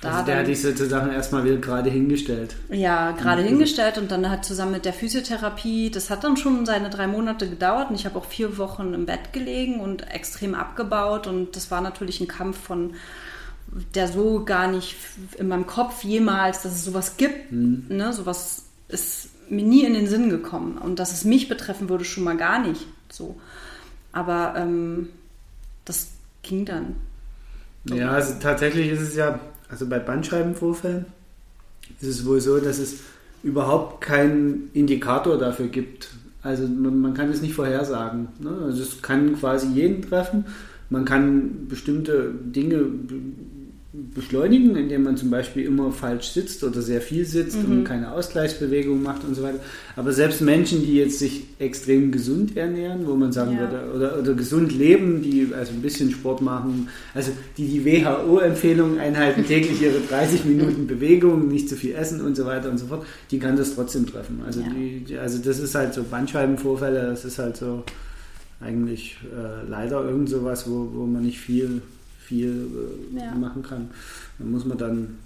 da 0.00 0.12
Also 0.12 0.24
der 0.24 0.36
dann, 0.36 0.42
hat 0.44 0.48
dich 0.48 0.62
sozusagen 0.62 1.10
erstmal 1.10 1.44
wieder 1.44 1.56
gerade 1.56 1.90
hingestellt. 1.90 2.56
ja, 2.70 3.10
gerade 3.10 3.42
hingestellt 3.42 3.98
und 3.98 4.10
dann 4.10 4.30
halt 4.30 4.44
zusammen 4.44 4.72
mit 4.72 4.84
der 4.84 4.92
Physiotherapie, 4.94 5.90
das 5.90 6.08
hat 6.08 6.24
dann 6.24 6.36
schon 6.36 6.64
seine 6.64 6.88
drei 6.90 7.06
Monate 7.06 7.50
gedauert 7.50 7.90
und 7.90 7.96
ich 7.96 8.06
habe 8.06 8.18
auch 8.18 8.24
vier 8.24 8.56
Wochen 8.56 8.94
im 8.94 9.04
Bett 9.04 9.32
gelegen 9.32 9.80
und 9.80 10.08
extrem 10.10 10.54
abgebaut 10.54 11.26
und 11.26 11.54
das 11.54 11.70
war 11.70 11.80
natürlich 11.80 12.20
ein 12.20 12.28
Kampf 12.28 12.58
von 12.58 12.94
der 13.94 14.08
so 14.08 14.44
gar 14.44 14.70
nicht 14.70 14.96
in 15.38 15.48
meinem 15.48 15.66
Kopf 15.66 16.02
jemals, 16.02 16.62
dass 16.62 16.72
es 16.72 16.84
sowas 16.84 17.16
gibt, 17.16 17.52
ne, 17.52 18.12
sowas 18.12 18.64
ist 18.88 19.28
mir 19.48 19.64
nie 19.64 19.84
in 19.84 19.94
den 19.94 20.06
Sinn 20.06 20.30
gekommen 20.30 20.78
und 20.78 20.98
dass 20.98 21.12
es 21.12 21.24
mich 21.24 21.48
betreffen 21.48 21.88
würde 21.88 22.04
schon 22.04 22.24
mal 22.24 22.36
gar 22.36 22.64
nicht 22.66 22.86
so. 23.10 23.36
Aber 24.12 24.54
ähm, 24.56 25.08
das 25.84 26.08
ging 26.42 26.64
dann. 26.64 26.96
Ja, 27.84 28.10
also 28.10 28.34
tatsächlich 28.40 28.90
ist 28.90 29.00
es 29.00 29.14
ja, 29.16 29.40
also 29.68 29.86
bei 29.86 29.98
Bandscheibenvorfällen 29.98 31.06
ist 32.00 32.08
es 32.08 32.26
wohl 32.26 32.40
so, 32.40 32.58
dass 32.58 32.78
es 32.78 33.00
überhaupt 33.42 34.00
keinen 34.00 34.70
Indikator 34.74 35.38
dafür 35.38 35.68
gibt. 35.68 36.10
Also 36.42 36.66
man, 36.66 37.00
man 37.00 37.14
kann 37.14 37.30
es 37.30 37.40
nicht 37.40 37.54
vorhersagen. 37.54 38.28
Ne? 38.38 38.50
Also 38.64 38.82
es 38.82 39.02
kann 39.02 39.36
quasi 39.38 39.68
jeden 39.68 40.02
treffen. 40.02 40.44
Man 40.88 41.04
kann 41.04 41.68
bestimmte 41.68 42.32
Dinge 42.32 42.84
beschleunigen, 43.92 44.76
indem 44.76 45.02
man 45.02 45.16
zum 45.16 45.30
Beispiel 45.30 45.64
immer 45.64 45.90
falsch 45.90 46.28
sitzt 46.28 46.62
oder 46.62 46.80
sehr 46.80 47.00
viel 47.00 47.24
sitzt 47.24 47.56
und 47.56 47.82
keine 47.82 48.12
Ausgleichsbewegung 48.12 49.02
macht 49.02 49.24
und 49.24 49.34
so 49.34 49.42
weiter. 49.42 49.58
Aber 49.96 50.12
selbst 50.12 50.40
Menschen, 50.42 50.82
die 50.86 50.94
jetzt 50.94 51.18
sich 51.18 51.42
extrem 51.58 52.12
gesund 52.12 52.56
ernähren, 52.56 53.04
wo 53.06 53.16
man 53.16 53.32
sagen 53.32 53.54
Ja. 53.56 53.60
würde, 53.68 53.92
oder, 53.92 54.18
oder 54.20 54.34
gesund 54.34 54.72
leben, 54.72 55.22
die 55.22 55.48
also 55.52 55.72
ein 55.72 55.82
bisschen 55.82 56.12
Sport 56.12 56.40
machen, 56.40 56.88
also 57.14 57.32
die 57.58 57.66
die 57.66 57.84
WHO-Empfehlungen 57.84 59.00
einhalten, 59.00 59.44
täglich 59.44 59.82
ihre 59.82 59.98
30 60.08 60.44
Minuten 60.44 60.86
Bewegung, 60.86 61.48
nicht 61.48 61.68
zu 61.68 61.74
viel 61.74 61.94
essen 61.96 62.20
und 62.20 62.36
so 62.36 62.46
weiter 62.46 62.70
und 62.70 62.78
so 62.78 62.86
fort, 62.86 63.04
die 63.32 63.40
kann 63.40 63.56
das 63.56 63.74
trotzdem 63.74 64.06
treffen. 64.06 64.40
Also, 64.46 64.60
Ja. 64.60 64.66
die- 65.08 65.18
also 65.18 65.38
das 65.38 65.58
ist 65.58 65.74
halt 65.74 65.94
so 65.94 66.04
Bandscheibenvorfälle, 66.04 67.06
das 67.06 67.24
ist 67.24 67.40
halt 67.40 67.56
so 67.56 67.82
eigentlich 68.60 69.18
äh, 69.34 69.68
leider 69.68 70.04
irgend 70.04 70.28
sowas, 70.28 70.68
wo, 70.70 70.90
wo 70.94 71.06
man 71.06 71.22
nicht 71.24 71.40
viel, 71.40 71.82
viel 72.30 72.66
äh, 73.16 73.24
Ja. 73.24 73.34
machen 73.34 73.62
kann. 73.62 73.90
Da 74.38 74.44
muss 74.44 74.64
man 74.64 74.78
dann 74.78 75.18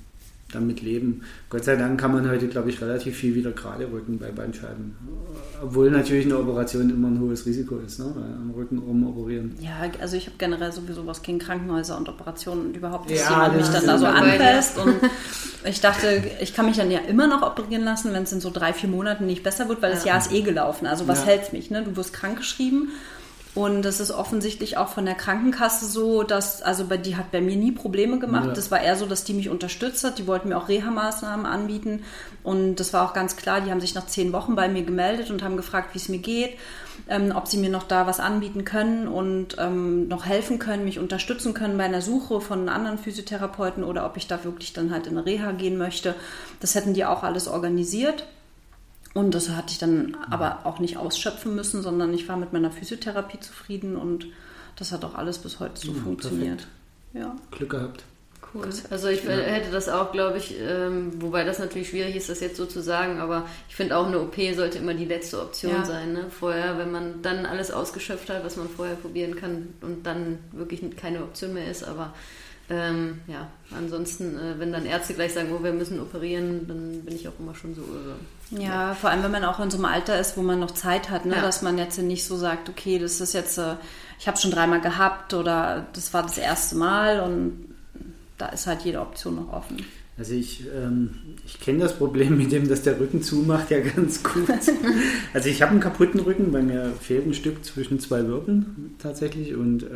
damit 0.52 0.82
leben. 0.82 1.22
Gott 1.50 1.64
sei 1.64 1.74
Dank 1.74 1.98
kann 2.00 2.12
man 2.12 2.28
heute, 2.30 2.46
glaube 2.46 2.70
ich, 2.70 2.80
relativ 2.80 3.16
viel 3.16 3.34
wieder 3.34 3.50
gerade 3.50 3.90
rücken 3.90 4.18
bei 4.18 4.30
Bandscheiben. 4.30 4.94
Obwohl 5.60 5.90
natürlich 5.90 6.26
eine 6.26 6.38
Operation 6.38 6.90
immer 6.90 7.08
ein 7.08 7.18
hohes 7.18 7.44
Risiko 7.44 7.78
ist, 7.78 7.98
ne? 7.98 8.04
Am 8.14 8.52
Rücken 8.56 8.78
rumoperieren. 8.78 9.56
Ja, 9.60 9.72
also 10.00 10.16
ich 10.16 10.26
habe 10.26 10.36
generell 10.38 10.70
sowieso 10.70 11.06
was 11.06 11.22
gegen 11.22 11.40
Krankenhäuser 11.40 11.96
und 11.98 12.08
Operationen 12.08 12.66
und 12.66 12.76
überhaupt, 12.76 13.10
dass 13.10 13.18
Ja, 13.18 13.30
jemand 13.30 13.56
mich 13.56 13.66
dann 13.68 13.86
da 13.86 13.98
so 13.98 14.06
anfasst. 14.06 14.78
Und 14.78 14.94
ich 15.68 15.80
dachte, 15.80 16.22
ich 16.40 16.54
kann 16.54 16.66
mich 16.66 16.76
dann 16.76 16.90
ja 16.90 17.00
immer 17.00 17.26
noch 17.26 17.42
operieren 17.42 17.82
lassen, 17.84 18.12
wenn 18.12 18.22
es 18.22 18.32
in 18.32 18.40
so 18.40 18.50
drei, 18.50 18.72
vier 18.72 18.88
Monaten 18.90 19.26
nicht 19.26 19.42
besser 19.42 19.68
wird, 19.68 19.82
weil 19.82 19.90
das 19.90 20.04
Ja. 20.04 20.12
Jahr 20.12 20.18
ist 20.24 20.30
eh 20.32 20.42
gelaufen. 20.42 20.86
Also 20.86 21.08
was 21.08 21.20
Ja. 21.20 21.26
hält 21.30 21.52
mich? 21.52 21.70
Ne? 21.72 21.82
Du 21.82 21.96
wirst 21.96 22.12
krankgeschrieben 22.12 22.90
Und 23.54 23.82
das 23.82 24.00
ist 24.00 24.10
offensichtlich 24.10 24.76
auch 24.76 24.88
von 24.88 25.04
der 25.04 25.14
Krankenkasse 25.14 25.86
so, 25.86 26.24
dass, 26.24 26.60
also 26.60 26.86
bei, 26.86 26.96
die 26.96 27.16
hat 27.16 27.30
bei 27.30 27.40
mir 27.40 27.54
nie 27.54 27.70
Probleme 27.70 28.18
gemacht. 28.18 28.48
Ja. 28.48 28.52
Das 28.52 28.72
war 28.72 28.80
eher 28.80 28.96
so, 28.96 29.06
dass 29.06 29.22
die 29.22 29.32
mich 29.32 29.48
unterstützt 29.48 30.02
hat. 30.02 30.18
Die 30.18 30.26
wollten 30.26 30.48
mir 30.48 30.56
auch 30.56 30.68
Reha-Maßnahmen 30.68 31.46
anbieten. 31.46 32.02
Und 32.42 32.76
das 32.76 32.92
war 32.92 33.08
auch 33.08 33.14
ganz 33.14 33.36
klar, 33.36 33.60
die 33.60 33.70
haben 33.70 33.80
sich 33.80 33.94
nach 33.94 34.06
zehn 34.06 34.32
Wochen 34.32 34.56
bei 34.56 34.68
mir 34.68 34.82
gemeldet 34.82 35.30
und 35.30 35.44
haben 35.44 35.56
gefragt, 35.56 35.94
wie 35.94 35.98
es 35.98 36.08
mir 36.08 36.18
geht, 36.18 36.58
ähm, 37.08 37.32
ob 37.34 37.46
sie 37.46 37.58
mir 37.58 37.70
noch 37.70 37.84
da 37.84 38.08
was 38.08 38.18
anbieten 38.18 38.64
können 38.64 39.06
und 39.06 39.56
ähm, 39.60 40.08
noch 40.08 40.26
helfen 40.26 40.58
können, 40.58 40.84
mich 40.84 40.98
unterstützen 40.98 41.54
können 41.54 41.78
bei 41.78 41.84
einer 41.84 42.02
Suche 42.02 42.40
von 42.40 42.68
anderen 42.68 42.98
Physiotherapeuten 42.98 43.84
oder 43.84 44.04
ob 44.04 44.16
ich 44.16 44.26
da 44.26 44.42
wirklich 44.42 44.72
dann 44.72 44.90
halt 44.90 45.06
in 45.06 45.16
eine 45.16 45.26
Reha 45.26 45.52
gehen 45.52 45.78
möchte. 45.78 46.16
Das 46.58 46.74
hätten 46.74 46.92
die 46.92 47.04
auch 47.04 47.22
alles 47.22 47.46
organisiert. 47.46 48.26
Und 49.14 49.32
das 49.34 49.48
hatte 49.48 49.68
ich 49.70 49.78
dann 49.78 50.16
aber 50.28 50.60
auch 50.64 50.80
nicht 50.80 50.96
ausschöpfen 50.96 51.54
müssen, 51.54 51.82
sondern 51.82 52.12
ich 52.12 52.28
war 52.28 52.36
mit 52.36 52.52
meiner 52.52 52.70
Physiotherapie 52.72 53.38
zufrieden 53.40 53.96
und 53.96 54.26
das 54.76 54.90
hat 54.90 55.04
auch 55.04 55.14
alles 55.14 55.38
bis 55.38 55.60
heute 55.60 55.80
so 55.80 55.92
Ja, 55.92 56.02
funktioniert. 56.02 56.66
Ja. 57.12 57.36
Glück 57.52 57.70
gehabt. 57.70 58.02
Cool. 58.52 58.68
Also 58.90 59.08
ich 59.08 59.22
hätte 59.24 59.70
das 59.72 59.88
auch, 59.88 60.12
glaube 60.12 60.38
ich, 60.38 60.54
ähm, 60.60 61.12
wobei 61.20 61.44
das 61.44 61.58
natürlich 61.58 61.88
schwierig 61.90 62.14
ist, 62.14 62.28
das 62.28 62.40
jetzt 62.40 62.56
so 62.56 62.66
zu 62.66 62.82
sagen, 62.82 63.18
aber 63.18 63.46
ich 63.68 63.74
finde 63.74 63.96
auch 63.96 64.06
eine 64.06 64.20
OP 64.20 64.36
sollte 64.54 64.78
immer 64.78 64.94
die 64.94 65.04
letzte 65.06 65.40
Option 65.40 65.72
Ja. 65.72 65.84
sein. 65.84 66.12
Ne? 66.12 66.26
Vorher, 66.30 66.78
wenn 66.78 66.92
man 66.92 67.22
dann 67.22 67.46
alles 67.46 67.70
ausgeschöpft 67.72 68.30
hat, 68.30 68.44
was 68.44 68.56
man 68.56 68.68
vorher 68.68 68.94
probieren 68.96 69.34
kann 69.36 69.74
und 69.80 70.04
dann 70.06 70.38
wirklich 70.52 70.82
keine 70.96 71.22
Option 71.22 71.54
mehr 71.54 71.68
ist, 71.68 71.82
aber 71.84 72.14
ähm, 72.70 73.20
ja, 73.26 73.48
ansonsten, 73.76 74.38
äh, 74.38 74.58
wenn 74.58 74.72
dann 74.72 74.86
Ärzte 74.86 75.14
gleich 75.14 75.34
sagen, 75.34 75.50
oh, 75.52 75.62
wir 75.62 75.72
müssen 75.72 76.00
operieren, 76.00 76.66
dann 76.66 77.02
bin 77.02 77.14
ich 77.14 77.28
auch 77.28 77.38
immer 77.38 77.54
schon 77.54 77.74
so 77.74 77.82
irre. 77.82 78.16
Ja, 78.62 78.94
vor 78.94 79.10
allem 79.10 79.22
wenn 79.22 79.32
man 79.32 79.44
auch 79.44 79.60
in 79.60 79.70
so 79.70 79.76
einem 79.76 79.86
Alter 79.86 80.18
ist, 80.18 80.36
wo 80.36 80.42
man 80.42 80.60
noch 80.60 80.70
Zeit 80.70 81.10
hat, 81.10 81.26
ne? 81.26 81.34
Ja. 81.36 81.42
dass 81.42 81.60
man 81.60 81.76
jetzt 81.76 81.98
nicht 81.98 82.24
so 82.24 82.36
sagt, 82.36 82.68
okay, 82.70 82.98
das 82.98 83.20
ist 83.20 83.34
jetzt, 83.34 83.58
äh, 83.58 83.74
ich 84.18 84.26
habe 84.28 84.38
schon 84.38 84.50
dreimal 84.50 84.80
gehabt 84.80 85.34
oder 85.34 85.86
das 85.92 86.14
war 86.14 86.22
das 86.22 86.38
erste 86.38 86.76
Mal 86.76 87.20
und 87.20 87.74
da 88.38 88.48
ist 88.48 88.66
halt 88.66 88.82
jede 88.82 89.00
Option 89.00 89.36
noch 89.36 89.52
offen. 89.52 89.84
Also 90.16 90.32
ich, 90.34 90.64
ähm, 90.74 91.10
ich 91.44 91.60
kenne 91.60 91.80
das 91.80 91.96
Problem 91.96 92.38
mit 92.38 92.52
dem, 92.52 92.68
dass 92.68 92.82
der 92.82 93.00
Rücken 93.00 93.20
zumacht, 93.22 93.70
ja 93.70 93.80
ganz 93.80 94.22
gut. 94.22 94.48
also 95.34 95.48
ich 95.48 95.60
habe 95.60 95.72
einen 95.72 95.80
kaputten 95.80 96.20
Rücken, 96.20 96.52
bei 96.52 96.62
mir 96.62 96.92
fehlt 97.00 97.26
ein 97.26 97.34
Stück 97.34 97.64
zwischen 97.64 97.98
zwei 97.98 98.26
Wirbeln 98.26 98.94
tatsächlich 99.00 99.54
und 99.54 99.82
äh, 99.82 99.86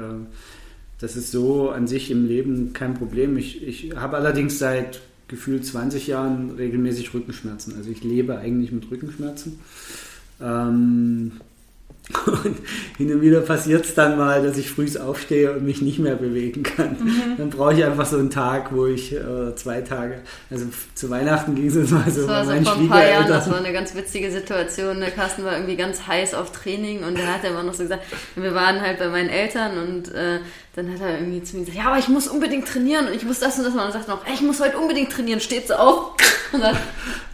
das 1.01 1.17
ist 1.17 1.31
so 1.31 1.71
an 1.71 1.87
sich 1.87 2.11
im 2.11 2.27
Leben 2.27 2.73
kein 2.73 2.95
Problem. 2.95 3.37
Ich, 3.37 3.63
ich 3.63 3.95
habe 3.97 4.17
allerdings 4.17 4.59
seit 4.59 5.01
gefühlt 5.29 5.65
20 5.65 6.07
Jahren 6.07 6.51
regelmäßig 6.53 7.15
Rückenschmerzen. 7.15 7.77
Also 7.77 7.91
ich 7.91 8.03
lebe 8.03 8.39
eigentlich 8.39 8.73
mit 8.73 8.91
Rückenschmerzen. 8.91 9.61
Ähm, 10.41 11.33
und 12.27 12.57
hin 12.97 13.13
und 13.13 13.21
wieder 13.21 13.41
passiert 13.41 13.85
es 13.85 13.95
dann 13.95 14.17
mal, 14.17 14.43
dass 14.43 14.57
ich 14.57 14.71
früh 14.71 14.89
aufstehe 14.99 15.53
und 15.53 15.65
mich 15.65 15.83
nicht 15.83 15.99
mehr 15.99 16.17
bewegen 16.17 16.63
kann. 16.63 16.97
Dann 17.37 17.51
brauche 17.51 17.75
ich 17.75 17.85
einfach 17.85 18.07
so 18.07 18.17
einen 18.17 18.31
Tag, 18.31 18.75
wo 18.75 18.87
ich 18.87 19.13
äh, 19.13 19.55
zwei 19.57 19.83
Tage, 19.83 20.21
also 20.51 20.67
zu 20.95 21.11
Weihnachten 21.11 21.55
ging 21.55 21.67
es 21.67 21.91
mal 21.91 22.11
so 22.11 22.23
Das 22.23 22.29
war 22.29 22.45
so 22.45 22.51
meinen 22.51 22.65
vor 22.65 22.77
ein 22.77 22.89
paar 22.89 23.07
Jahren, 23.07 23.29
das 23.29 23.51
war 23.51 23.59
eine 23.59 23.73
ganz 23.73 23.95
witzige 23.95 24.31
Situation. 24.31 25.01
Der 25.01 25.11
Carsten 25.11 25.45
war 25.45 25.53
irgendwie 25.53 25.77
ganz 25.77 26.07
heiß 26.07 26.35
auf 26.35 26.51
Training 26.53 27.05
und 27.05 27.19
er 27.19 27.35
hat 27.35 27.45
immer 27.45 27.63
noch 27.63 27.75
so 27.75 27.83
gesagt, 27.83 28.05
wir 28.35 28.55
waren 28.55 28.81
halt 28.81 28.99
bei 28.99 29.09
meinen 29.09 29.29
Eltern 29.29 29.79
und 29.79 30.15
äh, 30.15 30.41
dann 30.79 30.93
hat 30.93 31.01
er 31.01 31.19
irgendwie 31.19 31.43
zu 31.43 31.57
mir 31.57 31.65
gesagt, 31.65 31.77
ja, 31.77 31.91
aber 31.91 31.99
ich 31.99 32.09
muss 32.09 32.29
unbedingt 32.29 32.69
trainieren 32.69 33.09
und 33.09 33.15
ich 33.15 33.25
muss 33.25 33.41
das 33.41 33.59
und 33.59 33.65
das 33.65 33.75
machen. 33.75 33.87
Und 33.87 33.95
dann 33.95 34.03
sagt 34.05 34.09
er 34.09 34.15
noch, 34.15 34.33
ich 34.33 34.41
muss 34.43 34.61
heute 34.61 34.79
unbedingt 34.79 35.11
trainieren, 35.11 35.41
steht 35.41 35.67
so 35.67 35.75
auf 35.75 36.13
und 36.53 36.61
sagt, 36.61 36.79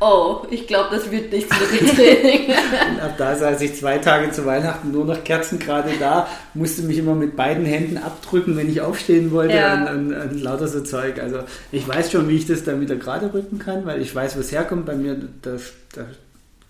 oh, 0.01 0.47
ich 0.51 0.67
glaube, 0.67 0.97
das 0.97 1.11
wird 1.11 1.31
nichts 1.31 1.51
mit 1.61 1.81
dem 1.81 1.95
Training. 1.95 2.47
Und 2.95 3.01
ab 3.01 3.15
da 3.19 3.37
saß 3.37 3.61
ich 3.61 3.77
zwei 3.77 3.99
Tage 3.99 4.31
zu 4.31 4.45
Weihnachten 4.45 4.64
nur 4.85 5.05
noch 5.05 5.23
Kerzen 5.25 5.59
gerade 5.59 5.91
da, 5.99 6.27
musste 6.55 6.83
mich 6.83 6.99
immer 6.99 7.15
mit 7.15 7.37
beiden 7.37 7.65
Händen 7.65 7.99
abdrücken, 7.99 8.57
wenn 8.57 8.69
ich 8.69 8.81
aufstehen 8.81 9.31
wollte 9.31 9.55
Ja. 9.57 9.91
und, 9.93 10.13
und, 10.13 10.15
und 10.15 10.43
lauter 10.43 10.69
so 10.69 10.81
Zeug. 10.81 11.21
Also 11.21 11.41
ich 11.73 11.87
weiß 11.87 12.11
schon, 12.13 12.29
wie 12.29 12.37
ich 12.37 12.47
das 12.47 12.65
dann 12.65 12.81
wieder 12.81 12.97
gerade 12.97 13.33
rücken 13.33 13.59
kann, 13.59 13.85
weil 13.87 14.01
ich 14.03 14.15
weiß, 14.15 14.37
wo 14.37 14.41
es 14.41 14.53
herkommt. 14.53 14.87
Bei 14.87 14.95
mir, 14.97 15.17
da, 15.43 15.53
da 15.95 16.07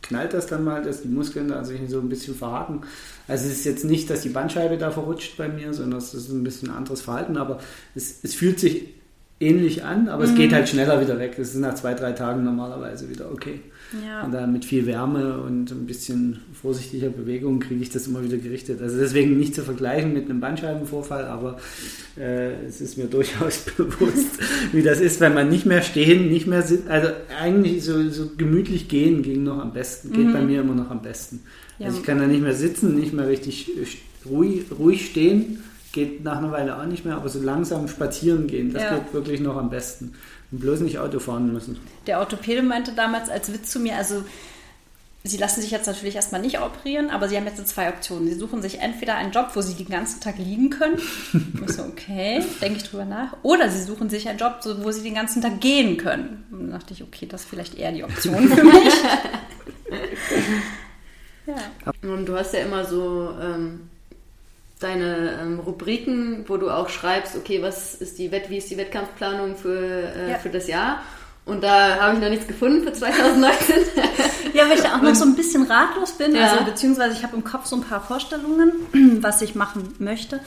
knallt 0.02 0.34
das 0.34 0.46
dann 0.46 0.64
mal, 0.64 0.82
dass 0.82 1.02
die 1.02 1.08
Muskeln 1.08 1.48
da 1.48 1.64
sich 1.64 1.80
so 1.88 1.98
ein 1.98 2.08
bisschen 2.08 2.34
verhaken. 2.34 2.82
Also 3.26 3.46
es 3.46 3.52
ist 3.58 3.64
jetzt 3.64 3.84
nicht, 3.84 4.10
dass 4.10 4.20
die 4.20 4.28
Bandscheibe 4.28 4.76
da 4.76 4.90
verrutscht 4.90 5.36
bei 5.38 5.48
mir, 5.48 5.72
sondern 5.72 5.98
es 5.98 6.12
ist 6.12 6.28
ein 6.30 6.44
bisschen 6.44 6.70
ein 6.70 6.76
anderes 6.76 7.00
Verhalten, 7.00 7.36
aber 7.38 7.58
es, 7.94 8.18
es 8.22 8.34
fühlt 8.34 8.60
sich 8.60 8.88
ähnlich 9.40 9.82
an, 9.84 10.08
aber 10.08 10.24
es 10.24 10.34
geht 10.34 10.52
halt 10.52 10.68
schneller 10.68 11.00
wieder 11.00 11.18
weg. 11.18 11.34
Das 11.36 11.48
ist 11.48 11.56
nach 11.56 11.74
zwei, 11.74 11.94
drei 11.94 12.12
Tagen 12.12 12.44
normalerweise 12.44 13.08
wieder 13.08 13.30
okay. 13.32 13.60
Ja. 14.04 14.24
Und 14.24 14.32
dann 14.32 14.52
mit 14.52 14.64
viel 14.64 14.86
Wärme 14.86 15.40
und 15.40 15.70
ein 15.70 15.86
bisschen 15.86 16.40
vorsichtiger 16.60 17.10
Bewegung 17.10 17.60
kriege 17.60 17.80
ich 17.82 17.90
das 17.90 18.06
immer 18.06 18.24
wieder 18.24 18.38
gerichtet. 18.38 18.80
Also 18.82 18.98
deswegen 18.98 19.38
nicht 19.38 19.54
zu 19.54 19.62
vergleichen 19.62 20.12
mit 20.12 20.24
einem 20.28 20.40
Bandscheibenvorfall, 20.40 21.26
aber 21.26 21.58
äh, 22.18 22.64
es 22.66 22.80
ist 22.80 22.98
mir 22.98 23.04
durchaus 23.10 23.66
bewusst, 23.76 24.38
wie 24.72 24.82
das 24.82 25.00
ist, 25.00 25.20
wenn 25.20 25.34
man 25.34 25.48
nicht 25.48 25.66
mehr 25.66 25.82
stehen, 25.82 26.28
nicht 26.28 26.46
mehr 26.46 26.62
sitzen. 26.62 26.88
Also 26.88 27.08
eigentlich 27.40 27.84
so, 27.84 28.08
so 28.10 28.30
gemütlich 28.36 28.88
gehen 28.88 29.22
ging 29.22 29.44
noch 29.44 29.58
am 29.60 29.72
besten, 29.72 30.12
geht 30.12 30.32
bei 30.32 30.42
mir 30.42 30.62
immer 30.62 30.74
noch 30.74 30.90
am 30.90 31.02
besten. 31.02 31.40
Ja. 31.78 31.86
Also 31.86 31.98
ich 31.98 32.04
kann 32.04 32.18
da 32.18 32.26
nicht 32.26 32.42
mehr 32.42 32.54
sitzen, 32.54 32.94
nicht 32.98 33.12
mehr 33.12 33.28
richtig 33.28 33.70
ruhig, 34.28 34.62
ruhig 34.76 35.06
stehen, 35.06 35.58
geht 35.92 36.24
nach 36.24 36.38
einer 36.38 36.50
Weile 36.50 36.76
auch 36.80 36.86
nicht 36.86 37.04
mehr, 37.04 37.14
aber 37.16 37.28
so 37.28 37.40
langsam 37.40 37.86
spazieren 37.88 38.46
gehen, 38.48 38.72
das 38.72 38.82
Ja. 38.82 38.98
geht 38.98 39.14
wirklich 39.14 39.40
noch 39.40 39.56
am 39.56 39.70
besten. 39.70 40.12
Und 40.54 40.60
bloß 40.60 40.80
nicht 40.80 41.00
Auto 41.00 41.18
fahren 41.18 41.52
müssen. 41.52 41.80
Der 42.06 42.20
Orthopäde 42.20 42.62
meinte 42.62 42.92
damals 42.92 43.28
als 43.28 43.52
Witz 43.52 43.72
zu 43.72 43.80
mir, 43.80 43.96
also 43.96 44.22
Sie 45.24 45.36
lassen 45.36 45.62
sich 45.62 45.72
jetzt 45.72 45.86
natürlich 45.88 46.14
erstmal 46.14 46.40
nicht 46.40 46.60
operieren, 46.60 47.10
aber 47.10 47.28
Sie 47.28 47.36
haben 47.36 47.46
jetzt 47.46 47.66
zwei 47.66 47.88
Optionen. 47.88 48.28
Sie 48.28 48.38
suchen 48.38 48.62
sich 48.62 48.78
entweder 48.78 49.16
einen 49.16 49.32
Job, 49.32 49.48
wo 49.54 49.62
Sie 49.62 49.74
den 49.74 49.88
ganzen 49.88 50.20
Tag 50.20 50.38
liegen 50.38 50.70
können. 50.70 51.00
Ich 51.66 51.72
so, 51.72 51.82
okay, 51.82 52.44
denke 52.60 52.76
ich 52.76 52.84
drüber 52.88 53.04
nach. 53.04 53.36
Oder 53.42 53.68
Sie 53.68 53.82
suchen 53.82 54.08
sich 54.10 54.28
einen 54.28 54.38
Job, 54.38 54.60
wo 54.82 54.92
Sie 54.92 55.02
den 55.02 55.14
ganzen 55.14 55.42
Tag 55.42 55.60
gehen 55.60 55.96
können. 55.96 56.44
Und 56.52 56.60
dann 56.60 56.70
dachte 56.70 56.94
ich, 56.94 57.02
okay, 57.02 57.26
das 57.26 57.40
ist 57.40 57.50
vielleicht 57.50 57.76
eher 57.76 57.90
die 57.90 58.04
Option 58.04 58.46
für 58.48 58.64
mich. 58.64 58.94
ja. 61.48 61.56
Und 62.08 62.26
du 62.26 62.36
hast 62.36 62.54
ja 62.54 62.60
immer 62.60 62.84
so 62.84 63.30
ähm, 63.42 63.88
deine 64.84 65.38
ähm, 65.42 65.58
Rubriken, 65.60 66.44
wo 66.46 66.56
du 66.56 66.70
auch 66.70 66.88
schreibst, 66.88 67.36
okay, 67.36 67.62
was 67.62 67.94
ist 67.94 68.18
die 68.18 68.30
Wett, 68.30 68.50
wie 68.50 68.58
ist 68.58 68.70
die 68.70 68.76
Wettkampfplanung 68.76 69.56
für, 69.56 69.78
äh, 70.14 70.30
Ja. 70.32 70.38
für 70.38 70.50
das 70.50 70.68
Jahr? 70.68 71.02
Und 71.46 71.62
da 71.62 72.00
habe 72.00 72.14
ich 72.14 72.20
noch 72.22 72.30
nichts 72.30 72.46
gefunden 72.46 72.84
für 72.84 72.92
2019. 72.92 73.74
Ja, 74.54 74.68
weil 74.68 74.76
ich 74.76 74.82
da 74.82 74.96
auch 74.96 75.02
noch 75.02 75.14
so 75.14 75.24
ein 75.24 75.34
bisschen 75.34 75.64
ratlos 75.64 76.12
bin. 76.12 76.34
Ja. 76.34 76.52
Also 76.52 76.64
beziehungsweise 76.64 77.14
ich 77.16 77.22
habe 77.24 77.36
im 77.36 77.42
Kopf 77.44 77.66
so 77.66 77.76
ein 77.76 77.82
paar 77.82 78.00
Vorstellungen, 78.00 78.72
was 79.20 79.42
ich 79.42 79.54
machen 79.54 79.94
möchte. 79.98 80.40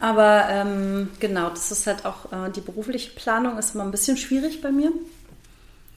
Aber 0.00 0.44
ähm, 0.50 1.08
genau, 1.20 1.48
das 1.50 1.70
ist 1.72 1.86
halt 1.86 2.04
auch, 2.04 2.32
äh, 2.32 2.50
die 2.50 2.60
berufliche 2.60 3.10
Planung 3.12 3.58
ist 3.58 3.74
immer 3.74 3.84
ein 3.84 3.90
bisschen 3.90 4.16
schwierig 4.16 4.60
bei 4.60 4.70
mir, 4.70 4.92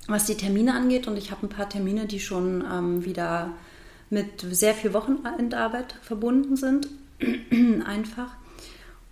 was 0.08 0.26
die 0.26 0.38
Termine 0.38 0.74
angeht. 0.76 1.08
Und 1.08 1.18
ich 1.18 1.32
habe 1.32 1.46
ein 1.46 1.50
paar 1.50 1.68
Termine, 1.70 2.06
die 2.06 2.20
schon 2.20 2.64
ähm, 2.72 3.04
wieder 3.06 3.50
mit 4.10 4.46
sehr 4.52 4.74
viel 4.76 4.94
Wochenendarbeit 4.94 5.96
verbunden 6.02 6.56
sind. 6.56 6.88
Einfach. 7.86 8.32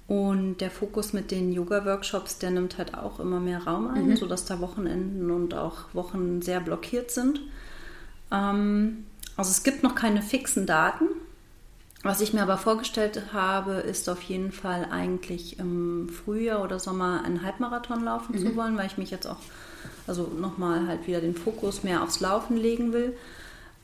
Und 0.07 0.57
der 0.57 0.71
Fokus 0.71 1.13
mit 1.13 1.29
den 1.29 1.51
Yoga-Workshops, 1.51 2.39
der 2.39 2.49
nimmt 2.49 2.79
halt 2.79 2.95
auch 2.95 3.19
immer 3.19 3.39
mehr 3.39 3.63
Raum 3.65 3.87
ein, 3.87 4.17
sodass 4.17 4.45
da 4.45 4.59
Wochenenden 4.59 5.29
und 5.29 5.53
auch 5.53 5.93
Wochen 5.93 6.41
sehr 6.41 6.59
blockiert 6.61 7.11
sind. 7.11 7.41
Ähm, 8.31 9.05
also 9.37 9.51
es 9.51 9.61
gibt 9.61 9.83
noch 9.83 9.93
keine 9.93 10.23
fixen 10.23 10.65
Daten. 10.65 11.05
Was 12.01 12.21
ich 12.21 12.33
mir 12.33 12.41
aber 12.41 12.57
vorgestellt 12.57 13.21
habe, 13.33 13.73
ist 13.73 14.09
auf 14.09 14.21
jeden 14.23 14.51
Fall 14.51 14.87
eigentlich 14.89 15.59
im 15.59 16.09
Frühjahr 16.09 16.63
oder 16.63 16.79
Sommer 16.79 17.23
einen 17.23 17.43
Halbmarathon 17.43 18.03
laufen 18.03 18.37
zu 18.37 18.55
wollen, 18.55 18.77
weil 18.77 18.87
ich 18.87 18.97
mich 18.97 19.11
jetzt 19.11 19.27
auch 19.27 19.39
also 20.07 20.23
nochmal 20.23 20.87
halt 20.87 21.07
wieder 21.07 21.21
den 21.21 21.35
Fokus 21.35 21.83
mehr 21.83 22.01
aufs 22.01 22.19
Laufen 22.19 22.57
legen 22.57 22.93
will 22.93 23.15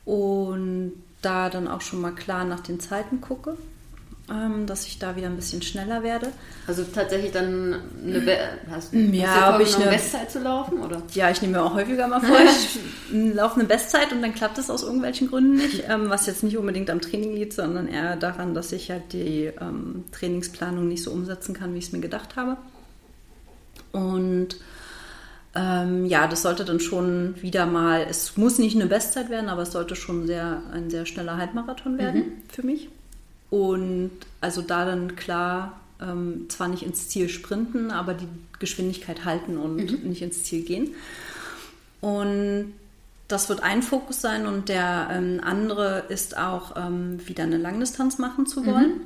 und 0.05 0.93
da 1.21 1.49
dann 1.49 1.67
auch 1.67 1.81
schon 1.81 2.01
mal 2.01 2.13
klar 2.13 2.45
nach 2.45 2.61
den 2.61 2.79
Zeiten 2.79 3.21
gucke, 3.21 3.57
dass 4.65 4.87
ich 4.87 4.97
da 4.97 5.15
wieder 5.15 5.27
ein 5.27 5.35
bisschen 5.35 5.61
schneller 5.61 6.01
werde. 6.01 6.29
Also 6.65 6.83
tatsächlich 6.83 7.31
dann 7.31 7.75
eine 8.03 8.21
Be 8.21 8.35
hast, 8.71 8.91
Ja, 8.91 9.53
hast 9.53 9.59
du 9.59 9.63
ich 9.63 9.75
eine- 9.75 9.91
Bestzeit 9.91 10.31
zu 10.31 10.39
laufen, 10.39 10.79
oder? 10.79 11.03
Ja, 11.13 11.29
ich 11.29 11.43
nehme 11.43 11.57
mir 11.57 11.63
auch 11.63 11.75
häufiger 11.75 12.07
mal 12.07 12.19
vor, 12.21 12.35
ich 12.43 12.79
laufe 13.35 13.59
eine 13.59 13.65
Bestzeit 13.69 14.11
und 14.11 14.23
dann 14.23 14.33
klappt 14.33 14.57
es 14.57 14.71
aus 14.71 14.81
irgendwelchen 14.81 15.29
Gründen 15.29 15.57
nicht, 15.57 15.83
ähm, 15.87 16.09
was 16.09 16.25
jetzt 16.25 16.41
nicht 16.41 16.57
unbedingt 16.57 16.89
am 16.89 17.01
Training 17.01 17.35
liegt, 17.35 17.53
sondern 17.53 17.87
eher 17.87 18.15
daran, 18.15 18.55
dass 18.55 18.71
ich 18.71 18.89
halt 18.89 19.13
die 19.13 19.51
ähm, 19.61 20.05
Trainingsplanung 20.11 20.87
nicht 20.87 21.03
so 21.03 21.11
umsetzen 21.11 21.53
kann, 21.53 21.75
wie 21.75 21.77
ich 21.77 21.85
es 21.85 21.91
mir 21.91 21.99
gedacht 22.01 22.35
habe. 22.35 22.57
Und 23.91 24.57
ähm, 25.55 26.05
ja, 26.05 26.27
das 26.27 26.41
sollte 26.41 26.65
dann 26.65 26.79
schon 26.79 27.35
wieder 27.41 27.65
mal, 27.65 28.05
es 28.09 28.35
muss 28.37 28.57
nicht 28.57 28.75
eine 28.75 28.87
Bestzeit 28.87 29.29
werden, 29.29 29.49
aber 29.49 29.61
es 29.61 29.71
sollte 29.71 29.95
schon 29.95 30.25
sehr, 30.27 30.63
ein 30.73 30.89
sehr 30.89 31.05
schneller 31.05 31.37
Halbmarathon 31.37 31.97
werden 31.97 32.41
für 32.49 32.63
mich. 32.65 32.89
Und 33.55 34.11
also 34.41 34.61
da 34.61 34.83
dann 34.83 35.15
klar, 35.15 35.79
ähm, 36.01 36.47
zwar 36.49 36.67
nicht 36.67 36.83
ins 36.83 37.07
Ziel 37.07 37.29
sprinten, 37.29 37.89
aber 37.89 38.13
die 38.13 38.27
Geschwindigkeit 38.59 39.23
halten 39.23 39.57
und 39.57 40.03
nicht 40.03 40.21
ins 40.21 40.43
Ziel 40.43 40.63
gehen. 40.63 40.89
Und 42.01 42.73
das 43.29 43.47
wird 43.47 43.63
ein 43.63 43.81
Fokus 43.81 44.19
sein 44.19 44.45
und 44.45 44.67
der 44.67 45.07
ähm, 45.09 45.39
andere 45.41 46.03
ist 46.09 46.37
auch 46.37 46.75
ähm, 46.75 47.25
wieder 47.29 47.43
eine 47.43 47.55
Langdistanz 47.57 48.17
machen 48.17 48.45
zu 48.45 48.65
wollen. 48.65 49.03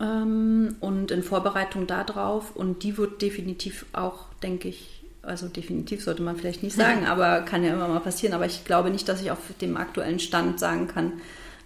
Ähm, 0.00 0.74
und 0.80 1.12
in 1.12 1.22
Vorbereitung 1.22 1.86
darauf. 1.86 2.56
Und 2.56 2.82
die 2.82 2.98
wird 2.98 3.22
definitiv 3.22 3.86
auch, 3.92 4.24
denke 4.42 4.66
ich, 4.66 5.04
also 5.22 5.46
definitiv 5.46 6.02
sollte 6.02 6.24
man 6.24 6.34
vielleicht 6.34 6.64
nicht 6.64 6.74
sagen, 6.76 7.06
aber 7.06 7.42
kann 7.42 7.62
ja 7.62 7.74
immer 7.74 7.86
mal 7.86 8.00
passieren. 8.00 8.34
Aber 8.34 8.46
ich 8.46 8.64
glaube 8.64 8.90
nicht, 8.90 9.08
dass 9.08 9.22
ich 9.22 9.30
auf 9.30 9.38
dem 9.60 9.76
aktuellen 9.76 10.18
Stand 10.18 10.58
sagen 10.58 10.88
kann, 10.88 11.12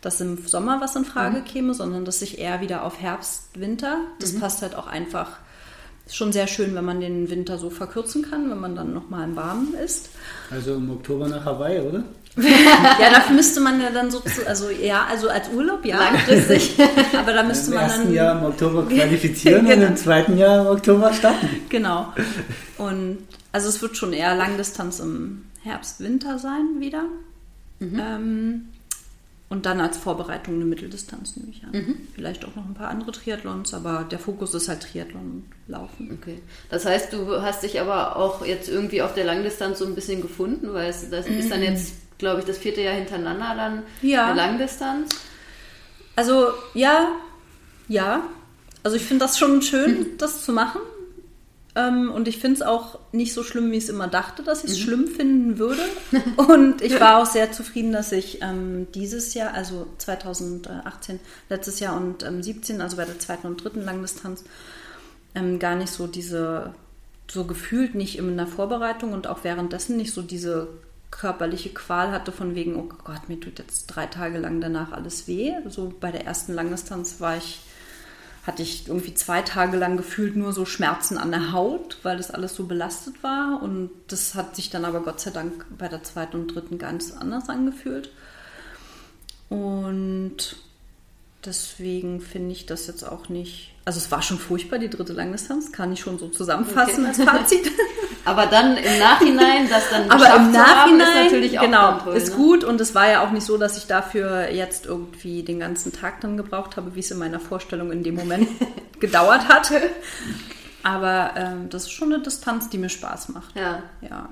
dass 0.00 0.20
im 0.20 0.46
Sommer 0.46 0.80
was 0.80 0.96
in 0.96 1.04
Frage 1.04 1.38
mhm. 1.38 1.44
käme, 1.44 1.74
sondern 1.74 2.04
dass 2.04 2.22
ich 2.22 2.38
eher 2.38 2.60
wieder 2.60 2.84
auf 2.84 3.00
Herbst, 3.00 3.58
Winter. 3.58 3.98
Das 4.20 4.32
mhm. 4.32 4.40
passt 4.40 4.62
halt 4.62 4.74
auch 4.74 4.86
einfach. 4.86 5.38
Schon 6.08 6.32
sehr 6.32 6.46
schön, 6.46 6.74
wenn 6.76 6.84
man 6.84 7.00
den 7.00 7.30
Winter 7.30 7.58
so 7.58 7.68
verkürzen 7.68 8.30
kann, 8.30 8.48
wenn 8.48 8.60
man 8.60 8.76
dann 8.76 8.94
nochmal 8.94 9.24
im 9.24 9.34
Warmen 9.34 9.74
ist. 9.74 10.10
Also 10.52 10.74
im 10.74 10.88
Oktober 10.90 11.26
nach 11.26 11.44
Hawaii, 11.44 11.80
oder? 11.80 12.04
ja, 13.00 13.10
dafür 13.10 13.34
müsste 13.34 13.60
man 13.60 13.80
ja 13.80 13.90
dann 13.90 14.10
so, 14.10 14.20
zu, 14.20 14.46
also 14.46 14.68
ja, 14.68 15.06
also 15.10 15.28
als 15.30 15.48
Urlaub, 15.48 15.84
ja, 15.86 15.96
langfristig. 15.96 16.76
Aber 17.18 17.32
da 17.32 17.42
müsste 17.42 17.70
man 17.70 17.88
dann. 17.88 17.90
Im 17.90 17.96
ersten 17.96 18.14
Jahr 18.14 18.38
im 18.38 18.44
Oktober 18.44 18.86
qualifizieren 18.88 19.66
genau. 19.66 19.82
und 19.84 19.90
im 19.90 19.96
zweiten 19.96 20.36
Jahr 20.36 20.60
im 20.60 20.66
Oktober 20.66 21.14
starten. 21.14 21.48
Genau. 21.70 22.12
Und 22.76 23.18
also 23.52 23.70
es 23.70 23.80
wird 23.80 23.96
schon 23.96 24.12
eher 24.12 24.34
Langdistanz 24.34 25.00
im 25.00 25.46
Herbst, 25.62 26.00
Winter 26.00 26.38
sein 26.38 26.78
wieder. 26.78 27.04
Mhm. 27.78 28.00
Ähm, 28.00 28.68
und 29.48 29.64
dann 29.64 29.80
als 29.80 29.96
Vorbereitung 29.96 30.56
eine 30.56 30.64
Mitteldistanz 30.64 31.36
nehme 31.36 31.50
ich 31.50 31.62
an. 31.62 31.70
Mhm. 31.72 32.08
Vielleicht 32.14 32.44
auch 32.44 32.56
noch 32.56 32.64
ein 32.64 32.74
paar 32.74 32.88
andere 32.88 33.12
Triathlons, 33.12 33.74
aber 33.74 34.04
der 34.10 34.18
Fokus 34.18 34.54
ist 34.54 34.68
halt 34.68 34.82
Triathlon 34.82 35.22
und 35.22 35.44
Laufen. 35.68 36.18
Okay. 36.20 36.42
Das 36.68 36.84
heißt, 36.84 37.12
du 37.12 37.40
hast 37.42 37.62
dich 37.62 37.80
aber 37.80 38.16
auch 38.16 38.44
jetzt 38.44 38.68
irgendwie 38.68 39.02
auf 39.02 39.14
der 39.14 39.24
Langdistanz 39.24 39.78
so 39.78 39.86
ein 39.86 39.94
bisschen 39.94 40.20
gefunden, 40.20 40.74
weil 40.74 40.90
es 40.90 41.08
das 41.10 41.28
mhm. 41.28 41.38
ist 41.38 41.50
dann 41.50 41.62
jetzt, 41.62 41.94
glaube 42.18 42.40
ich, 42.40 42.46
das 42.46 42.58
vierte 42.58 42.80
Jahr 42.80 42.94
hintereinander 42.94 43.54
dann 43.54 43.82
ja. 44.02 44.26
eine 44.26 44.34
Langdistanz. 44.34 45.14
Also 46.16 46.48
ja, 46.74 47.12
ja. 47.86 48.24
Also 48.82 48.96
ich 48.96 49.04
finde 49.04 49.26
das 49.26 49.38
schon 49.38 49.62
schön, 49.62 49.98
mhm. 49.98 50.18
das 50.18 50.44
zu 50.44 50.52
machen. 50.52 50.80
Ähm, 51.76 52.10
und 52.10 52.26
ich 52.26 52.38
finde 52.38 52.56
es 52.56 52.62
auch 52.62 52.98
nicht 53.12 53.34
so 53.34 53.42
schlimm, 53.42 53.70
wie 53.70 53.76
ich 53.76 53.84
es 53.84 53.90
immer 53.90 54.08
dachte, 54.08 54.42
dass 54.42 54.64
ich 54.64 54.70
es 54.70 54.78
mhm. 54.78 54.82
schlimm 54.82 55.08
finden 55.08 55.58
würde. 55.58 55.82
Und 56.36 56.80
ich 56.80 56.98
war 56.98 57.18
auch 57.18 57.26
sehr 57.26 57.52
zufrieden, 57.52 57.92
dass 57.92 58.12
ich 58.12 58.40
ähm, 58.40 58.86
dieses 58.94 59.34
Jahr, 59.34 59.52
also 59.52 59.86
2018, 59.98 61.20
letztes 61.50 61.78
Jahr 61.80 61.94
und 61.94 62.22
ähm, 62.22 62.42
17, 62.42 62.80
also 62.80 62.96
bei 62.96 63.04
der 63.04 63.18
zweiten 63.18 63.46
und 63.46 63.62
dritten 63.62 63.82
Langdistanz, 63.84 64.44
ähm, 65.34 65.58
gar 65.58 65.76
nicht 65.76 65.92
so 65.92 66.06
diese, 66.06 66.72
so 67.30 67.44
gefühlt 67.44 67.94
nicht 67.94 68.16
in 68.16 68.36
der 68.38 68.46
Vorbereitung 68.46 69.12
und 69.12 69.26
auch 69.26 69.44
währenddessen 69.44 69.98
nicht 69.98 70.14
so 70.14 70.22
diese 70.22 70.68
körperliche 71.10 71.70
Qual 71.70 72.10
hatte 72.10 72.32
von 72.32 72.54
wegen, 72.54 72.76
oh 72.76 72.88
Gott, 73.04 73.28
mir 73.28 73.38
tut 73.38 73.58
jetzt 73.58 73.88
drei 73.88 74.06
Tage 74.06 74.38
lang 74.38 74.62
danach 74.62 74.92
alles 74.92 75.28
weh. 75.28 75.52
So 75.68 75.92
bei 76.00 76.10
der 76.10 76.24
ersten 76.24 76.54
Langdistanz 76.54 77.20
war 77.20 77.36
ich 77.36 77.60
hatte 78.46 78.62
ich 78.62 78.86
irgendwie 78.86 79.14
zwei 79.14 79.42
Tage 79.42 79.76
lang 79.76 79.96
gefühlt 79.96 80.36
nur 80.36 80.52
so 80.52 80.64
Schmerzen 80.64 81.18
an 81.18 81.32
der 81.32 81.52
Haut, 81.52 81.98
weil 82.04 82.16
das 82.16 82.30
alles 82.30 82.54
so 82.54 82.66
belastet 82.66 83.22
war. 83.22 83.60
Und 83.60 83.90
das 84.06 84.36
hat 84.36 84.54
sich 84.54 84.70
dann 84.70 84.84
aber 84.84 85.00
Gott 85.00 85.20
sei 85.20 85.32
Dank 85.32 85.66
bei 85.76 85.88
der 85.88 86.04
zweiten 86.04 86.36
und 86.36 86.54
dritten 86.54 86.78
ganz 86.78 87.12
anders 87.12 87.48
angefühlt. 87.48 88.10
Und 89.48 90.56
deswegen 91.44 92.20
finde 92.20 92.52
ich 92.52 92.66
das 92.66 92.86
jetzt 92.86 93.02
auch 93.02 93.28
nicht. 93.28 93.74
Also 93.84 93.98
es 93.98 94.10
war 94.12 94.22
schon 94.22 94.38
furchtbar, 94.38 94.78
die 94.78 94.90
dritte 94.90 95.12
Langdistanz, 95.12 95.72
kann 95.72 95.92
ich 95.92 96.00
schon 96.00 96.18
so 96.18 96.28
zusammenfassen 96.28 97.04
okay. 97.06 97.20
als 97.20 97.30
Fazit. 97.30 97.70
Aber 98.26 98.46
dann 98.46 98.76
im 98.76 98.98
Nachhinein, 98.98 99.68
das 99.68 99.88
dann 99.88 100.10
Aber 100.10 100.34
im 100.34 100.50
Nachhinein, 100.50 101.00
haben, 101.00 101.00
ist 101.00 101.32
natürlich 101.32 101.58
auch 101.58 101.62
genau, 101.62 101.98
toll, 102.00 102.16
ist 102.16 102.30
ne? 102.30 102.36
gut 102.36 102.64
und 102.64 102.80
es 102.80 102.94
war 102.94 103.08
ja 103.08 103.24
auch 103.24 103.30
nicht 103.30 103.46
so, 103.46 103.56
dass 103.56 103.76
ich 103.78 103.86
dafür 103.86 104.50
jetzt 104.50 104.84
irgendwie 104.84 105.44
den 105.44 105.60
ganzen 105.60 105.92
Tag 105.92 106.20
dann 106.20 106.36
gebraucht 106.36 106.76
habe, 106.76 106.96
wie 106.96 107.00
es 107.00 107.10
in 107.10 107.18
meiner 107.18 107.38
Vorstellung 107.38 107.92
in 107.92 108.02
dem 108.02 108.16
Moment 108.16 108.48
gedauert 109.00 109.48
hatte. 109.48 109.80
Aber 110.82 111.34
ähm, 111.36 111.68
das 111.70 111.84
ist 111.84 111.92
schon 111.92 112.12
eine 112.12 112.22
Distanz, 112.22 112.68
die 112.68 112.78
mir 112.78 112.88
Spaß 112.88 113.28
macht. 113.28 113.56
Ja. 113.56 113.82
Ja. 114.00 114.28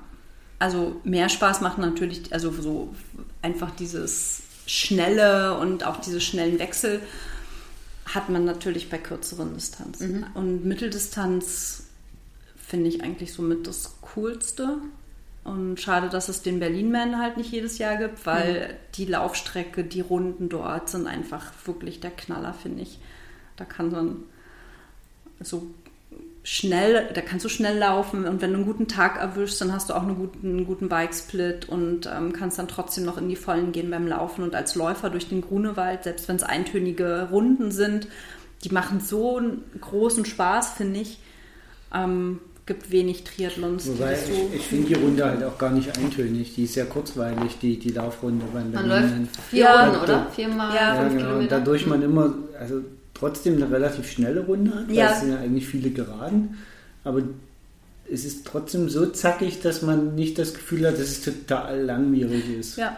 Also 0.59 0.99
mehr 1.03 1.29
Spaß 1.29 1.61
macht 1.61 1.77
natürlich, 1.77 2.33
also 2.33 2.51
so 2.51 2.93
einfach 3.41 3.71
dieses 3.71 4.41
Schnelle 4.67 5.57
und 5.57 5.85
auch 5.85 5.97
diese 6.01 6.19
schnellen 6.19 6.59
Wechsel 6.59 7.01
hat 8.13 8.29
man 8.29 8.45
natürlich 8.45 8.89
bei 8.89 8.97
kürzeren 8.97 9.53
Distanzen. 9.53 10.17
Mhm. 10.17 10.25
Und 10.33 10.65
Mitteldistanz 10.65 11.84
finde 12.75 12.89
ich 12.89 13.01
eigentlich 13.01 13.31
somit 13.31 13.67
das 13.67 13.95
Coolste. 14.01 14.79
Und 15.45 15.79
schade, 15.79 16.09
dass 16.09 16.27
es 16.27 16.41
den 16.41 16.59
Berlin-Man 16.59 17.19
halt 17.19 17.37
nicht 17.37 17.49
jedes 17.49 17.77
Jahr 17.77 17.95
gibt, 17.95 18.25
weil 18.25 18.53
mhm. 18.53 18.73
die 18.95 19.05
Laufstrecke, 19.05 19.85
die 19.85 20.01
Runden 20.01 20.49
dort 20.49 20.89
sind 20.89 21.07
einfach 21.07 21.53
wirklich 21.63 22.01
der 22.01 22.11
Knaller, 22.11 22.53
finde 22.53 22.81
ich. 22.81 22.99
Da 23.55 23.63
kann 23.63 23.91
man 23.91 24.23
so 25.39 25.67
schnell, 26.43 27.09
da 27.13 27.21
kannst 27.21 27.45
du 27.45 27.49
schnell 27.49 27.77
laufen 27.77 28.25
und 28.25 28.41
wenn 28.41 28.51
du 28.51 28.57
einen 28.57 28.65
guten 28.65 28.89
Tag 28.89 29.17
erwischst, 29.17 29.61
dann 29.61 29.71
hast 29.71 29.89
du 29.89 29.93
auch 29.93 30.03
einen 30.03 30.17
guten, 30.17 30.45
einen 30.45 30.65
guten 30.65 30.89
Bikesplit 30.89 31.69
und 31.69 32.07
ähm, 32.07 32.33
kannst 32.33 32.59
dann 32.59 32.67
trotzdem 32.67 33.05
noch 33.05 33.17
in 33.17 33.29
die 33.29 33.37
Vollen 33.37 33.71
gehen 33.71 33.89
beim 33.89 34.05
Laufen 34.05 34.43
und 34.43 34.53
als 34.53 34.75
Läufer 34.75 35.09
durch 35.09 35.29
den 35.29 35.41
Grunewald, 35.41 36.03
selbst 36.03 36.27
wenn 36.27 36.35
es 36.35 36.43
eintönige 36.43 37.29
Runden 37.31 37.71
sind, 37.71 38.09
die 38.63 38.69
machen 38.69 38.99
so 38.99 39.37
einen 39.37 39.63
großen 39.79 40.25
Spaß, 40.25 40.73
finde 40.73 40.99
ich. 40.99 41.19
Ähm, 41.93 42.41
gibt 42.65 42.91
wenig 42.91 43.23
Triathlons. 43.23 43.87
Wobei 43.87 44.15
so 44.15 44.31
ich, 44.31 44.55
ich 44.55 44.67
finde 44.67 44.87
die 44.87 44.93
Runde 44.95 45.25
halt 45.25 45.43
auch 45.43 45.57
gar 45.57 45.71
nicht 45.71 45.97
eintönig. 45.97 46.55
Die 46.55 46.63
ist 46.63 46.73
sehr 46.73 46.85
kurzweilig, 46.85 47.57
die, 47.61 47.77
die 47.77 47.89
Laufrunde 47.89 48.45
beim 48.51 48.71
Man 48.71 48.87
läuft 48.87 49.13
vier 49.49 49.69
Runden, 49.69 50.01
oder? 50.01 50.31
Viermal 50.31 50.75
ja, 50.75 50.95
fünf 50.95 51.13
genau. 51.13 51.25
Kilometer. 51.25 51.59
Dadurch 51.59 51.85
man 51.85 52.01
immer, 52.01 52.33
also 52.59 52.81
trotzdem 53.13 53.55
eine 53.55 53.71
relativ 53.71 54.09
schnelle 54.09 54.41
Runde 54.41 54.73
hat, 54.73 54.91
ja. 54.91 55.11
es 55.11 55.21
sind 55.21 55.31
ja 55.31 55.39
eigentlich 55.39 55.67
viele 55.67 55.91
Geraden. 55.91 56.57
Aber 57.03 57.21
es 58.11 58.25
ist 58.25 58.45
trotzdem 58.47 58.89
so 58.89 59.05
zackig, 59.07 59.61
dass 59.61 59.83
man 59.83 60.15
nicht 60.15 60.39
das 60.39 60.53
Gefühl 60.53 60.87
hat, 60.87 60.95
dass 60.95 61.09
es 61.09 61.21
total 61.21 61.81
langwierig 61.83 62.49
ist. 62.49 62.77
Ja. 62.77 62.97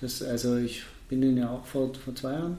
Das, 0.00 0.22
also 0.22 0.56
ich 0.56 0.84
bin 1.08 1.22
den 1.22 1.38
ja 1.38 1.48
auch 1.48 1.64
vor, 1.64 1.90
vor 1.94 2.14
zwei 2.14 2.32
Jahren. 2.32 2.58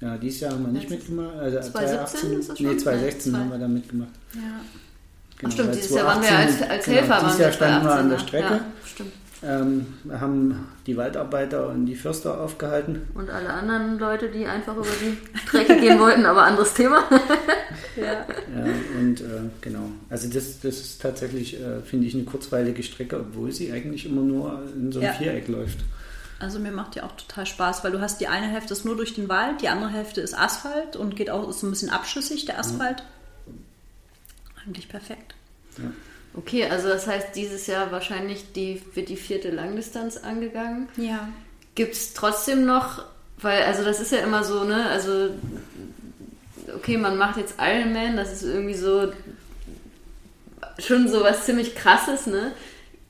Ja, 0.00 0.18
dieses 0.18 0.40
Jahr 0.40 0.52
haben 0.52 0.66
wir 0.66 0.72
nicht 0.72 0.90
mitgemacht. 0.90 1.36
Also 1.36 1.58
2017 1.70 2.42
2018, 2.42 2.66
nee, 2.66 2.76
2016 2.76 3.32
ja, 3.32 3.38
haben 3.38 3.50
wir 3.50 3.58
da 3.58 3.68
mitgemacht. 3.68 4.10
Ja. 4.34 4.60
Genau, 5.38 5.52
stimmt, 5.52 5.74
dieses 5.74 5.90
Jahr 5.90 6.06
waren 6.06 6.22
wir 6.22 6.30
als, 6.30 6.62
als 6.62 6.84
genau, 6.84 6.96
Helfer. 6.98 7.20
Dieses 7.24 7.38
Jahr 7.38 7.52
standen 7.52 7.86
wir 7.86 7.94
an 7.94 8.10
der 8.10 8.18
Strecke. 8.18 8.54
Ja, 8.54 8.60
stimmt. 8.84 9.12
Ähm, 9.42 9.86
haben 10.10 10.68
die 10.86 10.96
Waldarbeiter 10.96 11.68
und 11.68 11.84
die 11.84 11.94
Förster 11.94 12.40
aufgehalten. 12.40 13.06
Und 13.14 13.28
alle 13.28 13.50
anderen 13.50 13.98
Leute, 13.98 14.28
die 14.28 14.46
einfach 14.46 14.74
über 14.74 14.86
die 15.00 15.18
Strecke 15.46 15.76
gehen 15.78 16.00
wollten, 16.00 16.24
aber 16.24 16.44
anderes 16.44 16.72
Thema. 16.72 17.04
ja. 17.96 18.04
ja, 18.04 18.26
und 18.98 19.20
äh, 19.20 19.24
genau. 19.60 19.90
Also 20.08 20.28
das, 20.28 20.60
das 20.60 20.80
ist 20.80 21.02
tatsächlich, 21.02 21.60
äh, 21.60 21.82
finde 21.82 22.06
ich, 22.06 22.14
eine 22.14 22.24
kurzweilige 22.24 22.82
Strecke, 22.82 23.20
obwohl 23.20 23.52
sie 23.52 23.70
eigentlich 23.72 24.06
immer 24.06 24.22
nur 24.22 24.62
in 24.74 24.90
so 24.90 25.00
einem 25.00 25.08
ja. 25.08 25.14
Viereck 25.14 25.48
läuft. 25.48 25.80
Also 26.38 26.58
mir 26.58 26.72
macht 26.72 26.94
die 26.94 27.02
auch 27.02 27.12
total 27.12 27.46
Spaß, 27.46 27.84
weil 27.84 27.92
du 27.92 28.00
hast 28.00 28.20
die 28.20 28.28
eine 28.28 28.46
Hälfte 28.46 28.72
ist 28.72 28.84
nur 28.84 28.96
durch 28.96 29.14
den 29.14 29.28
Wald, 29.28 29.62
die 29.62 29.68
andere 29.68 29.90
Hälfte 29.90 30.20
ist 30.22 30.38
Asphalt 30.38 30.96
und 30.96 31.16
geht 31.16 31.30
auch 31.30 31.48
ist 31.48 31.60
so 31.60 31.66
ein 31.66 31.70
bisschen 31.70 31.90
abschüssig, 31.90 32.46
der 32.46 32.58
Asphalt. 32.58 33.00
Ja. 33.00 33.06
Eigentlich 34.66 34.88
perfekt. 34.88 35.34
Ja. 35.78 35.92
Okay, 36.34 36.66
also 36.66 36.88
das 36.88 37.06
heißt, 37.06 37.28
dieses 37.34 37.66
Jahr 37.66 37.90
wahrscheinlich 37.92 38.52
die, 38.52 38.82
wird 38.94 39.08
die 39.08 39.16
vierte 39.16 39.50
Langdistanz 39.50 40.18
angegangen. 40.18 40.88
Ja. 40.96 41.28
Gibt 41.74 41.94
es 41.94 42.12
trotzdem 42.12 42.66
noch, 42.66 43.04
weil, 43.38 43.62
also 43.62 43.84
das 43.84 44.00
ist 44.00 44.12
ja 44.12 44.18
immer 44.18 44.44
so, 44.44 44.64
ne, 44.64 44.86
also 44.90 45.30
okay, 46.74 46.98
man 46.98 47.16
macht 47.16 47.38
jetzt 47.38 47.54
Ironman, 47.58 48.16
das 48.16 48.32
ist 48.32 48.42
irgendwie 48.42 48.74
so 48.74 49.12
schon 50.78 51.08
so 51.08 51.22
was 51.22 51.44
ziemlich 51.44 51.74
krasses, 51.74 52.26
ne? 52.26 52.52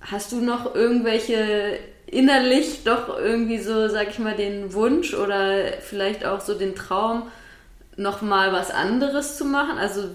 Hast 0.00 0.30
du 0.30 0.40
noch 0.40 0.74
irgendwelche 0.74 1.78
innerlich 2.06 2.84
doch 2.84 3.18
irgendwie 3.18 3.58
so, 3.58 3.88
sag 3.88 4.10
ich 4.10 4.18
mal, 4.20 4.36
den 4.36 4.72
Wunsch 4.72 5.14
oder 5.14 5.72
vielleicht 5.80 6.24
auch 6.24 6.40
so 6.40 6.54
den 6.54 6.76
Traum, 6.76 7.24
nochmal 7.96 8.52
was 8.52 8.70
anderes 8.70 9.36
zu 9.36 9.44
machen? 9.44 9.78
Also 9.78 10.10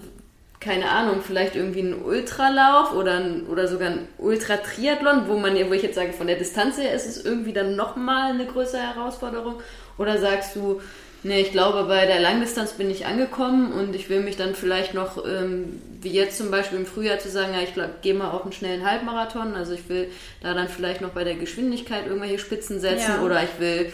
keine 0.62 0.90
Ahnung, 0.90 1.20
vielleicht 1.26 1.56
irgendwie 1.56 1.80
einen 1.80 2.02
Ultralauf 2.02 2.94
oder, 2.94 3.16
ein, 3.16 3.46
oder 3.46 3.66
sogar 3.66 3.90
ein 3.90 4.08
Ultra-Triathlon, 4.18 5.28
wo 5.28 5.36
man, 5.36 5.54
wo 5.68 5.72
ich 5.72 5.82
jetzt 5.82 5.96
sage, 5.96 6.12
von 6.12 6.28
der 6.28 6.36
Distanz 6.36 6.78
her 6.78 6.94
ist 6.94 7.06
es 7.06 7.24
irgendwie 7.24 7.52
dann 7.52 7.74
nochmal 7.74 8.32
eine 8.32 8.46
größere 8.46 8.80
Herausforderung? 8.80 9.56
Oder 9.98 10.18
sagst 10.18 10.54
du, 10.56 10.80
nee, 11.24 11.40
ich 11.40 11.52
glaube, 11.52 11.84
bei 11.84 12.06
der 12.06 12.20
Langdistanz 12.20 12.72
bin 12.72 12.90
ich 12.90 13.06
angekommen 13.06 13.72
und 13.72 13.94
ich 13.94 14.08
will 14.08 14.20
mich 14.20 14.36
dann 14.36 14.54
vielleicht 14.54 14.94
noch, 14.94 15.24
ähm, 15.26 15.80
wie 16.00 16.10
jetzt 16.10 16.38
zum 16.38 16.50
Beispiel 16.50 16.78
im 16.78 16.86
Frühjahr 16.86 17.18
zu 17.18 17.28
sagen, 17.28 17.54
ja, 17.54 17.60
ich 17.60 17.74
gehe 18.02 18.14
mal 18.14 18.30
auf 18.30 18.42
einen 18.42 18.52
schnellen 18.52 18.88
Halbmarathon, 18.88 19.54
also 19.54 19.72
ich 19.72 19.88
will 19.88 20.08
da 20.42 20.54
dann 20.54 20.68
vielleicht 20.68 21.00
noch 21.00 21.10
bei 21.10 21.24
der 21.24 21.34
Geschwindigkeit 21.34 22.06
irgendwelche 22.06 22.38
Spitzen 22.38 22.80
setzen 22.80 23.14
ja. 23.16 23.22
oder 23.22 23.42
ich 23.42 23.60
will 23.60 23.92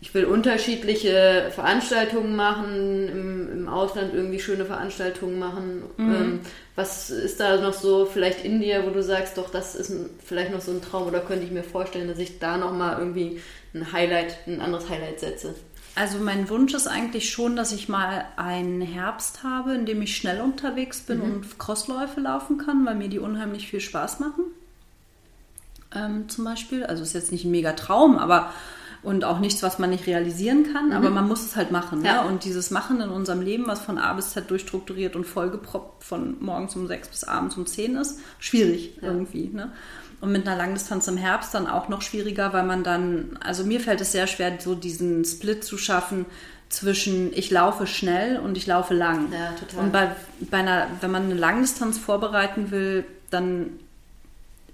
ich 0.00 0.14
will 0.14 0.24
unterschiedliche 0.24 1.50
Veranstaltungen 1.54 2.34
machen, 2.34 3.08
im, 3.08 3.52
im, 3.52 3.68
Ausland 3.68 4.14
irgendwie 4.14 4.40
schöne 4.40 4.64
Veranstaltungen 4.64 5.38
machen. 5.38 5.82
Mhm. 5.96 6.14
Ähm, 6.14 6.40
was 6.76 7.10
ist 7.10 7.38
da 7.38 7.60
noch 7.60 7.74
so 7.74 8.06
vielleicht 8.06 8.44
in 8.44 8.60
dir, 8.60 8.86
wo 8.86 8.90
du 8.90 9.02
sagst, 9.02 9.36
doch, 9.36 9.50
das 9.50 9.74
ist 9.74 9.92
vielleicht 10.24 10.52
noch 10.52 10.62
so 10.62 10.70
ein 10.70 10.80
Traum 10.80 11.06
oder 11.06 11.20
könnte 11.20 11.44
ich 11.44 11.50
mir 11.50 11.64
vorstellen, 11.64 12.08
dass 12.08 12.18
ich 12.18 12.38
da 12.38 12.56
nochmal 12.56 12.98
irgendwie 12.98 13.40
ein 13.74 13.92
Highlight, 13.92 14.38
ein 14.46 14.60
anderes 14.60 14.88
Highlight 14.88 15.20
setze? 15.20 15.54
Also 15.94 16.18
mein 16.18 16.48
Wunsch 16.48 16.74
ist 16.74 16.86
eigentlich 16.86 17.28
schon, 17.28 17.56
dass 17.56 17.72
ich 17.72 17.88
mal 17.88 18.24
einen 18.36 18.80
Herbst 18.80 19.42
habe, 19.42 19.74
in 19.74 19.84
dem 19.84 20.00
ich 20.00 20.16
schnell 20.16 20.40
unterwegs 20.40 21.00
bin 21.00 21.20
und 21.20 21.58
Crossläufe 21.58 22.20
laufen 22.20 22.56
kann, 22.56 22.86
weil 22.86 22.94
mir 22.94 23.08
die 23.08 23.18
unheimlich 23.18 23.68
viel 23.68 23.80
Spaß 23.80 24.20
machen. 24.20 24.44
Ähm, 25.94 26.28
zum 26.28 26.44
Beispiel. 26.44 26.84
Also 26.84 27.02
ist 27.02 27.14
jetzt 27.14 27.32
nicht 27.32 27.44
ein 27.44 27.50
mega 27.50 27.72
Traum, 27.72 28.16
aber 28.16 28.52
und 29.02 29.24
auch 29.24 29.38
nichts, 29.38 29.62
was 29.62 29.78
man 29.78 29.90
nicht 29.90 30.06
realisieren 30.06 30.72
kann, 30.72 30.92
aber 30.92 31.10
man 31.10 31.28
muss 31.28 31.44
es 31.44 31.56
halt 31.56 31.70
machen. 31.70 32.04
Ja. 32.04 32.22
Ne? 32.22 32.28
Und 32.28 32.44
dieses 32.44 32.70
Machen 32.70 33.00
in 33.00 33.10
unserem 33.10 33.40
Leben, 33.40 33.66
was 33.66 33.80
von 33.80 33.98
A 33.98 34.12
bis 34.14 34.30
Z 34.30 34.50
durchstrukturiert 34.50 35.14
und 35.14 35.24
vollgeproppt 35.24 36.04
von 36.04 36.36
morgens 36.40 36.74
um 36.74 36.86
sechs 36.86 37.08
bis 37.08 37.24
abends 37.24 37.56
um 37.56 37.66
zehn 37.66 37.96
ist, 37.96 38.18
schwierig 38.38 38.98
irgendwie. 39.00 39.50
Ne? 39.52 39.72
Und 40.20 40.32
mit 40.32 40.46
einer 40.46 40.56
Langdistanz 40.56 41.06
im 41.06 41.16
Herbst 41.16 41.54
dann 41.54 41.68
auch 41.68 41.88
noch 41.88 42.02
schwieriger, 42.02 42.52
weil 42.52 42.64
man 42.64 42.82
dann, 42.82 43.38
also 43.40 43.62
mir 43.62 43.80
fällt 43.80 44.00
es 44.00 44.12
sehr 44.12 44.26
schwer, 44.26 44.58
so 44.58 44.74
diesen 44.74 45.24
Split 45.24 45.62
zu 45.62 45.78
schaffen 45.78 46.26
zwischen 46.68 47.32
ich 47.32 47.50
laufe 47.50 47.86
schnell 47.86 48.38
und 48.38 48.56
ich 48.56 48.66
laufe 48.66 48.94
lang. 48.94 49.32
Ja, 49.32 49.52
total. 49.52 49.84
Und 49.84 49.92
bei, 49.92 50.10
bei 50.50 50.58
einer, 50.58 50.86
wenn 51.00 51.10
man 51.10 51.24
eine 51.24 51.34
Langdistanz 51.34 51.98
vorbereiten 51.98 52.70
will, 52.70 53.04
dann 53.30 53.70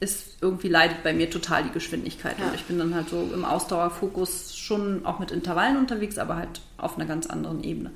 ist 0.00 0.36
irgendwie 0.40 0.68
leidet 0.68 1.02
bei 1.02 1.12
mir 1.12 1.30
total 1.30 1.64
die 1.64 1.70
Geschwindigkeit. 1.70 2.38
Ja. 2.38 2.46
Und 2.46 2.54
ich 2.54 2.64
bin 2.64 2.78
dann 2.78 2.94
halt 2.94 3.08
so 3.08 3.30
im 3.32 3.44
Ausdauerfokus 3.44 4.56
schon 4.56 5.06
auch 5.06 5.18
mit 5.18 5.30
Intervallen 5.30 5.76
unterwegs, 5.76 6.18
aber 6.18 6.36
halt 6.36 6.60
auf 6.76 6.96
einer 6.96 7.06
ganz 7.06 7.26
anderen 7.26 7.62
Ebene. 7.62 7.90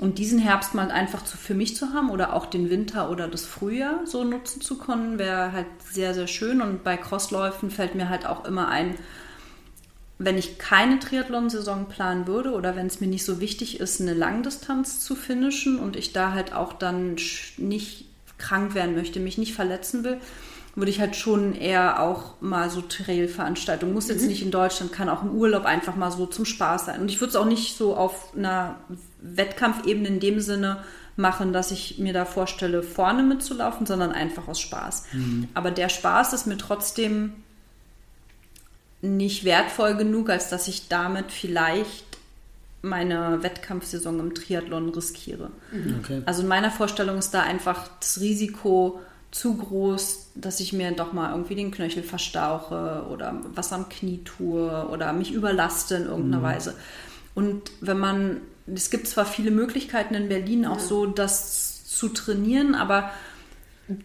Und 0.00 0.18
diesen 0.18 0.38
Herbst 0.38 0.74
mal 0.74 0.90
einfach 0.90 1.24
zu, 1.24 1.36
für 1.36 1.54
mich 1.54 1.76
zu 1.76 1.92
haben 1.92 2.10
oder 2.10 2.32
auch 2.32 2.46
den 2.46 2.70
Winter 2.70 3.10
oder 3.10 3.28
das 3.28 3.44
Frühjahr 3.44 4.00
so 4.04 4.24
nutzen 4.24 4.60
zu 4.60 4.78
können, 4.78 5.18
wäre 5.18 5.52
halt 5.52 5.66
sehr, 5.90 6.12
sehr 6.14 6.26
schön. 6.26 6.60
Und 6.60 6.82
bei 6.82 6.96
Crossläufen 6.96 7.70
fällt 7.70 7.94
mir 7.94 8.08
halt 8.08 8.26
auch 8.26 8.44
immer 8.44 8.68
ein, 8.68 8.96
wenn 10.18 10.38
ich 10.38 10.58
keine 10.58 10.98
Triathlon-Saison 10.98 11.88
planen 11.88 12.26
würde 12.26 12.52
oder 12.52 12.74
wenn 12.76 12.86
es 12.86 13.00
mir 13.00 13.06
nicht 13.06 13.24
so 13.24 13.40
wichtig 13.40 13.80
ist, 13.80 14.00
eine 14.00 14.14
Langdistanz 14.14 15.00
zu 15.00 15.14
finishen 15.14 15.78
und 15.78 15.96
ich 15.96 16.12
da 16.12 16.32
halt 16.32 16.52
auch 16.52 16.72
dann 16.72 17.16
nicht 17.56 18.06
krank 18.38 18.74
werden 18.74 18.94
möchte, 18.94 19.20
mich 19.20 19.38
nicht 19.38 19.54
verletzen 19.54 20.04
will, 20.04 20.18
würde 20.74 20.90
ich 20.90 21.00
halt 21.00 21.16
schon 21.16 21.54
eher 21.54 22.00
auch 22.00 22.40
mal 22.40 22.70
so 22.70 22.80
Trail-Veranstaltungen, 22.80 23.92
muss 23.92 24.08
jetzt 24.08 24.26
nicht 24.26 24.42
in 24.42 24.50
Deutschland, 24.50 24.92
kann 24.92 25.08
auch 25.08 25.22
im 25.22 25.32
Urlaub 25.32 25.66
einfach 25.66 25.96
mal 25.96 26.10
so 26.10 26.26
zum 26.26 26.44
Spaß 26.44 26.86
sein. 26.86 27.00
Und 27.00 27.10
ich 27.10 27.20
würde 27.20 27.30
es 27.30 27.36
auch 27.36 27.44
nicht 27.44 27.76
so 27.76 27.94
auf 27.94 28.34
einer 28.34 28.76
Wettkampfebene 29.20 30.08
in 30.08 30.20
dem 30.20 30.40
Sinne 30.40 30.82
machen, 31.16 31.52
dass 31.52 31.72
ich 31.72 31.98
mir 31.98 32.14
da 32.14 32.24
vorstelle, 32.24 32.82
vorne 32.82 33.22
mitzulaufen, 33.22 33.84
sondern 33.84 34.12
einfach 34.12 34.48
aus 34.48 34.60
Spaß. 34.60 35.04
Aber 35.52 35.70
der 35.70 35.90
Spaß 35.90 36.32
ist 36.32 36.46
mir 36.46 36.56
trotzdem 36.56 37.34
nicht 39.02 39.44
wertvoll 39.44 39.94
genug, 39.96 40.30
als 40.30 40.48
dass 40.48 40.68
ich 40.68 40.88
damit 40.88 41.32
vielleicht 41.32 42.06
meine 42.80 43.42
Wettkampfsaison 43.42 44.18
im 44.20 44.34
Triathlon 44.34 44.88
riskiere. 44.88 45.50
Okay. 46.00 46.22
Also 46.24 46.42
in 46.42 46.48
meiner 46.48 46.70
Vorstellung 46.70 47.18
ist 47.18 47.32
da 47.32 47.42
einfach 47.42 47.88
das 48.00 48.20
Risiko 48.20 49.00
zu 49.32 49.56
groß, 49.56 50.28
dass 50.34 50.60
ich 50.60 50.72
mir 50.72 50.92
doch 50.92 51.12
mal 51.12 51.30
irgendwie 51.30 51.54
den 51.54 51.70
Knöchel 51.70 52.02
verstauche 52.02 53.06
oder 53.10 53.40
was 53.54 53.72
am 53.72 53.88
Knie 53.88 54.22
tue 54.24 54.86
oder 54.90 55.12
mich 55.14 55.32
überlaste 55.32 55.96
in 55.96 56.04
irgendeiner 56.04 56.42
Weise. 56.42 56.74
Und 57.34 57.72
wenn 57.80 57.98
man, 57.98 58.42
es 58.72 58.90
gibt 58.90 59.08
zwar 59.08 59.24
viele 59.24 59.50
Möglichkeiten 59.50 60.14
in 60.14 60.28
Berlin 60.28 60.66
auch 60.66 60.78
so, 60.78 61.06
das 61.06 61.86
zu 61.86 62.10
trainieren, 62.10 62.74
aber 62.74 63.10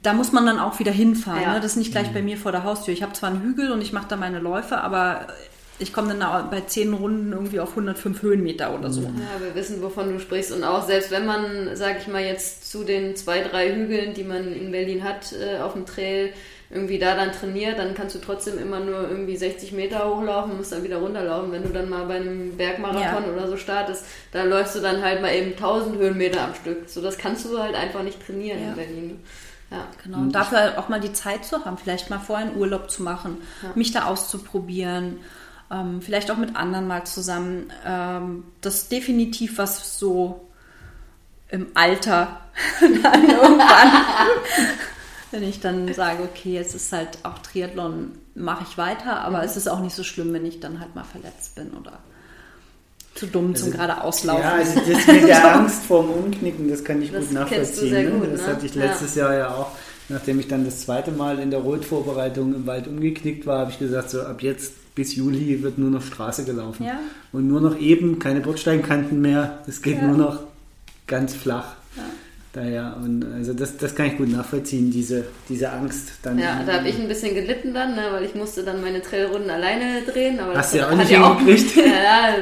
da 0.02 0.14
muss 0.14 0.32
man 0.32 0.46
dann 0.46 0.60
auch 0.60 0.80
wieder 0.80 0.94
hinfahren. 0.94 1.42
Ja. 1.42 1.54
Ne? 1.54 1.60
Das 1.60 1.72
ist 1.72 1.78
nicht 1.78 1.92
gleich 1.92 2.14
bei 2.14 2.22
mir 2.22 2.38
vor 2.38 2.54
der 2.54 2.64
Haustür. 2.64 2.94
Ich 2.94 3.04
habe 3.04 3.14
zwar 3.14 3.30
einen 3.30 3.44
Hügel 3.44 3.72
und 3.72 3.82
ich 3.82 3.92
mache 3.92 4.08
da 4.08 4.16
meine 4.16 4.40
Läufe, 4.40 4.80
aber 4.80 5.28
ich 5.80 5.94
komme 5.94 6.10
dann 6.10 6.24
auch 6.24 6.44
bei 6.50 6.62
zehn 6.62 6.94
Runden 6.94 7.32
irgendwie 7.32 7.60
auf 7.60 7.70
105 7.72 8.22
Höhenmeter 8.22 8.74
oder 8.78 8.90
so. 8.90 9.02
Ja, 9.02 9.10
wir 9.40 9.54
wissen, 9.56 9.82
wovon 9.82 10.12
du 10.12 10.20
sprichst. 10.20 10.52
Und 10.52 10.64
auch 10.64 10.86
selbst 10.88 11.12
wenn 11.12 11.26
man, 11.26 11.70
sag 11.76 12.00
ich 12.02 12.08
mal, 12.08 12.24
jetzt 12.24 12.70
zu 12.72 12.84
den 12.84 13.16
zwei, 13.16 13.42
drei 13.42 13.74
Hügeln, 13.74 14.14
die 14.14 14.24
man 14.24 14.54
in 14.54 14.72
Berlin 14.72 15.04
hat, 15.04 15.34
äh, 15.34 15.60
auf 15.60 15.74
dem 15.74 15.86
Trail, 15.86 16.34
irgendwie 16.70 17.00
da 17.00 17.16
dann 17.16 17.32
trainiert, 17.32 17.80
dann 17.80 17.94
kannst 17.94 18.16
du 18.16 18.20
trotzdem 18.20 18.58
immer 18.60 18.82
nur 18.82 19.08
irgendwie 19.10 19.38
60 19.38 19.72
Meter 19.72 20.10
hochlaufen 20.10 20.52
und 20.52 20.58
musst 20.58 20.74
dann 20.74 20.84
wieder 20.84 20.98
runterlaufen. 20.98 21.52
Wenn 21.52 21.64
du 21.64 21.70
dann 21.70 21.88
mal 21.90 22.06
bei 22.06 22.16
einem 22.16 22.58
Bergmarathon 22.58 23.24
Ja. 23.24 23.34
oder 23.34 23.48
so 23.48 23.56
startest, 23.56 24.04
da 24.34 24.44
läufst 24.44 24.76
du 24.76 24.82
dann 24.82 25.02
halt 25.02 25.22
mal 25.22 25.34
eben 25.34 25.52
1000 25.56 25.96
Höhenmeter 25.98 26.42
am 26.44 26.56
Stück. 26.56 26.90
So, 26.90 27.02
das 27.02 27.18
kannst 27.18 27.46
du 27.46 27.58
halt 27.58 27.74
einfach 27.76 28.04
nicht 28.04 28.26
trainieren 28.26 28.60
Ja. 28.62 28.70
in 28.70 28.76
Berlin. 28.76 29.20
Ja. 29.72 29.86
Genau, 30.04 30.18
und 30.20 30.32
dafür 30.34 30.60
halt 30.60 30.78
auch 30.78 30.90
mal 30.90 31.00
die 31.00 31.14
Zeit 31.14 31.46
zu 31.46 31.64
haben, 31.64 31.78
vielleicht 31.78 32.10
mal 32.10 32.20
vorher 32.20 32.48
einen 32.48 32.58
Urlaub 32.58 32.90
zu 32.90 33.02
machen, 33.04 33.38
mich 33.76 33.92
da 33.92 34.06
auszuprobieren, 34.06 35.20
ähm, 35.72 36.02
vielleicht 36.02 36.32
auch 36.32 36.38
mit 36.38 36.56
anderen 36.56 36.88
mal 36.88 37.06
zusammen. 37.06 37.72
Ähm, 37.86 38.44
das 38.62 38.76
ist 38.84 38.92
definitiv 38.92 39.58
was 39.58 40.00
so 40.00 40.48
im 41.50 41.68
Alter 41.76 42.40
dann 42.82 43.30
irgendwann, 43.30 43.92
wenn 45.32 45.44
ich 45.44 45.60
dann 45.60 45.94
sage, 45.94 46.24
okay, 46.24 46.54
jetzt 46.54 46.76
ist 46.76 46.92
halt 46.92 47.20
auch 47.24 47.40
Triathlon, 47.40 48.12
mache 48.36 48.66
ich 48.70 48.78
weiter, 48.78 49.22
aber 49.22 49.44
es 49.44 49.56
ist 49.58 49.68
auch 49.68 49.80
nicht 49.80 49.96
so 49.96 50.04
schlimm, 50.04 50.34
wenn 50.34 50.46
ich 50.46 50.60
dann 50.60 50.80
halt 50.80 50.96
mal 50.96 51.04
verletzt 51.04 51.56
bin 51.56 51.72
oder 51.72 52.00
zu 53.16 53.26
dumm 53.28 53.56
zum 53.56 53.72
gerade 53.72 54.02
auslaufen. 54.02 54.44
Ja, 54.44 54.54
also 54.54 54.80
das 54.80 55.08
mit 55.08 55.28
der 55.28 55.56
Angst 55.56 55.84
vorm 55.86 56.10
Umknicken, 56.12 56.70
das 56.70 56.84
kann 56.84 57.02
ich 57.02 57.12
Das 57.12 57.26
gut 57.26 57.34
nachvollziehen. 57.34 57.92
ne? 57.92 58.12
gut, 58.12 58.34
das 58.34 58.42
ne? 58.42 58.48
hatte 58.48 58.66
ich 58.66 58.76
Ja. 58.76 58.86
letztes 58.86 59.16
Jahr 59.16 59.34
ja 59.34 59.50
auch. 59.56 59.72
Nachdem 60.10 60.40
ich 60.40 60.48
dann 60.48 60.64
das 60.64 60.82
zweite 60.82 61.12
Mal 61.12 61.40
in 61.40 61.50
der 61.52 61.60
Rotvorbereitung 61.62 62.54
im 62.54 62.68
Wald 62.68 62.88
umgeknickt 62.88 63.46
war, 63.46 63.60
habe 63.60 63.72
ich 63.72 63.80
gesagt, 63.80 64.12
so 64.12 64.22
ab 64.22 64.42
jetzt 64.44 64.74
bis 64.98 65.16
Juli 65.16 65.62
wird 65.62 65.78
nur 65.78 65.92
noch 65.92 66.02
Straße 66.02 66.44
gelaufen. 66.44 66.84
Ja. 66.84 67.00
Und 67.32 67.48
nur 67.48 67.62
noch 67.62 67.78
eben, 67.80 68.18
keine 68.18 68.40
Bordsteinkanten 68.42 69.22
mehr. 69.22 69.60
Es 69.68 69.82
geht 69.84 69.98
Ja. 69.98 70.08
nur 70.08 70.18
noch 70.18 70.40
ganz 71.06 71.34
flach. 71.36 71.76
Daher, 72.54 72.98
und 73.04 73.24
also 73.36 73.54
das, 73.54 73.78
das 73.78 73.94
kann 73.94 74.08
ich 74.08 74.18
gut 74.18 74.30
nachvollziehen, 74.30 74.90
diese, 74.90 75.26
diese 75.48 75.72
Angst. 75.72 76.14
Dann 76.24 76.40
Ja, 76.40 76.64
da 76.66 76.74
habe 76.80 76.90
ich 76.90 76.98
ein 77.00 77.08
bisschen 77.08 77.36
gelitten 77.36 77.72
dann, 77.76 77.94
ne, 77.96 78.08
weil 78.12 78.24
ich 78.24 78.34
musste 78.34 78.64
dann 78.64 78.82
meine 78.82 79.00
Trailrunden 79.04 79.52
alleine 79.52 80.02
drehen. 80.02 80.40
Aber 80.40 80.56
Hast 80.58 80.58
das 80.58 80.72
du 80.72 80.78
ja 80.80 80.90
auch 80.90 80.96
nicht 80.98 81.12
ja 81.12 81.24
auch 81.24 81.38
hingekriegt. 81.38 81.76
Ja, 81.86 82.34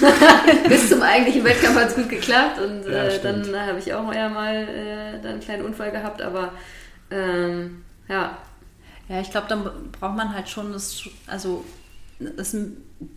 bis 0.68 0.88
zum 0.88 1.02
eigentlichen 1.02 1.44
Wettkampf 1.44 1.76
hat 1.78 1.88
es 1.90 1.94
gut 1.96 2.08
geklappt 2.08 2.58
und 2.60 2.90
Ja, 2.90 3.04
äh, 3.04 3.20
dann 3.22 3.54
habe 3.54 3.78
ich 3.78 3.92
auch 3.92 4.10
eher 4.10 4.30
mal 4.30 4.54
äh, 4.54 5.20
dann 5.22 5.32
einen 5.32 5.40
kleinen 5.40 5.64
Unfall 5.66 5.90
gehabt, 5.90 6.22
aber 6.22 6.52
ähm, 7.10 7.82
ja, 8.08 8.38
Ja, 9.10 9.20
ich 9.20 9.30
glaube, 9.30 9.46
dann 9.50 9.64
braucht 10.00 10.16
man 10.16 10.32
halt 10.34 10.48
schon 10.48 10.72
das, 10.72 11.02
also 11.26 11.64
das, 12.36 12.56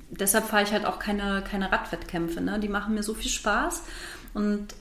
deshalb 0.09 0.45
fahre 0.47 0.63
ich 0.63 0.71
halt 0.71 0.85
auch 0.85 0.99
keine, 0.99 1.43
keine 1.49 1.71
Radwettkämpfe, 1.71 2.41
ne? 2.41 2.59
Die 2.59 2.69
machen 2.69 2.95
mir 2.95 3.03
so 3.03 3.13
viel 3.13 3.31
Spaß. 3.31 3.83
Und 4.33 4.73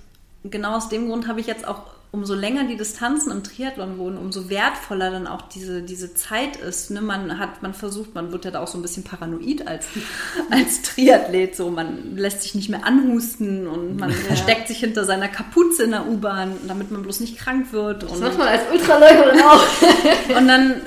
genau 0.44 0.76
aus 0.76 0.88
dem 0.88 1.08
Grund 1.08 1.28
habe 1.28 1.40
ich 1.40 1.46
jetzt 1.46 1.66
auch, 1.66 1.82
umso 2.12 2.34
länger 2.34 2.64
die 2.64 2.76
Distanzen 2.76 3.32
im 3.32 3.42
Triathlon 3.42 3.96
wurden, 3.96 4.18
umso 4.18 4.50
wertvoller 4.50 5.10
dann 5.10 5.26
auch 5.26 5.42
diese, 5.48 5.80
diese 5.80 6.14
Zeit 6.14 6.56
ist. 6.56 6.90
Ne? 6.90 7.00
Man 7.00 7.38
hat, 7.38 7.62
man 7.62 7.72
versucht, 7.72 8.14
man 8.14 8.32
wird 8.32 8.44
ja 8.44 8.50
da 8.50 8.60
auch 8.60 8.66
so 8.66 8.76
ein 8.76 8.82
bisschen 8.82 9.02
paranoid 9.02 9.66
als, 9.66 9.86
als 10.50 10.82
Triathlet. 10.82 11.56
So, 11.56 11.70
man 11.70 12.14
lässt 12.16 12.42
sich 12.42 12.54
nicht 12.54 12.68
mehr 12.68 12.84
anhusten 12.84 13.66
und 13.66 13.96
man 13.96 14.10
versteckt 14.12 14.68
sich 14.68 14.80
hinter 14.80 15.06
seiner 15.06 15.28
Kapuze 15.28 15.84
in 15.84 15.92
der 15.92 16.06
U-Bahn, 16.06 16.58
damit 16.68 16.90
man 16.90 17.02
bloß 17.02 17.20
nicht 17.20 17.38
krank 17.38 17.72
wird. 17.72 18.02
das 18.02 18.12
und 18.12 18.20
macht 18.20 18.36
man 18.36 18.48
als 18.48 18.62
Ultraläuferin 18.70 19.40
auch. 19.40 19.66
und 20.36 20.48
dann, 20.48 20.82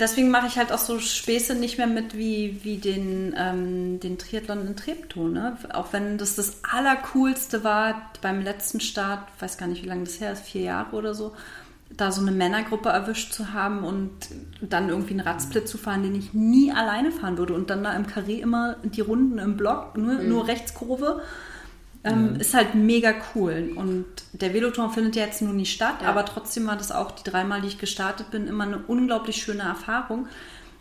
deswegen 0.00 0.30
mache 0.30 0.46
ich 0.46 0.56
halt 0.56 0.72
auch 0.72 0.78
so 0.78 0.98
Späße 0.98 1.54
nicht 1.54 1.78
mehr 1.78 1.86
mit 1.86 2.16
wie, 2.16 2.60
wie 2.62 2.78
den, 2.78 3.34
ähm, 3.36 4.00
den 4.00 4.18
Triathlon 4.18 4.66
in 4.66 4.76
Treptow. 4.76 5.28
Ne? 5.28 5.56
Auch 5.72 5.92
wenn 5.92 6.18
das 6.18 6.36
das 6.36 6.58
Allercoolste 6.70 7.64
war 7.64 8.10
beim 8.20 8.40
letzten 8.40 8.80
Start, 8.80 9.20
weiß 9.40 9.58
gar 9.58 9.66
nicht, 9.66 9.82
wie 9.82 9.88
lange 9.88 10.04
das 10.04 10.20
her 10.20 10.32
ist, 10.32 10.44
vier 10.44 10.62
Jahre 10.62 10.96
oder 10.96 11.14
so, 11.14 11.32
da 11.96 12.10
so 12.10 12.20
eine 12.20 12.32
Männergruppe 12.32 12.88
erwischt 12.88 13.32
zu 13.32 13.52
haben 13.52 13.84
und 13.84 14.10
dann 14.60 14.88
irgendwie 14.88 15.12
einen 15.12 15.20
Radsplit 15.20 15.68
zu 15.68 15.78
fahren, 15.78 16.02
den 16.02 16.14
ich 16.14 16.34
nie 16.34 16.72
alleine 16.72 17.12
fahren 17.12 17.38
würde. 17.38 17.54
Und 17.54 17.70
dann 17.70 17.84
da 17.84 17.92
im 17.92 18.06
Karree 18.06 18.40
immer 18.40 18.76
die 18.82 19.00
Runden 19.00 19.38
im 19.38 19.56
Block, 19.56 19.96
nur, 19.96 20.14
nur 20.14 20.48
Rechtskurve. 20.48 21.22
Ähm, 22.04 22.36
Ist 22.36 22.54
halt 22.54 22.74
mega 22.74 23.14
cool. 23.34 23.72
Und 23.74 24.04
der 24.32 24.52
Veloton 24.52 24.90
findet 24.90 25.16
ja 25.16 25.24
jetzt 25.24 25.40
nun 25.42 25.56
nicht 25.56 25.72
statt, 25.72 25.96
Ja. 26.02 26.08
aber 26.08 26.24
trotzdem 26.26 26.66
war 26.66 26.76
das 26.76 26.92
auch 26.92 27.10
die 27.12 27.28
dreimal, 27.28 27.62
die 27.62 27.68
ich 27.68 27.78
gestartet 27.78 28.30
bin, 28.30 28.46
immer 28.46 28.64
eine 28.64 28.78
unglaublich 28.78 29.36
schöne 29.42 29.62
Erfahrung. 29.62 30.28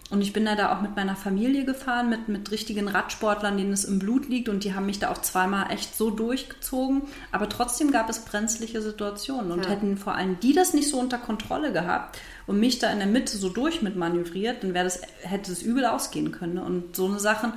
Und 0.10 0.22
ich 0.22 0.34
bin 0.34 0.45
da, 0.45 0.54
da 0.56 0.76
auch 0.76 0.82
mit 0.82 0.95
meiner 0.95 1.16
Familie 1.16 1.64
gefahren, 1.66 2.08
mit, 2.10 2.28
mit 2.28 2.52
richtigen 2.52 2.88
Radsportlern, 2.88 3.58
denen 3.58 3.72
es 3.72 3.84
im 3.84 3.98
Blut 3.98 4.28
liegt. 4.30 4.48
Und 4.50 4.64
die 4.64 4.76
haben 4.76 4.86
mich 4.86 5.00
da 5.00 5.10
auch 5.10 5.20
zweimal 5.20 5.72
echt 5.72 5.95
so 5.98 6.12
durchgezogen. 6.12 7.04
Aber 7.32 7.50
trotzdem 7.50 7.91
gab 7.91 8.10
es 8.10 8.20
brenzliche 8.20 8.82
Situationen. 8.82 9.52
Und 9.52 9.64
Ja. 9.64 9.72
hätten 9.72 9.98
vor 9.98 10.14
allem 10.14 10.40
die 10.41 10.54
das 10.54 10.74
nicht 10.74 10.90
so 10.90 11.00
unter 11.00 11.18
Kontrolle 11.18 11.72
gehabt 11.72 12.20
und 12.45 12.60
mich 12.60 12.78
da 12.80 12.91
in 12.91 13.00
der 13.00 13.08
Mitte 13.08 13.38
so 13.38 13.50
durch 13.50 13.82
mit 13.82 13.95
manövriert, 13.95 14.62
dann 14.64 14.74
wäre 14.76 14.84
das, 14.84 15.02
hätte 15.24 15.52
es 15.52 15.64
übel 15.64 15.86
ausgehen 15.86 16.32
können. 16.32 16.56
ne? 16.56 16.64
Und 16.64 16.95
so 16.95 17.08
eine 17.08 17.20
Sachen 17.20 17.54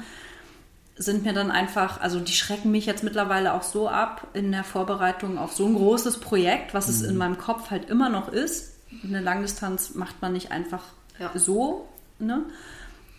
sind 0.96 1.24
mir 1.24 1.32
dann 1.34 1.50
einfach, 1.50 2.00
also 2.00 2.20
die 2.20 2.32
schrecken 2.32 2.70
mich 2.70 2.86
jetzt 2.86 3.04
mittlerweile 3.04 3.52
auch 3.52 3.62
so 3.62 3.88
ab 3.88 4.28
in 4.32 4.50
der 4.50 4.64
Vorbereitung 4.64 5.36
auf 5.38 5.52
so 5.52 5.66
ein 5.66 5.74
großes 5.74 6.18
Projekt, 6.20 6.72
was 6.74 6.88
es 6.88 7.02
in 7.02 7.16
meinem 7.16 7.36
Kopf 7.38 7.70
halt 7.70 7.90
immer 7.90 8.08
noch 8.08 8.32
ist. 8.32 8.72
Eine 9.04 9.20
Langdistanz 9.20 9.94
macht 9.94 10.22
man 10.22 10.32
nicht 10.32 10.52
einfach 10.52 10.82
Ja. 11.18 11.30
so, 11.34 11.86
ne? 12.18 12.44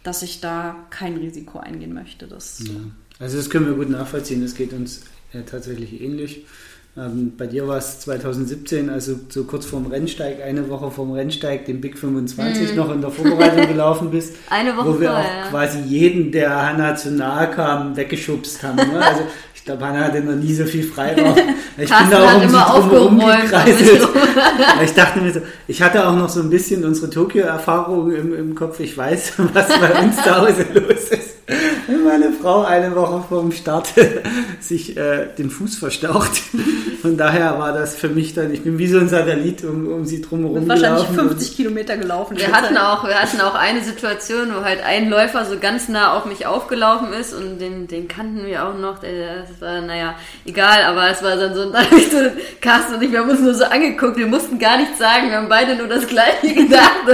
dass 0.04 0.24
ich 0.24 0.42
da 0.42 0.76
kein 0.90 1.18
Risiko 1.18 1.60
eingehen 1.60 1.94
möchte. 1.94 2.28
Das, 2.28 2.64
Also 3.20 3.38
das 3.38 3.50
können 3.50 3.66
wir 3.68 3.74
gut 3.74 3.90
nachvollziehen. 3.90 4.42
Das 4.42 4.56
geht 4.56 4.74
uns 4.74 5.02
ja 5.34 5.42
tatsächlich 5.42 6.02
ähnlich. 6.02 6.46
Ähm, 6.98 7.34
bei 7.38 7.46
dir 7.46 7.68
war 7.68 7.78
es 7.78 8.00
2017, 8.00 8.90
also 8.90 9.20
so 9.30 9.44
kurz 9.44 9.68
vorm 9.68 9.86
Rennsteig, 9.86 10.42
eine 10.42 10.68
Woche 10.68 10.90
vorm 10.90 11.12
Rennsteig, 11.12 11.66
den 11.66 11.80
Big 11.80 11.96
25 11.96 12.76
noch 12.76 12.92
in 12.92 13.02
der 13.02 13.12
Vorbereitung 13.12 13.68
gelaufen 13.74 14.10
bist. 14.10 14.34
Eine 14.50 14.76
Woche 14.76 14.96
Wo 14.96 15.00
wir 15.00 15.10
vorher, 15.10 15.26
auch 15.26 15.44
ja. 15.44 15.50
quasi 15.50 15.80
jeden, 15.82 16.32
der 16.32 16.70
Hanna 16.70 16.96
zu 16.96 17.12
nahe 17.12 17.52
kam, 17.52 17.96
weggeschubst 17.96 18.64
haben. 18.64 18.78
Ne? 18.78 19.00
Also 19.00 19.22
ich 19.54 19.64
glaube, 19.64 19.86
Hanna 19.86 20.06
hatte 20.06 20.22
noch 20.22 20.36
nie 20.36 20.54
so 20.54 20.66
viel 20.66 20.84
Freiraum. 20.84 21.36
Ich 21.80 21.90
bin 21.90 22.10
da 22.10 22.26
auch 22.26 22.38
um 22.38 22.42
immer 22.42 22.74
aufgeräumt. 22.74 23.24
ich 24.84 24.94
dachte 24.96 25.20
mir 25.20 25.32
so, 25.32 25.42
ich 25.68 25.80
hatte 25.80 26.08
auch 26.08 26.16
noch 26.16 26.28
so 26.28 26.40
ein 26.40 26.50
bisschen 26.50 26.84
unsere 26.84 27.12
Tokio-Erfahrung 27.12 28.12
im, 28.12 28.34
im 28.34 28.56
Kopf. 28.56 28.80
Ich 28.80 28.98
weiß, 28.98 29.34
was 29.54 29.68
bei 29.68 30.04
uns 30.04 30.16
zu 30.16 30.36
Hause 30.36 30.66
los 30.74 31.10
ist. 31.12 31.36
Wenn 31.88 32.04
meine 32.04 32.32
Frau 32.34 32.64
eine 32.64 32.94
Woche 32.96 33.24
vor 33.28 33.42
dem 33.42 33.52
Start 33.52 33.94
sich 34.60 34.98
äh, 34.98 35.28
den 35.38 35.50
Fuß 35.50 35.78
verstaucht. 35.78 36.32
Von 37.02 37.16
daher 37.16 37.58
war 37.58 37.72
das 37.72 37.96
für 37.96 38.10
mich 38.10 38.34
dann, 38.34 38.54
ich 38.54 38.64
bin 38.64 38.78
wie 38.78 38.88
so 38.88 39.00
ein 39.00 39.08
Satellit 39.08 39.64
um, 39.64 39.88
um 39.88 40.06
sie 40.06 40.22
drumherum 40.22 40.68
Wahrscheinlich 40.68 41.08
gelaufen. 41.08 41.30
50 41.30 41.56
Kilometer 41.56 41.98
gelaufen. 41.98 42.38
Wir 42.38 42.52
hatten 42.52 42.78
auch, 42.78 43.08
wir 43.08 43.16
hatten 43.16 43.40
auch 43.40 43.56
eine 43.56 43.82
Situation, 43.82 44.54
wo 44.54 44.64
halt 44.64 44.84
ein 44.84 45.10
Läufer 45.10 45.46
so 45.46 45.58
ganz 45.60 45.88
nah 45.88 46.18
auf 46.18 46.26
mich 46.26 46.46
aufgelaufen 46.46 47.14
ist 47.14 47.34
und 47.34 47.60
den, 47.60 47.88
den 47.88 48.08
kannten 48.08 48.46
wir 48.46 48.68
auch 48.68 48.78
noch. 48.78 49.00
Der, 49.00 49.44
das 49.44 49.62
war, 49.62 49.80
naja, 49.82 50.16
egal, 50.46 50.84
aber 50.84 51.10
es 51.10 51.24
war 51.24 51.38
dann 51.38 51.56
so, 51.56 51.72
da 51.72 51.80
hab 51.80 51.94
ich 51.94 52.12
so, 52.12 52.18
Carsten 52.60 52.96
und 52.96 53.04
ich, 53.04 53.12
wir 53.12 53.20
haben 53.20 53.30
uns 53.30 53.40
nur 53.40 53.54
so 53.54 53.64
angeguckt, 53.64 54.18
wir 54.18 54.28
mussten 54.28 54.60
gar 54.60 54.78
nichts 54.78 55.00
sagen, 55.00 55.30
wir 55.30 55.38
haben 55.38 55.50
beide 55.50 55.76
nur 55.76 55.88
das 55.88 56.06
Gleiche 56.08 56.54
gedacht. 56.54 57.08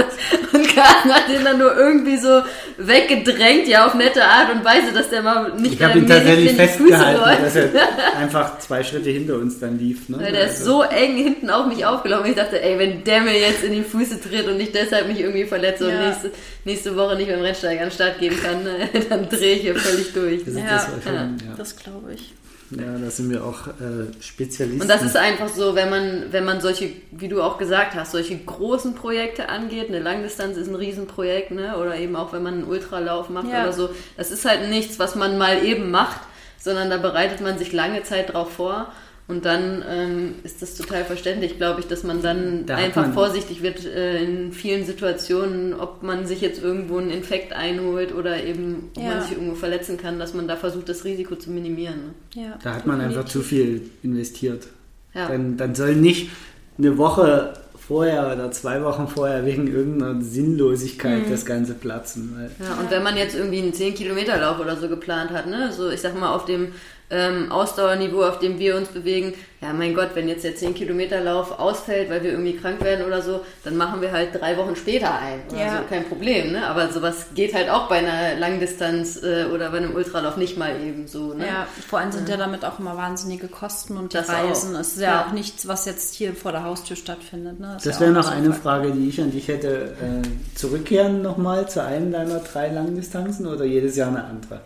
Und 0.52 0.68
Carsten 0.74 1.14
hat 1.14 1.28
den 1.28 1.44
dann 1.44 1.58
nur 1.58 1.76
irgendwie 1.76 2.16
so 2.16 2.42
weggedrängt, 2.78 3.68
ja, 3.68 3.86
auf 3.86 3.94
nette 3.94 4.24
Art 4.24 4.52
und 4.52 4.63
Weise, 4.64 4.92
dass 4.92 5.10
der 5.10 5.22
mal 5.22 5.52
nicht 5.54 5.74
Ich 5.74 5.82
habe 5.82 5.94
bei 5.94 5.98
ihn 6.00 6.06
tatsächlich 6.08 6.50
in 6.50 6.56
die 6.58 6.62
Füße 6.68 6.78
festgehalten, 6.88 7.20
läuft. 7.20 7.42
dass 7.42 7.56
er 7.56 7.70
einfach 8.18 8.58
zwei 8.58 8.82
Schritte 8.82 9.10
hinter 9.10 9.34
uns 9.36 9.58
dann 9.60 9.78
lief. 9.78 10.08
Ne? 10.08 10.18
Weil 10.20 10.32
der 10.32 10.44
ist 10.46 10.60
Also- 10.60 10.64
so 10.78 10.82
eng 10.82 11.16
hinten 11.16 11.50
auf 11.50 11.66
mich 11.66 11.84
aufgelaufen. 11.84 12.30
Ich 12.30 12.36
dachte, 12.36 12.60
ey, 12.62 12.78
wenn 12.78 13.04
der 13.04 13.20
mir 13.20 13.38
jetzt 13.38 13.62
in 13.64 13.72
die 13.72 13.82
Füße 13.82 14.20
tritt 14.20 14.46
und 14.48 14.58
ich 14.60 14.72
deshalb 14.72 15.06
mich 15.08 15.20
irgendwie 15.20 15.44
verletze 15.44 15.84
und 15.86 15.92
Ja. 15.94 16.08
nächste, 16.08 16.30
nächste 16.64 16.96
Woche 16.96 17.16
nicht 17.16 17.28
beim 17.30 17.40
Rennsteig 17.40 17.78
an 17.80 17.88
den 17.88 17.92
Start 17.92 18.18
gehen 18.18 18.34
kann, 18.42 18.64
dann 19.10 19.28
drehe 19.28 19.56
ich 19.56 19.62
hier 19.62 19.74
völlig 19.76 20.12
durch. 20.12 20.44
Das, 20.44 20.54
Ja, 20.54 20.62
das 20.64 20.88
ja. 21.04 21.28
Das 21.56 21.76
glaube 21.76 22.12
ich. 22.14 22.32
Ja, 22.70 22.98
da 22.98 23.10
sind 23.10 23.30
wir 23.30 23.44
auch 23.44 23.68
äh, 23.68 24.10
Spezialisten. 24.20 24.80
Und 24.80 24.88
das 24.88 25.02
ist 25.02 25.16
einfach 25.16 25.48
so, 25.48 25.74
wenn 25.74 25.90
man, 25.90 26.24
wenn 26.30 26.44
man 26.44 26.60
solche, 26.60 26.90
wie 27.12 27.28
du 27.28 27.42
auch 27.42 27.58
gesagt 27.58 27.94
hast, 27.94 28.12
solche 28.12 28.36
großen 28.38 28.94
Projekte 28.94 29.48
angeht, 29.48 29.88
eine 29.88 30.00
Langdistanz 30.00 30.56
ist 30.56 30.68
ein 30.68 30.74
Riesenprojekt, 30.74 31.50
ne? 31.50 31.76
Oder 31.76 31.96
eben 31.96 32.16
auch 32.16 32.32
wenn 32.32 32.42
man 32.42 32.54
einen 32.54 32.64
Ultralauf 32.64 33.28
macht 33.28 33.48
Ja. 33.50 33.62
oder 33.62 33.72
so. 33.72 33.90
Das 34.16 34.30
ist 34.30 34.44
halt 34.44 34.68
nichts, 34.70 34.98
was 34.98 35.14
man 35.14 35.36
mal 35.38 35.64
eben 35.64 35.90
macht, 35.90 36.20
sondern 36.58 36.90
da 36.90 36.96
bereitet 36.96 37.40
man 37.40 37.58
sich 37.58 37.72
lange 37.72 38.02
Zeit 38.02 38.32
drauf 38.32 38.52
vor. 38.54 38.92
Und 39.26 39.46
dann 39.46 39.82
ähm, 39.88 40.34
ist 40.42 40.60
das 40.60 40.74
total 40.76 41.02
verständlich, 41.04 41.56
glaube 41.56 41.80
ich, 41.80 41.86
dass 41.86 42.02
man 42.02 42.20
dann 42.20 42.66
Da 42.66 42.76
einfach 42.76 43.02
man- 43.02 43.14
vorsichtig 43.14 43.62
wird 43.62 43.84
äh, 43.86 44.22
in 44.22 44.52
vielen 44.52 44.84
Situationen, 44.84 45.72
ob 45.72 46.02
man 46.02 46.26
sich 46.26 46.42
jetzt 46.42 46.62
irgendwo 46.62 46.98
einen 46.98 47.08
Infekt 47.10 47.54
einholt 47.54 48.14
oder 48.14 48.44
eben 48.44 48.90
ob 48.94 49.02
Ja. 49.02 49.08
man 49.10 49.22
sich 49.22 49.32
irgendwo 49.32 49.54
verletzen 49.54 49.96
kann, 49.96 50.18
dass 50.18 50.34
man 50.34 50.46
da 50.46 50.56
versucht, 50.56 50.90
das 50.90 51.04
Risiko 51.04 51.36
zu 51.36 51.50
minimieren. 51.50 51.94
Ne? 52.34 52.42
Ja, 52.42 52.58
Da 52.62 52.74
hat 52.74 52.86
man 52.86 53.00
einfach 53.00 53.24
zu 53.24 53.40
viel 53.40 53.88
investiert. 54.02 54.66
Ja. 55.14 55.28
Dann, 55.28 55.56
dann 55.56 55.74
soll 55.74 55.94
nicht 55.96 56.28
eine 56.76 56.98
Woche 56.98 57.54
vorher 57.78 58.30
oder 58.32 58.50
zwei 58.50 58.82
Wochen 58.82 59.08
vorher 59.08 59.46
wegen 59.46 59.68
irgendeiner 59.68 60.20
Sinnlosigkeit 60.22 61.30
das 61.30 61.46
Ganze 61.46 61.74
platzen. 61.74 62.34
Weil 62.36 62.50
Ja, 62.66 62.74
und 62.74 62.90
wenn 62.90 63.02
man 63.02 63.16
jetzt 63.16 63.34
irgendwie 63.36 63.58
einen 63.62 63.72
10-Kilometer-Lauf 63.72 64.58
oder 64.60 64.76
so 64.76 64.88
geplant 64.88 65.30
hat, 65.30 65.46
ne, 65.46 65.70
so 65.72 65.88
ich 65.90 66.00
sag 66.00 66.18
mal 66.18 66.34
auf 66.34 66.44
dem 66.46 66.68
ähm, 67.14 67.52
Ausdauerniveau, 67.52 68.24
auf 68.24 68.38
dem 68.40 68.58
wir 68.58 68.76
uns 68.76 68.88
bewegen, 68.88 69.34
ja 69.62 69.72
mein 69.72 69.94
Gott, 69.94 70.10
wenn 70.14 70.28
jetzt 70.28 70.44
der 70.44 70.54
10-Kilometer-Lauf 70.56 71.58
ausfällt, 71.58 72.10
weil 72.10 72.22
wir 72.22 72.32
irgendwie 72.32 72.56
krank 72.56 72.82
werden 72.82 73.06
oder 73.06 73.22
so, 73.22 73.40
dann 73.64 73.76
machen 73.76 74.00
wir 74.02 74.12
halt 74.12 74.34
drei 74.38 74.56
Wochen 74.58 74.74
später 74.76 75.10
ein. 75.18 75.40
Oder 75.48 75.58
Ja. 75.64 75.78
so, 75.78 75.84
kein 75.88 76.04
Problem, 76.04 76.52
ne? 76.52 76.66
Aber 76.66 76.92
sowas 76.92 77.26
geht 77.34 77.54
halt 77.54 77.70
auch 77.70 77.88
bei 77.88 77.98
einer 77.98 78.38
Langdistanz 78.38 79.22
äh, 79.22 79.46
oder 79.54 79.70
bei 79.70 79.78
einem 79.78 79.94
Ultralauf 79.94 80.36
nicht 80.36 80.58
mal 80.58 80.72
eben 80.82 81.06
so, 81.06 81.32
ne? 81.32 81.46
Ja, 81.46 81.66
vor 81.88 82.00
allem 82.00 82.12
sind 82.12 82.28
ja 82.28 82.36
damit 82.36 82.64
auch 82.64 82.78
immer 82.78 82.96
wahnsinnige 82.96 83.48
Kosten 83.48 83.96
und 83.96 84.12
die 84.12 84.16
Das 84.18 84.28
Reisen. 84.28 84.76
auch. 84.76 84.80
Es 84.80 84.88
ist 84.94 85.00
ja, 85.00 85.12
Ja. 85.12 85.26
auch 85.26 85.32
nichts, 85.32 85.66
was 85.68 85.86
jetzt 85.86 86.14
hier 86.14 86.34
vor 86.34 86.52
der 86.52 86.64
Haustür 86.64 86.96
stattfindet. 86.96 87.60
Ne? 87.60 87.76
Das 87.82 87.84
ja 87.84 88.00
wäre 88.00 88.12
noch 88.12 88.28
eine. 88.30 88.52
Frage, 88.52 88.90
die 88.92 89.08
ich 89.08 89.20
an 89.20 89.30
dich 89.30 89.48
hätte. 89.48 89.94
Äh, 90.00 90.56
zurückkehren 90.56 91.22
nochmal 91.22 91.68
zu 91.68 91.82
einem 91.82 92.12
deiner 92.12 92.38
drei 92.40 92.68
Langdistanzen 92.68 93.46
oder 93.46 93.64
jedes 93.64 93.96
Jahr 93.96 94.08
eine 94.08 94.24
andere? 94.24 94.60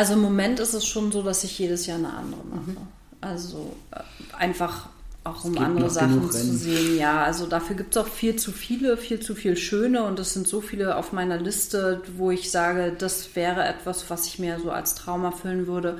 Also 0.00 0.14
im 0.14 0.22
Moment 0.22 0.60
ist 0.60 0.72
es 0.72 0.86
schon 0.86 1.12
so, 1.12 1.20
dass 1.20 1.44
ich 1.44 1.58
jedes 1.58 1.84
Jahr 1.84 1.98
eine 1.98 2.14
andere 2.14 2.42
mache. 2.44 2.70
Mhm. 2.70 2.76
Also 3.20 3.76
äh, 3.90 4.00
einfach 4.34 4.88
auch 5.24 5.44
um 5.44 5.58
andere 5.58 5.90
Sachen 5.90 6.30
zu 6.30 6.56
sehen. 6.56 6.96
Ja, 6.96 7.22
also 7.22 7.44
dafür 7.46 7.76
gibt 7.76 7.94
es 7.94 8.02
auch 8.02 8.08
viel 8.08 8.36
zu 8.36 8.50
viele, 8.50 8.96
viel 8.96 9.20
zu 9.20 9.34
viel 9.34 9.58
Schöne 9.58 10.04
und 10.04 10.18
es 10.18 10.32
sind 10.32 10.48
so 10.48 10.62
viele 10.62 10.96
auf 10.96 11.12
meiner 11.12 11.36
Liste, 11.36 12.00
wo 12.16 12.30
ich 12.30 12.50
sage, 12.50 12.96
das 12.98 13.36
wäre 13.36 13.62
etwas, 13.68 14.08
was 14.08 14.26
ich 14.26 14.38
mir 14.38 14.58
so 14.58 14.70
als 14.70 14.94
Traum 14.94 15.22
erfüllen 15.22 15.66
würde 15.66 15.98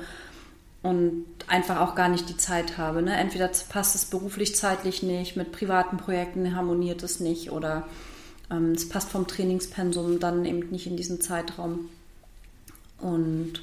und 0.81 1.27
einfach 1.45 1.79
auch 1.79 1.93
gar 1.93 2.09
nicht 2.09 2.27
die 2.27 2.37
Zeit 2.37 2.79
habe. 2.79 3.03
Ne? 3.03 3.15
Entweder 3.15 3.51
passt 3.69 3.93
es 3.93 4.05
beruflich 4.05 4.55
zeitlich 4.55 5.03
nicht, 5.03 5.37
mit 5.37 5.51
privaten 5.51 5.97
Projekten 5.97 6.55
harmoniert 6.55 7.03
es 7.03 7.19
nicht 7.19 7.51
oder 7.51 7.87
ähm, 8.49 8.71
es 8.71 8.89
passt 8.89 9.09
vom 9.09 9.27
Trainingspensum 9.27 10.19
dann 10.19 10.43
eben 10.45 10.71
nicht 10.71 10.87
in 10.87 10.97
diesen 10.97 11.21
Zeitraum. 11.21 11.89
Und 12.97 13.61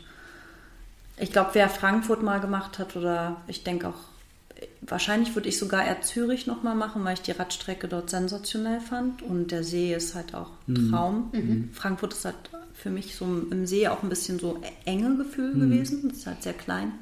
ich 1.21 1.33
glaube, 1.33 1.51
wer 1.55 1.69
Frankfurt 1.69 2.23
mal 2.23 2.41
gemacht 2.41 2.79
hat 2.79 2.97
oder 2.97 3.37
ich 3.47 3.65
denke 3.65 3.89
auch, 3.89 3.95
wahrscheinlich 4.81 5.35
würde 5.35 5.49
ich 5.49 5.59
sogar 5.59 5.85
eher 5.85 6.01
Zürich 6.03 6.47
nochmal 6.47 6.75
machen, 6.75 7.05
weil 7.05 7.15
ich 7.15 7.23
die 7.23 7.33
Radstrecke 7.33 7.89
dort 7.89 8.11
sensationell 8.11 8.81
fand 8.81 9.23
und 9.23 9.51
der 9.51 9.65
See 9.65 9.95
ist 9.95 10.15
halt 10.15 10.35
auch 10.35 10.51
ein 10.67 10.91
Traum. 10.91 11.31
Frankfurt 11.73 12.15
ist 12.15 12.25
halt 12.25 12.37
für 12.75 12.91
mich 12.91 13.17
so 13.17 13.25
im 13.25 13.67
See 13.67 13.89
auch 13.89 14.03
ein 14.03 14.09
bisschen 14.09 14.39
so 14.39 14.61
enge 14.85 15.17
Gefühl 15.17 15.55
gewesen, 15.55 16.09
das 16.09 16.19
ist 16.19 16.27
halt 16.27 16.43
sehr 16.43 16.53
klein. 16.53 16.93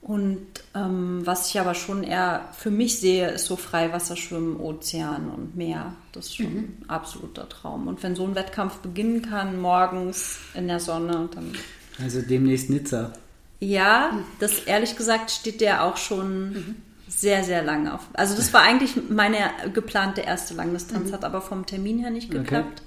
Und 0.00 0.46
ähm, 0.76 1.22
was 1.24 1.50
ich 1.50 1.58
aber 1.58 1.74
schon 1.74 2.04
eher 2.04 2.48
für 2.52 2.70
mich 2.70 3.00
sehe, 3.00 3.28
ist 3.28 3.46
so 3.46 3.56
Freiwasserschwimmen, 3.56 4.60
Ozean 4.60 5.28
und 5.28 5.56
Meer. 5.56 5.94
Das 6.12 6.26
ist 6.26 6.36
schon 6.36 6.46
ein 6.46 6.84
absoluter 6.86 7.48
Traum. 7.48 7.88
Und 7.88 8.04
wenn 8.04 8.14
so 8.14 8.24
ein 8.24 8.36
Wettkampf 8.36 8.78
beginnen 8.78 9.22
kann, 9.22 9.60
morgens 9.60 10.38
in 10.54 10.68
der 10.68 10.78
Sonne, 10.78 11.28
dann 11.34 11.52
Also 12.02 12.20
demnächst 12.22 12.70
Nizza. 12.70 13.12
ja, 13.60 14.18
das 14.38 14.60
ehrlich 14.60 14.96
gesagt 14.96 15.30
steht 15.30 15.60
der 15.60 15.84
auch 15.84 15.96
schon 15.96 16.76
sehr, 17.08 17.42
sehr 17.44 17.62
lange 17.62 17.94
auf. 17.94 18.00
Also 18.14 18.34
das 18.36 18.52
war 18.52 18.62
eigentlich 18.62 18.92
meine 19.08 19.38
geplante 19.72 20.20
erste 20.22 20.54
Langdistanz, 20.54 21.12
hat 21.12 21.24
aber 21.24 21.40
vom 21.40 21.64
Termin 21.64 21.98
her 22.00 22.10
nicht 22.10 22.28
Okay. 22.30 22.38
geklappt. 22.38 22.82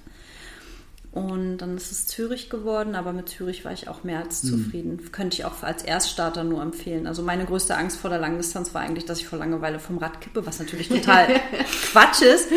Und 1.11 1.57
dann 1.57 1.76
ist 1.76 1.91
es 1.91 2.06
Zürich 2.06 2.52
geworden, 2.52 2.94
aber 2.94 3.14
mit 3.14 3.30
Zürich 3.30 3.65
war 3.65 3.72
ich 3.73 3.88
auch 3.88 4.03
mehr 4.03 4.19
als 4.19 4.41
zufrieden. 4.44 5.11
Könnte 5.11 5.34
ich 5.38 5.45
auch 5.45 5.64
als 5.64 5.81
Erststarter 5.81 6.44
nur 6.44 6.61
empfehlen. 6.61 7.07
Also 7.07 7.23
meine 7.23 7.45
größte 7.45 7.76
Angst 7.76 7.98
vor 7.98 8.11
der 8.11 8.19
Langdistanz 8.19 8.76
war 8.76 8.81
eigentlich, 8.81 9.06
dass 9.06 9.19
ich 9.19 9.27
vor 9.27 9.40
Langeweile 9.40 9.80
vom 9.80 9.98
Rad 9.98 10.22
kippe, 10.22 10.45
was 10.45 10.60
natürlich 10.60 10.88
total 10.88 11.27
Quatsch 11.91 12.22
ist. 12.22 12.49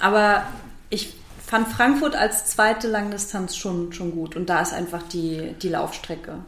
Aber 0.00 0.44
ich 0.90 1.14
fand 1.46 1.68
Frankfurt 1.68 2.16
als 2.16 2.46
zweite 2.46 2.88
Langdistanz 2.88 3.56
schon, 3.56 3.92
schon 3.92 4.12
gut. 4.12 4.36
Und 4.36 4.50
da 4.50 4.60
ist 4.60 4.72
einfach 4.72 5.02
die, 5.02 5.54
die 5.62 5.68
Laufstrecke. 5.68 6.40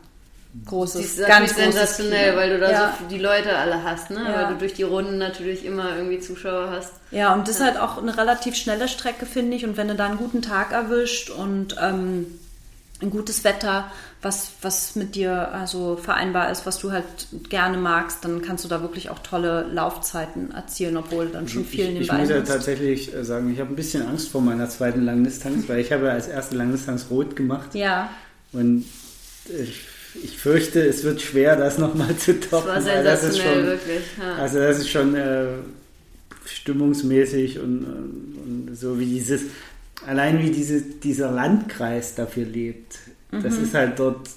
Großes, 0.64 1.00
Die 1.00 1.20
ist 1.20 1.28
ganz 1.28 1.54
sensationell, 1.54 2.34
weil 2.34 2.50
du 2.50 2.58
da 2.58 2.70
ja. 2.70 2.94
so 2.98 3.06
die 3.06 3.18
Leute 3.20 3.54
alle 3.56 3.84
hast, 3.84 4.10
ne? 4.10 4.24
Ja. 4.24 4.34
Weil 4.34 4.54
du 4.54 4.58
durch 4.58 4.72
die 4.74 4.82
Runden 4.82 5.18
natürlich 5.18 5.64
immer 5.64 5.94
irgendwie 5.94 6.18
Zuschauer 6.18 6.70
hast. 6.70 6.94
Ja, 7.10 7.34
und 7.34 7.46
das 7.46 7.56
ist 7.56 7.62
halt 7.62 7.78
auch 7.78 7.98
eine 7.98 8.16
relativ 8.16 8.56
schnelle 8.56 8.88
Strecke, 8.88 9.26
finde 9.26 9.56
ich. 9.56 9.64
Und 9.64 9.76
wenn 9.76 9.88
du 9.88 9.94
da 9.94 10.06
einen 10.06 10.16
guten 10.16 10.42
Tag 10.42 10.72
erwischt 10.72 11.30
und 11.30 11.76
ähm, 11.80 12.26
ein 13.00 13.10
gutes 13.10 13.44
Wetter, 13.44 13.90
was, 14.22 14.50
was 14.62 14.96
mit 14.96 15.14
dir 15.14 15.52
also 15.52 15.96
vereinbar 15.96 16.50
ist, 16.50 16.66
was 16.66 16.78
du 16.80 16.90
halt 16.90 17.04
gerne 17.48 17.76
magst, 17.78 18.24
dann 18.24 18.42
kannst 18.42 18.64
du 18.64 18.68
da 18.68 18.82
wirklich 18.82 19.10
auch 19.10 19.20
tolle 19.20 19.66
Laufzeiten 19.72 20.50
erzielen, 20.50 20.96
obwohl 20.96 21.26
du 21.26 21.32
dann 21.32 21.48
schon 21.48 21.64
viel 21.64 21.80
ich, 21.80 21.88
in 21.88 21.94
den 21.94 22.02
ich 22.02 22.12
muss 22.12 22.28
ja 22.28 22.40
tatsächlich 22.40 23.14
äh, 23.14 23.24
sagen, 23.24 23.52
ich 23.52 23.60
habe 23.60 23.70
ein 23.72 23.76
bisschen 23.76 24.04
Angst 24.06 24.28
vor 24.30 24.40
meiner 24.40 24.68
zweiten 24.68 25.04
Langdistanz, 25.04 25.68
weil 25.68 25.78
ich 25.78 25.92
habe 25.92 26.10
als 26.10 26.26
erste 26.26 26.56
Langdistanz 26.56 27.06
rot 27.10 27.36
gemacht 27.36 27.74
Ja, 27.74 28.10
und 28.52 28.84
ich, 29.48 29.80
ich 30.24 30.38
fürchte, 30.38 30.80
es 30.80 31.04
wird 31.04 31.20
schwer, 31.22 31.54
das 31.54 31.78
nochmal 31.78 32.16
zu 32.16 32.34
Das 32.34 32.50
toppen. 32.50 32.68
war 32.68 32.80
das 32.80 33.22
ist 33.22 33.34
sensationell, 33.36 33.54
schon, 33.54 33.66
wirklich. 33.66 34.02
Ja. 34.18 34.34
Also 34.42 34.58
das 34.58 34.78
ist 34.78 34.88
schon 34.90 35.14
äh, 35.14 35.46
stimmungsmäßig 36.46 37.58
und, 37.60 37.84
und 37.84 38.76
so 38.76 38.98
wie 38.98 39.06
dieses, 39.06 39.42
allein 40.06 40.40
wie 40.42 40.50
diese, 40.50 40.80
dieser 40.80 41.30
Landkreis 41.30 42.14
dafür 42.14 42.44
lebt. 42.44 42.98
Das 43.30 43.56
Mhm. 43.58 43.64
ist 43.64 43.74
halt 43.74 43.98
dort, 43.98 44.28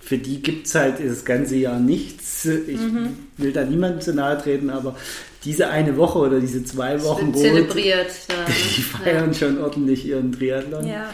für 0.00 0.18
die 0.18 0.42
gibt 0.42 0.66
es 0.66 0.74
halt 0.74 0.94
das 1.04 1.24
ganze 1.24 1.56
Jahr 1.56 1.78
nichts. 1.80 2.44
Ich 2.44 2.78
Mhm. 2.80 3.10
will 3.36 3.52
da 3.52 3.64
niemandem 3.64 4.00
zu 4.00 4.14
nahe 4.14 4.38
treten, 4.40 4.70
aber 4.70 4.96
diese 5.44 5.68
eine 5.68 5.96
Woche 5.96 6.18
oder 6.20 6.38
diese 6.40 6.62
zwei 6.64 7.02
Wochen 7.02 7.26
Rot, 7.26 7.38
zelebriert. 7.38 8.10
Da, 8.28 8.34
die 8.46 8.82
feiern 8.82 9.34
schon 9.34 9.58
ordentlich 9.58 10.06
ihren 10.06 10.32
Triathlon. 10.32 10.86
ja. 10.86 11.10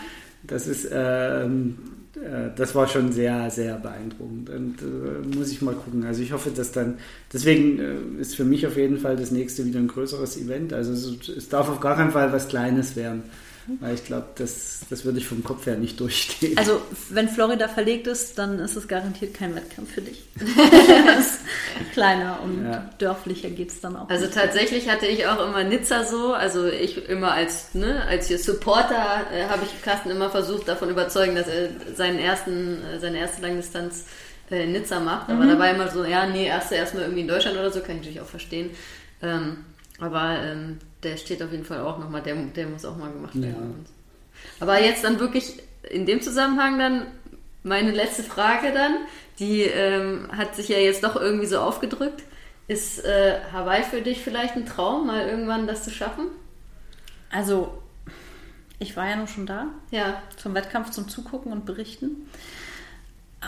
Das 0.47 0.67
ist, 0.67 0.89
ähm, 0.93 1.77
äh, 2.15 2.51
das 2.57 2.75
war 2.75 2.87
schon 2.89 3.13
sehr, 3.13 3.51
sehr 3.51 3.75
beeindruckend. 3.77 4.49
Und 4.51 4.77
äh, 4.81 5.37
muss 5.37 5.51
ich 5.51 5.61
mal 5.63 5.75
gucken. 5.75 6.05
Also 6.05 6.23
ich 6.23 6.33
hoffe, 6.33 6.51
dass 6.55 6.73
dann, 6.73 6.95
deswegen 7.33 7.79
äh, 7.81 8.21
ist 8.21 8.37
für 8.37 8.45
mich 8.45 8.67
auf 8.67 8.77
jeden 8.77 8.99
Fall 8.99 9.17
das 9.17 9.31
nächste 9.31 9.65
wieder 9.67 9.79
ein 9.81 9.89
größeres 9.89 10.37
Event. 10.39 10.73
Also 10.73 10.93
es, 10.93 11.29
es 11.29 11.49
darf 11.49 11.69
auf 11.69 11.81
gar 11.81 11.97
keinen 11.97 12.13
Fall 12.13 12.33
was 12.33 12.49
Kleines 12.49 12.97
werden. 12.97 13.25
Weil 13.81 13.95
ich 13.95 14.05
glaube, 14.05 14.27
das, 14.37 14.81
das 14.89 15.05
würde 15.05 15.19
ich 15.19 15.27
vom 15.27 15.45
Kopf 15.45 15.67
her 15.67 15.77
nicht 15.77 16.01
durchstehen. 16.01 16.57
Also, 16.57 16.81
wenn 17.11 17.29
Florida 17.29 17.69
verlegt 17.69 18.07
ist, 18.07 18.39
dann 18.39 18.59
ist 18.59 18.77
es 18.77 18.89
garantiert 18.89 19.35
kein 19.35 19.55
Wettkampf 19.55 19.93
für 19.93 20.01
dich. 20.01 20.25
Kleiner 21.93 22.41
und 22.43 22.65
ja. 22.65 22.91
dörflicher 22.99 23.51
geht 23.51 23.69
es 23.69 23.81
dann 23.81 23.97
auch. 23.97 24.09
Also, 24.09 24.27
tatsächlich 24.27 24.89
hatte 24.89 25.07
ich 25.07 25.27
auch 25.27 25.47
immer 25.47 25.65
Nizza 25.65 26.05
so. 26.05 26.33
Also, 26.33 26.67
ich 26.67 27.09
immer 27.09 27.33
als, 27.33 27.75
ne, 27.75 28.05
als 28.09 28.29
hier 28.29 28.39
Supporter 28.39 29.27
äh, 29.33 29.47
habe 29.49 29.65
ich 29.65 29.83
Carsten 29.83 30.11
immer 30.11 30.31
versucht, 30.31 30.67
davon 30.69 30.89
überzeugen, 30.89 31.35
dass 31.35 31.49
er 31.49 31.69
seinen 31.95 32.19
ersten, 32.19 32.83
äh, 32.85 32.99
seine 33.01 33.19
erste 33.19 33.43
Langdistanz 33.43 34.07
äh, 34.51 34.65
in 34.65 34.73
Nizza 34.73 34.99
macht. 35.01 35.29
Aber 35.29 35.45
mhm. 35.45 35.49
da 35.51 35.59
war 35.59 35.71
immer 35.71 35.91
so, 35.91 36.05
ja, 36.05 36.27
nee, 36.27 36.47
erste 36.47 36.75
erstmal 36.75 37.03
irgendwie 37.03 37.23
in 37.23 37.29
Deutschland 37.29 37.59
oder 37.59 37.71
so, 37.71 37.81
kann 37.81 37.93
ich 37.93 37.97
natürlich 37.99 38.21
auch 38.21 38.27
verstehen. 38.27 38.71
Ähm, 39.21 39.65
aber 39.99 40.39
ähm, 40.43 40.79
der 41.03 41.17
steht 41.17 41.43
auf 41.43 41.51
jeden 41.51 41.65
Fall 41.65 41.81
auch 41.81 41.99
nochmal, 41.99 42.23
der, 42.23 42.35
der 42.35 42.67
muss 42.67 42.85
auch 42.85 42.97
mal 42.97 43.11
gemacht 43.11 43.41
werden. 43.41 43.85
Ja. 43.85 44.61
Aber 44.61 44.81
jetzt 44.81 45.05
dann 45.05 45.19
wirklich 45.19 45.55
in 45.91 46.07
dem 46.07 46.21
Zusammenhang 46.23 46.79
dann 46.79 47.07
meine 47.63 47.91
letzte 47.91 48.23
Frage 48.23 48.73
dann, 48.73 48.95
die 49.39 49.63
ähm, 49.63 50.29
hat 50.37 50.57
sich 50.57 50.69
ja 50.69 50.79
jetzt 50.79 51.05
doch 51.05 51.17
irgendwie 51.17 51.47
so 51.47 51.59
aufgedrückt. 51.59 52.23
Ist 52.67 53.05
äh, 53.05 53.39
Hawaii 53.53 53.83
für 53.83 54.03
dich 54.03 54.21
vielleicht 54.21 54.55
ein 54.57 54.67
Traum, 54.67 55.07
mal 55.07 55.27
irgendwann 55.27 55.67
das 55.67 55.85
zu 55.85 55.91
schaffen? 55.91 56.27
Also, 57.31 57.79
ich 58.79 58.97
war 58.97 59.09
ja 59.09 59.17
nur 59.17 59.27
schon 59.27 59.47
da. 59.47 59.67
Ja. 59.91 60.23
Zum 60.37 60.55
Wettkampf, 60.55 60.91
zum 60.91 61.09
Zugucken 61.09 61.53
und 61.53 61.65
Berichten. 61.65 62.29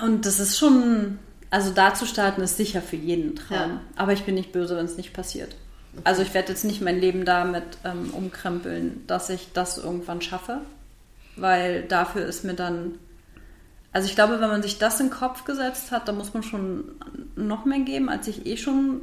Und 0.02 0.26
das 0.26 0.40
ist 0.40 0.58
schon, 0.58 1.18
also 1.50 1.72
da 1.72 1.94
zu 1.94 2.06
starten 2.06 2.40
ist 2.40 2.56
sicher 2.56 2.80
für 2.80 2.96
jeden 2.96 3.36
Traum. 3.36 3.70
Ja. 3.70 3.80
Aber 3.96 4.12
ich 4.12 4.24
bin 4.24 4.34
nicht 4.34 4.52
böse, 4.52 4.76
wenn 4.76 4.86
es 4.86 4.96
nicht 4.96 5.12
passiert. 5.12 5.54
Also 6.04 6.22
ich 6.22 6.32
werde 6.34 6.52
jetzt 6.52 6.64
nicht 6.64 6.80
mein 6.80 7.00
Leben 7.00 7.24
damit 7.24 7.64
ähm, 7.84 8.10
umkrempeln, 8.12 9.04
dass 9.06 9.28
ich 9.30 9.52
das 9.52 9.78
irgendwann 9.78 10.22
schaffe, 10.22 10.60
weil 11.36 11.82
dafür 11.82 12.26
ist 12.26 12.44
mir 12.44 12.54
dann, 12.54 12.98
also 13.92 14.08
ich 14.08 14.14
glaube, 14.14 14.40
wenn 14.40 14.48
man 14.48 14.62
sich 14.62 14.78
das 14.78 15.00
in 15.00 15.06
den 15.06 15.12
Kopf 15.12 15.44
gesetzt 15.44 15.90
hat, 15.90 16.08
dann 16.08 16.16
muss 16.16 16.32
man 16.32 16.42
schon 16.42 16.84
noch 17.36 17.64
mehr 17.64 17.80
geben, 17.80 18.08
als 18.08 18.28
ich 18.28 18.46
eh 18.46 18.56
schon 18.56 19.00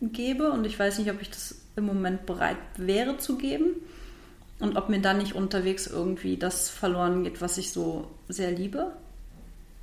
gebe 0.00 0.50
und 0.50 0.64
ich 0.64 0.78
weiß 0.78 0.98
nicht, 0.98 1.10
ob 1.10 1.20
ich 1.20 1.30
das 1.30 1.56
im 1.76 1.86
Moment 1.86 2.26
bereit 2.26 2.56
wäre 2.76 3.18
zu 3.18 3.36
geben 3.36 3.76
und 4.60 4.76
ob 4.76 4.88
mir 4.88 5.00
dann 5.00 5.18
nicht 5.18 5.34
unterwegs 5.34 5.86
irgendwie 5.86 6.36
das 6.36 6.68
verloren 6.70 7.24
geht, 7.24 7.40
was 7.40 7.58
ich 7.58 7.72
so 7.72 8.08
sehr 8.28 8.50
liebe. 8.50 8.92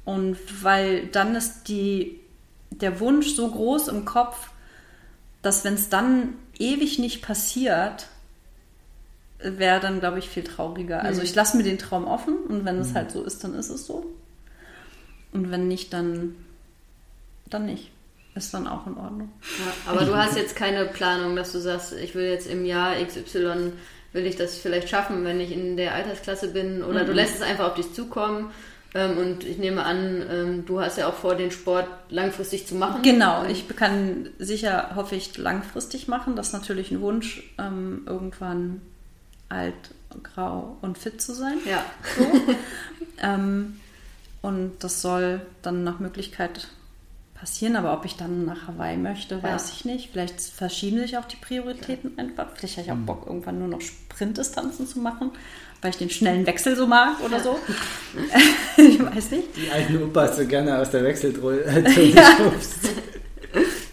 Und 0.04 0.38
weil 0.64 1.08
dann 1.08 1.36
ist 1.36 1.68
die, 1.68 2.20
der 2.70 3.00
Wunsch 3.00 3.30
so 3.36 3.50
groß 3.50 3.88
im 3.88 4.06
Kopf, 4.06 4.52
dass 5.42 5.64
wenn 5.64 5.76
es 5.76 5.90
dann 5.90 6.34
ewig 6.60 7.00
nicht 7.00 7.22
passiert, 7.22 8.08
wäre 9.40 9.80
dann, 9.80 10.00
glaube 10.00 10.20
ich, 10.20 10.30
viel 10.30 10.44
trauriger. 10.44 11.04
Also 11.04 11.20
mhm. 11.20 11.26
ich 11.26 11.36
lasse 11.36 11.58
mir 11.58 11.64
den 11.64 11.78
Traum 11.78 12.06
offen 12.08 12.38
und 12.48 12.66
wenn 12.66 12.80
es 12.80 12.90
mhm. 12.90 12.96
halt 12.96 13.12
so 13.12 13.24
ist, 13.24 13.44
dann 13.44 13.54
ist 13.54 13.70
es 13.70 13.86
so. 13.86 14.06
Und 15.34 15.52
wenn 15.52 15.68
nicht, 15.68 15.94
dann, 15.94 16.36
dann 17.50 17.66
nicht. 17.66 17.92
Ist 18.36 18.54
dann 18.54 18.68
auch 18.68 18.86
in 18.86 18.98
Ordnung. 18.98 19.32
Ja, 19.60 19.92
aber 19.92 20.06
du 20.06 20.16
hast 20.16 20.36
jetzt 20.36 20.58
keine 20.58 20.86
Planung, 20.86 21.38
dass 21.38 21.54
du 21.54 21.60
sagst, 21.60 21.94
ich 21.94 22.16
will 22.16 22.26
jetzt 22.26 22.48
im 22.48 22.66
Jahr 22.66 22.96
XY, 22.96 23.72
will 24.12 24.26
ich 24.26 24.36
das 24.36 24.58
vielleicht 24.58 24.90
schaffen, 24.90 25.24
wenn 25.24 25.40
ich 25.40 25.54
in 25.54 25.78
der 25.78 25.94
Altersklasse 25.94 26.50
bin. 26.50 26.84
Oder 26.84 27.04
mhm. 27.04 27.08
du 27.08 27.14
lässt 27.14 27.36
es 27.36 27.42
einfach 27.42 27.70
auf 27.70 27.76
dich 27.76 27.94
zukommen 27.94 28.52
und 28.96 29.44
ich 29.44 29.58
nehme 29.58 29.84
an, 29.84 30.24
ähm, 30.30 30.66
du 30.66 30.80
hast 30.80 30.98
ja 30.98 31.10
auch 31.10 31.16
vor, 31.16 31.36
den 31.36 31.52
Sport 31.52 31.88
langfristig 32.10 32.66
zu 32.66 32.76
machen. 32.76 33.02
Genau, 33.02 33.44
ich 33.46 33.68
kann 33.76 34.30
sicher, 34.40 34.96
hoffe 34.96 35.16
ich, 35.16 35.38
langfristig 35.38 36.08
machen. 36.08 36.38
Das 36.38 36.48
ist 36.48 36.54
natürlich 36.54 36.92
ein 36.92 37.02
Wunsch, 37.02 37.44
ähm, 37.58 38.04
irgendwann 38.06 38.82
alt, 39.50 39.74
grau 40.24 40.78
und 40.82 40.98
fit 40.98 41.22
zu 41.22 41.34
sein. 41.34 41.58
Ja. 41.70 41.84
So. 42.18 43.28
und 44.42 44.72
das 44.80 45.02
soll 45.02 45.42
dann 45.62 45.84
nach 45.84 46.00
Möglichkeit 46.00 46.70
passieren, 47.34 47.76
aber 47.76 47.94
ob 47.94 48.06
ich 48.06 48.16
dann 48.16 48.46
nach 48.46 48.70
Hawaii 48.70 48.96
möchte, 48.96 49.44
weiß 49.44 49.68
ja. 49.68 49.74
ich 49.76 49.84
nicht. 49.84 50.12
Vielleicht 50.14 50.40
verschieben 50.40 51.00
sich 51.00 51.18
auch 51.18 51.26
die 51.26 51.36
Prioritäten 51.36 52.14
ja. 52.16 52.24
einfach. 52.24 52.48
Vielleicht 52.56 52.78
habe 52.78 52.86
ich 52.86 52.92
auch 52.94 52.96
mhm. 52.96 53.06
Bock, 53.06 53.28
irgendwann 53.28 53.60
nur 53.60 53.68
noch 53.68 53.82
Sprintdistanzen 53.82 54.88
zu 54.88 55.00
machen 55.00 55.32
weil 55.86 55.92
ich 55.92 55.98
den 55.98 56.10
schnellen 56.10 56.48
Wechsel 56.48 56.76
so 56.76 56.88
mag 56.88 57.22
oder 57.24 57.40
so. 57.40 57.60
ich 58.78 59.00
weiß 59.00 59.30
nicht. 59.32 59.56
Die 59.56 59.70
alten 59.70 60.02
Opas 60.02 60.36
so 60.36 60.48
gerne 60.48 60.80
aus 60.80 60.90
der 60.90 61.04
Wechseldrolle 61.04 61.64
ja. 62.16 62.52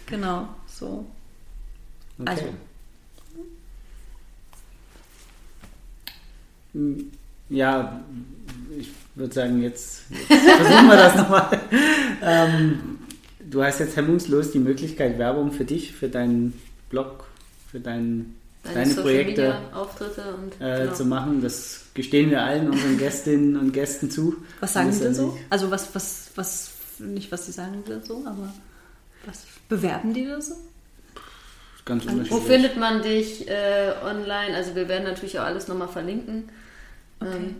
Genau, 0.07 0.47
so. 0.65 1.05
Okay. 2.19 2.31
Also. 2.31 2.43
Hm, 6.73 7.11
ja, 7.49 8.01
ich 8.79 8.89
würde 9.13 9.33
sagen, 9.35 9.61
jetzt, 9.61 10.05
jetzt 10.09 10.41
versuchen 10.41 10.87
wir 10.87 10.97
das 10.97 11.15
nochmal. 11.15 11.61
Ähm, 12.23 12.97
du 13.39 13.63
hast 13.63 13.79
jetzt 13.79 13.95
hemmungslos 13.95 14.49
die 14.49 14.57
Möglichkeit, 14.57 15.19
Werbung 15.19 15.51
für 15.51 15.65
dich, 15.65 15.91
für 15.91 16.09
deinen 16.09 16.59
Blog, 16.89 17.25
für 17.69 17.79
deinen 17.79 18.35
deine, 18.63 18.93
Projekte 18.93 19.57
und, 19.73 20.61
äh, 20.61 20.83
genau. 20.83 20.93
zu 20.93 21.05
machen. 21.05 21.41
Das 21.41 21.81
gestehen 21.93 22.29
wir 22.29 22.41
allen 22.41 22.69
unseren 22.69 22.97
Gästinnen 22.97 23.57
und 23.57 23.71
Gästen 23.73 24.09
zu. 24.09 24.37
Was 24.59 24.73
sagen 24.73 24.91
die 24.91 24.99
denn 24.99 25.13
so? 25.13 25.37
Also 25.49 25.69
was, 25.69 25.93
was, 25.93 26.31
was, 26.35 26.71
nicht 26.99 27.31
was 27.31 27.45
sie 27.45 27.51
sagen 27.51 27.83
denn 27.87 28.03
so, 28.03 28.23
aber 28.25 28.53
was 29.25 29.43
bewerben 29.69 30.13
die 30.13 30.25
da 30.25 30.41
so? 30.41 30.55
Ganz 31.85 32.07
also, 32.07 32.29
Wo 32.29 32.39
findet 32.39 32.77
man 32.77 33.01
dich 33.01 33.47
äh, 33.49 33.91
online? 34.05 34.55
Also 34.55 34.75
wir 34.75 34.87
werden 34.87 35.03
natürlich 35.03 35.39
auch 35.39 35.43
alles 35.43 35.67
nochmal 35.67 35.89
verlinken. 35.89 36.49
Okay. 37.19 37.35
Ähm, 37.35 37.55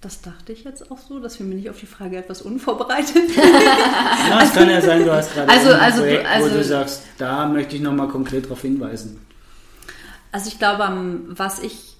das 0.00 0.20
dachte 0.20 0.52
ich 0.52 0.64
jetzt 0.64 0.90
auch 0.90 0.98
so, 0.98 1.20
dass 1.20 1.38
wir 1.38 1.46
mir 1.46 1.54
nicht 1.54 1.70
auf 1.70 1.78
die 1.78 1.86
Frage 1.86 2.16
etwas 2.16 2.42
unvorbereitet. 2.42 3.36
ja, 3.36 4.40
es 4.42 4.52
kann 4.52 4.68
ja 4.68 4.80
sein, 4.80 5.04
du 5.04 5.12
hast 5.12 5.32
gerade 5.32 5.52
also, 5.52 5.70
ein 5.70 5.80
also, 5.80 6.00
Projekt, 6.00 6.26
also, 6.26 6.50
wo 6.50 6.54
du 6.54 6.64
sagst, 6.64 7.02
da 7.18 7.46
möchte 7.46 7.76
ich 7.76 7.82
nochmal 7.82 8.08
konkret 8.08 8.46
darauf 8.46 8.62
hinweisen. 8.62 9.20
Also 10.32 10.48
ich 10.48 10.58
glaube, 10.58 11.20
was 11.28 11.58
ich, 11.58 11.96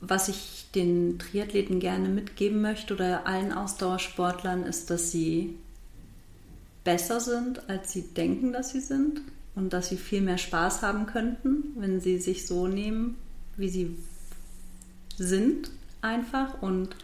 was 0.00 0.28
ich 0.28 0.66
den 0.74 1.18
Triathleten 1.18 1.80
gerne 1.80 2.08
mitgeben 2.08 2.62
möchte 2.62 2.94
oder 2.94 3.26
allen 3.26 3.52
Ausdauersportlern 3.52 4.62
ist, 4.62 4.88
dass 4.88 5.10
sie 5.10 5.56
besser 6.84 7.20
sind, 7.20 7.68
als 7.68 7.92
sie 7.92 8.02
denken, 8.02 8.52
dass 8.52 8.70
sie 8.70 8.80
sind 8.80 9.20
und 9.56 9.72
dass 9.72 9.88
sie 9.88 9.96
viel 9.96 10.20
mehr 10.20 10.38
Spaß 10.38 10.82
haben 10.82 11.06
könnten, 11.06 11.74
wenn 11.76 12.00
sie 12.00 12.18
sich 12.18 12.46
so 12.46 12.68
nehmen, 12.68 13.16
wie 13.56 13.68
sie 13.68 13.96
sind 15.18 15.70
einfach 16.02 16.62
und 16.62 16.94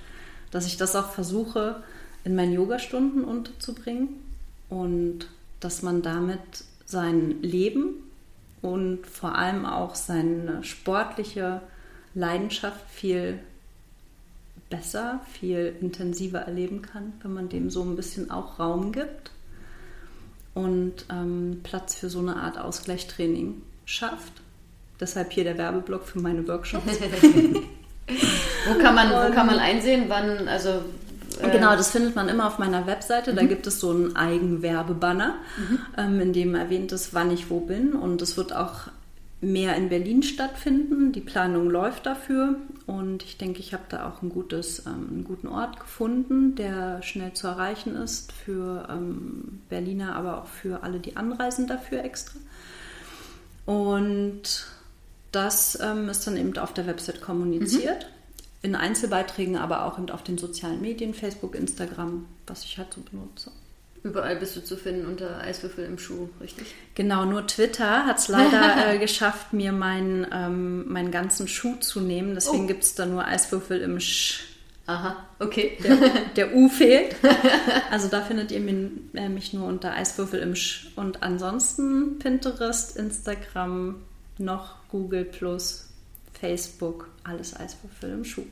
dass 0.52 0.66
ich 0.66 0.76
das 0.76 0.94
auch 0.94 1.10
versuche 1.10 1.82
in 2.24 2.36
meinen 2.36 2.52
Yogastunden 2.52 3.24
unterzubringen 3.24 4.10
und 4.68 5.28
dass 5.58 5.82
man 5.82 6.02
damit 6.02 6.40
sein 6.84 7.42
Leben 7.42 7.94
und 8.62 9.06
vor 9.06 9.34
allem 9.34 9.66
auch 9.66 9.94
seine 9.94 10.62
sportliche 10.62 11.60
Leidenschaft 12.14 12.88
viel 12.90 13.40
besser, 14.70 15.20
viel 15.32 15.76
intensiver 15.80 16.40
erleben 16.40 16.80
kann, 16.80 17.12
wenn 17.22 17.34
man 17.34 17.48
dem 17.48 17.68
so 17.68 17.82
ein 17.82 17.96
bisschen 17.96 18.30
auch 18.30 18.58
Raum 18.58 18.92
gibt 18.92 19.30
und 20.54 21.06
ähm, 21.10 21.60
Platz 21.62 21.96
für 21.96 22.08
so 22.08 22.20
eine 22.20 22.36
Art 22.36 22.58
Ausgleichstraining 22.58 23.62
schafft. 23.84 24.32
Deshalb 25.00 25.32
hier 25.32 25.44
der 25.44 25.58
Werbeblock 25.58 26.04
für 26.04 26.20
meine 26.20 26.46
Workshops. 26.46 26.84
wo, 28.66 28.78
kann 28.78 28.94
man, 28.94 29.10
wo 29.10 29.34
kann 29.34 29.46
man 29.46 29.58
einsehen, 29.58 30.04
wann, 30.08 30.48
also 30.48 30.82
äh, 31.48 31.50
genau, 31.50 31.76
das 31.76 31.90
findet 31.90 32.16
man 32.16 32.28
immer 32.28 32.46
auf 32.46 32.58
meiner 32.58 32.86
Webseite. 32.86 33.34
Da 33.34 33.42
mhm. 33.42 33.48
gibt 33.48 33.66
es 33.66 33.80
so 33.80 33.90
einen 33.90 34.16
Eigenwerbebanner, 34.16 35.34
mhm. 35.56 35.78
ähm, 35.96 36.20
in 36.20 36.32
dem 36.32 36.54
erwähnt 36.54 36.92
ist, 36.92 37.14
wann 37.14 37.30
ich 37.30 37.50
wo 37.50 37.60
bin. 37.60 37.92
Und 37.94 38.22
es 38.22 38.36
wird 38.36 38.54
auch 38.54 38.88
mehr 39.40 39.76
in 39.76 39.88
Berlin 39.88 40.22
stattfinden. 40.22 41.12
Die 41.12 41.20
Planung 41.20 41.68
läuft 41.68 42.06
dafür. 42.06 42.56
Und 42.86 43.24
ich 43.24 43.38
denke, 43.38 43.60
ich 43.60 43.72
habe 43.72 43.84
da 43.88 44.08
auch 44.08 44.22
ein 44.22 44.28
gutes, 44.28 44.86
ähm, 44.86 45.08
einen 45.10 45.24
guten 45.24 45.48
Ort 45.48 45.80
gefunden, 45.80 46.54
der 46.54 47.02
schnell 47.02 47.32
zu 47.32 47.48
erreichen 47.48 47.96
ist 47.96 48.32
für 48.32 48.88
ähm, 48.90 49.60
Berliner, 49.68 50.14
aber 50.16 50.42
auch 50.42 50.46
für 50.46 50.82
alle, 50.82 51.00
die 51.00 51.16
anreisen 51.16 51.66
dafür 51.66 52.04
extra. 52.04 52.38
Und 53.66 54.66
das 55.32 55.78
ähm, 55.80 56.08
ist 56.08 56.26
dann 56.26 56.36
eben 56.36 56.56
auf 56.58 56.72
der 56.74 56.86
Website 56.86 57.20
kommuniziert. 57.20 58.04
Mhm 58.04 58.21
in 58.62 58.74
Einzelbeiträgen, 58.74 59.56
aber 59.56 59.84
auch 59.86 59.98
auf 60.10 60.22
den 60.22 60.38
sozialen 60.38 60.80
Medien, 60.80 61.14
Facebook, 61.14 61.54
Instagram, 61.54 62.26
was 62.46 62.64
ich 62.64 62.78
halt 62.78 62.94
so 62.94 63.00
benutze. 63.00 63.50
Überall 64.04 64.36
bist 64.36 64.56
du 64.56 64.64
zu 64.64 64.76
finden 64.76 65.06
unter 65.06 65.40
Eiswürfel 65.40 65.84
im 65.84 65.98
Schuh, 65.98 66.28
richtig? 66.40 66.74
Genau, 66.94 67.24
nur 67.24 67.46
Twitter 67.46 68.04
hat 68.04 68.18
es 68.18 68.28
leider 68.28 68.88
äh, 68.94 68.98
geschafft, 68.98 69.52
mir 69.52 69.72
meinen, 69.72 70.26
ähm, 70.32 70.88
meinen 70.92 71.12
ganzen 71.12 71.46
Schuh 71.46 71.76
zu 71.76 72.00
nehmen. 72.00 72.34
Deswegen 72.34 72.64
oh. 72.64 72.66
gibt 72.66 72.82
es 72.82 72.94
da 72.94 73.06
nur 73.06 73.24
Eiswürfel 73.24 73.80
im 73.80 74.00
Sch 74.00 74.40
Aha, 74.86 75.16
okay. 75.38 75.78
Der, 75.82 75.96
der 76.36 76.54
U 76.54 76.68
fehlt. 76.68 77.16
Also 77.90 78.08
da 78.08 78.22
findet 78.22 78.50
ihr 78.50 78.60
äh, 79.14 79.28
mich 79.28 79.52
nur 79.52 79.66
unter 79.66 79.92
Eiswürfel 79.92 80.40
im 80.40 80.56
Sch. 80.56 80.88
Und 80.96 81.22
ansonsten 81.22 82.18
Pinterest, 82.18 82.96
Instagram, 82.96 84.02
noch 84.38 84.76
Google 84.88 85.24
Plus, 85.26 85.91
Facebook, 86.42 87.08
alles 87.22 87.54
Eiswürfel 87.54 88.10
im 88.10 88.24
Schuh. 88.24 88.44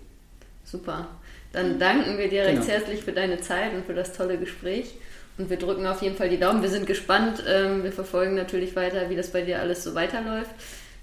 Super. 0.64 1.08
Dann 1.52 1.80
danken 1.80 2.18
wir 2.18 2.28
dir 2.28 2.44
recht 2.44 2.62
genau. 2.62 2.72
herzlich 2.72 3.02
für 3.02 3.10
deine 3.10 3.40
Zeit 3.40 3.74
und 3.74 3.84
für 3.84 3.94
das 3.94 4.12
tolle 4.12 4.38
Gespräch. 4.38 4.94
Und 5.36 5.50
wir 5.50 5.56
drücken 5.56 5.86
auf 5.88 6.00
jeden 6.00 6.16
Fall 6.16 6.28
die 6.28 6.38
Daumen. 6.38 6.62
Wir 6.62 6.68
sind 6.68 6.86
gespannt. 6.86 7.42
Ähm, 7.48 7.82
wir 7.82 7.90
verfolgen 7.90 8.36
natürlich 8.36 8.76
weiter, 8.76 9.10
wie 9.10 9.16
das 9.16 9.32
bei 9.32 9.42
dir 9.42 9.58
alles 9.58 9.82
so 9.82 9.96
weiterläuft. 9.96 10.52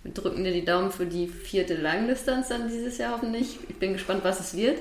Wir 0.04 0.14
drücken 0.14 0.46
dir 0.46 0.54
die 0.54 0.64
Daumen 0.64 0.92
für 0.92 1.06
die 1.06 1.28
vierte 1.28 1.76
Langdistanz 1.76 2.48
dann 2.48 2.70
dieses 2.70 2.98
Jahr 2.98 3.16
hoffentlich. 3.16 3.60
Ich 3.68 3.76
bin 3.76 3.92
gespannt, 3.92 4.24
was 4.24 4.40
es 4.40 4.56
wird. 4.56 4.80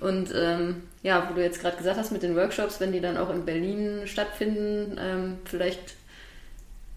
Und 0.00 0.34
ähm, 0.34 0.82
ja, 1.02 1.30
wo 1.30 1.34
du 1.34 1.42
jetzt 1.42 1.62
gerade 1.62 1.78
gesagt 1.78 1.96
hast 1.96 2.12
mit 2.12 2.22
den 2.22 2.36
Workshops, 2.36 2.78
wenn 2.78 2.92
die 2.92 3.00
dann 3.00 3.16
auch 3.16 3.30
in 3.30 3.46
Berlin 3.46 4.02
stattfinden, 4.04 4.98
ähm, 5.00 5.38
vielleicht 5.46 5.94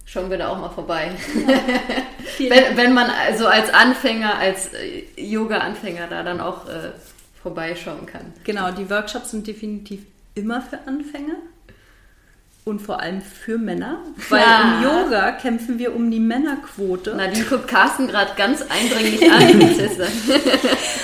schauen 0.06 0.30
wir 0.30 0.38
da 0.38 0.49
auch 0.49 0.60
mal 0.60 0.69
vorbei. 0.69 1.11
Ja. 2.38 2.49
wenn, 2.49 2.77
wenn 2.77 2.94
man 2.94 3.10
also 3.10 3.48
als 3.48 3.73
Anfänger, 3.73 4.38
als 4.38 4.73
äh, 4.73 5.03
Yoga-Anfänger 5.18 6.07
da 6.07 6.23
dann 6.23 6.40
auch 6.40 6.68
äh, 6.68 6.91
vorbeischauen 7.41 8.06
kann. 8.06 8.34
Genau, 8.44 8.72
die 8.72 8.90
Workshops 8.90 9.32
sind 9.32 9.45
definitiv 9.48 10.06
immer 10.36 10.61
für 10.61 10.80
Anfänger 10.88 11.36
und 12.66 12.82
vor 12.82 13.00
allem 13.00 13.22
für 13.22 13.60
Männer, 13.60 14.00
weil 14.30 14.42
ja. 14.42 14.80
im 14.80 14.84
Yoga 14.84 15.32
kämpfen 15.34 15.78
wir 15.78 15.96
um 15.96 16.10
die 16.10 16.20
Männerquote. 16.20 17.16
Nadine 17.16 17.46
guckt 17.46 17.68
Carsten 17.68 18.08
gerade 18.08 18.32
ganz 18.36 18.64
eindringlich 18.64 19.32
an. 19.32 19.44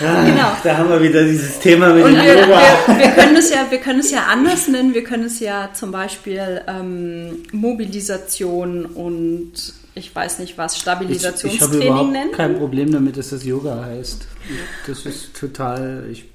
ah, 0.03 0.23
genau. 0.25 0.51
Da 0.63 0.77
haben 0.77 0.89
wir 0.89 1.01
wieder 1.03 1.23
dieses 1.23 1.59
Thema 1.59 1.93
mit 1.93 2.03
und 2.03 2.15
dem 2.15 2.23
wir, 2.23 2.41
Yoga. 2.41 2.61
Wir, 2.87 2.97
wir, 2.97 3.11
können 3.11 3.35
es 3.35 3.51
ja, 3.51 3.67
wir 3.69 3.77
können 3.77 3.99
es 3.99 4.09
ja 4.09 4.23
anders 4.23 4.67
nennen. 4.67 4.95
Wir 4.95 5.03
können 5.03 5.25
es 5.25 5.39
ja 5.39 5.69
zum 5.73 5.91
Beispiel 5.91 6.61
ähm, 6.67 7.43
Mobilisation 7.51 8.85
und 8.85 9.53
ich 9.93 10.15
weiß 10.15 10.39
nicht 10.39 10.57
was, 10.57 10.79
Stabilisationstraining 10.79 11.79
ich, 11.79 11.85
ich 11.85 11.91
habe 11.91 12.11
nennen. 12.11 12.31
kein 12.31 12.57
Problem 12.57 12.91
damit, 12.91 13.17
dass 13.17 13.29
das 13.29 13.45
Yoga 13.45 13.85
heißt. 13.85 14.25
Das 14.87 15.05
ist 15.05 15.39
total, 15.39 16.07
ich 16.11 16.30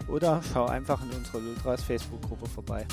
oder 0.06 0.40
schau 0.52 0.66
einfach 0.66 1.02
in 1.02 1.10
unserer 1.10 1.40
Lultras 1.40 1.82
Facebook-Gruppe 1.82 2.46
vorbei. 2.46 2.86